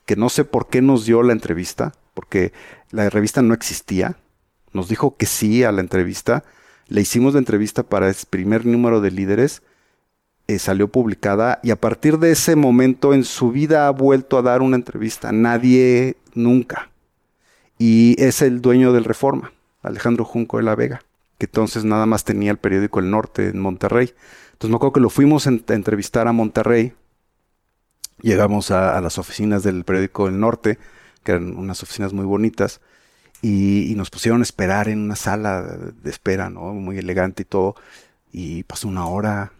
que 0.05 0.15
no 0.15 0.29
sé 0.29 0.45
por 0.45 0.69
qué 0.69 0.81
nos 0.81 1.05
dio 1.05 1.23
la 1.23 1.33
entrevista, 1.33 1.93
porque 2.13 2.53
la 2.91 3.09
revista 3.09 3.41
no 3.41 3.53
existía, 3.53 4.17
nos 4.73 4.89
dijo 4.89 5.17
que 5.17 5.25
sí 5.25 5.63
a 5.63 5.71
la 5.71 5.81
entrevista, 5.81 6.43
le 6.87 7.01
hicimos 7.01 7.33
la 7.33 7.39
entrevista 7.39 7.83
para 7.83 8.09
el 8.09 8.15
primer 8.29 8.65
número 8.65 9.01
de 9.01 9.11
líderes, 9.11 9.63
eh, 10.47 10.59
salió 10.59 10.87
publicada 10.87 11.59
y 11.63 11.71
a 11.71 11.79
partir 11.79 12.19
de 12.19 12.31
ese 12.31 12.55
momento 12.55 13.13
en 13.13 13.23
su 13.23 13.51
vida 13.51 13.87
ha 13.87 13.91
vuelto 13.91 14.37
a 14.37 14.41
dar 14.41 14.61
una 14.61 14.75
entrevista, 14.75 15.31
nadie 15.31 16.17
nunca. 16.33 16.89
Y 17.77 18.15
es 18.19 18.41
el 18.41 18.61
dueño 18.61 18.93
del 18.93 19.03
Reforma, 19.03 19.51
Alejandro 19.81 20.23
Junco 20.23 20.57
de 20.57 20.63
la 20.63 20.75
Vega, 20.75 21.01
que 21.37 21.45
entonces 21.45 21.83
nada 21.83 22.05
más 22.05 22.23
tenía 22.23 22.51
el 22.51 22.57
periódico 22.57 22.99
El 22.99 23.09
Norte 23.09 23.49
en 23.49 23.59
Monterrey. 23.59 24.13
Entonces 24.53 24.69
me 24.69 24.75
acuerdo 24.77 24.93
que 24.93 24.99
lo 25.01 25.09
fuimos 25.09 25.47
a 25.47 25.49
entrevistar 25.49 26.27
a 26.27 26.31
Monterrey. 26.31 26.93
Llegamos 28.21 28.71
a, 28.71 28.97
a 28.97 29.01
las 29.01 29.17
oficinas 29.17 29.63
del 29.63 29.83
periódico 29.83 30.27
El 30.27 30.39
Norte, 30.39 30.79
que 31.23 31.33
eran 31.33 31.57
unas 31.57 31.83
oficinas 31.83 32.13
muy 32.13 32.23
bonitas, 32.23 32.79
y, 33.41 33.91
y 33.91 33.95
nos 33.95 34.09
pusieron 34.09 34.39
a 34.39 34.43
esperar 34.43 34.87
en 34.87 35.01
una 35.01 35.17
sala 35.17 35.61
de 35.61 36.09
espera, 36.09 36.49
¿no? 36.49 36.73
Muy 36.73 36.97
elegante 36.97 37.41
y 37.41 37.45
todo. 37.45 37.75
Y 38.31 38.63
pasó 38.63 38.87
una 38.87 39.05
hora, 39.05 39.51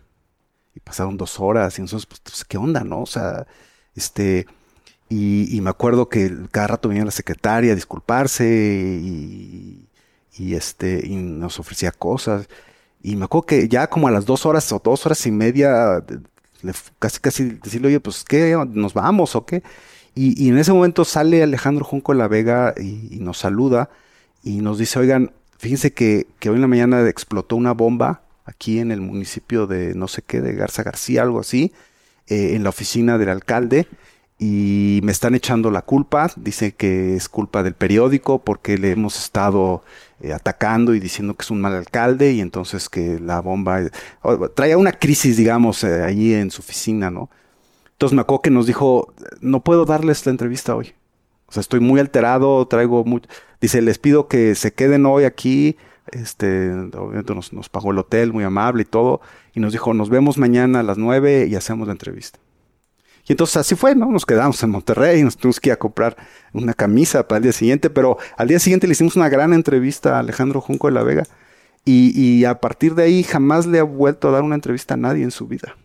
y 0.75 0.79
pasaron 0.81 1.17
dos 1.17 1.39
horas, 1.39 1.79
y 1.79 1.81
nosotros, 1.81 2.05
pues, 2.05 2.21
pues, 2.21 2.45
¿qué 2.45 2.57
onda, 2.57 2.83
no? 2.83 3.01
O 3.01 3.05
sea, 3.05 3.47
este, 3.95 4.45
y, 5.09 5.59
me 5.61 5.69
acuerdo 5.69 6.09
que 6.09 6.31
cada 6.51 6.67
rato 6.67 6.89
venía 6.89 7.05
la 7.05 7.11
secretaria 7.11 7.71
a 7.73 7.75
disculparse 7.75 8.45
y, 8.45 9.87
este, 10.53 11.01
y 11.05 11.15
nos 11.15 11.59
ofrecía 11.59 11.91
cosas. 11.91 12.49
Y 13.03 13.15
me 13.15 13.25
acuerdo 13.25 13.45
que 13.47 13.67
ya 13.69 13.87
como 13.87 14.07
a 14.07 14.11
las 14.11 14.25
dos 14.25 14.45
horas 14.45 14.71
o 14.71 14.81
dos 14.83 15.05
horas 15.05 15.25
y 15.27 15.31
media, 15.31 16.03
le 16.61 16.73
casi 16.99 17.19
casi 17.19 17.43
decirle, 17.51 17.89
oye, 17.89 17.99
pues 17.99 18.23
qué, 18.23 18.57
nos 18.69 18.93
vamos 18.93 19.35
o 19.35 19.45
qué. 19.45 19.63
Y, 20.15 20.49
en 20.49 20.57
ese 20.57 20.73
momento 20.73 21.05
sale 21.05 21.43
Alejandro 21.43 21.85
Junco 21.85 22.13
de 22.13 22.19
la 22.19 22.27
Vega 22.27 22.73
y, 22.77 23.19
nos 23.19 23.39
saluda 23.39 23.89
y 24.43 24.61
nos 24.61 24.77
dice, 24.79 24.99
oigan, 24.99 25.33
fíjense 25.57 25.93
que 25.93 26.27
hoy 26.45 26.55
en 26.55 26.61
la 26.61 26.67
mañana 26.67 27.07
explotó 27.07 27.55
una 27.55 27.73
bomba 27.73 28.24
aquí 28.45 28.79
en 28.79 28.91
el 28.91 29.01
municipio 29.01 29.67
de 29.67 29.93
no 29.95 30.07
sé 30.07 30.21
qué, 30.21 30.41
de 30.41 30.53
Garza 30.53 30.83
García, 30.83 31.23
algo 31.23 31.39
así, 31.39 31.73
eh, 32.27 32.55
en 32.55 32.63
la 32.63 32.69
oficina 32.69 33.17
del 33.17 33.29
alcalde 33.29 33.87
y 34.37 34.99
me 35.03 35.11
están 35.11 35.35
echando 35.35 35.71
la 35.71 35.81
culpa. 35.83 36.29
Dice 36.35 36.73
que 36.73 37.15
es 37.15 37.29
culpa 37.29 37.63
del 37.63 37.73
periódico 37.73 38.39
porque 38.43 38.77
le 38.77 38.91
hemos 38.91 39.17
estado 39.17 39.83
eh, 40.21 40.33
atacando 40.33 40.93
y 40.93 40.99
diciendo 40.99 41.35
que 41.35 41.43
es 41.43 41.51
un 41.51 41.61
mal 41.61 41.73
alcalde 41.73 42.33
y 42.33 42.41
entonces 42.41 42.89
que 42.89 43.19
la 43.19 43.39
bomba 43.41 43.81
o- 44.21 44.49
traía 44.49 44.77
una 44.77 44.93
crisis, 44.93 45.37
digamos, 45.37 45.83
eh, 45.83 46.03
allí 46.03 46.33
en 46.33 46.51
su 46.51 46.61
oficina, 46.61 47.09
¿no? 47.11 47.29
Entonces 47.93 48.15
me 48.15 48.21
acuerdo 48.21 48.41
que 48.41 48.51
nos 48.51 48.67
dijo, 48.67 49.13
no 49.41 49.63
puedo 49.63 49.85
darles 49.85 50.25
la 50.25 50.31
entrevista 50.31 50.75
hoy. 50.75 50.93
O 51.47 51.51
sea, 51.53 51.61
estoy 51.61 51.79
muy 51.79 51.99
alterado, 51.99 52.67
traigo 52.67 53.03
mucho... 53.05 53.29
Dice, 53.61 53.81
les 53.81 53.99
pido 53.99 54.27
que 54.27 54.55
se 54.55 54.73
queden 54.73 55.05
hoy 55.05 55.23
aquí. 55.23 55.77
Este, 56.11 56.71
obviamente 56.71 57.33
nos, 57.33 57.53
nos 57.53 57.69
pagó 57.69 57.91
el 57.91 57.97
hotel, 57.97 58.33
muy 58.33 58.43
amable 58.43 58.83
y 58.83 58.85
todo. 58.85 59.21
Y 59.53 59.59
nos 59.59 59.71
dijo, 59.73 59.93
nos 59.93 60.09
vemos 60.09 60.37
mañana 60.37 60.81
a 60.81 60.83
las 60.83 60.97
nueve 60.97 61.47
y 61.49 61.55
hacemos 61.55 61.87
la 61.87 61.93
entrevista. 61.93 62.39
Y 63.27 63.33
entonces 63.33 63.57
así 63.57 63.75
fue, 63.75 63.95
¿no? 63.95 64.11
Nos 64.11 64.25
quedamos 64.25 64.61
en 64.61 64.69
Monterrey, 64.69 65.23
nos 65.23 65.35
tuvimos 65.35 65.59
que 65.59 65.69
ir 65.69 65.73
a 65.73 65.77
comprar 65.77 66.15
una 66.53 66.73
camisa 66.73 67.27
para 67.27 67.37
el 67.37 67.43
día 67.43 67.53
siguiente, 67.53 67.89
pero 67.89 68.17
al 68.37 68.47
día 68.47 68.59
siguiente 68.59 68.85
le 68.85 68.93
hicimos 68.93 69.15
una 69.15 69.29
gran 69.29 69.51
entrevista 69.51 70.15
a 70.15 70.19
Alejandro 70.19 70.61
Junco 70.61 70.87
de 70.87 70.93
la 70.93 71.03
Vega. 71.03 71.23
Y, 71.85 72.19
y 72.19 72.45
a 72.45 72.59
partir 72.59 72.93
de 72.95 73.03
ahí 73.03 73.23
jamás 73.23 73.65
le 73.65 73.79
ha 73.79 73.83
vuelto 73.83 74.29
a 74.29 74.31
dar 74.31 74.43
una 74.43 74.55
entrevista 74.55 74.93
a 74.93 74.97
nadie 74.97 75.23
en 75.23 75.31
su 75.31 75.47
vida. 75.47 75.75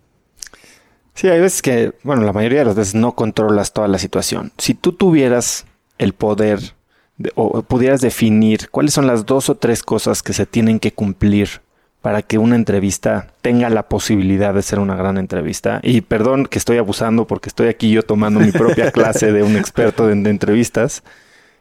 Sí, 1.15 1.29
hay 1.29 1.41
veces 1.41 1.61
que, 1.63 1.95
bueno, 2.03 2.23
la 2.23 2.33
mayoría 2.33 2.61
de 2.61 2.65
las 2.67 2.77
veces 2.77 2.95
no 2.95 3.15
controlas 3.15 3.73
toda 3.73 3.89
la 3.89 3.99
situación. 3.99 4.53
Si 4.59 4.75
tú 4.75 4.93
tuvieras 4.93 5.67
el 5.99 6.15
poder 6.15 6.75
de- 7.21 7.33
o 7.35 7.63
pudieras 7.63 8.01
definir 8.01 8.71
cuáles 8.71 8.95
son 8.95 9.07
las 9.07 9.27
dos 9.27 9.51
o 9.51 9.55
tres 9.55 9.83
cosas 9.83 10.23
que 10.23 10.33
se 10.33 10.47
tienen 10.47 10.81
que 10.81 10.93
cumplir 10.93 11.61
para 12.01 12.23
que 12.23 12.39
una 12.39 12.57
entrevista 12.57 13.27
tenga 13.43 13.69
la 13.69 13.87
posibilidad 13.89 14.55
de 14.55 14.63
ser 14.63 14.79
una 14.79 14.97
gran 14.97 15.19
entrevista. 15.19 15.81
Y 15.83 16.01
perdón 16.01 16.47
que 16.47 16.59
estoy 16.59 16.79
abusando 16.79 17.27
porque 17.27 17.51
estoy 17.51 17.69
aquí 17.69 17.91
yo 17.91 18.03
tomando 18.03 18.41
mi 18.41 18.53
propia 18.53 18.91
clase 18.97 19.33
de 19.33 19.43
un 19.43 19.55
experto 19.57 20.07
de, 20.07 20.15
de 20.15 20.31
entrevistas. 20.31 21.03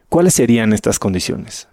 ¿Cuáles 0.08 0.34
serían 0.34 0.72
estas 0.72 0.98
condiciones? 0.98 1.68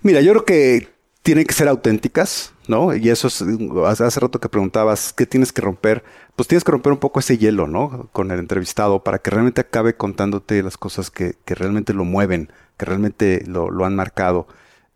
Mira, 0.00 0.22
yo 0.22 0.32
creo 0.32 0.44
que 0.46 0.88
tienen 1.22 1.44
que 1.44 1.52
ser 1.54 1.68
auténticas, 1.68 2.54
¿no? 2.66 2.96
Y 2.96 3.10
eso 3.10 3.28
es, 3.28 3.44
hace, 3.86 4.04
hace 4.04 4.20
rato 4.20 4.40
que 4.40 4.48
preguntabas, 4.48 5.12
¿qué 5.12 5.26
tienes 5.26 5.52
que 5.52 5.60
romper? 5.60 6.02
Pues 6.34 6.48
tienes 6.48 6.64
que 6.64 6.72
romper 6.72 6.92
un 6.94 6.98
poco 6.98 7.20
ese 7.20 7.36
hielo, 7.38 7.68
¿no? 7.68 8.08
Con 8.12 8.30
el 8.30 8.38
entrevistado 8.40 9.04
para 9.04 9.18
que 9.18 9.30
realmente 9.30 9.60
acabe 9.60 9.94
contándote 9.94 10.62
las 10.62 10.78
cosas 10.78 11.10
que, 11.10 11.36
que 11.44 11.54
realmente 11.54 11.92
lo 11.92 12.04
mueven, 12.04 12.50
que 12.76 12.84
realmente 12.84 13.44
lo, 13.46 13.84
han 13.84 13.96
marcado. 13.96 14.46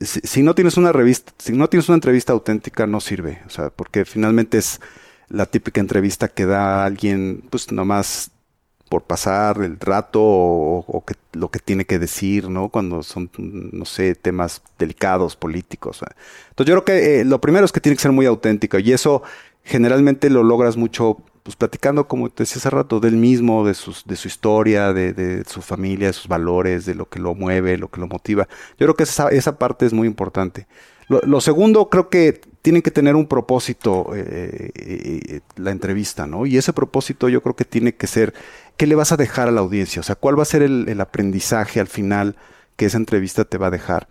Si, 0.01 0.43
no 0.43 0.55
tienes 0.55 0.77
una 0.77 0.93
revista, 0.93 1.33
si 1.39 1.53
no 1.53 1.69
tienes 1.69 1.89
una 1.89 1.97
entrevista 1.97 2.33
auténtica, 2.33 2.87
no 2.87 3.01
sirve. 3.01 3.43
O 3.47 3.51
sea, 3.51 3.71
porque 3.71 4.05
finalmente 4.05 4.59
es 4.59 4.81
la 5.29 5.47
típica 5.47 5.81
entrevista 5.81 6.29
que 6.29 6.47
da 6.47 6.85
alguien, 6.85 7.45
pues 7.51 7.73
nomás 7.73 8.31
por 8.89 9.03
pasar 9.03 9.63
el 9.63 9.81
rato 9.81 10.21
o, 10.23 11.05
lo 11.33 11.51
que 11.51 11.59
tiene 11.59 11.85
que 11.85 11.99
decir, 11.99 12.49
¿no? 12.49 12.69
Cuando 12.69 13.03
son, 13.03 13.31
no 13.39 13.85
sé, 13.85 14.15
temas 14.15 14.63
delicados, 14.79 15.37
políticos. 15.37 16.01
Entonces 16.51 16.73
yo 16.73 16.83
creo 16.83 16.85
que 16.85 17.21
eh, 17.21 17.25
lo 17.25 17.41
primero 17.41 17.65
es 17.65 17.73
que 17.73 17.81
tiene 17.81 17.97
que 17.97 18.03
ser 18.03 18.13
muy 18.13 18.27
auténtico 18.27 18.79
y 18.79 18.93
eso 18.93 19.23
generalmente 19.65 20.31
lo 20.31 20.45
logras 20.45 20.77
mucho, 20.77 21.19
pues 21.47 21.55
platicando, 21.55 22.09
como 22.09 22.29
te 22.29 22.43
decía 22.43 22.57
hace 22.57 22.71
rato, 22.71 22.99
del 22.99 23.15
mismo, 23.15 23.65
de, 23.65 23.75
sus, 23.75 24.05
de 24.05 24.17
su 24.17 24.27
historia, 24.27 24.93
de, 24.93 25.13
de 25.13 25.45
su 25.45 25.63
familia, 25.63 26.09
de 26.09 26.13
sus 26.13 26.27
valores, 26.27 26.87
de 26.87 26.97
lo 26.97 27.09
que 27.09 27.21
lo 27.21 27.37
mueve, 27.37 27.79
lo 27.79 27.89
que 27.89 28.01
lo 28.01 28.09
motiva. 28.09 28.49
Yo 28.71 28.87
creo 28.87 28.97
que 28.97 29.05
esa, 29.05 29.29
esa 29.29 29.57
parte 29.57 29.87
es 29.87 29.93
muy 29.93 30.09
importante. 30.09 30.67
Lo, 31.07 31.41
segundo, 31.41 31.89
creo 31.89 32.09
que 32.09 32.41
tienen 32.63 32.83
que 32.83 32.91
tener 32.91 33.15
un 33.15 33.29
propósito 33.29 34.11
eh, 34.13 34.73
eh, 34.75 35.41
la 35.55 35.71
entrevista, 35.71 36.27
¿no? 36.27 36.47
Y 36.47 36.57
ese 36.57 36.73
propósito 36.73 37.29
yo 37.29 37.41
creo 37.45 37.55
que 37.55 37.65
tiene 37.65 37.95
que 37.95 38.09
ser, 38.09 38.35
¿qué 38.77 38.89
le 38.89 38.97
vas 38.97 39.13
a 39.13 39.17
dejar 39.17 39.47
a 39.47 39.53
la 39.53 39.61
audiencia? 39.61 40.01
O 40.01 40.03
sea, 40.03 40.17
¿cuál 40.17 40.37
va 40.37 40.43
a 40.43 40.47
ser 40.47 40.63
el 40.63 41.01
aprendizaje 41.01 41.79
al 41.79 41.87
final 41.87 42.35
que 42.75 42.87
esa 42.87 42.97
entrevista 42.97 43.45
te 43.45 43.57
va 43.57 43.69
a 43.69 43.71
dejar? 43.71 44.09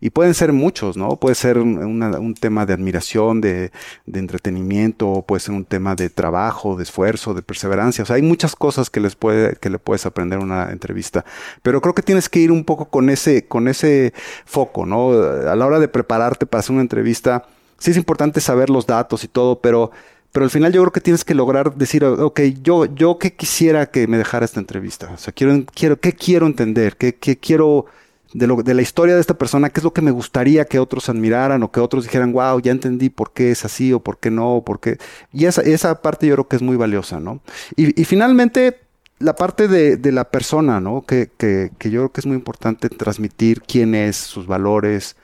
Y 0.00 0.10
pueden 0.10 0.34
ser 0.34 0.52
muchos, 0.52 0.96
¿no? 0.96 1.16
Puede 1.16 1.34
ser 1.34 1.58
un, 1.58 2.34
tema 2.40 2.66
de 2.66 2.72
admiración, 2.72 3.40
de, 3.40 3.72
de, 4.06 4.18
entretenimiento, 4.20 5.24
puede 5.26 5.40
ser 5.40 5.54
un 5.54 5.64
tema 5.64 5.96
de 5.96 6.08
trabajo, 6.08 6.76
de 6.76 6.84
esfuerzo, 6.84 7.34
de 7.34 7.42
perseverancia. 7.42 8.04
O 8.04 8.06
sea, 8.06 8.16
hay 8.16 8.22
muchas 8.22 8.54
cosas 8.54 8.90
que 8.90 9.00
les 9.00 9.16
puede, 9.16 9.56
que 9.56 9.70
le 9.70 9.80
puedes 9.80 10.06
aprender 10.06 10.38
en 10.38 10.44
una 10.44 10.70
entrevista. 10.70 11.24
Pero 11.62 11.80
creo 11.80 11.94
que 11.94 12.02
tienes 12.02 12.28
que 12.28 12.38
ir 12.38 12.52
un 12.52 12.64
poco 12.64 12.86
con 12.90 13.10
ese, 13.10 13.46
con 13.48 13.66
ese 13.66 14.12
foco, 14.44 14.86
¿no? 14.86 15.10
A 15.12 15.56
la 15.56 15.66
hora 15.66 15.80
de 15.80 15.88
prepararte 15.88 16.46
para 16.46 16.60
hacer 16.60 16.74
una 16.74 16.82
entrevista, 16.82 17.46
sí 17.78 17.90
es 17.90 17.96
importante 17.96 18.40
saber 18.40 18.70
los 18.70 18.86
datos 18.86 19.24
y 19.24 19.28
todo, 19.28 19.60
pero, 19.60 19.90
pero 20.30 20.44
al 20.44 20.50
final 20.50 20.72
yo 20.72 20.82
creo 20.82 20.92
que 20.92 21.00
tienes 21.00 21.24
que 21.24 21.34
lograr 21.34 21.74
decir, 21.74 22.04
ok, 22.04 22.40
yo, 22.62 22.84
yo 22.86 23.18
qué 23.18 23.34
quisiera 23.34 23.86
que 23.86 24.06
me 24.06 24.18
dejara 24.18 24.44
esta 24.44 24.60
entrevista. 24.60 25.10
O 25.12 25.16
sea, 25.16 25.32
quiero, 25.32 25.64
quiero, 25.74 25.98
¿qué 25.98 26.12
quiero 26.12 26.46
entender? 26.46 26.96
¿Qué, 26.96 27.16
qué 27.16 27.36
quiero 27.36 27.86
de, 28.32 28.46
lo, 28.46 28.62
de 28.62 28.74
la 28.74 28.82
historia 28.82 29.14
de 29.14 29.20
esta 29.20 29.38
persona, 29.38 29.70
qué 29.70 29.80
es 29.80 29.84
lo 29.84 29.92
que 29.92 30.02
me 30.02 30.10
gustaría 30.10 30.66
que 30.66 30.78
otros 30.78 31.08
admiraran 31.08 31.62
o 31.62 31.70
que 31.70 31.80
otros 31.80 32.04
dijeran, 32.04 32.32
wow, 32.32 32.60
ya 32.60 32.72
entendí 32.72 33.08
por 33.08 33.32
qué 33.32 33.50
es 33.50 33.64
así 33.64 33.92
o 33.92 34.00
por 34.00 34.18
qué 34.18 34.30
no, 34.30 34.56
o 34.56 34.64
por 34.64 34.80
qué. 34.80 34.98
Y 35.32 35.46
esa, 35.46 35.62
esa 35.62 36.02
parte 36.02 36.26
yo 36.26 36.34
creo 36.34 36.48
que 36.48 36.56
es 36.56 36.62
muy 36.62 36.76
valiosa, 36.76 37.20
¿no? 37.20 37.40
Y, 37.76 38.00
y 38.00 38.04
finalmente, 38.04 38.80
la 39.18 39.34
parte 39.34 39.68
de, 39.68 39.96
de 39.96 40.12
la 40.12 40.30
persona, 40.30 40.80
¿no? 40.80 41.02
Que, 41.02 41.30
que, 41.36 41.70
que, 41.78 41.90
yo 41.90 42.00
creo 42.00 42.12
que 42.12 42.20
es 42.20 42.26
muy 42.26 42.36
importante 42.36 42.88
transmitir 42.88 43.62
quién 43.62 43.94
es, 43.94 44.16
sus 44.16 44.46
valores, 44.46 45.16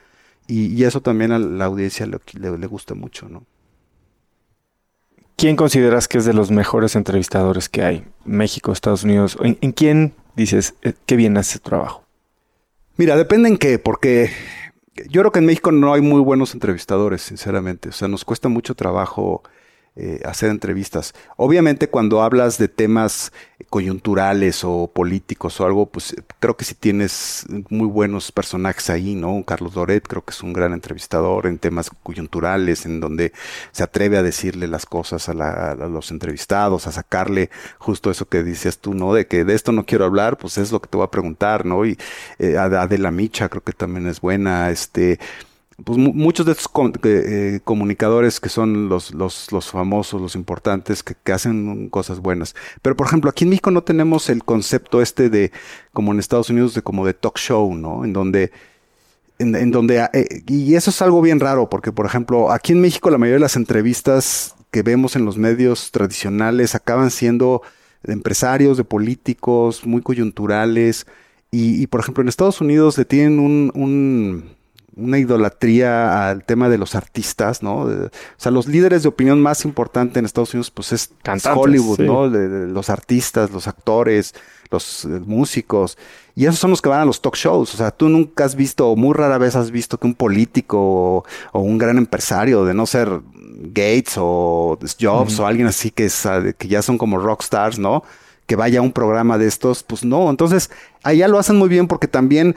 y, 0.47 0.67
y 0.67 0.83
eso 0.83 1.01
también 1.01 1.31
a 1.31 1.39
la 1.39 1.65
audiencia 1.65 2.05
le, 2.05 2.19
le, 2.57 2.67
gusta 2.67 2.93
mucho, 2.93 3.29
¿no? 3.29 3.43
¿Quién 5.37 5.55
consideras 5.55 6.07
que 6.07 6.17
es 6.17 6.25
de 6.25 6.33
los 6.33 6.49
mejores 6.49 6.95
entrevistadores 6.95 7.67
que 7.67 7.83
hay? 7.83 8.05
México, 8.23 8.71
Estados 8.71 9.03
Unidos. 9.03 9.37
¿En, 9.41 9.57
en 9.59 9.73
quién 9.73 10.13
dices 10.35 10.75
eh, 10.81 10.93
qué 11.05 11.17
bien 11.17 11.37
hace 11.37 11.59
tu 11.59 11.69
trabajo? 11.69 12.04
Mira, 12.97 13.17
depende 13.17 13.49
en 13.49 13.57
qué, 13.57 13.77
porque 13.77 14.29
yo 15.09 15.21
creo 15.21 15.31
que 15.31 15.39
en 15.39 15.45
México 15.45 15.71
no 15.73 15.93
hay 15.93 16.01
muy 16.01 16.21
buenos 16.21 16.53
entrevistadores, 16.53 17.21
sinceramente. 17.21 17.89
O 17.89 17.91
sea, 17.91 18.07
nos 18.07 18.23
cuesta 18.23 18.47
mucho 18.47 18.73
trabajo 18.73 19.43
eh, 19.97 20.19
hacer 20.25 20.49
entrevistas. 20.49 21.13
Obviamente 21.37 21.89
cuando 21.89 22.21
hablas 22.21 22.57
de 22.57 22.67
temas 22.67 23.31
coyunturales 23.69 24.63
o 24.65 24.91
políticos 24.93 25.59
o 25.61 25.65
algo, 25.65 25.85
pues 25.85 26.13
creo 26.39 26.57
que 26.57 26.65
si 26.65 26.75
tienes 26.75 27.45
muy 27.69 27.87
buenos 27.87 28.31
personajes 28.31 28.89
ahí, 28.89 29.15
¿no? 29.15 29.43
Carlos 29.45 29.73
Doret 29.73 30.05
creo 30.05 30.23
que 30.23 30.31
es 30.31 30.43
un 30.43 30.51
gran 30.51 30.73
entrevistador 30.73 31.47
en 31.47 31.59
temas 31.59 31.89
coyunturales, 32.03 32.85
en 32.85 32.99
donde 32.99 33.31
se 33.71 33.83
atreve 33.83 34.17
a 34.17 34.23
decirle 34.23 34.67
las 34.67 34.85
cosas 34.85 35.29
a, 35.29 35.33
la, 35.33 35.71
a 35.71 35.75
los 35.75 36.11
entrevistados, 36.11 36.87
a 36.87 36.91
sacarle 36.91 37.49
justo 37.77 38.11
eso 38.11 38.27
que 38.27 38.43
dices 38.43 38.79
tú, 38.79 38.93
¿no? 38.93 39.13
De 39.13 39.27
que 39.27 39.45
de 39.45 39.55
esto 39.55 39.71
no 39.71 39.85
quiero 39.85 40.05
hablar, 40.05 40.37
pues 40.37 40.57
es 40.57 40.71
lo 40.71 40.81
que 40.81 40.89
te 40.89 40.97
voy 40.97 41.05
a 41.05 41.11
preguntar, 41.11 41.65
¿no? 41.65 41.85
Y 41.85 41.97
eh, 42.39 42.57
Adela 42.57 43.11
Micha 43.11 43.49
creo 43.49 43.63
que 43.63 43.71
también 43.73 44.07
es 44.07 44.19
buena, 44.19 44.69
este 44.71 45.19
pues 45.83 45.97
muchos 45.97 46.45
de 46.45 46.53
estos 46.53 46.71
eh, 47.03 47.59
comunicadores 47.63 48.39
que 48.39 48.47
son 48.47 48.87
los, 48.87 49.13
los, 49.13 49.51
los 49.51 49.69
famosos, 49.69 50.21
los 50.21 50.35
importantes, 50.35 51.03
que, 51.03 51.15
que, 51.21 51.33
hacen 51.33 51.89
cosas 51.89 52.19
buenas. 52.19 52.55
Pero, 52.81 52.95
por 52.95 53.07
ejemplo, 53.07 53.29
aquí 53.29 53.43
en 53.43 53.49
México 53.49 53.71
no 53.71 53.83
tenemos 53.83 54.29
el 54.29 54.43
concepto 54.45 55.01
este 55.01 55.29
de, 55.29 55.51
como 55.91 56.13
en 56.13 56.19
Estados 56.19 56.49
Unidos, 56.49 56.75
de 56.75 56.81
como 56.81 57.05
de 57.05 57.13
talk 57.13 57.37
show, 57.37 57.75
¿no? 57.75 58.05
En 58.05 58.13
donde, 58.13 58.51
en, 59.37 59.71
donde, 59.71 60.07
eh, 60.13 60.43
y 60.47 60.75
eso 60.75 60.91
es 60.91 61.01
algo 61.01 61.21
bien 61.21 61.41
raro, 61.41 61.69
porque, 61.69 61.91
por 61.91 62.05
ejemplo, 62.05 62.51
aquí 62.51 62.71
en 62.71 62.79
México 62.79 63.09
la 63.09 63.17
mayoría 63.17 63.35
de 63.35 63.41
las 63.41 63.57
entrevistas 63.57 64.55
que 64.71 64.81
vemos 64.81 65.17
en 65.17 65.25
los 65.25 65.37
medios 65.37 65.91
tradicionales 65.91 66.73
acaban 66.75 67.11
siendo 67.11 67.61
de 68.03 68.13
empresarios, 68.13 68.77
de 68.77 68.85
políticos, 68.85 69.85
muy 69.85 70.01
coyunturales. 70.01 71.05
Y, 71.51 71.81
y 71.81 71.87
por 71.87 71.99
ejemplo, 71.99 72.21
en 72.21 72.29
Estados 72.29 72.61
Unidos 72.61 72.97
le 72.97 73.03
tienen 73.03 73.39
un 73.39 74.55
una 74.95 75.19
idolatría 75.19 76.29
al 76.29 76.43
tema 76.45 76.69
de 76.69 76.77
los 76.77 76.95
artistas, 76.95 77.61
¿no? 77.61 77.81
o 77.81 78.09
sea, 78.37 78.51
los 78.51 78.67
líderes 78.67 79.03
de 79.03 79.09
opinión 79.09 79.41
más 79.41 79.65
importante 79.65 80.19
en 80.19 80.25
Estados 80.25 80.53
Unidos, 80.53 80.71
pues 80.71 80.91
es 80.93 81.09
Cantantes, 81.21 81.63
Hollywood, 81.63 81.97
sí. 81.97 82.03
¿no? 82.03 82.29
De, 82.29 82.47
de 82.47 82.67
los 82.67 82.89
artistas, 82.89 83.51
los 83.51 83.67
actores, 83.67 84.33
los 84.71 85.05
eh, 85.05 85.07
músicos. 85.25 85.97
Y 86.35 86.45
esos 86.45 86.59
son 86.59 86.71
los 86.71 86.81
que 86.81 86.89
van 86.89 87.01
a 87.01 87.05
los 87.05 87.21
talk 87.21 87.35
shows. 87.35 87.73
O 87.73 87.77
sea, 87.77 87.91
tú 87.91 88.09
nunca 88.09 88.45
has 88.45 88.55
visto, 88.55 88.89
o 88.89 88.95
muy 88.95 89.13
rara 89.13 89.37
vez 89.37 89.55
has 89.55 89.71
visto 89.71 89.97
que 89.97 90.07
un 90.07 90.15
político 90.15 90.77
o, 90.79 91.25
o 91.53 91.59
un 91.59 91.77
gran 91.77 91.97
empresario, 91.97 92.65
de 92.65 92.73
no 92.73 92.85
ser 92.85 93.21
Gates 93.57 94.15
o 94.17 94.77
Jobs 94.99 95.33
uh 95.33 95.37
-huh. 95.37 95.43
o 95.43 95.47
alguien 95.47 95.67
así 95.67 95.91
que, 95.91 96.05
es, 96.05 96.27
que 96.57 96.67
ya 96.67 96.81
son 96.81 96.97
como 96.97 97.17
rockstars, 97.17 97.79
¿no? 97.79 98.03
Que 98.45 98.55
vaya 98.55 98.79
a 98.79 98.81
un 98.81 98.91
programa 98.91 99.37
de 99.37 99.47
estos, 99.47 99.83
pues 99.83 100.03
no. 100.03 100.29
Entonces, 100.29 100.69
allá 101.03 101.27
lo 101.27 101.39
hacen 101.39 101.55
muy 101.55 101.69
bien 101.69 101.87
porque 101.87 102.07
también 102.07 102.55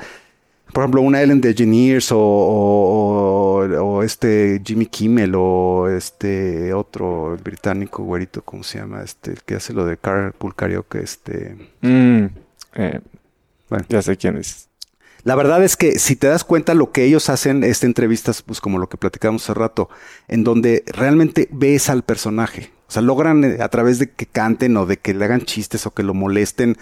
por 0.72 0.82
ejemplo, 0.82 1.02
una 1.02 1.22
Ellen 1.22 1.40
DeGeneres 1.40 2.12
o, 2.12 2.18
o, 2.18 3.58
o, 3.64 4.02
este 4.02 4.60
Jimmy 4.64 4.86
Kimmel 4.86 5.34
o 5.34 5.88
este 5.88 6.72
otro 6.72 7.36
británico 7.42 8.02
güerito, 8.04 8.42
¿cómo 8.42 8.62
se 8.62 8.78
llama? 8.78 9.02
Este, 9.02 9.32
el 9.32 9.42
que 9.42 9.56
hace 9.56 9.72
lo 9.72 9.84
de 9.84 9.96
Carpool 9.96 10.54
Karaoke, 10.54 11.00
este... 11.00 11.56
Mm, 11.80 12.26
eh, 12.74 13.00
bueno. 13.68 13.84
Ya 13.88 14.02
sé 14.02 14.16
quién 14.16 14.36
es. 14.36 14.68
La 15.24 15.34
verdad 15.34 15.62
es 15.62 15.76
que 15.76 15.98
si 15.98 16.16
te 16.16 16.26
das 16.26 16.44
cuenta 16.44 16.74
lo 16.74 16.92
que 16.92 17.04
ellos 17.04 17.28
hacen, 17.28 17.64
esta 17.64 17.86
entrevistas, 17.86 18.42
pues 18.42 18.60
como 18.60 18.78
lo 18.78 18.88
que 18.88 18.96
platicamos 18.96 19.42
hace 19.44 19.54
rato, 19.54 19.90
en 20.28 20.44
donde 20.44 20.84
realmente 20.86 21.48
ves 21.50 21.90
al 21.90 22.02
personaje. 22.02 22.70
O 22.88 22.92
sea, 22.92 23.02
logran 23.02 23.44
eh, 23.44 23.58
a 23.60 23.68
través 23.68 23.98
de 23.98 24.10
que 24.10 24.26
canten 24.26 24.76
o 24.76 24.86
de 24.86 24.96
que 24.96 25.12
le 25.12 25.24
hagan 25.24 25.42
chistes 25.42 25.86
o 25.86 25.90
que 25.92 26.02
lo 26.02 26.14
molesten, 26.14 26.76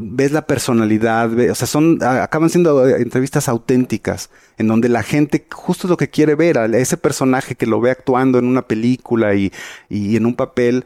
ves 0.00 0.32
la 0.32 0.46
personalidad, 0.46 1.32
o 1.50 1.54
sea, 1.54 1.66
son, 1.66 1.98
acaban 2.02 2.50
siendo 2.50 2.88
eh, 2.88 3.02
entrevistas 3.02 3.48
auténticas, 3.48 4.30
en 4.58 4.68
donde 4.68 4.88
la 4.88 5.02
gente 5.02 5.46
justo 5.50 5.88
lo 5.88 5.96
que 5.96 6.08
quiere 6.08 6.34
ver, 6.34 6.58
a 6.58 6.66
ese 6.66 6.96
personaje 6.96 7.54
que 7.54 7.66
lo 7.66 7.80
ve 7.80 7.90
actuando 7.90 8.38
en 8.38 8.46
una 8.46 8.62
película 8.62 9.34
y, 9.34 9.52
y 9.88 10.16
en 10.16 10.26
un 10.26 10.34
papel, 10.34 10.84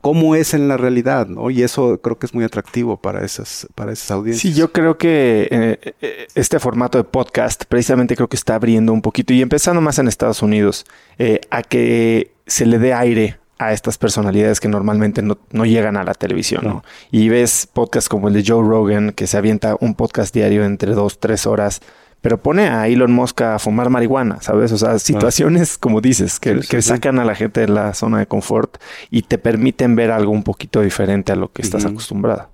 cómo 0.00 0.34
es 0.34 0.54
en 0.54 0.68
la 0.68 0.76
realidad, 0.76 1.26
¿no? 1.26 1.50
Y 1.50 1.62
eso 1.62 2.00
creo 2.00 2.18
que 2.18 2.26
es 2.26 2.34
muy 2.34 2.44
atractivo 2.44 2.96
para 2.96 3.24
esas, 3.24 3.66
para 3.74 3.92
esas 3.92 4.10
audiencias. 4.10 4.54
Sí, 4.54 4.58
yo 4.58 4.72
creo 4.72 4.96
que 4.96 5.48
eh, 5.50 6.26
este 6.34 6.58
formato 6.58 6.98
de 6.98 7.04
podcast 7.04 7.64
precisamente 7.64 8.16
creo 8.16 8.28
que 8.28 8.36
está 8.36 8.54
abriendo 8.54 8.92
un 8.92 9.02
poquito 9.02 9.32
y 9.34 9.42
empezando 9.42 9.80
más 9.80 9.98
en 9.98 10.08
Estados 10.08 10.42
Unidos 10.42 10.86
eh, 11.18 11.40
a 11.50 11.62
que 11.62 12.32
se 12.46 12.66
le 12.66 12.78
dé 12.78 12.94
aire 12.94 13.38
a 13.60 13.72
estas 13.72 13.98
personalidades 13.98 14.58
que 14.58 14.68
normalmente 14.68 15.20
no, 15.20 15.36
no 15.52 15.66
llegan 15.66 15.98
a 15.98 16.02
la 16.02 16.14
televisión, 16.14 16.64
¿no? 16.64 16.82
Y 17.10 17.28
ves 17.28 17.68
podcasts 17.70 18.08
como 18.08 18.28
el 18.28 18.34
de 18.34 18.42
Joe 18.46 18.66
Rogan, 18.66 19.12
que 19.12 19.26
se 19.26 19.36
avienta 19.36 19.76
un 19.80 19.94
podcast 19.94 20.34
diario 20.34 20.64
entre 20.64 20.94
dos, 20.94 21.20
tres 21.20 21.46
horas, 21.46 21.82
pero 22.22 22.42
pone 22.42 22.70
a 22.70 22.88
Elon 22.88 23.12
Musk 23.12 23.42
a 23.42 23.58
fumar 23.58 23.90
marihuana, 23.90 24.40
¿sabes? 24.40 24.72
O 24.72 24.78
sea, 24.78 24.98
situaciones, 24.98 25.76
como 25.76 26.00
dices, 26.00 26.40
que, 26.40 26.54
sí, 26.54 26.62
sí, 26.62 26.68
que 26.68 26.80
sacan 26.80 27.16
sí. 27.16 27.20
a 27.20 27.24
la 27.26 27.34
gente 27.34 27.60
de 27.60 27.68
la 27.68 27.92
zona 27.92 28.18
de 28.18 28.26
confort 28.26 28.78
y 29.10 29.22
te 29.22 29.36
permiten 29.36 29.94
ver 29.94 30.10
algo 30.10 30.32
un 30.32 30.42
poquito 30.42 30.80
diferente 30.80 31.32
a 31.32 31.36
lo 31.36 31.52
que 31.52 31.60
estás 31.60 31.84
uh 31.84 31.88
-huh. 31.88 31.90
acostumbrada. 31.90 32.48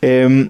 Eh, 0.00 0.48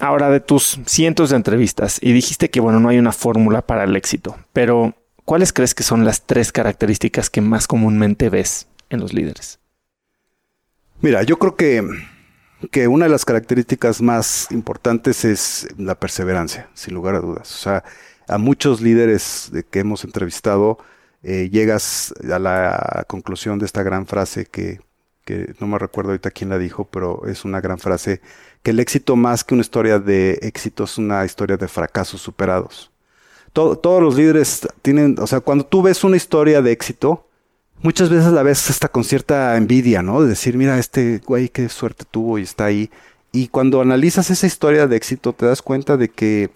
ahora, 0.00 0.30
de 0.30 0.40
tus 0.40 0.80
cientos 0.86 1.28
de 1.30 1.36
entrevistas, 1.36 1.98
y 2.00 2.14
dijiste 2.14 2.48
que, 2.48 2.60
bueno, 2.60 2.80
no 2.80 2.88
hay 2.88 2.98
una 2.98 3.12
fórmula 3.12 3.60
para 3.60 3.84
el 3.84 3.94
éxito, 3.94 4.36
pero 4.54 4.94
¿cuáles 5.26 5.52
crees 5.52 5.74
que 5.74 5.82
son 5.82 6.06
las 6.06 6.22
tres 6.24 6.50
características 6.50 7.28
que 7.28 7.42
más 7.42 7.66
comúnmente 7.66 8.30
ves 8.30 8.68
en 8.90 9.00
los 9.00 9.12
líderes? 9.12 9.58
Mira, 11.00 11.22
yo 11.22 11.38
creo 11.38 11.56
que, 11.56 11.84
que 12.70 12.88
una 12.88 13.04
de 13.04 13.10
las 13.10 13.24
características 13.24 14.00
más 14.00 14.50
importantes 14.50 15.24
es 15.24 15.68
la 15.76 15.94
perseverancia, 15.94 16.68
sin 16.74 16.94
lugar 16.94 17.14
a 17.14 17.20
dudas. 17.20 17.54
O 17.54 17.58
sea, 17.58 17.84
a 18.28 18.38
muchos 18.38 18.80
líderes 18.80 19.52
que 19.70 19.80
hemos 19.80 20.04
entrevistado, 20.04 20.78
eh, 21.22 21.48
llegas 21.50 22.14
a 22.30 22.38
la 22.38 23.04
conclusión 23.08 23.58
de 23.58 23.66
esta 23.66 23.82
gran 23.82 24.06
frase 24.06 24.46
que, 24.46 24.80
que 25.24 25.54
no 25.60 25.66
me 25.66 25.78
recuerdo 25.78 26.10
ahorita 26.10 26.30
quién 26.30 26.50
la 26.50 26.58
dijo, 26.58 26.84
pero 26.84 27.26
es 27.26 27.44
una 27.44 27.60
gran 27.60 27.78
frase, 27.78 28.20
que 28.62 28.70
el 28.70 28.80
éxito 28.80 29.16
más 29.16 29.44
que 29.44 29.54
una 29.54 29.60
historia 29.60 29.98
de 29.98 30.38
éxito 30.42 30.84
es 30.84 30.98
una 30.98 31.24
historia 31.24 31.56
de 31.56 31.68
fracasos 31.68 32.22
superados. 32.22 32.90
Todo, 33.52 33.76
todos 33.76 34.02
los 34.02 34.16
líderes 34.16 34.68
tienen, 34.82 35.16
o 35.18 35.26
sea, 35.26 35.40
cuando 35.40 35.66
tú 35.66 35.82
ves 35.82 36.04
una 36.04 36.16
historia 36.16 36.62
de 36.62 36.72
éxito, 36.72 37.28
muchas 37.82 38.10
veces 38.10 38.32
la 38.32 38.42
ves 38.42 38.70
hasta 38.70 38.88
con 38.88 39.04
cierta 39.04 39.56
envidia, 39.56 40.02
¿no? 40.02 40.22
De 40.22 40.28
decir, 40.28 40.56
mira, 40.56 40.78
este 40.78 41.20
güey 41.24 41.48
qué 41.48 41.68
suerte 41.68 42.04
tuvo 42.10 42.38
y 42.38 42.42
está 42.42 42.66
ahí. 42.66 42.90
Y 43.32 43.48
cuando 43.48 43.80
analizas 43.80 44.30
esa 44.30 44.46
historia 44.46 44.86
de 44.86 44.96
éxito, 44.96 45.32
te 45.32 45.46
das 45.46 45.62
cuenta 45.62 45.96
de 45.96 46.08
que 46.08 46.50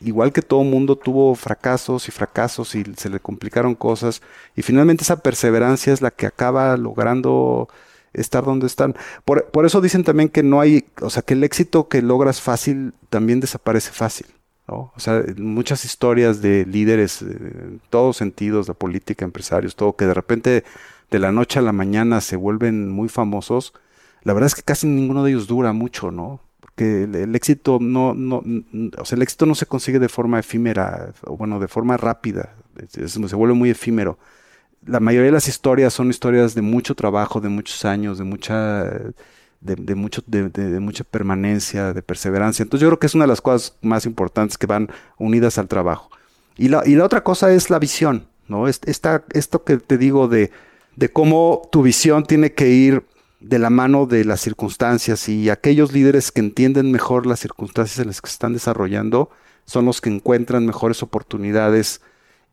igual 0.00 0.32
que 0.32 0.42
todo 0.42 0.62
mundo 0.64 0.96
tuvo 0.96 1.34
fracasos 1.34 2.08
y 2.08 2.12
fracasos 2.12 2.74
y 2.74 2.84
se 2.96 3.08
le 3.08 3.20
complicaron 3.20 3.74
cosas. 3.74 4.22
Y 4.56 4.62
finalmente 4.62 5.04
esa 5.04 5.20
perseverancia 5.22 5.92
es 5.92 6.02
la 6.02 6.10
que 6.10 6.26
acaba 6.26 6.76
logrando 6.76 7.68
estar 8.12 8.44
donde 8.44 8.66
están. 8.66 8.96
Por, 9.24 9.46
por 9.50 9.66
eso 9.66 9.80
dicen 9.80 10.04
también 10.04 10.28
que 10.28 10.42
no 10.42 10.60
hay, 10.60 10.86
o 11.00 11.10
sea, 11.10 11.22
que 11.22 11.34
el 11.34 11.44
éxito 11.44 11.88
que 11.88 12.02
logras 12.02 12.40
fácil 12.40 12.94
también 13.10 13.40
desaparece 13.40 13.92
fácil. 13.92 14.26
O 14.68 14.92
sea, 14.98 15.24
muchas 15.38 15.84
historias 15.84 16.42
de 16.42 16.66
líderes 16.66 17.22
en 17.22 17.80
todos 17.88 18.18
sentidos, 18.18 18.68
la 18.68 18.74
política, 18.74 19.24
empresarios, 19.24 19.74
todo, 19.74 19.96
que 19.96 20.06
de 20.06 20.14
repente 20.14 20.64
de 21.10 21.18
la 21.18 21.32
noche 21.32 21.58
a 21.58 21.62
la 21.62 21.72
mañana 21.72 22.20
se 22.20 22.36
vuelven 22.36 22.90
muy 22.90 23.08
famosos. 23.08 23.72
La 24.24 24.34
verdad 24.34 24.48
es 24.48 24.54
que 24.54 24.62
casi 24.62 24.86
ninguno 24.86 25.24
de 25.24 25.30
ellos 25.30 25.46
dura 25.46 25.72
mucho, 25.72 26.10
¿no? 26.10 26.40
Porque 26.60 27.04
el, 27.04 27.34
éxito 27.34 27.78
no, 27.80 28.12
no, 28.12 28.44
o 28.98 29.04
sea, 29.04 29.16
el 29.16 29.22
éxito 29.22 29.46
no 29.46 29.54
se 29.54 29.64
consigue 29.64 29.98
de 29.98 30.08
forma 30.10 30.38
efímera, 30.38 31.12
o 31.24 31.36
bueno, 31.36 31.58
de 31.60 31.68
forma 31.68 31.96
rápida, 31.96 32.54
se 32.88 33.36
vuelve 33.36 33.54
muy 33.54 33.70
efímero. 33.70 34.18
La 34.86 35.00
mayoría 35.00 35.26
de 35.26 35.32
las 35.32 35.48
historias 35.48 35.94
son 35.94 36.10
historias 36.10 36.54
de 36.54 36.62
mucho 36.62 36.94
trabajo, 36.94 37.40
de 37.40 37.48
muchos 37.48 37.84
años, 37.84 38.18
de 38.18 38.24
mucha 38.24 38.84
de, 39.60 39.94
mucho, 39.94 40.22
de, 40.26 40.80
mucha 40.80 41.04
permanencia, 41.04 41.92
de 41.92 42.02
perseverancia. 42.02 42.62
Entonces 42.62 42.82
yo 42.82 42.88
creo 42.88 42.98
que 42.98 43.06
es 43.06 43.14
una 43.14 43.24
de 43.24 43.28
las 43.28 43.40
cosas 43.40 43.76
más 43.82 44.06
importantes 44.06 44.56
que 44.56 44.66
van 44.66 44.88
unidas 45.18 45.58
al 45.58 45.68
trabajo. 45.68 46.10
Y 46.56 46.68
la, 46.68 46.82
y 46.86 46.94
la 46.94 47.04
otra 47.04 47.22
cosa 47.22 47.52
es 47.52 47.70
la 47.70 47.78
visión, 47.78 48.26
¿no? 48.46 48.68
Esta, 48.68 49.24
esto 49.32 49.64
que 49.64 49.76
te 49.78 49.98
digo 49.98 50.28
de, 50.28 50.50
de 50.96 51.08
cómo 51.10 51.62
tu 51.70 51.82
visión 51.82 52.24
tiene 52.24 52.52
que 52.52 52.68
ir 52.68 53.04
de 53.40 53.58
la 53.58 53.70
mano 53.70 54.06
de 54.06 54.24
las 54.24 54.40
circunstancias 54.40 55.28
y 55.28 55.48
aquellos 55.48 55.92
líderes 55.92 56.32
que 56.32 56.40
entienden 56.40 56.90
mejor 56.90 57.26
las 57.26 57.40
circunstancias 57.40 58.00
en 58.00 58.08
las 58.08 58.20
que 58.20 58.28
se 58.28 58.34
están 58.34 58.52
desarrollando 58.52 59.30
son 59.64 59.84
los 59.84 60.00
que 60.00 60.10
encuentran 60.10 60.66
mejores 60.66 61.02
oportunidades 61.02 62.00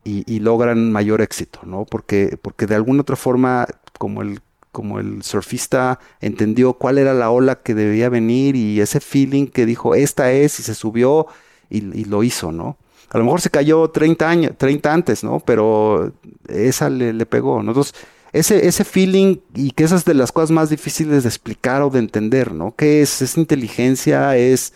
y, 0.07 0.39
logran 0.39 0.91
mayor 0.91 1.21
éxito, 1.21 1.61
¿no? 1.63 1.83
Porque, 1.85 2.37
porque 2.39 2.67
de 2.67 2.75
alguna 2.75 3.01
otra 3.01 3.15
forma, 3.15 3.65
como 3.97 4.21
el, 4.21 4.39
como 4.75 4.99
el 4.99 5.23
surfista 5.23 5.99
entendió 6.19 6.73
cuál 6.73 6.97
era 6.97 7.13
la 7.13 7.31
ola 7.31 7.55
que 7.55 7.73
debía 7.73 8.09
venir 8.09 8.57
y 8.57 8.81
ese 8.81 8.99
feeling 8.99 9.47
que 9.47 9.65
dijo, 9.65 9.95
esta 9.95 10.33
es, 10.33 10.59
y 10.59 10.63
se 10.63 10.75
subió 10.75 11.27
y, 11.69 11.79
lo 12.03 12.23
hizo, 12.23 12.51
¿no? 12.51 12.77
A 13.09 13.17
lo 13.17 13.23
mejor 13.23 13.39
se 13.39 13.49
cayó 13.49 13.89
30 13.89 14.29
años, 14.29 14.51
30 14.57 14.93
antes, 14.93 15.23
¿no? 15.23 15.39
Pero 15.39 16.11
esa 16.49 16.89
le, 16.89 17.25
pegó, 17.25 17.63
¿no? 17.63 17.71
Entonces, 17.71 17.95
ese, 18.33 18.67
ese 18.67 18.83
feeling 18.83 19.37
y 19.55 19.71
que 19.71 19.85
esas 19.85 20.03
de 20.03 20.13
las 20.13 20.33
cosas 20.33 20.51
más 20.51 20.69
difíciles 20.69 21.23
de 21.23 21.29
explicar 21.29 21.81
o 21.81 21.89
de 21.89 21.99
entender, 21.99 22.51
¿no? 22.51 22.75
¿Qué 22.75 23.01
es? 23.01 23.21
¿Es 23.21 23.37
inteligencia? 23.37 24.35
¿Es 24.35 24.73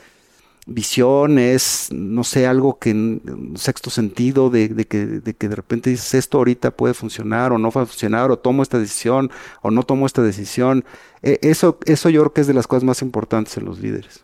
visión? 0.66 1.40
¿Es, 1.40 1.90
no 1.92 2.24
sé, 2.24 2.48
algo 2.48 2.80
que, 2.80 2.92
un 2.92 3.54
sexto 3.56 3.90
sentido 3.90 4.50
de, 4.50 4.86
que, 4.86 5.06
de 5.06 5.34
que 5.34 5.50
de 5.50 5.56
repente 5.56 5.90
dices 5.90 6.14
esto 6.14 6.38
ahorita 6.38 6.72
puede 6.72 6.94
funcionar 6.94 7.52
o 7.52 7.58
no 7.58 7.72
va 7.72 7.84
a 7.84 7.86
funcionar 7.86 8.32
o 8.32 8.38
tomo 8.38 8.64
esta 8.64 8.80
decisión 8.80 9.32
o 9.62 9.72
no 9.72 9.84
tomo 9.84 10.06
esta 10.06 10.22
decisión? 10.22 10.86
E, 11.22 11.40
eso, 11.42 11.80
eso 11.86 12.10
yo 12.10 12.22
creo 12.22 12.34
que 12.34 12.42
es 12.42 12.48
de 12.48 12.54
las 12.54 12.68
cosas 12.68 12.84
más 12.84 13.02
importantes 13.02 13.58
en 13.58 13.66
los 13.66 13.80
líderes. 13.80 14.24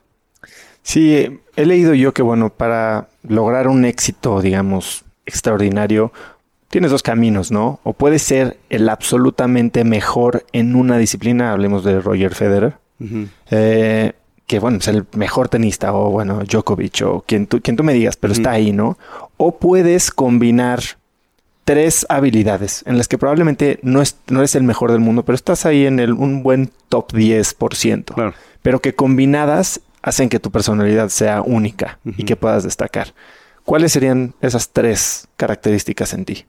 Sí, 0.84 1.40
he 1.56 1.66
leído 1.66 1.96
yo 1.96 2.14
que, 2.14 2.22
bueno, 2.22 2.52
para 2.52 3.08
lograr 3.24 3.68
un 3.68 3.86
éxito, 3.86 4.40
digamos, 4.40 5.04
extraordinario, 5.26 6.12
tienes 6.70 6.92
dos 6.92 7.02
caminos, 7.04 7.52
¿no? 7.52 7.80
O 7.84 7.94
puedes 7.94 8.22
ser 8.22 8.58
el 8.70 8.88
absolutamente 8.90 9.84
mejor 9.84 10.46
en 10.52 10.76
una 10.76 10.98
disciplina, 10.98 11.52
hablemos 11.52 11.84
de 11.84 12.00
Roger 12.02 12.36
Federer, 12.36 12.78
eh, 13.50 14.14
que 14.48 14.60
bueno, 14.60 14.78
es 14.78 14.88
el 14.88 15.06
mejor 15.16 15.50
tenista, 15.50 15.94
o 15.94 16.12
bueno, 16.12 16.44
Djokovic, 16.44 17.02
o 17.04 17.24
quien 17.28 17.48
tú, 17.48 17.62
quien 17.62 17.76
tú 17.76 17.84
me 17.84 17.94
digas, 17.94 18.16
pero 18.18 18.34
está 18.34 18.52
ahí, 18.52 18.72
¿no? 18.72 18.98
O 19.38 19.58
puedes 19.58 20.12
combinar 20.12 20.82
tres 21.64 22.06
habilidades 22.10 22.84
en 22.86 22.98
las 22.98 23.08
que 23.08 23.18
probablemente 23.18 23.80
no, 23.82 24.02
es, 24.02 24.18
no 24.28 24.40
eres 24.40 24.56
el 24.56 24.64
mejor 24.64 24.92
del 24.92 25.00
mundo, 25.00 25.24
pero 25.24 25.36
estás 25.36 25.66
ahí 25.66 25.86
en 25.86 26.00
el, 26.00 26.14
un 26.14 26.44
buen 26.44 26.72
top 26.90 27.12
10%, 27.12 28.14
claro. 28.14 28.34
pero 28.62 28.82
que 28.82 28.94
combinadas 28.94 29.82
hacen 30.04 30.30
que 30.30 30.40
tu 30.40 30.52
personalidad 30.52 31.10
sea 31.10 31.42
única 31.42 31.98
y 32.06 32.24
que 32.24 32.36
puedas 32.36 32.64
destacar. 32.64 33.16
¿Cuáles 33.64 33.92
serían 33.92 34.36
esas 34.42 34.70
tres 34.70 35.28
características 35.38 36.14
en 36.14 36.26
ti? 36.26 36.46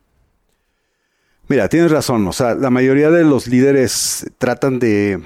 Mira, 1.49 1.69
tienes 1.71 1.91
razón. 1.91 2.29
O 2.29 2.33
sea, 2.35 2.55
la 2.55 2.69
mayoría 2.69 3.11
de 3.11 3.25
los 3.25 3.47
líderes 3.47 4.31
tratan 4.37 4.79
de, 4.79 5.23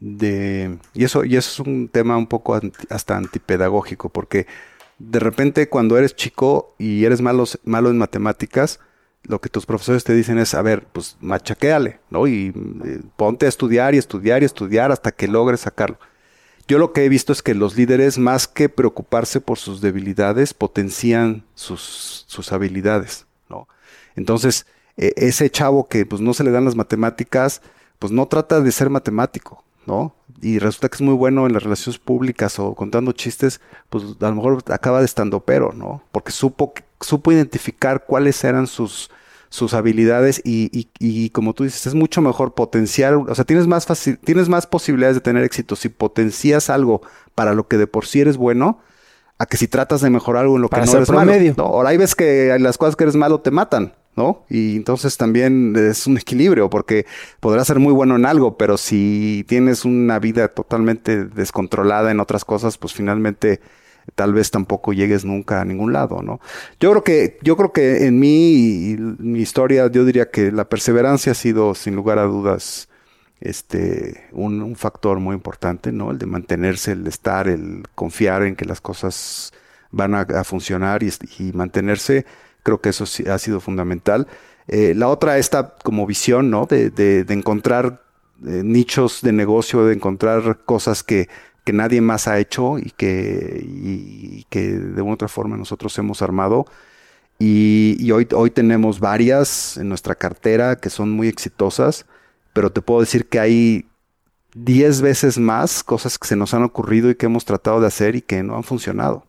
de 0.00 0.78
y 0.94 1.04
eso 1.04 1.24
y 1.24 1.36
eso 1.36 1.62
es 1.62 1.66
un 1.66 1.88
tema 1.88 2.16
un 2.16 2.26
poco 2.26 2.60
hasta 2.90 3.16
antipedagógico, 3.16 4.08
porque 4.08 4.46
de 4.98 5.20
repente 5.20 5.68
cuando 5.68 5.98
eres 5.98 6.14
chico 6.16 6.74
y 6.78 7.04
eres 7.04 7.20
malo, 7.20 7.44
malo 7.64 7.90
en 7.90 7.98
matemáticas, 7.98 8.80
lo 9.24 9.40
que 9.40 9.48
tus 9.48 9.66
profesores 9.66 10.04
te 10.04 10.14
dicen 10.14 10.38
es, 10.38 10.54
a 10.54 10.62
ver, 10.62 10.86
pues 10.92 11.16
machaquéale, 11.20 12.00
¿no? 12.10 12.26
Y 12.26 12.52
eh, 12.84 13.00
ponte 13.16 13.46
a 13.46 13.48
estudiar 13.48 13.94
y 13.94 13.98
estudiar 13.98 14.42
y 14.42 14.46
estudiar 14.46 14.92
hasta 14.92 15.12
que 15.12 15.28
logres 15.28 15.60
sacarlo. 15.60 15.98
Yo 16.68 16.78
lo 16.78 16.92
que 16.92 17.04
he 17.04 17.08
visto 17.08 17.32
es 17.32 17.42
que 17.42 17.54
los 17.54 17.76
líderes, 17.76 18.18
más 18.18 18.48
que 18.48 18.68
preocuparse 18.68 19.40
por 19.40 19.58
sus 19.58 19.80
debilidades, 19.80 20.52
potencian 20.52 21.44
sus, 21.54 22.24
sus 22.26 22.52
habilidades, 22.52 23.26
¿no? 23.48 23.68
Entonces, 24.16 24.66
e, 24.96 25.12
ese 25.16 25.50
chavo 25.50 25.88
que 25.88 26.06
pues 26.06 26.20
no 26.20 26.34
se 26.34 26.44
le 26.44 26.50
dan 26.50 26.64
las 26.64 26.74
matemáticas, 26.74 27.62
pues 27.98 28.12
no 28.12 28.26
trata 28.26 28.60
de 28.60 28.72
ser 28.72 28.90
matemático, 28.90 29.64
¿no? 29.86 30.14
Y 30.42 30.58
resulta 30.58 30.88
que 30.88 30.96
es 30.96 31.00
muy 31.00 31.14
bueno 31.14 31.46
en 31.46 31.52
las 31.52 31.62
relaciones 31.62 31.98
públicas 31.98 32.58
o 32.58 32.74
contando 32.74 33.12
chistes, 33.12 33.60
pues 33.88 34.04
a 34.20 34.28
lo 34.28 34.34
mejor 34.34 34.64
acaba 34.70 34.98
de 34.98 35.06
estando 35.06 35.40
pero, 35.40 35.72
¿no? 35.72 36.02
Porque 36.12 36.32
supo, 36.32 36.74
supo 37.00 37.32
identificar 37.32 38.04
cuáles 38.06 38.42
eran 38.44 38.66
sus, 38.66 39.10
sus 39.48 39.72
habilidades 39.74 40.42
y, 40.44 40.70
y, 40.78 40.88
y, 40.98 41.30
como 41.30 41.54
tú 41.54 41.64
dices, 41.64 41.86
es 41.86 41.94
mucho 41.94 42.20
mejor 42.20 42.54
potenciar, 42.54 43.14
o 43.14 43.34
sea, 43.34 43.44
tienes 43.44 43.66
más, 43.66 43.86
tienes 44.24 44.48
más 44.48 44.66
posibilidades 44.66 45.16
de 45.16 45.22
tener 45.22 45.44
éxito 45.44 45.76
si 45.76 45.88
potencias 45.88 46.68
algo 46.68 47.00
para 47.34 47.54
lo 47.54 47.66
que 47.68 47.78
de 47.78 47.86
por 47.86 48.06
sí 48.06 48.20
eres 48.20 48.36
bueno, 48.36 48.80
a 49.38 49.46
que 49.46 49.56
si 49.56 49.68
tratas 49.68 50.00
de 50.00 50.10
mejorar 50.10 50.42
algo 50.42 50.56
en 50.56 50.62
lo 50.62 50.68
que 50.68 50.80
no 50.80 50.92
eres 50.92 51.08
promedio. 51.08 51.54
malo. 51.56 51.68
Ahora 51.68 51.90
hay 51.90 51.96
ves 51.96 52.14
que 52.14 52.56
las 52.58 52.78
cosas 52.78 52.96
que 52.96 53.04
eres 53.04 53.16
malo 53.16 53.40
te 53.40 53.50
matan. 53.50 53.94
¿No? 54.16 54.44
Y 54.48 54.76
entonces 54.76 55.16
también 55.16 55.74
es 55.76 56.06
un 56.06 56.16
equilibrio 56.16 56.70
porque 56.70 57.06
podrás 57.40 57.66
ser 57.66 57.78
muy 57.78 57.92
bueno 57.92 58.16
en 58.16 58.26
algo, 58.26 58.56
pero 58.56 58.76
si 58.78 59.44
tienes 59.46 59.84
una 59.84 60.18
vida 60.18 60.48
totalmente 60.48 61.26
descontrolada 61.26 62.10
en 62.10 62.20
otras 62.20 62.44
cosas, 62.44 62.78
pues 62.78 62.94
finalmente 62.94 63.60
tal 64.14 64.32
vez 64.32 64.50
tampoco 64.50 64.92
llegues 64.92 65.24
nunca 65.24 65.60
a 65.60 65.64
ningún 65.64 65.92
lado, 65.92 66.22
¿no? 66.22 66.40
Yo 66.80 66.90
creo 66.92 67.04
que, 67.04 67.38
yo 67.42 67.56
creo 67.56 67.72
que 67.72 68.06
en 68.06 68.18
mí, 68.18 68.96
mi 69.18 69.40
historia, 69.40 69.90
yo 69.90 70.04
diría 70.04 70.30
que 70.30 70.52
la 70.52 70.68
perseverancia 70.68 71.32
ha 71.32 71.34
sido, 71.34 71.74
sin 71.74 71.96
lugar 71.96 72.18
a 72.18 72.24
dudas, 72.24 72.88
este, 73.40 74.28
un, 74.32 74.76
factor 74.76 75.18
muy 75.20 75.34
importante, 75.34 75.92
¿no? 75.92 76.10
El 76.10 76.18
de 76.18 76.26
mantenerse, 76.26 76.92
el 76.92 77.06
estar, 77.06 77.48
el 77.48 77.82
confiar 77.94 78.42
en 78.44 78.56
que 78.56 78.64
las 78.64 78.80
cosas 78.80 79.52
van 79.90 80.14
a, 80.14 80.44
funcionar 80.44 81.02
y, 81.02 81.12
y 81.38 81.52
mantenerse 81.52 82.24
Creo 82.66 82.80
que 82.80 82.88
eso 82.88 83.04
ha 83.30 83.38
sido 83.38 83.60
fundamental. 83.60 84.26
Eh, 84.66 84.92
la 84.96 85.06
otra, 85.06 85.38
esta 85.38 85.76
como 85.84 86.04
visión, 86.04 86.50
¿no? 86.50 86.66
De, 86.66 86.90
de, 86.90 87.32
encontrar 87.32 88.02
eh, 88.44 88.62
nichos 88.64 89.22
de 89.22 89.30
negocio, 89.30 89.84
de 89.84 89.94
encontrar 89.94 90.64
cosas 90.64 91.04
que, 91.04 91.28
que 91.62 91.72
nadie 91.72 92.00
más 92.00 92.26
ha 92.26 92.40
hecho 92.40 92.76
y 92.76 92.90
que, 92.90 93.64
y, 93.64 94.46
que 94.50 94.72
de 94.72 95.00
una 95.00 95.14
otra 95.14 95.28
forma 95.28 95.56
nosotros 95.56 95.96
hemos 95.98 96.22
armado. 96.22 96.66
Y, 97.38 97.96
y, 98.00 98.10
hoy, 98.10 98.26
hoy 98.34 98.50
tenemos 98.50 98.98
varias 98.98 99.76
en 99.76 99.88
nuestra 99.88 100.16
cartera 100.16 100.74
que 100.74 100.90
son 100.90 101.12
muy 101.12 101.28
exitosas, 101.28 102.04
pero 102.52 102.72
te 102.72 102.82
puedo 102.82 102.98
decir 102.98 103.28
que 103.28 103.38
hay 103.38 103.86
10 104.56 105.02
veces 105.02 105.38
más 105.38 105.84
cosas 105.84 106.18
que 106.18 106.26
se 106.26 106.34
nos 106.34 106.52
han 106.52 106.64
ocurrido 106.64 107.10
y 107.10 107.14
que 107.14 107.26
hemos 107.26 107.44
tratado 107.44 107.80
de 107.80 107.86
hacer 107.86 108.16
y 108.16 108.22
que 108.22 108.42
no 108.42 108.56
han 108.56 108.64
funcionado. 108.64 109.24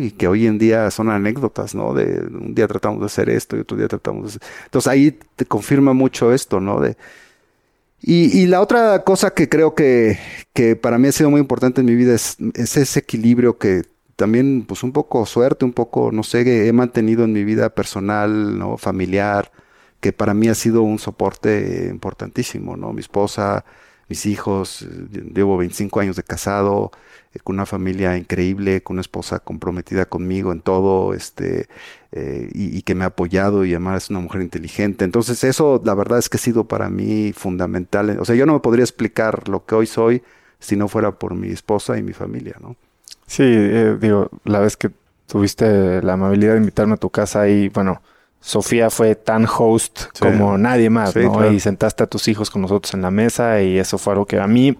Y 0.00 0.10
que 0.10 0.26
hoy 0.26 0.46
en 0.46 0.58
día 0.58 0.90
son 0.90 1.08
anécdotas, 1.08 1.74
¿no? 1.74 1.94
De 1.94 2.20
un 2.20 2.54
día 2.54 2.66
tratamos 2.66 3.00
de 3.00 3.06
hacer 3.06 3.30
esto 3.30 3.56
y 3.56 3.60
otro 3.60 3.76
día 3.76 3.86
tratamos 3.86 4.22
de 4.22 4.28
hacer... 4.28 4.42
Entonces 4.64 4.88
ahí 4.90 5.12
te 5.36 5.46
confirma 5.46 5.92
mucho 5.92 6.32
esto, 6.32 6.60
¿no? 6.60 6.80
De... 6.80 6.96
Y, 8.00 8.46
la 8.46 8.60
otra 8.60 9.02
cosa 9.02 9.34
que 9.34 9.48
creo 9.48 9.74
que, 9.74 10.18
que, 10.52 10.76
para 10.76 10.98
mí 10.98 11.08
ha 11.08 11.12
sido 11.12 11.30
muy 11.30 11.40
importante 11.40 11.80
en 11.80 11.86
mi 11.86 11.96
vida 11.96 12.14
es, 12.14 12.36
es, 12.54 12.76
ese 12.76 13.00
equilibrio 13.00 13.58
que 13.58 13.82
también, 14.14 14.64
pues 14.66 14.84
un 14.84 14.92
poco 14.92 15.26
suerte, 15.26 15.64
un 15.64 15.72
poco, 15.72 16.12
no 16.12 16.22
sé, 16.22 16.68
he 16.68 16.72
mantenido 16.72 17.24
en 17.24 17.32
mi 17.32 17.42
vida 17.44 17.70
personal, 17.70 18.56
¿no? 18.56 18.76
Familiar, 18.78 19.50
que 20.00 20.12
para 20.12 20.34
mí 20.34 20.48
ha 20.48 20.54
sido 20.54 20.82
un 20.82 20.98
soporte 20.98 21.88
importantísimo, 21.90 22.76
¿no? 22.76 22.92
Mi 22.92 23.00
esposa, 23.00 23.64
mis 24.08 24.26
hijos, 24.26 24.86
llevo 25.34 25.56
25 25.56 26.00
años 26.00 26.16
de 26.16 26.22
casado, 26.22 26.92
eh, 27.34 27.38
con 27.42 27.56
una 27.56 27.66
familia 27.66 28.16
increíble, 28.16 28.82
con 28.82 28.94
una 28.94 29.02
esposa 29.02 29.38
comprometida 29.38 30.06
conmigo 30.06 30.52
en 30.52 30.60
todo, 30.60 31.14
este, 31.14 31.68
eh, 32.12 32.48
y, 32.52 32.82
que 32.82 32.94
me 32.94 33.04
ha 33.04 33.08
apoyado 33.08 33.64
y 33.64 33.70
además 33.70 34.04
es 34.04 34.10
una 34.10 34.20
mujer 34.20 34.42
inteligente. 34.42 35.04
Entonces 35.04 35.44
eso, 35.44 35.80
la 35.84 35.94
verdad 35.94 36.18
es 36.18 36.28
que 36.28 36.38
ha 36.38 36.40
sido 36.40 36.64
para 36.64 36.88
mí 36.88 37.32
fundamental. 37.34 38.18
O 38.20 38.24
sea, 38.24 38.34
yo 38.34 38.46
no 38.46 38.54
me 38.54 38.60
podría 38.60 38.84
explicar 38.84 39.48
lo 39.48 39.66
que 39.66 39.74
hoy 39.74 39.86
soy 39.86 40.22
si 40.58 40.76
no 40.76 40.88
fuera 40.88 41.12
por 41.12 41.34
mi 41.34 41.48
esposa 41.48 41.98
y 41.98 42.02
mi 42.02 42.12
familia, 42.12 42.56
¿no? 42.60 42.76
Sí, 43.26 43.44
eh, 43.44 43.96
digo, 44.00 44.30
la 44.44 44.60
vez 44.60 44.76
que 44.76 44.90
tuviste 45.26 46.02
la 46.02 46.14
amabilidad 46.14 46.54
de 46.54 46.60
invitarme 46.60 46.94
a 46.94 46.96
tu 46.96 47.10
casa 47.10 47.46
y, 47.48 47.68
bueno, 47.68 48.00
Sofía 48.40 48.88
fue 48.88 49.14
tan 49.14 49.46
host 49.46 50.18
como 50.18 50.56
nadie 50.56 50.90
más, 50.90 51.14
¿no? 51.14 51.50
Y 51.50 51.60
sentaste 51.60 52.04
a 52.04 52.06
tus 52.06 52.28
hijos 52.28 52.50
con 52.50 52.62
nosotros 52.62 52.94
en 52.94 53.02
la 53.02 53.10
mesa 53.10 53.60
y 53.60 53.78
eso 53.78 53.98
fue 53.98 54.12
algo 54.12 54.26
que 54.26 54.38
a 54.38 54.46
mí 54.46 54.78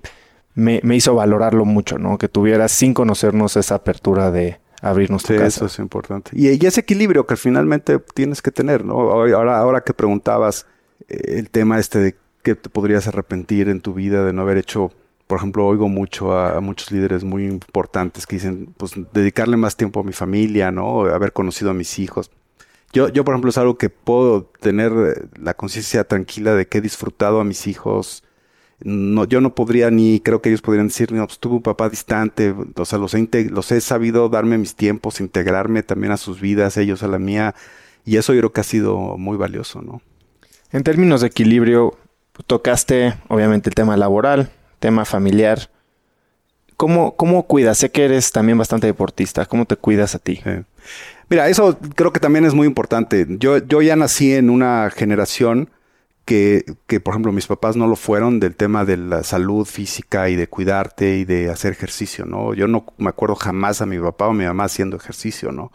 me, 0.59 0.96
hizo 0.96 1.14
valorarlo 1.14 1.64
mucho, 1.64 1.98
¿no? 1.98 2.18
Que 2.18 2.28
tuvieras 2.28 2.72
sin 2.72 2.92
conocernos 2.92 3.56
esa 3.56 3.76
apertura 3.76 4.32
de 4.32 4.59
abrirnos 4.82 5.22
tu 5.22 5.34
casa. 5.34 5.46
Eso 5.46 5.66
es 5.66 5.78
importante. 5.78 6.32
Y, 6.34 6.48
ese 6.66 6.80
equilibrio 6.80 7.26
que 7.26 7.36
finalmente 7.36 8.00
tienes 8.14 8.42
que 8.42 8.50
tener, 8.50 8.84
¿no? 8.84 8.94
Ahora, 8.94 9.59
ahora 9.59 9.82
que 9.82 9.94
preguntabas 9.94 10.66
eh, 11.09 11.36
el 11.38 11.50
tema 11.50 11.78
este 11.78 12.00
de 12.00 12.16
qué 12.42 12.56
te 12.56 12.68
podrías 12.70 13.06
arrepentir 13.06 13.68
en 13.68 13.80
tu 13.80 13.94
vida 13.94 14.24
de 14.24 14.32
no 14.32 14.42
haber 14.42 14.59
hecho, 14.59 14.90
por 15.28 15.38
ejemplo, 15.38 15.64
oigo 15.64 15.88
mucho 15.88 16.36
a, 16.36 16.61
muchos 16.61 16.90
líderes 16.90 17.22
muy 17.22 17.46
importantes 17.46 18.26
que 18.26 18.36
dicen, 18.36 18.74
pues 18.76 18.94
dedicarle 19.12 19.56
más 19.56 19.76
tiempo 19.76 20.00
a 20.00 20.02
mi 20.02 20.12
familia, 20.12 20.72
¿no? 20.72 21.02
Haber 21.02 21.32
conocido 21.32 21.70
a 21.70 21.74
mis 21.74 22.00
hijos. 22.00 22.32
Yo, 22.92 23.09
yo, 23.11 23.24
por 23.24 23.34
ejemplo, 23.34 23.50
es 23.50 23.59
algo 23.59 23.78
que 23.78 23.90
puedo 23.90 24.50
tener 24.61 24.92
eh, 24.92 25.28
la 25.40 25.54
conciencia 25.54 26.02
tranquila 26.02 26.54
de 26.54 26.66
que 26.66 26.78
he 26.78 26.80
disfrutado 26.80 27.38
a 27.38 27.44
mis 27.44 27.68
hijos, 27.68 28.24
no, 28.80 29.24
yo 29.24 29.40
no 29.40 29.54
podría 29.54 29.90
ni 29.90 30.20
creo 30.20 30.40
que 30.40 30.50
ellos 30.50 30.62
podrían 30.62 30.88
decir, 30.88 31.12
no, 31.12 31.26
pues 31.26 31.38
tuve 31.38 31.56
un 31.56 31.62
papá 31.62 31.88
distante, 31.88 32.54
o 32.76 32.84
sea, 32.84 32.98
los 32.98 33.14
he, 33.14 33.28
los 33.50 33.72
he 33.72 33.80
sabido 33.80 34.28
darme 34.28 34.58
mis 34.58 34.76
tiempos, 34.76 35.20
integrarme 35.20 35.82
también 35.82 36.12
a 36.12 36.16
sus 36.16 36.40
vidas, 36.40 36.76
ellos 36.76 37.02
a 37.02 37.08
la 37.08 37.18
mía, 37.18 37.54
y 38.04 38.16
eso 38.16 38.32
yo 38.32 38.40
creo 38.40 38.52
que 38.52 38.60
ha 38.60 38.64
sido 38.64 39.18
muy 39.18 39.36
valioso, 39.36 39.82
¿no? 39.82 40.00
En 40.70 40.82
términos 40.82 41.22
de 41.22 41.28
equilibrio, 41.28 41.96
tocaste 42.46 43.14
obviamente 43.28 43.70
el 43.70 43.74
tema 43.74 43.96
laboral, 43.96 44.50
tema 44.78 45.04
familiar. 45.04 45.70
¿Cómo, 46.76 47.16
¿Cómo 47.16 47.46
cuidas? 47.46 47.78
Sé 47.78 47.90
que 47.90 48.04
eres 48.04 48.30
también 48.30 48.58
bastante 48.58 48.86
deportista. 48.86 49.46
¿Cómo 49.46 49.64
te 49.64 49.76
cuidas 49.76 50.14
a 50.14 50.18
ti? 50.18 50.40
Mira, 51.28 51.48
eso 51.48 51.78
creo 51.96 52.12
que 52.12 52.20
también 52.20 52.44
es 52.44 52.54
muy 52.54 52.66
importante. 52.66 53.26
Yo, 53.28 53.58
yo 53.58 53.82
ya 53.82 53.96
nací 53.96 54.32
en 54.34 54.50
una 54.50 54.90
generación 54.90 55.70
que, 56.28 57.00
por 57.00 57.14
ejemplo, 57.14 57.32
mis 57.32 57.46
papás 57.46 57.74
no 57.74 57.86
lo 57.86 57.96
fueron 57.96 58.38
del 58.38 58.54
tema 58.54 58.84
de 58.84 58.98
la 58.98 59.22
salud 59.22 59.64
física 59.64 60.28
y 60.28 60.36
de 60.36 60.46
cuidarte 60.46 61.16
y 61.16 61.24
de 61.24 61.48
hacer 61.48 61.72
ejercicio, 61.72 62.26
¿no? 62.26 62.52
Yo 62.52 62.68
no 62.68 62.84
me 62.98 63.08
acuerdo 63.08 63.34
jamás 63.34 63.80
a 63.80 63.86
mi 63.86 63.98
papá 63.98 64.26
o 64.26 64.34
mi 64.34 64.44
mamá 64.44 64.64
haciendo 64.64 64.98
ejercicio, 64.98 65.52
¿no? 65.52 65.72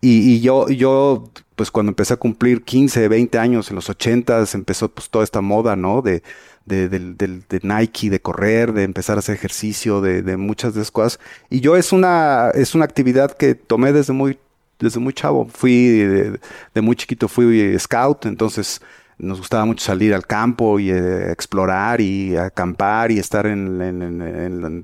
Y, 0.00 0.40
yo, 0.40 0.68
yo, 0.68 1.24
pues 1.56 1.72
cuando 1.72 1.90
empecé 1.90 2.14
a 2.14 2.16
cumplir 2.16 2.62
15, 2.62 3.08
20 3.08 3.38
años, 3.38 3.70
en 3.70 3.74
los 3.74 3.90
80 3.90 4.44
empezó 4.54 4.88
pues 4.88 5.10
toda 5.10 5.24
esta 5.24 5.40
moda, 5.40 5.74
¿no? 5.74 6.00
De, 6.00 6.22
de, 6.64 7.60
Nike, 7.64 8.08
de 8.08 8.20
correr, 8.20 8.72
de 8.72 8.84
empezar 8.84 9.16
a 9.16 9.18
hacer 9.18 9.34
ejercicio, 9.34 10.00
de, 10.00 10.22
de 10.22 10.36
muchas 10.36 10.74
de 10.74 10.82
esas 10.82 10.92
cosas. 10.92 11.18
Y 11.50 11.58
yo 11.58 11.76
es 11.76 11.92
una, 11.92 12.50
es 12.54 12.76
una 12.76 12.84
actividad 12.84 13.36
que 13.36 13.56
tomé 13.56 13.92
desde 13.92 14.12
muy, 14.12 14.38
desde 14.78 15.00
muy 15.00 15.12
chavo. 15.12 15.48
Fui, 15.48 15.88
de, 15.88 16.40
de 16.72 16.80
muy 16.80 16.94
chiquito 16.94 17.26
fui 17.26 17.76
scout, 17.80 18.26
entonces 18.26 18.80
nos 19.18 19.38
gustaba 19.38 19.64
mucho 19.64 19.84
salir 19.84 20.14
al 20.14 20.26
campo 20.26 20.78
y 20.78 20.90
eh, 20.90 21.32
explorar 21.32 22.00
y 22.00 22.36
acampar 22.36 23.10
y 23.10 23.18
estar 23.18 23.46
en, 23.46 23.80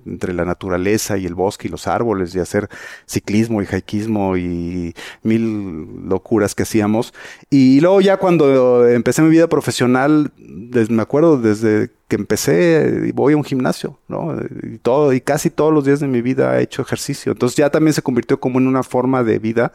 entre 0.07 0.35
la 0.35 0.45
naturaleza 0.45 1.17
y 1.17 1.27
el 1.27 1.35
bosque 1.35 1.69
y 1.69 1.71
los 1.71 1.87
árboles 1.87 2.35
y 2.35 2.41
hacer 2.41 2.69
ciclismo 3.07 3.63
y 3.63 3.67
haikismo 3.71 4.37
y 4.37 4.95
mil 5.23 6.09
locuras 6.09 6.55
que 6.55 6.65
hacíamos. 6.65 7.15
Y 7.49 7.81
luego 7.81 8.01
ya 8.01 8.17
cuando 8.17 8.89
empecé 8.89 9.23
mi 9.23 9.31
vida 9.31 9.47
profesional, 9.47 10.33
me 10.37 11.03
acuerdo 11.03 11.39
desde 11.39 11.91
que 12.09 12.17
empecé, 12.17 13.13
voy 13.15 13.35
a 13.35 13.37
un 13.37 13.45
gimnasio, 13.45 13.99
¿no? 14.09 14.37
Y 14.65 14.79
todo, 14.79 15.13
y 15.13 15.21
casi 15.21 15.49
todos 15.49 15.73
los 15.73 15.85
días 15.85 16.01
de 16.01 16.09
mi 16.09 16.23
vida 16.23 16.59
he 16.59 16.65
hecho 16.65 16.83
ejercicio. 16.83 17.33
Entonces 17.33 17.57
ya 17.57 17.71
también 17.71 17.95
se 17.95 18.03
convirtió 18.03 18.41
como 18.41 18.59
en 18.59 18.67
una 18.67 18.83
forma 18.83 19.23
de 19.23 19.39
vida. 19.39 19.73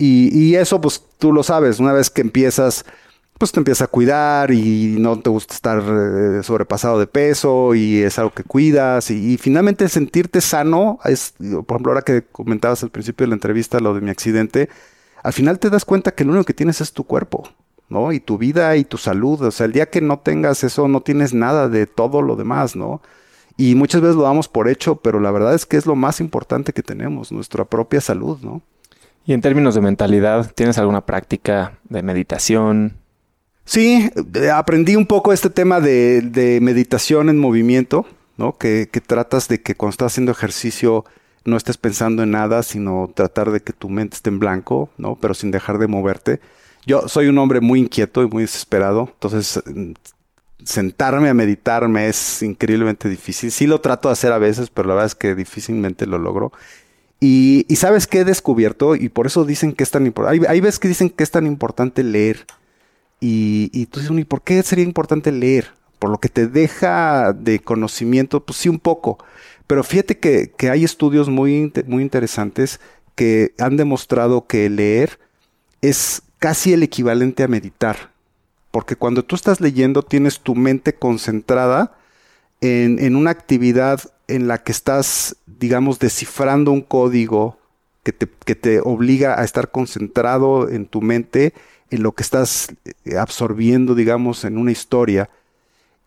Y 0.00 0.54
eso, 0.54 0.80
pues 0.80 1.02
tú 1.18 1.32
lo 1.32 1.42
sabes, 1.42 1.80
una 1.80 1.92
vez 1.92 2.08
que 2.08 2.20
empiezas 2.20 2.84
pues 3.38 3.52
te 3.52 3.60
empieza 3.60 3.84
a 3.84 3.88
cuidar 3.88 4.50
y 4.50 4.96
no 4.98 5.20
te 5.20 5.30
gusta 5.30 5.54
estar 5.54 5.78
eh, 5.78 6.42
sobrepasado 6.42 6.98
de 6.98 7.06
peso 7.06 7.74
y 7.74 8.02
es 8.02 8.18
algo 8.18 8.32
que 8.32 8.42
cuidas 8.42 9.12
y, 9.12 9.38
finalmente 9.38 9.88
sentirte 9.88 10.40
sano, 10.40 10.98
es, 11.04 11.34
por 11.38 11.76
ejemplo, 11.76 11.92
ahora 11.92 12.02
que 12.02 12.22
comentabas 12.22 12.82
al 12.82 12.90
principio 12.90 13.24
de 13.24 13.28
la 13.28 13.36
entrevista 13.36 13.78
lo 13.78 13.94
de 13.94 14.00
mi 14.00 14.10
accidente, 14.10 14.68
al 15.22 15.32
final 15.32 15.60
te 15.60 15.70
das 15.70 15.84
cuenta 15.84 16.12
que 16.12 16.24
lo 16.24 16.32
único 16.32 16.44
que 16.44 16.54
tienes 16.54 16.80
es 16.80 16.92
tu 16.92 17.04
cuerpo, 17.04 17.48
¿no? 17.88 18.12
Y 18.12 18.18
tu 18.18 18.38
vida 18.38 18.76
y 18.76 18.84
tu 18.84 18.98
salud, 18.98 19.40
o 19.42 19.50
sea, 19.52 19.66
el 19.66 19.72
día 19.72 19.86
que 19.88 20.00
no 20.00 20.18
tengas 20.18 20.64
eso, 20.64 20.88
no 20.88 21.02
tienes 21.02 21.32
nada 21.32 21.68
de 21.68 21.86
todo 21.86 22.22
lo 22.22 22.34
demás, 22.34 22.74
¿no? 22.74 23.00
Y 23.56 23.76
muchas 23.76 24.00
veces 24.00 24.16
lo 24.16 24.22
damos 24.22 24.48
por 24.48 24.68
hecho, 24.68 24.96
pero 24.96 25.20
la 25.20 25.30
verdad 25.30 25.54
es 25.54 25.64
que 25.66 25.76
es 25.76 25.86
lo 25.86 25.96
más 25.96 26.20
importante 26.20 26.72
que 26.72 26.82
tenemos, 26.82 27.30
nuestra 27.30 27.64
propia 27.64 28.00
salud, 28.00 28.38
¿no? 28.42 28.62
Y 29.24 29.32
en 29.32 29.42
términos 29.42 29.74
de 29.74 29.80
mentalidad, 29.80 30.52
¿tienes 30.54 30.78
alguna 30.78 31.04
práctica 31.04 31.78
de 31.88 32.02
meditación, 32.02 32.96
Sí, 33.68 34.10
eh, 34.34 34.50
aprendí 34.50 34.96
un 34.96 35.04
poco 35.04 35.30
este 35.30 35.50
tema 35.50 35.78
de, 35.78 36.58
meditación 36.62 37.28
en 37.28 37.38
movimiento, 37.38 38.06
¿no? 38.38 38.56
Que, 38.56 38.88
tratas 39.06 39.46
de 39.46 39.60
que 39.60 39.74
cuando 39.74 39.90
estás 39.90 40.12
haciendo 40.14 40.32
ejercicio 40.32 41.04
no 41.44 41.58
estés 41.58 41.76
pensando 41.76 42.22
en 42.22 42.30
nada, 42.30 42.62
sino 42.62 43.12
tratar 43.14 43.50
de 43.50 43.60
que 43.60 43.74
tu 43.74 43.90
mente 43.90 44.16
esté 44.16 44.30
en 44.30 44.38
blanco, 44.38 44.88
¿no? 44.96 45.16
Pero 45.16 45.34
sin 45.34 45.50
dejar 45.50 45.76
de 45.76 45.86
moverte. 45.86 46.40
Yo 46.86 47.08
soy 47.08 47.26
un 47.26 47.36
hombre 47.36 47.60
muy 47.60 47.80
inquieto 47.80 48.22
y 48.22 48.26
muy 48.26 48.44
desesperado, 48.44 49.10
entonces 49.12 49.62
mm, 49.66 49.92
sentarme 50.64 51.28
a 51.28 51.34
meditarme 51.34 52.08
es 52.08 52.42
increíblemente 52.42 53.10
difícil. 53.10 53.50
Sí 53.52 53.66
lo 53.66 53.82
trato 53.82 54.08
de 54.08 54.14
hacer 54.14 54.32
a 54.32 54.38
veces, 54.38 54.70
pero 54.70 54.88
la 54.88 54.94
verdad 54.94 55.08
es 55.08 55.14
que 55.14 55.34
difícilmente 55.34 56.06
lo 56.06 56.16
logro. 56.16 56.52
Y, 57.20 57.66
sabes 57.76 58.06
qué 58.06 58.20
he 58.20 58.24
descubierto, 58.24 58.96
y 58.96 59.10
por 59.10 59.26
eso 59.26 59.44
dicen 59.44 59.74
que 59.74 59.84
es 59.84 59.90
tan 59.90 60.06
importante. 60.06 60.48
Hay 60.48 60.60
veces 60.62 60.78
que 60.78 60.88
dicen 60.88 61.10
que 61.10 61.22
es 61.22 61.30
tan 61.30 61.46
importante 61.46 62.02
leer 62.02 62.46
y, 63.20 63.70
y 63.72 63.86
tú 63.86 64.00
dices, 64.00 64.16
¿y 64.16 64.24
por 64.24 64.42
qué 64.42 64.62
sería 64.62 64.84
importante 64.84 65.32
leer? 65.32 65.72
Por 65.98 66.10
lo 66.10 66.18
que 66.18 66.28
te 66.28 66.46
deja 66.46 67.32
de 67.32 67.58
conocimiento, 67.58 68.44
pues 68.44 68.58
sí 68.58 68.68
un 68.68 68.78
poco. 68.78 69.18
Pero 69.66 69.82
fíjate 69.82 70.18
que, 70.18 70.52
que 70.56 70.70
hay 70.70 70.84
estudios 70.84 71.28
muy, 71.28 71.72
muy 71.86 72.02
interesantes 72.02 72.80
que 73.14 73.52
han 73.58 73.76
demostrado 73.76 74.46
que 74.46 74.70
leer 74.70 75.18
es 75.82 76.22
casi 76.38 76.72
el 76.72 76.82
equivalente 76.82 77.42
a 77.42 77.48
meditar. 77.48 78.12
Porque 78.70 78.96
cuando 78.96 79.24
tú 79.24 79.34
estás 79.34 79.60
leyendo 79.60 80.02
tienes 80.02 80.40
tu 80.40 80.54
mente 80.54 80.94
concentrada 80.94 81.96
en, 82.60 82.98
en 82.98 83.16
una 83.16 83.30
actividad 83.30 84.00
en 84.28 84.46
la 84.46 84.62
que 84.62 84.72
estás, 84.72 85.36
digamos, 85.46 85.98
descifrando 85.98 86.70
un 86.70 86.82
código 86.82 87.58
que 88.02 88.12
te, 88.12 88.28
que 88.44 88.54
te 88.54 88.80
obliga 88.80 89.40
a 89.40 89.44
estar 89.44 89.70
concentrado 89.70 90.68
en 90.68 90.86
tu 90.86 91.02
mente 91.02 91.54
en 91.90 92.02
lo 92.02 92.12
que 92.12 92.22
estás 92.22 92.68
eh, 93.04 93.16
absorbiendo, 93.16 93.94
digamos, 93.94 94.44
en 94.44 94.58
una 94.58 94.72
historia. 94.72 95.30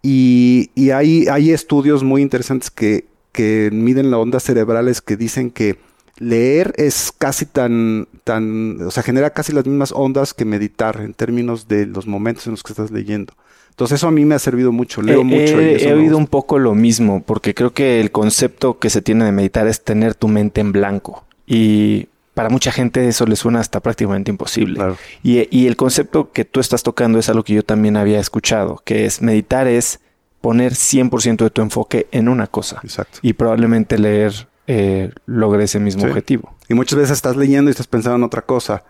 Y, 0.03 0.71
hay, 0.91 1.27
hay, 1.27 1.51
estudios 1.51 2.03
muy 2.03 2.21
interesantes 2.21 2.71
que, 2.71 3.05
que 3.31 3.69
miden 3.71 4.09
las 4.09 4.19
ondas 4.19 4.43
cerebrales 4.43 5.01
que 5.01 5.15
dicen 5.15 5.51
que 5.51 5.77
leer 6.17 6.73
es 6.77 7.11
casi 7.15 7.45
tan, 7.45 8.07
tan, 8.23 8.81
o 8.81 8.91
sea, 8.91 9.03
genera 9.03 9.31
casi 9.31 9.53
las 9.53 9.65
mismas 9.65 9.91
ondas 9.91 10.33
que 10.33 10.45
meditar 10.45 11.01
en 11.01 11.13
términos 11.13 11.67
de 11.67 11.85
los 11.85 12.07
momentos 12.07 12.47
en 12.47 12.51
los 12.51 12.63
que 12.63 12.73
estás 12.73 12.91
leyendo. 12.91 13.33
Entonces 13.71 13.95
eso 13.97 14.07
a 14.07 14.11
mí 14.11 14.25
me 14.25 14.35
ha 14.35 14.39
servido 14.39 14.71
mucho, 14.71 15.01
leo 15.01 15.23
mucho. 15.23 15.59
he 15.59 15.93
oído 15.93 16.17
un 16.17 16.27
poco 16.27 16.59
lo 16.59 16.75
mismo, 16.75 17.23
porque 17.23 17.55
creo 17.55 17.73
que 17.73 17.99
el 17.99 18.11
concepto 18.11 18.77
que 18.77 18.89
se 18.89 19.01
tiene 19.01 19.25
de 19.25 19.31
meditar 19.31 19.67
es 19.67 19.83
tener 19.83 20.13
tu 20.13 20.27
mente 20.27 20.61
en 20.61 20.71
blanco. 20.71 21.25
Y 21.47 22.07
para 22.33 22.49
mucha 22.49 22.71
gente 22.71 23.07
eso 23.07 23.25
le 23.25 23.35
suena 23.35 23.59
hasta 23.59 23.79
prácticamente 23.81 24.31
imposible. 24.31 24.79
Y, 25.23 25.67
el 25.67 25.75
concepto 25.75 26.31
que 26.31 26.45
tú 26.45 26.59
estás 26.59 26.83
tocando 26.83 27.19
es 27.19 27.29
algo 27.29 27.43
que 27.43 27.53
yo 27.53 27.63
también 27.63 27.97
había 27.97 28.19
escuchado, 28.19 28.81
que 28.85 29.05
es 29.05 29.21
meditar 29.21 29.67
es 29.67 29.99
poner 30.39 30.73
100% 30.73 31.43
de 31.43 31.49
tu 31.49 31.61
enfoque 31.61 32.07
en 32.11 32.29
una 32.29 32.47
cosa. 32.47 32.79
Exacto. 32.83 33.19
Y 33.21 33.33
probablemente 33.33 33.99
leer 33.99 34.47
eh, 34.67 35.11
logre 35.25 35.65
ese 35.65 35.79
mismo 35.79 36.05
objetivo. 36.05 36.55
Y 36.69 36.73
muchas 36.73 36.97
veces 36.97 37.11
estás 37.11 37.35
leyendo 37.35 37.69
y 37.69 37.71
estás 37.71 37.87
pensando 37.87 38.17
en 38.17 38.23
otra 38.23 38.43
cosa. 38.43 38.83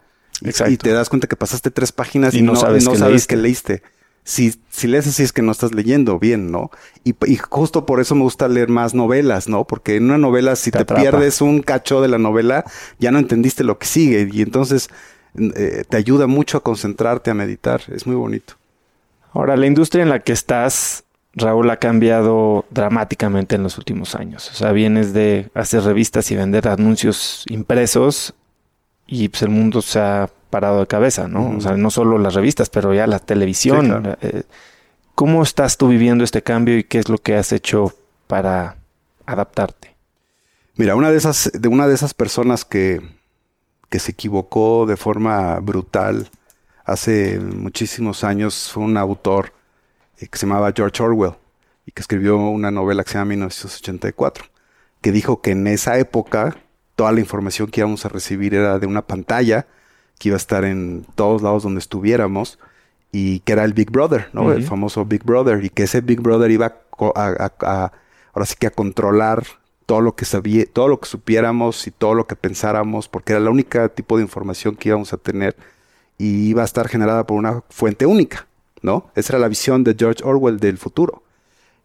Exacto. 0.43 0.71
Y 0.71 0.77
te 0.77 0.91
das 0.91 1.09
cuenta 1.09 1.27
que 1.27 1.35
pasaste 1.35 1.71
tres 1.71 1.91
páginas 1.91 2.33
y, 2.33 2.41
no, 2.41 2.55
sabes, 2.55 2.85
no 2.85 2.95
sabes 2.95 3.27
que 3.27 3.35
leíste 3.35 3.83
si, 4.23 4.53
si 4.69 4.87
lees 4.87 5.07
así 5.07 5.23
es 5.23 5.33
que 5.33 5.41
no 5.41 5.51
estás 5.51 5.73
leyendo 5.73 6.19
bien, 6.19 6.51
¿no? 6.51 6.69
Y, 7.03 7.15
justo 7.37 7.85
por 7.85 7.99
eso 7.99 8.15
me 8.15 8.21
gusta 8.21 8.47
leer 8.47 8.69
más 8.69 8.93
novelas, 8.93 9.47
¿no? 9.47 9.65
Porque 9.65 9.95
en 9.95 10.05
una 10.05 10.17
novela, 10.17 10.55
si 10.55 10.71
te, 10.71 10.85
pierdes 10.85 11.41
un 11.41 11.61
cacho 11.61 12.01
de 12.01 12.07
la 12.07 12.17
novela, 12.17 12.63
ya 12.99 13.11
no 13.11 13.19
entendiste 13.19 13.63
lo 13.63 13.79
que 13.79 13.87
sigue 13.87 14.29
y 14.31 14.41
entonces 14.41 14.89
eh, 15.37 15.83
te 15.87 15.97
ayuda 15.97 16.27
mucho 16.27 16.57
a 16.57 16.63
concentrarte, 16.63 17.31
a 17.31 17.33
meditar. 17.33 17.81
Es 17.91 18.05
muy 18.05 18.15
bonito. 18.15 18.53
Ahora, 19.33 19.55
la 19.55 19.65
industria 19.65 20.03
en 20.03 20.09
la 20.09 20.19
que 20.19 20.33
estás, 20.33 21.03
Raúl, 21.33 21.69
ha 21.69 21.77
cambiado 21.77 22.65
dramáticamente 22.69 23.55
en 23.55 23.63
los 23.63 23.77
últimos 23.77 24.13
años. 24.13 24.51
O 24.51 24.53
sea, 24.53 24.71
vienes 24.71 25.13
de 25.13 25.49
hacer 25.55 25.83
revistas 25.83 26.29
y 26.31 26.35
vender 26.35 26.67
anuncios 26.67 27.43
impresos 27.47 28.35
y 29.07 29.29
pues 29.29 29.41
el 29.41 29.49
mundo 29.49 29.81
se 29.81 29.99
ha 29.99 30.29
parado 30.51 30.81
de 30.81 30.87
cabeza, 30.87 31.27
¿no? 31.27 31.57
O 31.57 31.61
sea, 31.61 31.75
no 31.75 31.89
solo 31.89 32.19
las 32.19 32.35
revistas, 32.35 32.69
pero 32.69 32.93
ya 32.93 33.07
la 33.07 33.17
televisión. 33.17 34.15
Eh, 34.21 34.43
¿Cómo 35.15 35.41
estás 35.41 35.77
tú 35.77 35.87
viviendo 35.87 36.23
este 36.23 36.43
cambio 36.43 36.77
y 36.77 36.83
qué 36.83 36.99
es 36.99 37.09
lo 37.09 37.17
que 37.17 37.35
has 37.35 37.51
hecho 37.51 37.93
para 38.27 38.77
adaptarte? 39.25 39.95
Mira, 40.75 40.95
una 40.95 41.09
de 41.09 41.17
esas, 41.17 41.51
de 41.53 41.67
una 41.67 41.87
de 41.87 41.95
esas 41.95 42.13
personas 42.13 42.65
que, 42.65 43.01
que 43.89 43.99
se 43.99 44.11
equivocó 44.11 44.85
de 44.85 44.97
forma 44.97 45.59
brutal 45.59 46.29
hace 46.85 47.39
muchísimos 47.39 48.23
años 48.23 48.69
fue 48.71 48.83
un 48.83 48.97
autor 48.97 49.53
eh, 50.19 50.27
que 50.27 50.37
se 50.37 50.45
llamaba 50.45 50.71
George 50.75 51.01
Orwell 51.01 51.33
y 51.85 51.91
que 51.91 52.01
escribió 52.01 52.37
una 52.37 52.71
novela 52.71 53.03
que 53.03 53.11
se 53.11 53.17
llama 53.17 53.29
1984, 53.29 54.45
que 55.01 55.11
dijo 55.11 55.41
que 55.41 55.51
en 55.51 55.67
esa 55.67 55.97
época 55.97 56.57
toda 56.95 57.11
la 57.11 57.19
información 57.19 57.69
que 57.69 57.81
íbamos 57.81 58.05
a 58.05 58.09
recibir 58.09 58.53
era 58.53 58.79
de 58.79 58.87
una 58.87 59.01
pantalla 59.01 59.67
que 60.21 60.29
iba 60.29 60.35
a 60.35 60.37
estar 60.37 60.65
en 60.65 61.03
todos 61.15 61.41
lados 61.41 61.63
donde 61.63 61.79
estuviéramos 61.79 62.59
y 63.11 63.39
que 63.39 63.53
era 63.53 63.63
el 63.63 63.73
Big 63.73 63.89
Brother, 63.89 64.29
¿no? 64.33 64.51
El 64.53 64.63
famoso 64.63 65.03
Big 65.03 65.23
Brother 65.23 65.65
y 65.65 65.71
que 65.71 65.83
ese 65.83 66.01
Big 66.01 66.21
Brother 66.21 66.51
iba 66.51 66.75
a, 67.15 67.91
ahora 68.31 68.45
sí 68.45 68.55
que 68.59 68.67
a 68.67 68.69
controlar 68.71 69.43
todo 69.87 69.99
lo 69.99 70.15
que 70.15 70.25
sabía, 70.25 70.65
todo 70.71 70.89
lo 70.89 70.99
que 70.99 71.07
supiéramos 71.07 71.87
y 71.87 71.91
todo 71.91 72.13
lo 72.13 72.27
que 72.27 72.35
pensáramos, 72.35 73.07
porque 73.07 73.33
era 73.33 73.39
la 73.39 73.49
única 73.49 73.89
tipo 73.89 74.17
de 74.17 74.21
información 74.21 74.75
que 74.75 74.89
íbamos 74.89 75.11
a 75.11 75.17
tener 75.17 75.55
y 76.19 76.49
iba 76.49 76.61
a 76.61 76.65
estar 76.65 76.87
generada 76.87 77.25
por 77.25 77.37
una 77.37 77.63
fuente 77.71 78.05
única, 78.05 78.45
¿no? 78.83 79.09
Esa 79.15 79.33
era 79.33 79.39
la 79.39 79.47
visión 79.47 79.83
de 79.83 79.95
George 79.97 80.23
Orwell 80.23 80.59
del 80.59 80.77
futuro. 80.77 81.23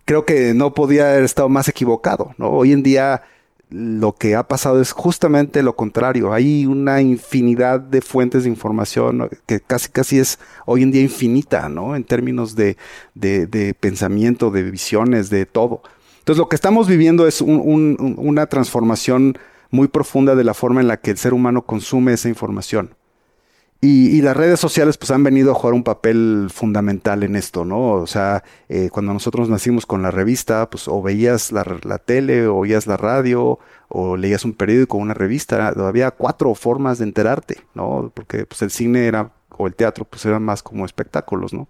Creo 0.04 0.26
que 0.26 0.52
no 0.52 0.74
podía 0.74 1.12
haber 1.12 1.24
estado 1.24 1.48
más 1.48 1.68
equivocado, 1.68 2.34
¿no? 2.36 2.50
Hoy 2.50 2.72
en 2.72 2.82
día 2.82 3.22
lo 3.68 4.14
que 4.14 4.36
ha 4.36 4.46
pasado 4.46 4.80
es 4.80 4.92
justamente 4.92 5.62
lo 5.62 5.74
contrario. 5.74 6.32
Hay 6.32 6.66
una 6.66 7.00
infinidad 7.00 7.80
de 7.80 8.00
fuentes 8.00 8.44
de 8.44 8.50
información 8.50 9.28
que 9.46 9.60
casi 9.60 9.88
casi 9.88 10.18
es 10.18 10.38
hoy 10.66 10.82
en 10.82 10.92
día 10.92 11.02
infinita, 11.02 11.68
¿no? 11.68 11.96
En 11.96 12.04
términos 12.04 12.54
de, 12.54 12.76
de, 13.14 13.74
pensamiento, 13.78 14.50
de 14.50 14.62
visiones, 14.62 15.30
de 15.30 15.46
todo. 15.46 15.82
Entonces 16.20 16.38
lo 16.38 16.48
que 16.48 16.56
estamos 16.56 16.86
viviendo 16.86 17.26
es 17.26 17.40
una 17.40 18.46
transformación 18.46 19.36
muy 19.70 19.88
profunda 19.88 20.36
de 20.36 20.44
la 20.44 20.54
forma 20.54 20.80
en 20.80 20.88
la 20.88 20.98
que 20.98 21.10
el 21.10 21.18
ser 21.18 21.34
humano 21.34 21.62
consume 21.62 22.12
esa 22.12 22.28
información. 22.28 22.94
Y, 23.80 24.22
las 24.22 24.36
redes 24.36 24.58
sociales 24.58 24.96
pues 24.96 25.10
han 25.10 25.22
venido 25.22 25.52
a 25.52 25.54
jugar 25.54 25.74
un 25.74 25.84
papel 25.84 26.48
fundamental 26.52 27.22
en 27.22 27.36
esto, 27.36 27.64
¿no? 27.64 27.92
O 27.92 28.06
sea, 28.06 28.42
eh, 28.68 28.88
cuando 28.90 29.12
nosotros 29.12 29.48
nacimos 29.50 29.84
con 29.84 30.02
la 30.02 30.10
revista, 30.10 30.68
pues 30.70 30.88
o 30.88 31.02
veías 31.02 31.52
la, 31.52 31.64
tele, 31.98 32.46
o 32.46 32.56
oías 32.56 32.86
la 32.86 32.96
radio, 32.96 33.58
o 33.88 34.16
leías 34.16 34.44
un 34.44 34.54
periódico 34.54 34.96
una 34.96 35.14
revista, 35.14 35.68
había 35.68 36.10
cuatro 36.10 36.54
formas 36.54 36.98
de 36.98 37.04
enterarte, 37.04 37.60
¿no? 37.74 38.10
Porque 38.14 38.46
pues 38.46 38.62
el 38.62 38.70
cine 38.70 39.06
era, 39.06 39.32
o 39.50 39.66
el 39.66 39.74
teatro, 39.74 40.04
pues 40.06 40.24
eran 40.24 40.42
más 40.42 40.62
como 40.62 40.86
espectáculos, 40.86 41.52
¿no? 41.52 41.68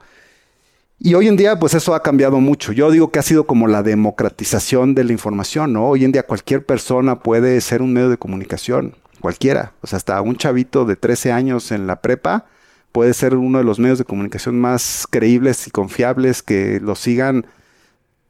Y 0.99 1.15
hoy 1.15 1.29
en 1.29 1.37
día, 1.37 1.59
pues 1.59 1.75
eso 1.75 1.95
ha 1.95 2.03
cambiado 2.03 2.41
mucho. 2.41 2.73
Yo 2.73 2.91
digo 2.91 3.11
que 3.11 3.19
ha 3.19 3.23
sido 3.23 3.47
como 3.47 3.67
la 3.67 3.83
democratización 3.83 4.95
de 4.95 5.05
la 5.05 5.13
información, 5.13 5.73
¿no? 5.75 5.89
Hoy 5.89 6.05
en 6.05 6.13
día 6.13 6.23
cualquier 6.27 6.65
persona 6.65 7.19
puede 7.19 7.61
ser 7.61 7.83
un 7.83 7.93
medio 7.93 8.09
de 8.09 8.17
comunicación 8.17 8.95
cualquiera. 9.21 9.73
O 9.83 9.87
sea, 9.87 9.97
hasta 9.97 10.21
un 10.21 10.37
chavito 10.37 10.85
de 10.85 10.97
13 10.97 11.33
años 11.33 11.73
en 11.73 11.87
la 11.87 12.01
prepa 12.01 12.47
puede 12.93 13.13
ser 13.15 13.35
uno 13.35 13.59
de 13.59 13.65
los 13.65 13.79
medios 13.79 13.99
de 13.99 14.05
comunicación 14.05 14.59
más 14.59 15.07
creíbles 15.11 15.67
y 15.67 15.71
confiables 15.71 16.43
que 16.43 16.81
lo 16.81 16.95
sigan 16.95 17.47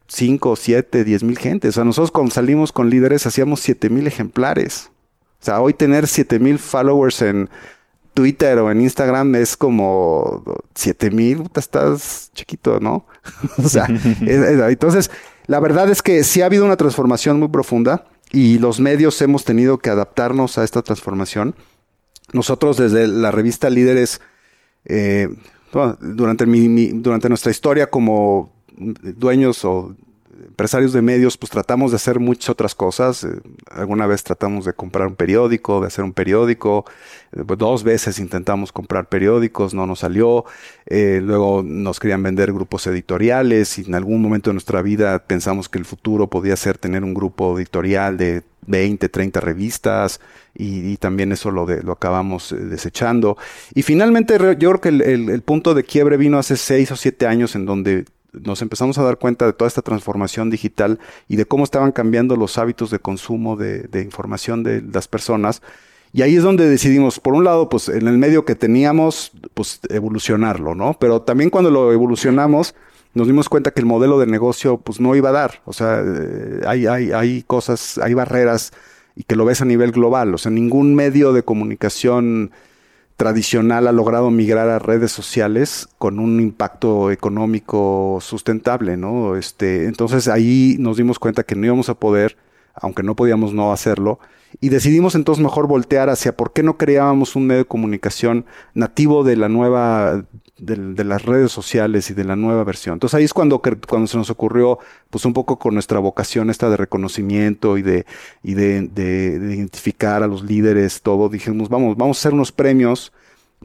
5, 0.09 0.57
7, 0.57 1.05
10 1.05 1.23
mil 1.23 1.39
gentes. 1.39 1.71
O 1.71 1.73
sea, 1.73 1.85
nosotros 1.85 2.11
cuando 2.11 2.33
salimos 2.33 2.73
con 2.73 2.91
líderes 2.91 3.27
hacíamos 3.27 3.61
7 3.61 3.91
mil 3.91 4.07
ejemplares. 4.07 4.91
O 5.41 5.45
sea, 5.45 5.61
hoy 5.61 5.75
tener 5.75 6.07
7 6.07 6.39
mil 6.39 6.59
followers 6.59 7.23
en 7.23 7.49
Twitter 8.15 8.59
o 8.59 8.71
en 8.71 8.81
Instagram 8.81 9.35
es 9.35 9.57
como 9.57 10.43
7 10.75 11.11
mil, 11.11 11.49
estás 11.55 12.31
chiquito, 12.35 12.81
¿no? 12.81 13.07
o 13.63 13.69
sea, 13.69 13.87
entonces, 14.21 15.11
la 15.47 15.61
verdad 15.61 15.91
es 15.91 16.03
que 16.03 16.25
sí 16.25 16.43
ha 16.43 16.47
habido 16.47 16.65
una 16.65 16.77
transformación 16.77 17.39
muy 17.39 17.49
profunda 17.49 18.07
y 18.33 18.59
los 18.59 18.81
medios 18.81 19.21
hemos 19.23 19.45
tenido 19.45 19.79
que 19.79 19.91
adaptarnos 19.91 20.59
a 20.59 20.65
esta 20.65 20.83
transformación. 20.83 21.55
Nosotros 22.33 22.77
desde 22.77 23.07
la 23.07 23.31
revista 23.31 23.71
Líderes, 23.71 24.21
eh, 24.85 25.29
durante, 26.01 26.47
mi, 26.47 26.89
durante 26.89 27.29
nuestra 27.29 27.51
historia 27.51 27.91
como 27.91 28.53
dueños 28.77 29.65
o 29.65 29.95
empresarios 30.57 30.95
de 30.95 31.03
medios, 31.03 31.37
pues 31.37 31.51
tratamos 31.51 31.91
de 31.93 31.97
hacer 31.97 32.19
muchas 32.19 32.49
otras 32.49 32.75
cosas. 32.75 33.25
Eh, 33.25 33.29
alguna 33.71 34.07
vez 34.07 34.25
tratamos 34.25 34.65
de 34.65 34.73
comprar 34.73 35.07
un 35.07 35.15
periódico, 35.15 35.83
de 35.83 35.89
hacer 35.89 36.03
un 36.03 36.15
periódico. 36.15 36.87
Eh, 37.33 37.43
pues, 37.47 37.59
dos 37.59 37.85
veces 37.85 38.19
intentamos 38.19 38.73
comprar 38.73 39.11
periódicos, 39.11 39.75
no 39.75 39.87
nos 39.87 39.99
salió. 39.99 40.47
Eh, 40.87 41.21
luego 41.23 41.63
nos 41.63 42.01
querían 42.01 42.23
vender 42.23 42.55
grupos 42.55 42.87
editoriales 42.87 43.79
y 43.79 43.83
en 43.83 43.95
algún 43.95 44.23
momento 44.23 44.49
de 44.49 44.55
nuestra 44.55 44.81
vida 44.81 45.19
pensamos 45.27 45.69
que 45.69 45.79
el 45.79 45.85
futuro 45.85 46.31
podía 46.31 46.57
ser 46.57 46.79
tener 46.79 47.05
un 47.05 47.13
grupo 47.13 47.59
editorial 47.59 48.17
de 48.17 48.43
20, 48.67 49.11
30 49.11 49.41
revistas 49.41 50.21
y, 50.55 50.97
también 50.97 51.33
eso 51.33 51.51
lo, 51.51 51.67
de, 51.67 51.83
lo 51.83 51.93
acabamos 51.93 52.55
desechando. 52.59 53.37
Y 53.75 53.83
finalmente 53.83 54.39
yo 54.59 54.71
creo 54.71 54.81
que 54.81 54.89
el, 54.89 55.03
el 55.29 55.43
punto 55.43 55.75
de 55.75 55.85
quiebre 55.85 56.17
vino 56.17 56.39
hace 56.39 56.57
seis 56.57 56.91
o 56.93 56.97
siete 56.97 57.27
años 57.27 57.55
en 57.55 57.67
donde 57.67 58.07
nos 58.45 58.63
empezamos 58.63 58.99
a 58.99 59.03
dar 59.03 59.19
cuenta 59.19 59.47
de 59.47 59.53
toda 59.53 59.69
esta 59.69 59.83
transformación 59.83 60.51
digital 60.51 60.99
y 61.29 61.37
de 61.37 61.47
cómo 61.47 61.65
estaban 61.65 61.93
cambiando 61.93 62.37
los 62.37 62.59
hábitos 62.59 62.91
de 62.91 62.99
consumo 62.99 63.57
de, 63.57 64.03
información 64.03 64.63
de 64.63 64.83
las 64.83 65.09
personas. 65.09 65.63
Y 66.13 66.23
ahí 66.23 66.37
es 66.37 66.43
donde 66.43 66.69
decidimos, 66.69 67.21
por 67.21 67.35
un 67.35 67.45
lado, 67.45 67.69
pues 67.69 67.89
en 67.89 68.09
el 68.09 68.17
medio 68.19 68.45
que 68.45 68.55
teníamos, 68.55 69.33
pues 69.55 69.81
evolucionarlo, 69.91 70.75
¿no? 70.75 70.97
Pero 70.99 71.23
también 71.23 71.51
cuando 71.51 71.71
lo 71.71 71.93
evolucionamos, 71.93 72.75
nos 73.15 73.27
dimos 73.27 73.49
cuenta 73.49 73.71
que 73.71 73.81
el 73.81 73.87
modelo 73.87 74.19
de 74.19 74.27
negocio, 74.27 74.79
pues 74.79 75.01
no 75.01 75.15
iba 75.15 75.31
a 75.31 75.33
dar. 75.33 75.63
O 75.65 75.73
sea, 75.73 76.03
eh, 76.05 76.61
hay, 76.67 76.87
hay, 76.87 77.13
hay 77.13 77.43
cosas, 77.43 77.99
hay 77.99 78.15
barreras 78.15 78.73
y 79.15 79.25
que 79.25 79.37
lo 79.37 79.45
ves 79.45 79.63
a 79.63 79.65
nivel 79.65 79.93
global. 79.93 80.35
O 80.35 80.39
sea, 80.39 80.51
ningún 80.53 80.95
medio 80.95 81.33
de 81.33 81.43
comunicación 81.43 82.53
tradicional 83.17 83.89
ha 83.89 83.93
logrado 83.93 84.31
migrar 84.31 84.69
a 84.69 84.79
redes 84.79 85.11
sociales 85.11 85.89
con 85.99 86.19
un 86.19 86.41
impacto 86.41 87.11
económico 87.11 88.19
sustentable, 88.21 88.97
¿no? 88.97 89.37
Este, 89.37 89.87
entonces 89.87 90.29
ahí 90.29 90.77
nos 90.79 90.99
dimos 90.99 91.19
cuenta 91.19 91.43
que 91.43 91.57
no 91.57 91.67
íbamos 91.67 91.89
a 91.89 91.95
poder, 91.95 92.37
aunque 92.75 93.03
no 93.03 93.17
podíamos 93.17 93.55
no 93.55 93.73
hacerlo, 93.73 94.19
y 94.61 94.69
decidimos 94.69 95.15
entonces 95.15 95.43
mejor 95.43 95.67
voltear 95.67 96.11
hacia 96.11 96.37
por 96.37 96.53
qué 96.53 96.63
no 96.63 96.77
creábamos 96.77 97.37
un 97.37 97.47
medio 97.47 97.63
de 97.63 97.69
comunicación 97.69 98.45
nativo 98.75 99.25
de 99.25 99.37
la 99.37 99.49
nueva 99.49 100.25
de, 100.59 101.05
las 101.05 101.25
redes 101.25 101.53
sociales 101.53 102.11
y 102.11 102.15
de 102.15 102.25
la 102.25 102.37
nueva 102.37 102.65
versión. 102.65 102.95
Entonces 102.95 103.15
ahí 103.15 103.25
es 103.25 103.35
cuando, 103.35 103.61
cuando 103.61 104.07
se 104.07 104.17
nos 104.17 104.31
ocurrió, 104.31 104.79
pues 105.11 105.25
un 105.25 105.33
poco 105.33 105.59
con 105.59 105.75
nuestra 105.75 105.99
vocación 105.99 106.51
esta 106.51 106.71
de 106.71 106.77
reconocimiento 106.77 107.79
y 107.79 107.83
de, 107.83 108.07
y 108.43 108.55
de, 108.55 108.83
de 108.89 109.55
identificar 109.55 110.23
a 110.23 110.27
los 110.27 110.43
líderes, 110.43 111.03
todo, 111.03 111.29
dijimos, 111.29 111.69
vamos, 111.69 111.97
vamos 111.97 112.19
a 112.19 112.21
hacer 112.21 112.35
unos 112.35 112.53
premios 112.53 113.13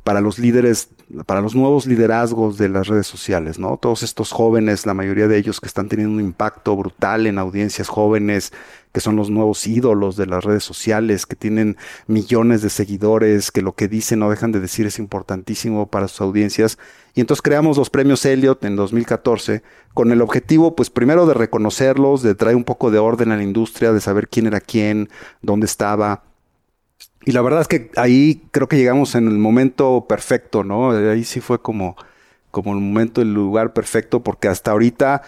para 0.04 0.22
los 0.22 0.40
líderes, 0.40 0.90
para 1.26 1.42
los 1.42 1.54
nuevos 1.54 1.86
liderazgos 1.86 2.58
de 2.58 2.70
las 2.70 2.88
redes 2.88 3.06
sociales, 3.06 3.60
¿no? 3.60 3.78
Todos 3.78 4.02
estos 4.02 4.32
jóvenes, 4.32 4.86
la 4.86 4.94
mayoría 4.94 5.28
de 5.28 5.38
ellos 5.38 5.60
que 5.60 5.68
están 5.68 5.90
teniendo 5.90 6.16
un 6.16 6.22
impacto 6.22 6.76
brutal 6.76 7.28
en 7.28 7.38
audiencias 7.38 7.88
jóvenes, 7.88 8.52
que 8.94 9.00
son 9.00 9.16
los 9.16 9.30
nuevos 9.30 9.68
ídolos 9.68 10.16
de 10.16 10.26
las 10.26 10.44
redes 10.44 10.64
sociales, 10.64 11.26
que 11.26 11.36
tienen 11.36 11.78
millones 12.08 12.62
de 12.62 12.70
seguidores, 12.70 13.52
que 13.52 13.62
lo 13.62 13.74
que 13.74 13.88
dicen 13.88 14.20
no 14.20 14.30
dejan 14.30 14.52
de 14.52 14.60
decir 14.60 14.88
es 14.88 14.98
importantísimo 14.98 15.88
para 15.88 16.08
sus 16.08 16.22
audiencias. 16.22 16.80
Y 17.14 17.22
entonces 17.22 17.42
creamos 17.42 17.78
los 17.78 17.90
premios 17.90 18.26
Elliot 18.26 18.64
en 18.66 18.76
2014 18.76 19.62
con 19.94 20.12
el 20.12 20.22
objetivo, 20.22 20.76
pues 20.76 20.90
primero 20.90 21.28
de 21.28 21.36
reconocerlos, 21.36 22.24
de 22.24 22.34
traer 22.34 22.56
un 22.56 22.64
poco 22.64 22.90
de 22.92 23.00
orden 23.00 23.32
a 23.32 23.38
la 23.38 23.44
industria, 23.44 23.94
de 23.94 24.02
saber 24.02 24.30
quién 24.30 24.48
era 24.48 24.62
quién, 24.62 25.10
dónde 25.42 25.66
estaba. 25.66 26.24
Y 27.26 27.32
la 27.32 27.42
verdad 27.42 27.62
es 27.62 27.68
que 27.68 27.92
ahí 27.98 28.44
creo 28.52 28.68
que 28.68 28.78
llegamos 28.78 29.16
en 29.16 29.28
el 29.28 29.38
momento 29.38 30.06
perfecto, 30.08 30.64
¿no? 30.64 30.92
Ahí 30.92 31.24
sí 31.24 31.40
fue 31.40 31.62
como, 31.62 31.96
como 32.50 32.74
el 32.74 32.80
momento, 32.80 33.22
el 33.22 33.34
lugar 33.34 33.74
perfecto, 33.74 34.22
porque 34.22 34.48
hasta 34.48 34.72
ahorita 34.72 35.22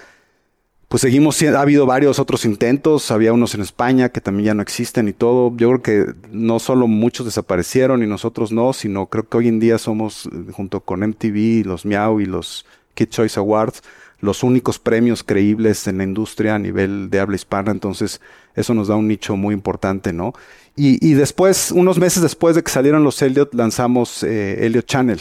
pues 0.94 1.02
seguimos, 1.02 1.42
ha 1.42 1.60
habido 1.60 1.88
varios 1.88 2.20
otros 2.20 2.46
intentos, 2.46 3.10
había 3.10 3.34
unos 3.34 3.56
en 3.56 3.62
España 3.62 4.10
que 4.10 4.22
también 4.22 4.46
ya 4.46 4.54
no 4.54 4.62
existen 4.62 5.08
y 5.08 5.14
todo. 5.14 5.52
Yo 5.58 5.70
creo 5.70 5.82
que 5.82 6.14
no 6.30 6.60
solo 6.60 6.86
muchos 6.86 7.26
desaparecieron 7.26 8.04
y 8.04 8.06
nosotros 8.06 8.52
no, 8.52 8.74
sino 8.74 9.08
creo 9.08 9.28
que 9.28 9.38
hoy 9.38 9.48
en 9.48 9.60
día 9.60 9.80
somos, 9.80 10.30
junto 10.52 10.82
con 10.82 11.00
MTV, 11.00 11.66
los 11.66 11.84
Miau 11.88 12.20
y 12.20 12.28
los 12.28 12.68
Kid 12.94 13.08
Choice 13.08 13.40
Awards, 13.40 13.82
los 14.24 14.42
únicos 14.42 14.80
premios 14.80 15.24
creíbles 15.24 15.86
en 15.88 15.98
la 15.98 16.04
industria 16.04 16.56
a 16.56 16.60
nivel 16.60 17.10
de 17.10 17.20
habla 17.20 17.36
hispana. 17.36 17.72
Entonces, 17.72 18.22
eso 18.56 18.74
nos 18.74 18.88
da 18.88 18.96
un 18.96 19.08
nicho 19.08 19.36
muy 19.36 19.54
importante, 19.54 20.14
¿no? 20.14 20.34
Y, 20.76 21.14
después, 21.14 21.72
unos 21.72 22.00
meses 22.00 22.24
después 22.24 22.56
de 22.56 22.64
que 22.64 22.72
salieron 22.72 23.04
los 23.04 23.22
Elliot, 23.22 23.54
lanzamos 23.54 24.24
eh, 24.24 24.66
Elliot 24.66 24.88
Channel 24.88 25.20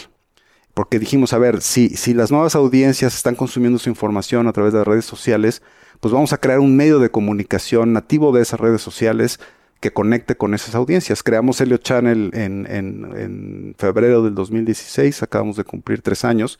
porque 0.74 0.98
dijimos, 0.98 1.32
a 1.32 1.38
ver, 1.38 1.60
si, 1.60 1.90
si 1.90 2.14
las 2.14 2.30
nuevas 2.30 2.54
audiencias 2.54 3.14
están 3.14 3.34
consumiendo 3.34 3.78
su 3.78 3.90
información 3.90 4.48
a 4.48 4.52
través 4.52 4.72
de 4.72 4.78
las 4.78 4.88
redes 4.88 5.04
sociales, 5.04 5.62
pues 6.00 6.12
vamos 6.14 6.32
a 6.32 6.38
crear 6.38 6.60
un 6.60 6.76
medio 6.76 6.98
de 6.98 7.10
comunicación 7.10 7.92
nativo 7.92 8.32
de 8.32 8.42
esas 8.42 8.58
redes 8.58 8.80
sociales 8.80 9.38
que 9.80 9.92
conecte 9.92 10.36
con 10.36 10.54
esas 10.54 10.74
audiencias. 10.74 11.22
Creamos 11.22 11.60
Helio 11.60 11.76
Channel 11.76 12.30
en, 12.32 12.66
en, 12.70 13.74
febrero 13.76 14.22
del 14.22 14.34
2016, 14.34 15.22
acabamos 15.22 15.56
de 15.56 15.64
cumplir 15.64 16.00
tres 16.00 16.24
años. 16.24 16.58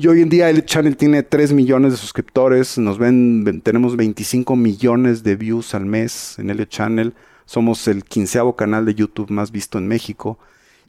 Y 0.00 0.06
hoy 0.06 0.22
en 0.22 0.28
día 0.28 0.48
Helio 0.48 0.62
Channel 0.62 0.96
tiene 0.96 1.24
3 1.24 1.52
millones 1.54 1.90
de 1.90 1.98
suscriptores, 1.98 2.78
nos 2.78 2.98
ven, 2.98 3.62
tenemos 3.64 3.96
25 3.96 4.54
millones 4.54 5.24
de 5.24 5.34
views 5.34 5.74
al 5.74 5.86
mes 5.86 6.38
en 6.38 6.50
Helio 6.50 6.66
Channel, 6.66 7.14
somos 7.46 7.88
el 7.88 8.04
quinceavo 8.04 8.54
canal 8.54 8.84
de 8.84 8.94
YouTube 8.94 9.28
más 9.30 9.50
visto 9.50 9.76
en 9.76 9.88
México. 9.88 10.38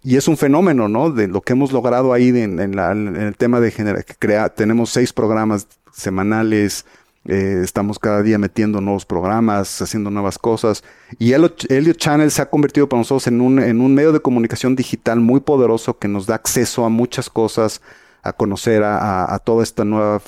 Y 0.03 0.18
es 0.18 0.28
un 0.28 0.38
fenómeno, 0.38 0.89
¿no? 0.89 1.10
De 1.10 1.28
lo 1.28 1.41
que 1.41 1.53
hemos 1.53 1.72
logrado 1.72 2.14
ahí 2.14 2.28
en, 2.28 2.60
el 2.60 3.36
tema 3.36 3.60
de 3.60 3.72
generar, 3.72 4.05
que 4.05 4.14
crea, 4.14 4.49
tenemos 4.49 4.91
seis 4.91 5.12
programas 5.12 5.66
semanales, 5.91 6.86
eh, 7.26 7.62
estamos 7.64 7.97
cada 7.97 8.22
día 8.22 8.38
metiendo 8.38 8.80
nuevos 8.80 9.07
programas, 9.07 9.82
haciendo 9.82 10.12
nuevas 10.12 10.38
cosas. 10.38 10.84
Y 11.18 11.33
Helio, 11.33 11.93
Channel 11.93 12.29
se 12.29 12.43
ha 12.43 12.50
convertido 12.51 12.88
para 12.88 13.00
nosotros 13.00 13.25
en 13.25 13.42
un, 13.42 13.58
en 13.58 13.82
un 13.82 13.96
medio 13.96 14.12
de 14.12 14.20
comunicación 14.20 14.75
digital 14.75 15.20
muy 15.20 15.39
poderoso 15.39 15.97
que 15.97 16.08
nos 16.08 16.28
da 16.28 16.36
acceso 16.36 16.86
a 16.86 16.89
muchas 16.89 17.28
cosas, 17.28 17.82
a 18.21 18.33
conocer 18.33 18.83
a, 18.83 19.33
a, 19.33 19.39
toda 19.39 19.63
esta 19.63 19.86
nueva, 19.86 20.21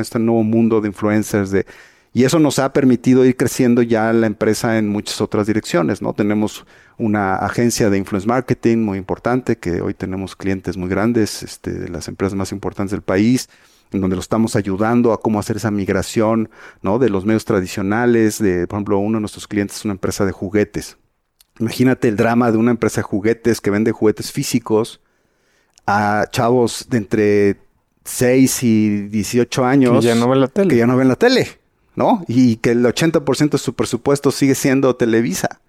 este 0.00 0.18
nuevo 0.18 0.42
mundo 0.42 0.80
de 0.80 0.88
influencers, 0.88 1.50
de, 1.50 1.66
y 2.12 2.22
eso 2.22 2.38
nos 2.38 2.60
ha 2.60 2.72
permitido 2.72 3.24
ir 3.24 3.36
creciendo 3.36 3.82
ya 3.82 4.12
la 4.12 4.28
empresa 4.28 4.78
en 4.78 4.88
muchas 4.88 5.20
otras 5.20 5.48
direcciones, 5.48 6.00
¿no? 6.00 6.12
Tenemos 6.12 6.64
una 6.96 7.34
agencia 7.34 7.90
de 7.90 7.98
influence 7.98 8.28
marketing 8.28 8.78
muy 8.78 8.98
importante, 8.98 9.58
que 9.58 9.80
hoy 9.80 9.94
tenemos 9.94 10.36
clientes 10.36 10.76
muy 10.76 10.88
grandes, 10.88 11.42
este, 11.42 11.72
de 11.72 11.88
las 11.88 12.06
empresas 12.06 12.36
más 12.36 12.52
importantes 12.52 12.92
del 12.92 13.02
país, 13.02 13.48
en 13.90 14.00
donde 14.00 14.14
lo 14.14 14.20
estamos 14.20 14.54
ayudando 14.54 15.12
a 15.12 15.20
cómo 15.20 15.40
hacer 15.40 15.56
esa 15.56 15.72
migración, 15.72 16.50
¿no? 16.82 17.00
De 17.00 17.10
los 17.10 17.24
medios 17.24 17.44
tradicionales, 17.44 18.38
de, 18.38 18.68
por 18.68 18.76
ejemplo, 18.76 18.98
uno 18.98 19.18
de 19.18 19.20
nuestros 19.22 19.48
clientes 19.48 19.78
es 19.78 19.84
una 19.84 19.94
empresa 19.94 20.24
de 20.24 20.30
juguetes. 20.30 20.98
Imagínate 21.58 22.06
el 22.06 22.16
drama 22.16 22.52
de 22.52 22.58
una 22.58 22.70
empresa 22.70 23.00
de 23.00 23.04
juguetes 23.04 23.60
que 23.60 23.70
vende 23.70 23.90
juguetes 23.90 24.30
físicos 24.30 25.00
a 25.86 26.26
chavos 26.30 26.86
de 26.88 26.98
entre 26.98 27.56
6 28.04 28.62
y 28.62 29.08
18 29.08 29.64
años. 29.64 30.00
Que 30.00 30.06
ya 30.06 30.14
no 30.14 30.28
ven 30.28 30.40
la 30.40 30.48
tele. 30.48 30.70
Que 30.70 30.76
ya 30.76 30.86
no 30.86 30.96
ven 30.96 31.08
la 31.08 31.16
tele. 31.16 31.64
¿no? 31.96 32.24
Y 32.28 32.56
que 32.56 32.72
el 32.72 32.84
80% 32.84 33.50
de 33.50 33.58
su 33.58 33.74
presupuesto 33.74 34.30
sigue 34.30 34.54
siendo 34.54 34.96
Televisa. 34.96 35.60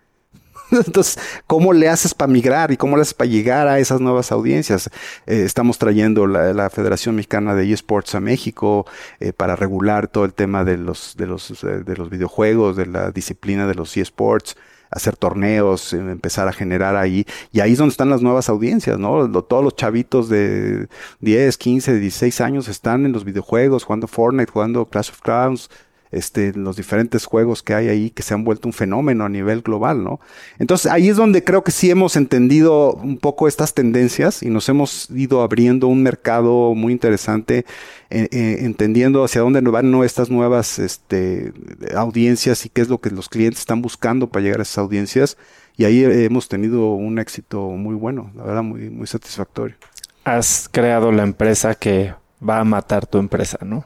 Entonces, 0.72 1.20
¿cómo 1.46 1.74
le 1.74 1.90
haces 1.90 2.14
para 2.14 2.32
migrar 2.32 2.72
y 2.72 2.78
cómo 2.78 2.96
le 2.96 3.04
haces 3.04 3.14
para 3.14 3.30
llegar 3.30 3.68
a 3.68 3.80
esas 3.80 4.02
nuevas 4.02 4.32
audiencias? 4.32 4.90
Eh, 5.28 5.44
estamos 5.46 5.78
trayendo 5.78 6.26
la, 6.26 6.70
Federación 6.70 7.16
Mexicana 7.16 7.54
de 7.54 7.72
eSports 7.72 8.16
a 8.16 8.20
México 8.20 8.86
eh, 9.20 9.32
para 9.32 9.56
regular 9.56 10.08
todo 10.08 10.26
el 10.26 10.34
tema 10.34 10.64
de 10.64 10.78
los, 10.78 11.16
de, 11.18 11.28
los, 11.28 11.64
eh, 11.64 11.84
de 11.86 11.96
los 11.96 12.10
videojuegos, 12.10 12.76
de 12.76 12.88
la 12.88 13.12
disciplina 13.12 13.68
de 13.68 13.76
los 13.76 13.96
eSports 13.96 14.58
hacer 14.95 15.17
torneos, 15.17 15.93
empezar 15.93 16.47
a 16.47 16.53
generar 16.53 16.95
ahí. 16.95 17.26
Y 17.51 17.59
ahí 17.59 17.73
es 17.73 17.77
donde 17.77 17.91
están 17.91 18.09
las 18.09 18.22
nuevas 18.22 18.49
audiencias, 18.49 18.97
¿no? 18.97 19.30
todos 19.43 19.63
los 19.63 19.76
chavitos 19.76 20.30
de 20.30 20.88
10, 21.19 21.57
15, 21.57 21.99
16 21.99 22.41
años 22.41 22.67
están 22.69 23.05
en 23.05 23.11
los 23.11 23.26
videojuegos, 23.26 23.84
jugando 23.84 24.07
Fortnite, 24.07 24.51
jugando 24.51 24.85
Clash 24.85 25.09
of 25.09 25.22
Clans, 25.22 25.69
este, 26.16 26.54
los 26.54 26.78
diferentes 26.78 27.26
juegos 27.26 27.62
que 27.62 27.74
hay 27.74 27.90
ahí 27.90 28.10
que 28.10 28.24
se 28.24 28.34
han 28.34 28.44
vuelto 28.44 28.68
un 28.68 28.74
fenómeno 28.74 29.26
a 29.26 29.30
nivel 29.30 29.62
global, 29.62 30.04
¿no? 30.04 30.20
Entonces 30.60 30.92
ahí 30.92 31.10
es 31.10 31.18
donde 31.18 31.44
creo 31.44 31.64
que 31.64 31.72
sí 31.72 31.92
hemos 31.92 32.16
entendido 32.16 32.94
un 32.94 33.18
poco 33.18 33.48
estas 33.48 33.74
tendencias 33.74 34.42
y 34.42 34.50
nos 34.50 34.70
hemos 34.70 35.10
ido 35.12 35.42
abriendo 35.42 35.88
un 35.88 36.04
mercado 36.04 36.74
muy 36.76 36.94
interesante, 36.94 37.66
eh, 38.10 38.28
eh, 38.32 38.58
entendiendo 38.62 39.24
hacia 39.24 39.42
dónde 39.42 39.62
van 39.62 39.92
¿no? 39.92 40.04
estas 40.04 40.30
nuevas 40.30 40.80
este, 40.80 41.52
audiencias 41.96 42.66
y 42.66 42.70
qué 42.70 42.82
es 42.82 42.90
lo 42.90 43.00
que 43.00 43.10
los 43.10 43.30
clientes 43.30 43.60
están 43.60 43.82
buscando 43.82 44.28
para 44.28 44.44
llegar 44.44 44.60
a 44.60 44.64
esas 44.64 44.78
audiencias. 44.78 45.38
Y 45.78 45.84
ahí 45.84 46.06
hemos 46.06 46.48
tenido 46.48 46.94
un 46.94 47.20
éxito 47.20 47.68
muy 47.72 47.96
bueno, 47.96 48.32
la 48.36 48.44
verdad, 48.44 48.64
muy, 48.64 48.90
muy 48.90 49.08
satisfactorio. 49.08 49.76
Has 50.24 50.70
creado 50.72 51.12
la 51.12 51.24
empresa 51.24 51.76
que 51.76 52.14
va 52.48 52.60
a 52.60 52.64
matar 52.64 53.06
tu 53.06 53.18
empresa, 53.18 53.58
¿no? 53.62 53.86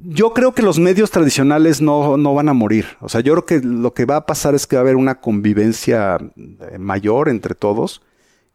Yo 0.00 0.32
creo 0.32 0.52
que 0.52 0.62
los 0.62 0.78
medios 0.78 1.10
tradicionales 1.10 1.80
no, 1.80 2.16
no, 2.16 2.34
van 2.34 2.48
a 2.48 2.52
morir. 2.52 2.86
O 3.00 3.08
sea, 3.08 3.20
yo 3.20 3.32
creo 3.34 3.46
que 3.46 3.66
lo 3.66 3.94
que 3.94 4.04
va 4.04 4.16
a 4.16 4.26
pasar 4.26 4.54
es 4.54 4.66
que 4.66 4.76
va 4.76 4.80
a 4.80 4.82
haber 4.82 4.96
una 4.96 5.20
convivencia 5.20 6.18
eh, 6.36 6.78
mayor 6.78 7.28
entre 7.28 7.54
todos. 7.56 8.02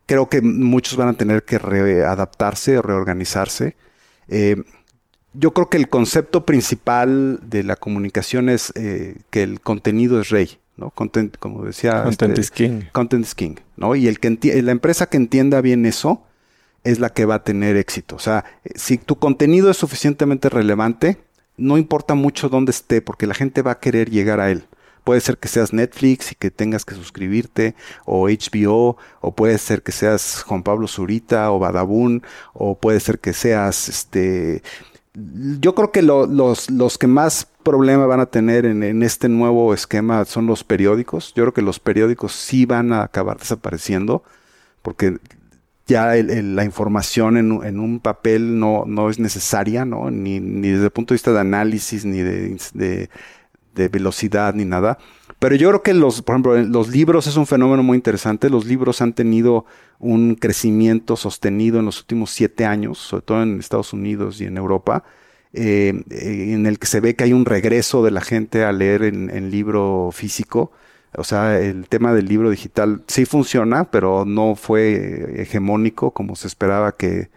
Creo 0.05 0.29
que 0.29 0.41
muchos 0.41 0.97
van 0.97 1.09
a 1.09 1.13
tener 1.13 1.43
que 1.43 1.57
readaptarse, 1.57 2.81
reorganizarse. 2.81 3.75
Eh, 4.29 4.63
yo 5.33 5.53
creo 5.53 5.69
que 5.69 5.77
el 5.77 5.89
concepto 5.89 6.45
principal 6.45 7.39
de 7.43 7.63
la 7.63 7.75
comunicación 7.75 8.49
es 8.49 8.71
eh, 8.75 9.17
que 9.29 9.43
el 9.43 9.59
contenido 9.59 10.21
es 10.21 10.29
rey, 10.29 10.59
¿no? 10.77 10.91
Content, 10.91 11.37
como 11.37 11.65
decía. 11.65 12.03
Content 12.03 12.37
este, 12.37 12.41
is 12.41 12.51
king. 12.51 12.81
Content 12.93 13.25
is 13.25 13.35
king, 13.35 13.55
¿no? 13.75 13.95
Y 13.95 14.07
el 14.07 14.19
que 14.19 14.29
la 14.61 14.71
empresa 14.71 15.07
que 15.07 15.17
entienda 15.17 15.59
bien 15.59 15.85
eso 15.85 16.23
es 16.83 16.99
la 16.99 17.09
que 17.09 17.25
va 17.25 17.35
a 17.35 17.43
tener 17.43 17.75
éxito. 17.77 18.15
O 18.15 18.19
sea, 18.19 18.45
si 18.75 18.97
tu 18.97 19.17
contenido 19.17 19.71
es 19.71 19.77
suficientemente 19.77 20.49
relevante, 20.49 21.17
no 21.63 21.77
importa 21.77 22.13
mucho 22.13 22.49
dónde 22.49 22.71
esté, 22.71 23.01
porque 23.01 23.25
la 23.25 23.33
gente 23.33 23.61
va 23.61 23.71
a 23.71 23.79
querer 23.79 24.09
llegar 24.09 24.39
a 24.39 24.51
él. 24.51 24.65
Puede 25.03 25.21
ser 25.21 25.37
que 25.37 25.47
seas 25.47 25.73
Netflix 25.73 26.31
y 26.31 26.35
que 26.35 26.51
tengas 26.51 26.85
que 26.85 26.95
suscribirte, 26.95 27.75
o 28.05 28.27
HBO, 28.27 28.97
o 29.21 29.31
puede 29.35 29.57
ser 29.57 29.81
que 29.81 29.91
seas 29.91 30.43
Juan 30.43 30.63
Pablo 30.63 30.87
Zurita 30.87 31.51
o 31.51 31.59
Badabun, 31.59 32.23
o 32.53 32.77
puede 32.77 32.99
ser 32.99 33.19
que 33.19 33.33
seas 33.33 33.89
este. 33.89 34.61
Yo 35.13 35.75
creo 35.75 35.91
que 35.91 36.01
los, 36.01 36.69
los 36.69 36.97
que 36.97 37.07
más 37.07 37.47
problema 37.63 38.05
van 38.07 38.19
a 38.19 38.25
tener 38.25 38.65
en, 38.65 38.81
en, 38.83 39.03
este 39.03 39.29
nuevo 39.29 39.73
esquema 39.73 40.25
son 40.25 40.47
los 40.47 40.63
periódicos. 40.63 41.33
Yo 41.35 41.43
creo 41.43 41.53
que 41.53 41.61
los 41.61 41.79
periódicos 41.79 42.33
sí 42.33 42.65
van 42.65 42.91
a 42.93 43.03
acabar 43.03 43.37
desapareciendo, 43.37 44.23
porque 44.81 45.17
ya 45.85 46.13
la 46.15 46.63
información 46.63 47.37
en, 47.37 47.79
un 47.79 47.99
papel 47.99 48.57
no, 48.57 48.85
no 48.87 49.09
es 49.09 49.19
necesaria, 49.19 49.83
¿no? 49.83 50.09
Ni, 50.09 50.39
ni, 50.39 50.69
desde 50.69 50.85
el 50.85 50.91
punto 50.91 51.13
de 51.13 51.15
vista 51.15 51.33
de 51.33 51.41
análisis, 51.41 52.05
ni 52.05 52.19
de, 52.19 53.09
velocidad, 53.89 54.53
ni 54.53 54.65
nada. 54.65 54.97
Pero 55.39 55.55
yo 55.55 55.69
creo 55.69 55.83
que 55.83 55.93
los, 55.93 56.21
por 56.21 56.35
ejemplo, 56.35 56.55
los 56.57 56.87
libros 56.89 57.27
es 57.27 57.35
un 57.35 57.45
fenómeno 57.45 57.83
muy 57.83 57.97
interesante. 57.97 58.49
Los 58.49 58.65
libros 58.65 59.01
han 59.01 59.13
tenido 59.13 59.65
un 59.99 60.35
crecimiento 60.35 61.17
sostenido 61.17 61.79
en 61.79 61.85
los 61.85 61.99
últimos 61.99 62.31
siete 62.31 62.65
años, 62.65 62.97
sobre 62.97 63.23
todo 63.23 63.43
en 63.43 63.59
Estados 63.59 63.91
Unidos 63.91 64.39
y 64.39 64.45
en 64.45 64.57
Europa, 64.57 65.03
eh, 65.51 66.01
en 66.09 66.65
el 66.65 66.79
que 66.79 66.87
se 66.87 67.01
ve 67.01 67.15
que 67.15 67.25
hay 67.25 67.33
un 67.33 67.45
regreso 67.45 68.03
de 68.03 68.11
la 68.11 68.21
gente 68.21 68.63
a 68.63 68.71
leer 68.71 69.03
en, 69.03 69.29
en 69.29 69.51
libro 69.51 70.11
físico. 70.13 70.71
O 71.15 71.23
sea, 71.23 71.59
el 71.59 71.87
tema 71.87 72.13
del 72.13 72.25
libro 72.25 72.49
digital 72.49 73.01
sí 73.07 73.25
funciona, 73.25 73.85
pero 73.85 74.25
no 74.25 74.55
fue 74.55 75.41
hegemónico 75.41 76.11
como 76.11 76.35
se 76.35 76.47
esperaba 76.47 76.93
que, 76.93 77.29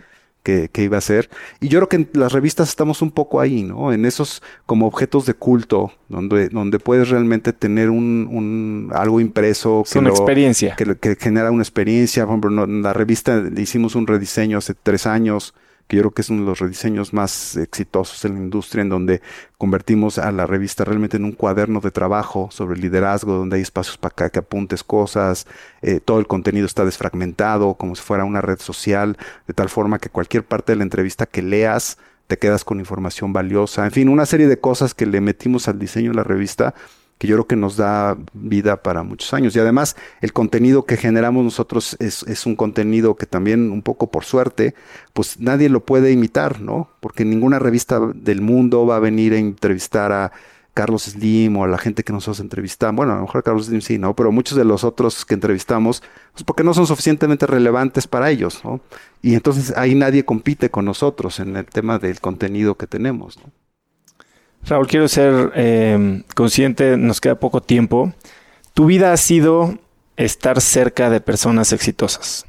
que, 0.42 0.82
iba 0.82 0.96
a 0.96 1.00
ser. 1.00 1.28
Y 1.60 1.68
yo 1.68 1.80
creo 1.80 1.88
que 1.88 1.96
en 1.96 2.08
las 2.12 2.32
revistas 2.32 2.68
estamos 2.68 3.02
un 3.02 3.10
poco 3.10 3.40
ahí, 3.40 3.62
¿no? 3.62 3.92
En 3.92 4.04
esos 4.04 4.42
como 4.64 4.86
objetos 4.86 5.26
de 5.26 5.34
culto, 5.34 5.92
donde, 6.08 6.48
donde 6.48 6.78
puedes 6.78 7.08
realmente 7.08 7.52
tener 7.52 7.90
un, 7.90 8.28
un 8.30 8.90
algo 8.94 9.20
impreso. 9.20 9.84
Que 9.90 9.98
una 9.98 10.10
experiencia. 10.10 10.76
Que, 10.76 10.96
que, 10.96 11.16
genera 11.16 11.50
una 11.50 11.62
experiencia. 11.62 12.24
Por 12.24 12.34
ejemplo, 12.34 12.64
en 12.64 12.82
la 12.82 12.92
revista 12.92 13.42
hicimos 13.56 13.94
un 13.96 14.06
rediseño 14.06 14.58
hace 14.58 14.74
tres 14.74 15.06
años 15.06 15.54
que 15.86 15.96
yo 15.96 16.02
creo 16.02 16.14
que 16.14 16.22
es 16.22 16.30
uno 16.30 16.42
de 16.42 16.46
los 16.46 16.58
rediseños 16.58 17.12
más 17.12 17.56
exitosos 17.56 18.24
en 18.24 18.34
la 18.34 18.40
industria, 18.40 18.82
en 18.82 18.88
donde 18.88 19.22
convertimos 19.58 20.18
a 20.18 20.32
la 20.32 20.46
revista 20.46 20.84
realmente 20.84 21.16
en 21.16 21.24
un 21.24 21.32
cuaderno 21.32 21.80
de 21.80 21.90
trabajo 21.90 22.48
sobre 22.50 22.78
liderazgo, 22.78 23.34
donde 23.34 23.56
hay 23.56 23.62
espacios 23.62 23.96
para 23.96 24.28
que 24.28 24.38
apuntes 24.38 24.82
cosas, 24.82 25.46
eh, 25.82 26.00
todo 26.00 26.18
el 26.18 26.26
contenido 26.26 26.66
está 26.66 26.84
desfragmentado, 26.84 27.74
como 27.74 27.94
si 27.94 28.02
fuera 28.02 28.24
una 28.24 28.40
red 28.40 28.58
social, 28.58 29.16
de 29.46 29.54
tal 29.54 29.68
forma 29.68 29.98
que 29.98 30.10
cualquier 30.10 30.44
parte 30.44 30.72
de 30.72 30.76
la 30.76 30.84
entrevista 30.84 31.26
que 31.26 31.42
leas, 31.42 31.98
te 32.26 32.38
quedas 32.38 32.64
con 32.64 32.80
información 32.80 33.32
valiosa, 33.32 33.84
en 33.84 33.92
fin, 33.92 34.08
una 34.08 34.26
serie 34.26 34.48
de 34.48 34.58
cosas 34.58 34.94
que 34.94 35.06
le 35.06 35.20
metimos 35.20 35.68
al 35.68 35.78
diseño 35.78 36.10
de 36.10 36.16
la 36.16 36.24
revista 36.24 36.74
que 37.18 37.26
yo 37.26 37.36
creo 37.36 37.46
que 37.46 37.56
nos 37.56 37.76
da 37.76 38.16
vida 38.34 38.82
para 38.82 39.02
muchos 39.02 39.32
años. 39.32 39.56
Y 39.56 39.58
además, 39.58 39.96
el 40.20 40.32
contenido 40.32 40.84
que 40.84 40.96
generamos 40.96 41.44
nosotros 41.44 41.96
es, 41.98 42.22
es, 42.24 42.46
un 42.46 42.56
contenido 42.56 43.16
que 43.16 43.26
también, 43.26 43.70
un 43.70 43.82
poco 43.82 44.10
por 44.10 44.24
suerte, 44.24 44.74
pues 45.12 45.40
nadie 45.40 45.68
lo 45.68 45.84
puede 45.84 46.12
imitar, 46.12 46.60
¿no? 46.60 46.90
Porque 47.00 47.24
ninguna 47.24 47.58
revista 47.58 48.00
del 48.14 48.42
mundo 48.42 48.86
va 48.86 48.96
a 48.96 49.00
venir 49.00 49.32
a 49.32 49.38
entrevistar 49.38 50.12
a 50.12 50.32
Carlos 50.76 51.04
Slim 51.04 51.56
o 51.56 51.64
a 51.64 51.68
la 51.68 51.78
gente 51.78 52.04
que 52.04 52.12
nosotros 52.12 52.40
entrevistamos. 52.40 52.96
Bueno, 52.96 53.14
a 53.14 53.16
lo 53.16 53.22
mejor 53.22 53.38
a 53.38 53.42
Carlos 53.42 53.66
Slim 53.66 53.80
sí, 53.80 53.96
¿no? 53.96 54.14
Pero 54.14 54.30
muchos 54.30 54.58
de 54.58 54.64
los 54.64 54.84
otros 54.84 55.24
que 55.24 55.32
entrevistamos, 55.32 56.02
pues 56.32 56.44
porque 56.44 56.64
no 56.64 56.74
son 56.74 56.86
suficientemente 56.86 57.46
relevantes 57.46 58.06
para 58.06 58.30
ellos, 58.30 58.60
¿no? 58.62 58.80
Y 59.22 59.34
entonces 59.34 59.72
ahí 59.74 59.94
nadie 59.94 60.26
compite 60.26 60.70
con 60.70 60.84
nosotros 60.84 61.40
en 61.40 61.56
el 61.56 61.64
tema 61.64 61.98
del 61.98 62.20
contenido 62.20 62.74
que 62.74 62.86
tenemos, 62.86 63.38
¿no? 63.38 63.50
Raúl, 64.68 64.88
quiero 64.88 65.06
ser 65.06 65.52
eh, 65.54 66.22
consciente, 66.34 66.96
nos 66.96 67.20
queda 67.20 67.38
poco 67.38 67.62
tiempo. 67.62 68.12
Tu 68.74 68.86
vida 68.86 69.12
ha 69.12 69.16
sido 69.16 69.78
estar 70.16 70.60
cerca 70.60 71.08
de 71.08 71.20
personas 71.20 71.72
exitosas. 71.72 72.46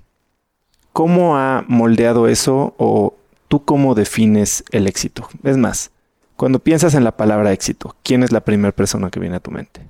¿Cómo 0.93 1.37
ha 1.37 1.63
moldeado 1.67 2.27
eso 2.27 2.73
o 2.77 3.15
tú 3.47 3.65
cómo 3.65 3.93
defines 3.93 4.63
el 4.71 4.87
éxito? 4.87 5.29
Es 5.43 5.57
más, 5.57 5.91
cuando 6.35 6.57
piensas 6.59 6.95
en 6.95 7.03
la 7.03 7.15
palabra 7.15 7.51
éxito, 7.51 7.95
¿quién 8.03 8.23
es 8.23 8.31
la 8.31 8.41
primera 8.41 8.71
persona 8.71 9.11
que 9.11 9.19
viene 9.19 9.35
a 9.35 9.39
tu 9.39 9.51
mente? 9.51 9.87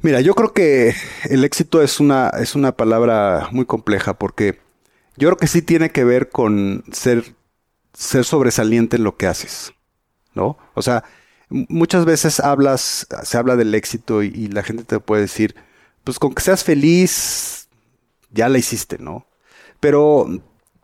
Mira, 0.00 0.22
yo 0.22 0.34
creo 0.34 0.54
que 0.54 0.94
el 1.24 1.44
éxito 1.44 1.82
es 1.82 2.00
una, 2.00 2.30
es 2.30 2.54
una 2.54 2.72
palabra 2.72 3.48
muy 3.52 3.66
compleja 3.66 4.14
porque 4.14 4.58
yo 5.18 5.28
creo 5.28 5.36
que 5.36 5.48
sí 5.48 5.60
tiene 5.60 5.90
que 5.90 6.04
ver 6.04 6.30
con 6.30 6.84
ser, 6.92 7.34
ser 7.92 8.24
sobresaliente 8.24 8.96
en 8.96 9.04
lo 9.04 9.16
que 9.18 9.26
haces, 9.26 9.74
¿no? 10.34 10.56
O 10.74 10.82
sea, 10.82 11.04
muchas 11.48 12.04
veces 12.04 12.40
hablas, 12.40 13.06
se 13.22 13.38
habla 13.38 13.56
del 13.56 13.74
éxito 13.74 14.22
y, 14.22 14.48
la 14.48 14.62
gente 14.62 14.84
te 14.84 15.00
puede 15.00 15.22
decir, 15.22 15.54
pues 16.04 16.18
con 16.18 16.34
que 16.34 16.42
seas 16.42 16.64
feliz, 16.64 17.68
ya 18.32 18.48
la 18.48 18.58
hiciste, 18.58 18.98
¿no? 18.98 19.26
Pero, 19.80 20.26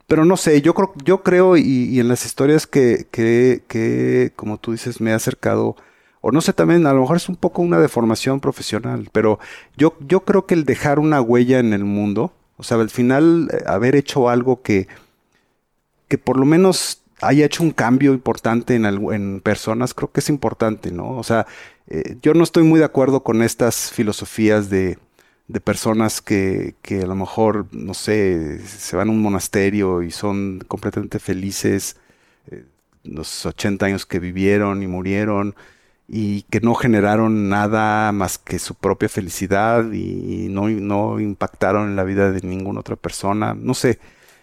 pero 0.07 0.25
no 0.25 0.37
sé, 0.37 0.63
yo 0.63 0.75
creo, 0.75 0.93
yo 1.05 1.23
creo 1.23 1.57
y, 1.57 1.99
en 2.01 2.09
las 2.09 2.25
historias 2.25 2.67
que, 2.67 3.07
que, 3.11 4.33
como 4.37 4.59
tú 4.59 4.73
dices, 4.73 5.01
me 5.01 5.11
he 5.11 5.15
acercado, 5.15 5.77
o 6.21 6.31
no 6.31 6.41
sé, 6.41 6.53
también 6.53 6.87
a 6.87 6.93
lo 6.93 7.01
mejor 7.01 7.17
es 7.17 7.29
un 7.29 7.37
poco 7.37 7.63
una 7.63 7.81
deformación 7.81 8.41
profesional, 8.41 9.09
pero 9.13 9.41
yo, 9.77 9.97
yo 10.01 10.21
creo 10.21 10.47
que 10.47 10.55
el 10.55 10.65
dejar 10.65 10.99
una 10.99 11.21
huella 11.21 11.59
en 11.59 11.73
el 11.73 11.85
mundo, 11.85 12.33
o 12.57 12.63
sea, 12.63 12.79
al 12.79 12.91
final 12.91 13.49
eh, 13.53 13.65
haber 13.67 13.97
hecho 13.97 14.29
algo 14.29 14.63
que, 14.63 14.87
que 16.09 16.19
por 16.19 16.37
lo 16.37 16.45
menos 16.45 17.02
haya 17.23 17.47
hecho 17.47 17.63
un 17.63 17.71
cambio 17.71 18.13
importante 18.13 18.75
en, 18.75 19.41
personas, 19.41 19.95
creo 19.95 20.11
que 20.11 20.21
es 20.21 20.29
importante, 20.29 20.91
¿no? 20.91 21.17
O 21.17 21.23
sea, 21.23 21.47
eh, 21.89 22.17
yo 22.23 22.35
no 22.35 22.45
estoy 22.45 22.65
muy 22.65 22.79
de 22.79 22.85
acuerdo 22.85 23.23
con 23.23 23.43
estas 23.43 23.91
filosofías 23.91 24.71
de, 24.71 24.99
de 25.49 25.61
personas 25.61 26.21
que, 26.21 26.75
que, 26.83 27.03
a 27.03 27.07
lo 27.07 27.15
mejor, 27.15 27.67
no 27.73 27.95
sé, 27.95 28.61
se 28.67 28.97
van 28.97 29.09
a 29.09 29.13
un 29.13 29.23
monasterio 29.23 30.03
y 30.03 30.11
son 30.11 30.63
completamente 30.69 31.19
felices, 31.19 31.97
eh, 32.51 32.65
los 33.05 33.47
80 33.47 33.87
años 33.87 34.07
que 34.07 34.19
vivieron 34.19 34.83
y 34.83 34.87
murieron, 34.87 35.55
y 36.09 36.43
que 36.43 36.61
no 36.61 36.75
generaron 36.75 37.49
nada 37.49 38.13
más 38.13 38.39
que 38.39 38.59
su 38.59 38.75
propia 38.75 39.09
felicidad 39.09 39.93
y 39.93 40.49
no 40.49 41.21
impactaron 41.21 41.89
en 41.89 41.97
la 41.97 42.05
vida 42.05 42.33
de 42.33 42.47
ninguna 42.47 42.81
otra 42.81 42.97
persona, 42.97 43.55
no 43.55 43.75
sé. 43.75 43.99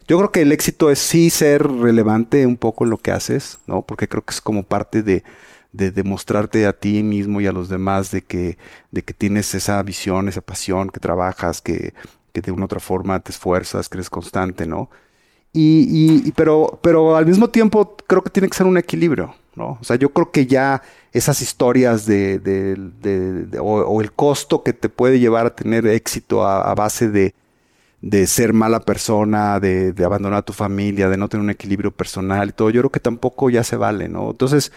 Yo 0.10 0.18
creo 0.18 0.32
que 0.32 0.42
el 0.42 0.52
éxito 0.52 0.90
es 0.90 0.98
sí 1.00 1.30
ser 1.30 1.66
relevante 1.66 2.48
un 2.48 2.58
poco 2.58 2.84
en 2.84 2.90
lo 2.90 2.98
que 2.98 3.12
haces, 3.12 3.60
¿no? 3.68 3.84
Porque 3.84 4.08
creo 4.08 4.26
que 4.26 4.32
es 4.32 4.42
como 4.42 4.64
parte 4.64 5.04
de, 5.04 5.24
de 5.72 5.92
demostrarte 5.92 6.66
a 6.66 6.74
ti 6.74 7.04
mismo 7.04 7.42
y 7.42 7.48
a 7.48 7.52
los 7.52 7.70
demás 7.70 8.10
de 8.10 8.24
que, 8.24 8.58
de 8.90 9.04
que 9.04 9.14
tienes 9.14 9.54
esa 9.54 9.82
visión, 9.84 10.28
esa 10.28 10.42
pasión, 10.42 10.90
que 10.90 11.00
trabajas, 11.00 11.62
que, 11.62 11.94
que 12.34 12.42
de 12.42 12.52
una 12.52 12.64
u 12.64 12.66
otra 12.66 12.80
forma 12.80 13.20
te 13.20 13.32
esfuerzas, 13.32 13.88
que 13.88 13.98
eres 13.98 14.10
constante, 14.10 14.66
¿no? 14.66 14.90
Y, 15.54 16.26
y, 16.28 16.32
pero, 16.32 16.80
pero 16.82 17.16
al 17.16 17.28
mismo 17.28 17.50
tiempo 17.50 17.96
creo 18.08 18.24
que 18.24 18.30
tiene 18.32 18.50
que 18.50 18.58
ser 18.58 18.68
un 18.68 18.78
equilibrio, 18.78 19.36
¿no? 19.56 19.78
O 19.80 19.84
sea, 19.84 19.96
yo 19.96 20.10
creo 20.12 20.32
que 20.32 20.48
ya 20.48 20.82
esas 21.12 21.42
historias 21.42 22.08
de, 22.08 23.52
o, 23.60 24.02
el 24.02 24.12
costo 24.12 24.64
que 24.64 24.74
te 24.74 24.90
puede 24.90 25.20
llevar 25.20 25.46
a 25.46 25.56
tener 25.56 25.86
éxito 25.86 26.46
a, 26.46 26.74
base 26.76 27.10
de, 27.10 27.34
de 28.02 28.28
ser 28.28 28.54
mala 28.54 28.80
persona, 28.82 29.60
de, 29.60 29.92
de, 29.94 30.06
abandonar 30.06 30.40
a 30.40 30.42
tu 30.44 30.54
familia, 30.54 31.10
de 31.10 31.18
no 31.18 31.28
tener 31.28 31.44
un 31.44 31.50
equilibrio 31.50 31.92
personal 31.92 32.50
y 32.50 32.54
todo, 32.54 32.70
yo 32.70 32.82
creo 32.82 32.92
que 32.92 33.00
tampoco 33.00 33.50
ya 33.50 33.64
se 33.64 33.76
vale, 33.76 34.08
¿no? 34.08 34.32
Entonces, 34.32 34.72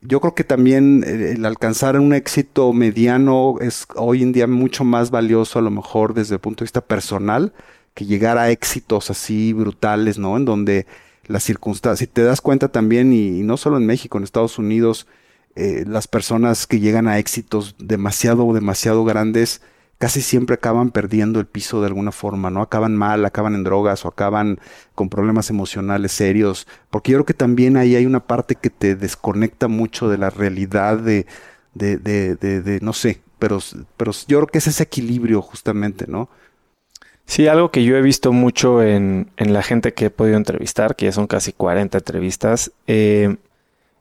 yo 0.00 0.20
creo 0.20 0.34
que 0.34 0.44
también 0.44 1.04
el 1.06 1.44
alcanzar 1.44 1.98
un 1.98 2.12
éxito 2.12 2.72
mediano 2.72 3.56
es 3.60 3.86
hoy 3.96 4.22
en 4.22 4.32
día 4.32 4.46
mucho 4.46 4.84
más 4.84 5.10
valioso 5.10 5.58
a 5.58 5.62
lo 5.62 5.70
mejor 5.70 6.14
desde 6.14 6.34
el 6.34 6.40
punto 6.40 6.60
de 6.60 6.66
vista 6.66 6.80
personal 6.82 7.52
que 7.94 8.06
llegar 8.06 8.38
a 8.38 8.50
éxitos 8.50 9.10
así 9.10 9.52
brutales, 9.52 10.18
¿no? 10.18 10.36
En 10.36 10.44
donde 10.44 10.86
las 11.26 11.42
circunstancias, 11.42 11.98
si 11.98 12.06
te 12.06 12.22
das 12.22 12.40
cuenta 12.40 12.68
también, 12.68 13.12
y, 13.12 13.42
no 13.42 13.56
solo 13.56 13.76
en 13.76 13.86
México, 13.86 14.18
en 14.18 14.24
Estados 14.24 14.58
Unidos, 14.58 15.08
eh, 15.56 15.84
las 15.86 16.06
personas 16.06 16.68
que 16.68 16.78
llegan 16.78 17.08
a 17.08 17.18
éxitos 17.18 17.74
demasiado, 17.78 18.52
demasiado 18.52 19.04
grandes, 19.04 19.62
casi 19.98 20.22
siempre 20.22 20.54
acaban 20.54 20.90
perdiendo 20.90 21.40
el 21.40 21.46
piso 21.46 21.80
de 21.80 21.88
alguna 21.88 22.12
forma, 22.12 22.50
¿no? 22.50 22.62
Acaban 22.62 22.96
mal, 22.96 23.24
acaban 23.24 23.54
en 23.54 23.64
drogas 23.64 24.04
o 24.04 24.08
acaban 24.08 24.60
con 24.94 25.08
problemas 25.08 25.50
emocionales 25.50 26.12
serios, 26.12 26.66
porque 26.90 27.12
yo 27.12 27.18
creo 27.18 27.26
que 27.26 27.34
también 27.34 27.76
ahí 27.76 27.96
hay 27.96 28.06
una 28.06 28.20
parte 28.20 28.54
que 28.54 28.70
te 28.70 28.94
desconecta 28.94 29.68
mucho 29.68 30.08
de 30.08 30.18
la 30.18 30.30
realidad 30.30 30.98
de, 30.98 31.26
de, 31.74 31.96
de, 31.98 32.36
de, 32.36 32.80
no 32.80 32.92
sé, 32.92 33.20
pero, 33.38 33.58
pero 33.96 34.12
yo 34.26 34.38
creo 34.38 34.46
que 34.46 34.58
es 34.58 34.68
ese 34.68 34.84
equilibrio 34.84 35.42
justamente, 35.42 36.06
¿no? 36.06 36.28
Sí, 37.26 37.46
algo 37.46 37.70
que 37.70 37.84
yo 37.84 37.94
he 37.96 38.00
visto 38.00 38.32
mucho 38.32 38.82
en, 38.82 39.30
en, 39.36 39.52
la 39.52 39.62
gente 39.62 39.92
que 39.92 40.06
he 40.06 40.10
podido 40.10 40.38
entrevistar, 40.38 40.96
que 40.96 41.04
ya 41.06 41.12
son 41.12 41.26
casi 41.26 41.52
40 41.52 41.98
entrevistas, 41.98 42.72
eh, 42.86 43.36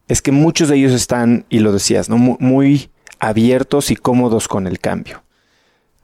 es 0.07 0.21
que 0.21 0.31
muchos 0.31 0.69
de 0.69 0.77
ellos 0.77 0.93
están, 0.93 1.45
y 1.49 1.59
lo 1.59 1.73
decías, 1.73 2.07
¿no? 2.07 2.17
muy, 2.17 2.89
abiertos 3.19 3.91
y 3.91 3.97
cómodos 3.97 4.47
con 4.47 4.65
el 4.65 4.79
cambio. 4.79 5.23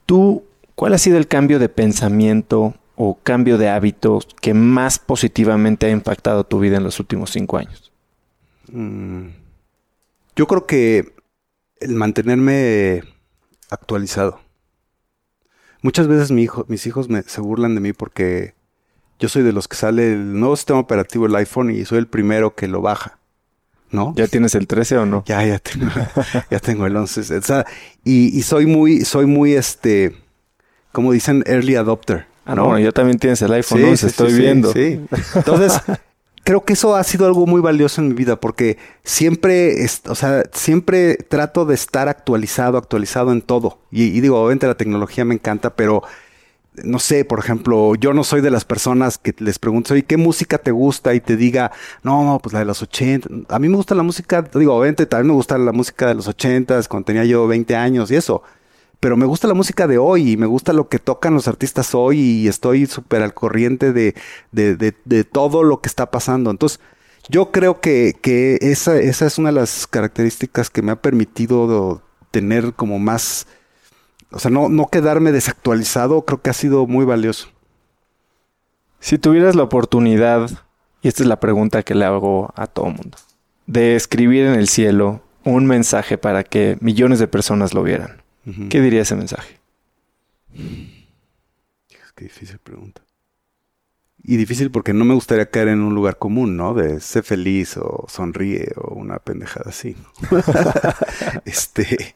¿Tú 0.06 0.44
cuál 0.76 0.94
ha 0.94 0.98
sido 0.98 1.18
el 1.18 1.28
cambio 1.28 1.60
de 1.60 1.70
pensamiento 1.70 2.76
o 2.96 3.18
cambio 3.22 3.58
de 3.58 3.70
hábitos 3.70 4.28
que 4.42 4.54
más 4.54 5.00
positivamente 5.00 5.88
ha 5.88 5.92
impactado 5.92 6.44
tu 6.44 6.60
vida 6.60 6.78
en 6.78 6.84
los 6.84 7.00
últimos 7.00 7.32
cinco 7.32 7.58
años? 7.58 7.92
Mm, 8.72 9.28
yo 10.36 10.48
creo 10.48 10.66
que 10.66 11.14
el 11.80 11.96
mantenerme 11.96 13.04
actualizado. 13.70 14.40
Muchas 15.82 16.08
veces 16.08 16.32
mis 16.32 16.88
hijos 16.88 17.08
se 17.26 17.42
burlan 17.42 17.76
de 17.76 17.82
mí 17.82 17.94
porque 17.94 18.54
yo 19.20 19.30
soy 19.30 19.44
de 19.44 19.54
los 19.54 19.68
que 19.68 19.76
sale 19.76 20.14
el 20.14 20.40
nuevo 20.40 20.56
sistema 20.56 20.80
operativo 20.80 21.26
del 21.26 21.36
iPhone 21.36 21.72
y 21.72 21.86
soy 21.86 21.98
el 21.98 22.08
primero 22.08 22.56
que 22.56 22.68
lo 22.68 22.82
baja. 22.82 23.20
¿No? 23.94 24.14
¿Ya 24.18 24.28
tienes 24.28 24.56
el 24.56 24.68
13 24.68 24.98
o 24.98 25.06
no? 25.06 25.24
Ya, 25.26 25.46
ya 25.46 25.60
tengo, 25.60 25.88
ya 26.52 26.60
tengo 26.60 26.86
el 26.86 26.98
11. 26.98 27.22
y, 28.04 28.38
y, 28.38 28.42
soy 28.42 28.66
muy, 28.66 29.06
soy 29.06 29.26
muy, 29.26 29.54
este, 29.54 30.14
como 30.92 31.14
dicen, 31.14 31.44
early 31.46 31.76
adopter. 31.76 32.26
Ah, 32.46 32.56
no, 32.56 32.78
yo 32.78 32.92
también 32.92 33.20
tienes 33.20 33.42
el 33.42 33.54
iPhone 33.54 33.86
11, 33.86 34.08
estoy 34.08 34.34
viendo. 34.34 34.74
Sí, 34.74 35.00
Entonces, 35.36 35.80
creo 36.44 36.66
que 36.66 36.74
eso 36.74 36.96
ha 36.96 37.04
sido 37.04 37.26
algo 37.26 37.46
muy 37.46 37.62
valioso 37.62 38.02
en 38.02 38.10
mi 38.10 38.14
vida 38.16 38.40
porque 38.40 38.78
siempre, 39.04 39.76
o 40.08 40.16
sea, 40.16 40.44
siempre 40.52 41.16
trato 41.16 41.66
de 41.66 41.76
estar 41.76 42.10
actualizado, 42.10 42.78
actualizado 42.78 43.32
en 43.32 43.42
todo. 43.42 43.80
Y, 43.92 44.20
digo, 44.20 44.40
obviamente 44.40 44.68
la 44.68 44.76
tecnología 44.76 45.24
me 45.24 45.36
encanta, 45.36 45.76
pero 45.76 46.04
no 46.84 47.00
sé, 47.00 47.26
por 47.26 47.40
ejemplo, 47.40 47.96
yo 47.96 48.14
no 48.14 48.24
soy 48.24 48.42
de 48.42 48.52
las 48.52 48.66
personas 48.66 49.18
que 49.18 49.36
les 49.40 49.60
pregunto, 49.60 49.94
oye, 49.94 50.04
¿qué 50.04 50.18
música 50.18 50.58
te 50.58 50.72
gusta? 50.72 51.14
Y 51.14 51.20
te 51.20 51.36
diga, 51.36 51.72
no, 52.02 52.24
no, 52.24 52.40
pues 52.40 52.54
la 52.54 52.60
de 52.60 52.66
los 52.66 52.82
80. 52.82 53.30
A 53.50 53.60
mí 53.60 53.70
me 53.70 53.76
gusta 53.76 53.96
la 53.96 54.04
música, 54.04 54.42
digo, 54.42 54.76
obviamente 54.76 55.06
también 55.06 55.28
me 55.28 55.34
gusta 55.34 55.58
la 55.58 55.72
música 55.72 56.08
de 56.08 56.16
los 56.16 56.28
80, 56.28 56.82
cuando 56.90 57.06
tenía 57.06 57.26
yo 57.26 57.48
20 57.48 57.76
años 57.76 58.12
y 58.12 58.16
eso 58.16 58.44
pero 59.04 59.18
me 59.18 59.26
gusta 59.26 59.50
la 59.50 59.54
música 59.54 59.86
de 59.86 59.98
hoy 59.98 60.32
y 60.32 60.38
me 60.38 60.46
gusta 60.46 60.72
lo 60.72 60.88
que 60.88 60.98
tocan 60.98 61.34
los 61.34 61.50
artistas 61.50 61.94
hoy 61.94 62.22
y 62.22 62.48
estoy 62.48 62.86
súper 62.86 63.22
al 63.22 63.34
corriente 63.34 63.92
de, 63.92 64.16
de, 64.54 64.78
de, 64.78 65.24
todo 65.26 65.64
lo 65.64 65.82
que 65.82 65.90
está 65.90 66.10
pasando. 66.10 66.50
Entonces, 66.50 66.80
yo 67.28 67.52
creo 67.52 67.82
que, 67.82 68.16
que 68.22 68.58
esa, 68.62 68.98
esa, 68.98 69.26
es 69.26 69.38
una 69.38 69.50
de 69.50 69.56
las 69.56 69.88
características 69.88 70.70
que 70.70 70.82
me 70.82 70.94
ha 70.94 71.02
permitido 71.02 72.02
tener 72.32 72.76
como 72.76 72.98
más, 72.98 73.46
o 74.34 74.40
sea, 74.40 74.52
no, 74.52 74.70
no 74.70 74.88
quedarme 74.88 75.32
desactualizado, 75.32 76.26
creo 76.26 76.42
que 76.42 76.50
ha 76.50 76.54
sido 76.54 76.88
muy 76.88 77.06
valioso. 77.06 77.50
Si 79.00 79.18
tuvieras 79.18 79.56
la 79.56 79.64
oportunidad, 79.64 80.50
y 81.02 81.08
esta 81.08 81.24
es 81.24 81.30
la 81.30 81.40
pregunta 81.40 81.84
que 81.84 81.96
le 81.96 82.06
hago 82.06 82.54
a 82.56 82.68
todo 82.68 82.86
mundo, 82.86 83.18
de 83.68 83.96
escribir 83.96 84.46
en 84.46 84.56
el 84.56 84.68
cielo 84.68 85.22
un 85.44 85.66
mensaje 85.66 86.18
para 86.18 86.44
que 86.44 86.78
millones 86.82 87.20
de 87.20 87.28
personas 87.28 87.74
lo 87.74 87.84
vieran, 87.84 88.24
¿Qué 88.70 88.82
diría 88.82 89.04
ese 89.04 89.16
mensaje? 89.16 89.58
Qué 92.16 92.26
difícil 92.26 92.60
pregunta. 92.60 93.02
Y 94.22 94.38
difícil 94.38 94.70
porque 94.70 94.94
no 94.94 95.06
me 95.06 95.14
gustaría 95.14 95.50
caer 95.50 95.70
en 95.70 95.82
un 95.82 95.96
lugar 95.96 96.18
común, 96.18 96.56
¿no? 96.56 96.74
De 96.74 97.00
ser 97.00 97.24
feliz 97.24 97.78
o 97.78 98.06
sonríe 98.08 98.72
o 98.76 98.94
una 98.96 99.20
pendejada 99.20 99.70
así. 99.70 99.96
este. 101.46 102.16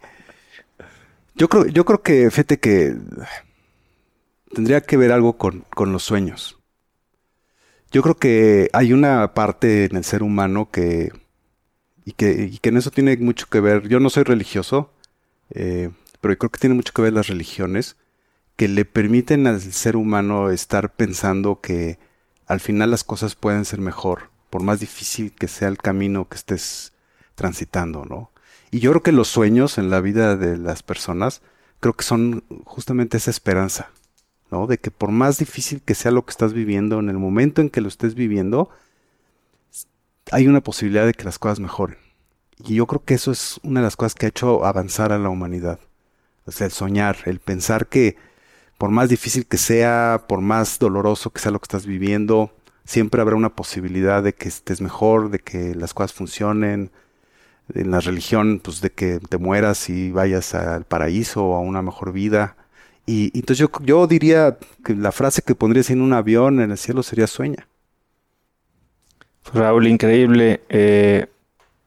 Yo 1.38 1.50
creo, 1.50 1.68
yo 1.68 1.86
creo 1.86 2.02
que, 2.02 2.30
fíjate 2.32 2.60
que 2.60 2.96
tendría 4.54 4.82
que 4.82 4.98
ver 4.98 5.12
algo 5.12 5.38
con, 5.38 5.66
con 5.76 5.92
los 5.92 6.04
sueños. 6.04 6.58
Yo 7.92 8.02
creo 8.02 8.16
que 8.16 8.70
hay 8.74 8.92
una 8.92 9.34
parte 9.34 9.86
en 9.86 9.96
el 9.96 10.04
ser 10.04 10.24
humano 10.24 10.70
que 10.72 11.12
y, 12.06 12.14
que. 12.14 12.50
y 12.52 12.58
que 12.60 12.70
en 12.70 12.78
eso 12.78 12.92
tiene 12.92 13.18
mucho 13.18 13.48
que 13.48 13.60
ver. 13.60 13.88
Yo 13.88 14.00
no 14.00 14.10
soy 14.10 14.24
religioso. 14.24 14.92
Eh, 15.52 15.92
pero 16.22 16.38
creo 16.38 16.50
que 16.50 16.60
tiene 16.60 16.76
mucho 16.76 16.94
que 16.94 17.02
ver 17.02 17.14
las 17.14 17.28
religiones, 17.28 17.98
que 18.56 18.68
le 18.68 18.86
permiten 18.86 19.48
al 19.48 19.62
ser 19.62 19.96
humano 19.96 20.50
estar 20.50 20.94
pensando 20.94 21.62
que 21.62 22.00
al 22.48 22.60
final 22.60 22.92
las 22.92 23.04
cosas 23.04 23.36
pueden 23.36 23.66
ser 23.66 23.80
mejor, 23.80 24.30
por 24.50 24.64
más 24.64 24.80
difícil 24.80 25.34
que 25.34 25.48
sea 25.48 25.68
el 25.68 25.78
camino 25.78 26.28
que 26.28 26.38
estés 26.38 26.94
transitando, 27.36 28.06
¿no? 28.06 28.32
Y 28.72 28.80
yo 28.80 28.92
creo 28.92 29.04
que 29.04 29.12
los 29.12 29.28
sueños 29.28 29.78
en 29.78 29.90
la 29.90 30.02
vida 30.02 30.36
de 30.36 30.58
las 30.58 30.84
personas, 30.84 31.42
creo 31.80 31.94
que 31.94 32.04
son 32.04 32.44
justamente 32.66 33.18
esa 33.18 33.32
esperanza, 33.32 33.92
¿no? 34.52 34.68
De 34.68 34.78
que 34.78 34.92
por 34.92 35.12
más 35.12 35.38
difícil 35.38 35.82
que 35.82 35.96
sea 35.96 36.12
lo 36.12 36.26
que 36.26 36.32
estás 36.32 36.54
viviendo, 36.54 37.00
en 37.00 37.10
el 37.10 37.18
momento 37.18 37.62
en 37.62 37.70
que 37.70 37.82
lo 37.82 37.88
estés 37.88 38.16
viviendo, 38.16 38.70
hay 40.32 40.48
una 40.48 40.62
posibilidad 40.62 41.06
de 41.06 41.14
que 41.14 41.24
las 41.24 41.40
cosas 41.40 41.60
mejoren. 41.60 41.98
Y 42.66 42.76
yo 42.76 42.88
creo 42.88 43.04
que 43.04 43.14
eso 43.14 43.32
es 43.32 43.60
una 43.64 43.80
de 43.82 43.86
las 43.86 43.96
cosas 43.96 44.16
que 44.16 44.26
ha 44.26 44.30
hecho 44.30 44.66
avanzar 44.66 45.12
a 45.14 45.20
la 45.20 45.30
humanidad. 45.30 45.80
O 46.46 46.52
sea, 46.52 46.66
el 46.66 46.72
soñar, 46.72 47.18
el 47.26 47.40
pensar 47.40 47.88
que 47.88 48.18
por 48.78 48.90
más 48.92 49.10
difícil 49.10 49.46
que 49.48 49.58
sea, 49.58 50.26
por 50.28 50.42
más 50.42 50.80
doloroso 50.80 51.32
que 51.32 51.40
sea 51.40 51.52
lo 51.52 51.60
que 51.60 51.66
estás 51.66 51.86
viviendo, 51.86 52.52
siempre 52.86 53.22
habrá 53.22 53.36
una 53.36 53.56
posibilidad 53.56 54.24
de 54.24 54.34
que 54.34 54.48
estés 54.48 54.82
mejor, 54.82 55.30
de 55.30 55.40
que 55.40 55.76
las 55.76 55.94
cosas 55.94 56.14
funcionen. 56.14 56.92
En 57.74 57.92
la 57.92 58.00
religión, 58.00 58.62
pues 58.64 58.82
de 58.82 58.92
que 58.92 59.20
te 59.20 59.38
mueras 59.38 59.90
y 59.90 60.12
vayas 60.12 60.56
al 60.56 60.86
paraíso 60.86 61.46
o 61.46 61.56
a 61.56 61.60
una 61.60 61.82
mejor 61.82 62.14
vida. 62.14 62.56
Y, 63.06 63.32
entonces 63.38 63.60
yo, 63.60 63.72
yo 63.84 64.08
diría 64.08 64.58
que 64.84 64.96
la 64.96 65.12
frase 65.12 65.42
que 65.42 65.56
pondrías 65.56 65.90
en 65.90 66.02
un 66.02 66.14
avión 66.14 66.60
en 66.62 66.72
el 66.72 66.78
cielo 66.78 67.04
sería 67.04 67.28
sueña. 67.28 67.68
Raúl, 69.54 69.88
increíble. 69.88 70.62
Eh, 70.70 71.28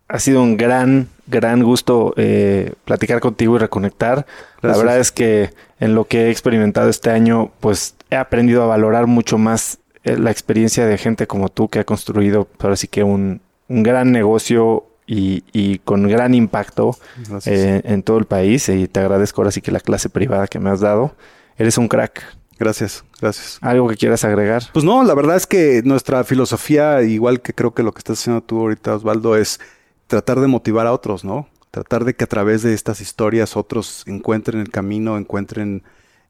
ha 0.09 0.19
sido 0.19 0.43
un 0.43 0.57
gran, 0.57 1.09
gran 1.27 1.62
gusto 1.62 2.15
eh, 2.16 2.73
platicar 2.85 3.20
contigo 3.20 3.57
y 3.57 3.59
reconectar. 3.59 4.27
La 4.61 4.77
verdad 4.77 4.98
es 4.98 5.12
que 5.12 5.51
en 5.78 5.94
lo 5.94 6.05
que 6.05 6.27
he 6.27 6.31
experimentado 6.31 6.90
este 6.90 7.11
año, 7.11 7.52
pues 7.61 7.94
he 8.11 8.16
aprendido 8.16 8.62
a 8.62 8.66
valorar 8.66 9.07
mucho 9.07 9.39
más 9.39 9.78
eh, 10.02 10.16
la 10.19 10.31
experiencia 10.31 10.86
de 10.86 10.98
gente 10.98 11.27
como 11.27 11.48
tú 11.48 11.69
que 11.69 11.78
ha 11.78 11.85
construido, 11.85 12.48
ahora 12.59 12.77
sí 12.77 12.89
que 12.89 13.05
un, 13.05 13.40
un 13.69 13.82
gran 13.82 14.11
negocio 14.11 14.86
y, 15.12 15.43
y, 15.53 15.78
con 15.81 16.07
gran 16.07 16.35
impacto 16.35 16.97
eh, 17.45 17.81
en 17.82 18.05
todo 18.05 18.19
el 18.19 18.27
país. 18.27 18.69
Y 18.69 18.87
te 18.87 19.01
agradezco 19.01 19.41
ahora 19.41 19.51
sí 19.51 19.61
que 19.61 19.73
la 19.73 19.81
clase 19.81 20.09
privada 20.09 20.47
que 20.47 20.61
me 20.61 20.70
has 20.70 20.78
dado. 20.78 21.16
Eres 21.59 21.78
un 21.78 21.89
crack. 21.89 22.23
Gracias, 22.61 23.03
gracias. 23.20 23.59
¿Algo 23.61 23.89
que 23.89 23.97
quieras 23.97 24.23
agregar? 24.23 24.62
Pues 24.73 24.85
no, 24.85 25.03
la 25.03 25.15
verdad 25.15 25.37
es 25.37 25.49
que 25.49 25.82
nuestra 25.85 26.23
filosofía, 26.23 27.03
igual 27.03 27.41
que 27.41 27.53
creo 27.53 27.74
que 27.74 27.82
lo 27.82 27.91
que 27.91 27.99
estás 27.99 28.20
haciendo 28.20 28.41
tú 28.41 28.61
ahorita, 28.61 28.95
Osvaldo, 28.95 29.35
es 29.35 29.59
tratar 30.07 30.39
de 30.39 30.47
motivar 30.47 30.87
a 30.87 30.93
otros, 30.93 31.24
¿no? 31.24 31.49
Tratar 31.73 32.05
de 32.05 32.15
que 32.15 32.23
a 32.23 32.28
través 32.28 32.62
de 32.62 32.73
estas 32.73 33.01
historias 33.01 33.57
otros 33.57 34.05
encuentren 34.07 34.61
el 34.61 34.70
camino, 34.70 35.19
encuentren 35.19 35.82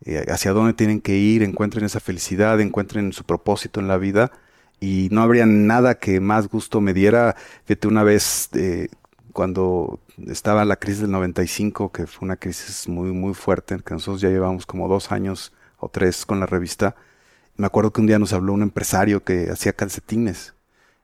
eh, 0.07 0.25
hacia 0.31 0.53
dónde 0.53 0.73
tienen 0.73 1.03
que 1.03 1.17
ir, 1.17 1.43
encuentren 1.43 1.85
esa 1.85 2.01
felicidad, 2.01 2.59
encuentren 2.63 3.13
su 3.13 3.25
propósito 3.25 3.79
en 3.79 3.89
la 3.89 3.99
vida. 3.99 4.33
Y 4.81 5.09
no 5.13 5.23
habría 5.23 5.47
nada 5.47 5.97
que 5.99 6.21
más 6.21 6.49
gusto 6.49 6.81
me 6.81 6.95
diera. 6.95 7.37
Fíjate, 7.67 7.87
una 7.87 8.03
vez 8.03 8.49
eh, 8.55 8.89
cuando 9.33 10.01
estaba 10.27 10.65
la 10.65 10.77
crisis 10.77 11.03
del 11.03 11.11
95, 11.11 11.93
que 11.93 12.07
fue 12.07 12.27
una 12.27 12.37
crisis 12.37 12.89
muy, 12.89 13.13
muy 13.13 13.35
fuerte, 13.35 13.79
que 13.85 13.95
nosotros 13.95 14.21
ya 14.21 14.31
llevamos 14.31 14.67
como 14.67 14.89
dos 14.89 15.13
años 15.13 15.53
o 15.79 15.89
tres 15.89 16.25
con 16.27 16.41
la 16.41 16.47
revista. 16.47 16.97
Me 17.57 17.67
acuerdo 17.67 17.93
que 17.93 18.01
un 18.01 18.07
día 18.07 18.19
nos 18.19 18.33
habló 18.33 18.53
un 18.55 18.63
empresario 18.63 19.23
que 19.23 19.51
hacía 19.51 19.75
calcetines 19.75 20.55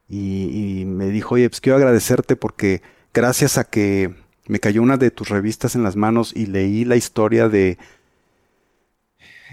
y, 0.09 0.81
y 0.81 0.85
me 0.86 1.09
dijo, 1.09 1.35
oye, 1.35 1.48
pues 1.51 1.61
quiero 1.61 1.77
agradecerte 1.77 2.36
porque 2.36 2.82
gracias 3.12 3.59
a 3.59 3.65
que 3.65 4.15
me 4.48 4.61
cayó 4.61 4.82
una 4.82 4.97
de 4.97 5.11
tus 5.11 5.28
revistas 5.28 5.74
en 5.74 5.82
las 5.82 5.97
manos 5.97 6.32
y 6.35 6.47
leí 6.47 6.85
la 6.85 6.97
historia 6.97 7.48
de 7.48 7.78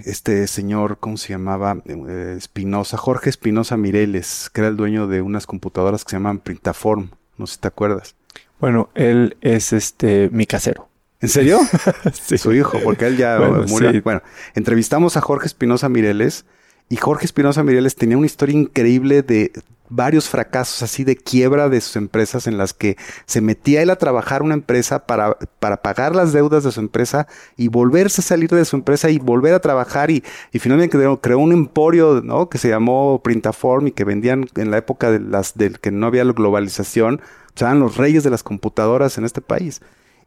este 0.05 0.47
señor, 0.47 0.97
¿cómo 0.99 1.17
se 1.17 1.29
llamaba? 1.29 1.77
Eh, 1.85 2.35
Espinosa, 2.37 2.97
Jorge 2.97 3.29
Espinosa 3.29 3.77
Mireles, 3.77 4.49
que 4.53 4.61
era 4.61 4.67
el 4.67 4.77
dueño 4.77 5.07
de 5.07 5.21
unas 5.21 5.45
computadoras 5.45 6.03
que 6.03 6.11
se 6.11 6.15
llaman 6.17 6.39
Printaform, 6.39 7.09
no 7.37 7.47
sé 7.47 7.55
si 7.55 7.59
te 7.61 7.67
acuerdas. 7.67 8.15
Bueno, 8.59 8.89
él 8.95 9.37
es 9.41 9.73
este 9.73 10.29
mi 10.31 10.45
casero. 10.45 10.89
¿En 11.19 11.29
serio? 11.29 11.59
Sí. 12.13 12.37
Su 12.37 12.53
hijo, 12.53 12.79
porque 12.83 13.07
él 13.07 13.17
ya 13.17 13.37
Bueno, 13.37 13.63
murió. 13.67 13.91
sí. 13.91 13.99
Bueno, 14.01 14.21
entrevistamos 14.55 15.15
a 15.17 15.21
Jorge 15.21 15.47
Espinosa 15.47 15.89
Mireles 15.89 16.45
y 16.89 16.95
Jorge 16.97 17.25
Espinosa 17.25 17.63
Mireles 17.63 17.95
tenía 17.95 18.17
una 18.17 18.25
historia 18.25 18.55
increíble 18.59 19.21
de 19.23 19.51
varios 19.89 20.27
fracasos 20.27 20.81
así 20.81 21.03
de 21.03 21.15
quiebra 21.15 21.69
de 21.69 21.79
sus 21.79 21.97
empresas 21.97 22.47
en 22.47 22.57
las 22.57 22.73
que 22.73 22.97
se 23.25 23.41
metía 23.41 23.81
él 23.83 23.89
a 23.91 23.97
trabajar 23.97 24.41
una 24.41 24.55
empresa 24.55 25.05
para, 25.05 25.37
para 25.59 25.83
pagar 25.83 26.15
las 26.15 26.33
deudas 26.33 26.63
de 26.63 26.71
su 26.71 26.79
empresa 26.79 27.27
y 27.57 27.67
volverse 27.67 28.21
a 28.21 28.23
salir 28.23 28.49
de 28.49 28.65
su 28.65 28.75
empresa 28.75 29.11
y 29.11 29.19
volver 29.19 29.53
a 29.53 29.59
trabajar 29.59 30.09
y, 30.09 30.23
y 30.51 30.59
finalmente 30.59 30.97
creó, 31.21 31.37
un 31.39 31.51
emporio 31.51 32.21
¿no? 32.23 32.49
que 32.49 32.57
se 32.57 32.69
llamó 32.69 33.21
Printaform 33.23 33.87
y 33.87 33.91
que 33.91 34.03
vendían 34.03 34.47
en 34.55 34.71
la 34.71 34.77
época 34.77 35.11
de 35.11 35.19
las 35.19 35.55
del 35.57 35.79
que 35.79 35.91
no 35.91 36.07
había 36.07 36.23
globalización, 36.23 37.21
o 37.53 37.57
sea, 37.59 37.67
eran 37.67 37.79
los 37.79 37.97
reyes 37.97 38.23
de 38.23 38.31
las 38.31 38.41
computadoras 38.41 39.17
en 39.19 39.25
este 39.25 39.41
país. 39.41 39.81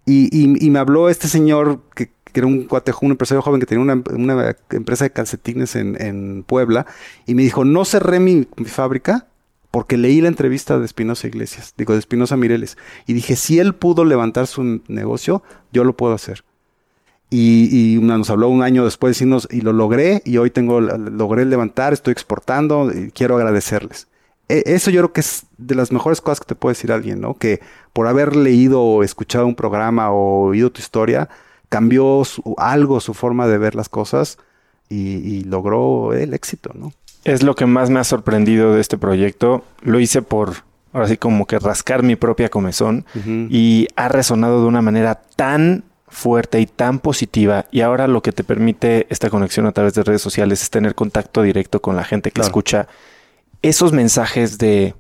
Y, 0.05 0.29
y- 0.33 0.65
y 0.65 0.71
me 0.71 0.79
habló 0.79 1.09
este 1.09 1.27
señor 1.27 1.81
que, 1.95 2.13
era 2.41 2.47
un 2.47 2.65
cuate, 2.65 2.93
un 3.01 3.11
empresario 3.13 3.43
joven 3.43 3.61
que 3.61 3.67
tenía 3.67 3.83
una, 3.83 4.57
empresa 4.71 5.05
de 5.05 5.11
calcetines 5.11 5.77
en, 5.77 6.45
Puebla, 6.47 6.87
y 7.27 7.35
me 7.35 7.43
dijo, 7.43 7.65
no 7.65 7.85
cerré 7.85 8.21
mi, 8.21 8.47
fábrica 8.67 9.27
porque 9.71 9.97
leí 9.97 10.21
la 10.21 10.29
entrevista 10.29 10.79
de 10.79 10.87
Espinosa 10.87 11.27
Iglesias, 11.27 11.75
digo, 11.77 11.93
de 11.93 11.99
Espinosa 11.99 12.37
Mireles, 12.37 12.79
y 13.07 13.13
dije, 13.13 13.37
si 13.37 13.59
él 13.59 13.75
pudo 13.75 14.05
levantar 14.05 14.47
su 14.47 14.81
negocio, 14.89 15.43
yo 15.73 15.85
lo 15.85 15.97
puedo 15.97 16.15
hacer. 16.15 16.45
Y, 17.29 17.97
y 17.97 18.01
nos 18.01 18.31
habló 18.31 18.49
un 18.49 18.63
año 18.63 18.85
después 18.85 19.11
decirnos, 19.11 19.49
y 19.51 19.61
lo 19.61 19.73
logré, 19.73 20.23
y 20.25 20.39
hoy 20.39 20.51
tengo, 20.51 20.81
logré 20.81 21.45
levantar, 21.45 21.93
estoy 21.93 22.13
exportando, 22.13 22.91
y 22.91 23.11
quiero 23.11 23.37
agradecerles. 23.37 24.09
E- 24.49 24.63
Eso 24.67 24.91
yo 24.91 25.01
creo 25.01 25.13
que 25.13 25.21
es 25.21 25.47
de 25.59 25.75
las 25.75 25.93
mejores 25.93 26.21
cosas 26.21 26.41
que 26.41 26.47
te 26.47 26.55
puede 26.55 26.75
decir 26.75 26.93
alguien, 26.93 27.21
¿no? 27.21 27.35
Que 27.35 27.61
por 27.93 28.07
haber 28.07 28.37
leído 28.37 28.83
o 28.83 29.03
escuchado 29.03 29.47
un 29.47 29.55
programa 29.55 30.11
o 30.11 30.49
oído 30.49 30.71
tu 30.71 30.81
historia, 30.81 31.29
cambió 31.69 32.25
su- 32.25 32.55
algo 32.59 33.01
su 33.01 33.15
forma 33.15 33.47
de 33.47 33.59
ver 33.59 33.75
las 33.75 33.89
cosas 33.89 34.39
y, 34.89 35.17
y 35.19 35.45
logró 35.45 36.13
el 36.13 36.33
éxito, 36.35 36.71
¿no? 36.75 36.93
Es 37.25 37.43
lo 37.43 37.55
que 37.57 37.67
más 37.67 37.91
me 37.91 37.99
ha 37.99 38.05
sorprendido 38.05 38.73
de 38.73 38.81
este 38.81 38.97
proyecto. 38.99 39.65
Lo 39.83 39.99
hice 39.99 40.23
por, 40.23 40.53
ahora 40.93 41.09
sí, 41.09 41.17
como 41.17 41.47
que 41.47 41.59
rascar 41.59 42.05
mi 42.05 42.15
propia 42.15 42.49
comezón 42.51 43.05
y 43.51 43.89
ha 43.97 44.09
resonado 44.09 44.61
de 44.63 44.67
una 44.69 44.81
manera 44.83 45.21
tan 45.35 45.83
fuerte 46.09 46.61
y 46.61 46.67
tan 46.67 47.01
positiva 47.01 47.67
y 47.73 47.81
ahora 47.81 48.07
lo 48.07 48.23
que 48.23 48.31
te 48.31 48.45
permite 48.45 49.09
esta 49.11 49.29
conexión 49.29 49.67
a 49.67 49.73
través 49.73 49.95
de 49.95 50.05
redes 50.05 50.23
sociales 50.23 50.63
es 50.63 50.71
tener 50.71 50.95
contacto 50.95 51.43
directo 51.43 51.83
con 51.83 51.97
la 51.97 52.05
gente 52.05 52.31
que 52.31 52.35
Claro. 52.35 52.47
escucha 52.47 52.87
esos 53.61 53.93
mensajes 53.93 54.57
de 54.59 54.95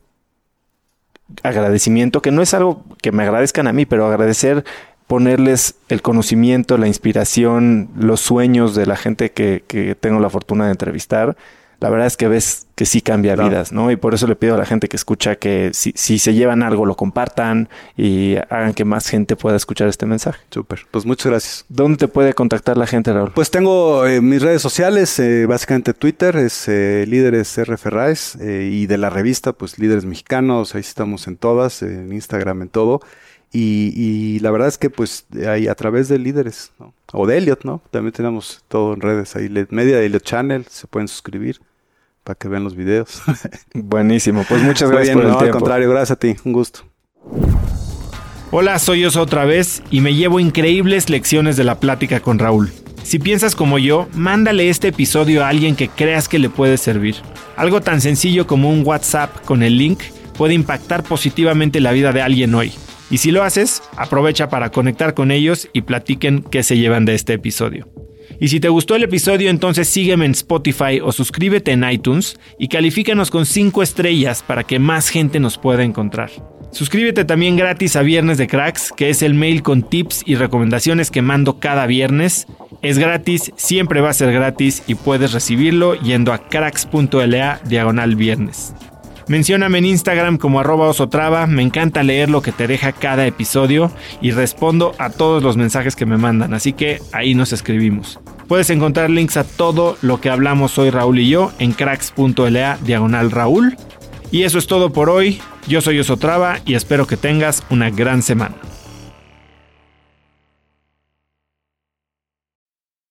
agradecimiento, 1.42 2.22
que 2.22 2.30
no 2.30 2.42
es 2.42 2.54
algo 2.54 2.84
que 3.02 3.12
me 3.12 3.22
agradezcan 3.22 3.66
a 3.66 3.72
mí, 3.72 3.86
pero 3.86 4.06
agradecer 4.06 4.64
ponerles 5.06 5.76
el 5.88 6.02
conocimiento, 6.02 6.78
la 6.78 6.88
inspiración, 6.88 7.88
los 7.96 8.20
sueños 8.20 8.74
de 8.74 8.86
la 8.86 8.96
gente 8.96 9.30
que, 9.30 9.62
que 9.66 9.94
tengo 9.94 10.20
la 10.20 10.30
fortuna 10.30 10.66
de 10.66 10.72
entrevistar. 10.72 11.36
La 11.78 11.90
verdad 11.90 12.06
es 12.06 12.16
que 12.16 12.26
ves 12.26 12.66
que 12.74 12.86
sí 12.86 13.02
cambia 13.02 13.34
Claro. 13.34 13.50
vidas, 13.50 13.70
¿no? 13.70 13.90
Y 13.90 13.96
por 13.96 14.14
eso 14.14 14.26
le 14.26 14.34
pido 14.34 14.54
a 14.54 14.58
la 14.58 14.64
gente 14.64 14.88
que 14.88 14.96
escucha 14.96 15.36
que 15.36 15.72
si, 15.74 15.92
si 15.94 16.18
se 16.18 16.32
llevan 16.32 16.62
algo, 16.62 16.86
lo 16.86 16.96
compartan 16.96 17.68
y 17.98 18.36
hagan 18.48 18.72
que 18.72 18.86
más 18.86 19.06
gente 19.08 19.36
pueda 19.36 19.56
escuchar 19.56 19.86
este 19.88 20.06
mensaje. 20.06 20.40
Súper. 20.50 20.86
Pues 20.90 21.04
muchas 21.04 21.26
gracias. 21.26 21.64
¿Dónde 21.68 21.98
te 21.98 22.08
puede 22.08 22.32
contactar 22.32 22.78
la 22.78 22.86
gente, 22.86 23.12
Raúl? 23.12 23.32
Pues 23.34 23.50
tengo 23.50 24.06
eh, 24.06 24.22
mis 24.22 24.40
redes 24.40 24.62
sociales, 24.62 25.18
eh, 25.18 25.44
básicamente 25.44 25.92
Twitter, 25.92 26.36
es 26.36 26.66
eh, 26.66 27.04
Líderes 27.06 27.56
R. 27.58 27.76
Ferraes, 27.76 28.38
y 28.40 28.86
de 28.86 28.96
la 28.96 29.10
revista, 29.10 29.52
pues 29.52 29.78
Líderes 29.78 30.06
Mexicanos, 30.06 30.74
ahí 30.74 30.80
estamos 30.80 31.26
en 31.28 31.36
todas, 31.36 31.82
en 31.82 32.10
Instagram, 32.10 32.62
en 32.62 32.68
todo. 32.70 33.02
Y, 33.52 33.92
y 33.96 34.38
la 34.40 34.50
verdad 34.50 34.68
es 34.68 34.76
que 34.76 34.90
pues 34.90 35.26
ahí 35.48 35.68
a 35.68 35.74
través 35.74 36.08
de 36.08 36.18
Líderes, 36.18 36.72
¿no? 36.78 36.92
O 37.12 37.26
de 37.26 37.38
Elliot, 37.38 37.64
¿no? 37.64 37.80
También 37.90 38.12
tenemos 38.12 38.62
todo 38.68 38.94
en 38.94 39.00
redes, 39.00 39.34
ahí 39.36 39.48
Let 39.48 39.68
Media, 39.70 40.00
Elliot 40.00 40.22
Channel, 40.22 40.66
se 40.68 40.86
pueden 40.86 41.08
suscribir 41.08 41.60
para 42.24 42.36
que 42.36 42.48
vean 42.48 42.64
los 42.64 42.74
videos. 42.74 43.22
Buenísimo. 43.74 44.44
Pues 44.48 44.62
muchas 44.62 44.90
gracias 44.90 45.16
bien, 45.16 45.18
por 45.18 45.24
el 45.24 45.28
no, 45.28 45.38
al 45.38 45.44
tiempo. 45.44 45.58
contrario, 45.60 45.88
gracias 45.90 46.10
a 46.10 46.16
ti, 46.18 46.36
un 46.44 46.52
gusto. 46.52 46.80
Hola, 48.50 48.78
soy 48.78 49.04
Oso 49.04 49.22
otra 49.22 49.44
vez 49.44 49.82
y 49.90 50.00
me 50.00 50.14
llevo 50.14 50.40
increíbles 50.40 51.08
lecciones 51.08 51.56
de 51.56 51.64
la 51.64 51.80
plática 51.80 52.20
con 52.20 52.38
Raúl. 52.38 52.72
Si 53.02 53.20
piensas 53.20 53.54
como 53.54 53.78
yo, 53.78 54.08
mándale 54.14 54.68
este 54.68 54.88
episodio 54.88 55.44
a 55.44 55.48
alguien 55.48 55.76
que 55.76 55.88
creas 55.88 56.28
que 56.28 56.40
le 56.40 56.50
puede 56.50 56.76
servir. 56.76 57.14
Algo 57.56 57.80
tan 57.80 58.00
sencillo 58.00 58.46
como 58.48 58.70
un 58.70 58.84
WhatsApp 58.84 59.44
con 59.44 59.62
el 59.62 59.78
link 59.78 60.00
puede 60.36 60.54
impactar 60.54 61.04
positivamente 61.04 61.80
la 61.80 61.92
vida 61.92 62.12
de 62.12 62.22
alguien 62.22 62.54
hoy. 62.54 62.72
Y 63.10 63.18
si 63.18 63.30
lo 63.30 63.42
haces, 63.42 63.82
aprovecha 63.96 64.48
para 64.48 64.70
conectar 64.70 65.14
con 65.14 65.30
ellos 65.30 65.68
y 65.72 65.82
platiquen 65.82 66.42
qué 66.42 66.62
se 66.62 66.76
llevan 66.76 67.04
de 67.04 67.14
este 67.14 67.34
episodio. 67.34 67.88
Y 68.40 68.48
si 68.48 68.60
te 68.60 68.68
gustó 68.68 68.96
el 68.96 69.04
episodio, 69.04 69.48
entonces 69.48 69.88
sígueme 69.88 70.26
en 70.26 70.32
Spotify 70.32 71.00
o 71.02 71.12
suscríbete 71.12 71.72
en 71.72 71.88
iTunes 71.88 72.38
y 72.58 72.68
califícanos 72.68 73.30
con 73.30 73.46
5 73.46 73.82
estrellas 73.82 74.42
para 74.46 74.64
que 74.64 74.78
más 74.78 75.08
gente 75.08 75.40
nos 75.40 75.56
pueda 75.56 75.84
encontrar. 75.84 76.30
Suscríbete 76.72 77.24
también 77.24 77.56
gratis 77.56 77.96
a 77.96 78.02
Viernes 78.02 78.36
de 78.36 78.48
Cracks, 78.48 78.92
que 78.94 79.08
es 79.08 79.22
el 79.22 79.34
mail 79.34 79.62
con 79.62 79.82
tips 79.88 80.22
y 80.26 80.34
recomendaciones 80.34 81.10
que 81.10 81.22
mando 81.22 81.58
cada 81.58 81.86
viernes. 81.86 82.46
Es 82.82 82.98
gratis, 82.98 83.52
siempre 83.56 84.02
va 84.02 84.10
a 84.10 84.14
ser 84.14 84.32
gratis 84.32 84.82
y 84.86 84.96
puedes 84.96 85.32
recibirlo 85.32 85.94
yendo 85.94 86.34
a 86.34 86.48
cracks.la 86.48 87.60
diagonal 87.64 88.16
viernes. 88.16 88.74
Mencióname 89.28 89.78
en 89.78 89.86
Instagram 89.86 90.38
como 90.38 90.60
arroba 90.60 90.88
osotrava, 90.88 91.48
me 91.48 91.62
encanta 91.62 92.04
leer 92.04 92.30
lo 92.30 92.42
que 92.42 92.52
te 92.52 92.68
deja 92.68 92.92
cada 92.92 93.26
episodio 93.26 93.90
y 94.20 94.30
respondo 94.30 94.94
a 94.98 95.10
todos 95.10 95.42
los 95.42 95.56
mensajes 95.56 95.96
que 95.96 96.06
me 96.06 96.16
mandan, 96.16 96.54
así 96.54 96.72
que 96.72 97.00
ahí 97.12 97.34
nos 97.34 97.52
escribimos. 97.52 98.20
Puedes 98.46 98.70
encontrar 98.70 99.10
links 99.10 99.36
a 99.36 99.42
todo 99.42 99.98
lo 100.00 100.20
que 100.20 100.30
hablamos 100.30 100.78
hoy 100.78 100.90
Raúl 100.90 101.18
y 101.18 101.28
yo 101.28 101.52
en 101.58 101.72
cracks.la 101.72 102.78
diagonal 102.84 103.32
Raúl. 103.32 103.76
Y 104.30 104.44
eso 104.44 104.58
es 104.58 104.68
todo 104.68 104.92
por 104.92 105.10
hoy, 105.10 105.40
yo 105.66 105.80
soy 105.80 105.98
Osotrava 105.98 106.60
y 106.64 106.74
espero 106.74 107.08
que 107.08 107.16
tengas 107.16 107.64
una 107.68 107.90
gran 107.90 108.22
semana. 108.22 108.54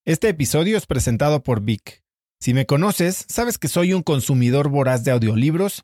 Este 0.06 0.30
episodio 0.30 0.78
es 0.78 0.86
presentado 0.86 1.44
por 1.44 1.60
Vic. 1.60 2.04
Si 2.40 2.54
me 2.54 2.66
conoces, 2.66 3.26
sabes 3.28 3.58
que 3.58 3.68
soy 3.68 3.92
un 3.92 4.04
consumidor 4.04 4.70
voraz 4.70 5.04
de 5.04 5.12
audiolibros 5.12 5.84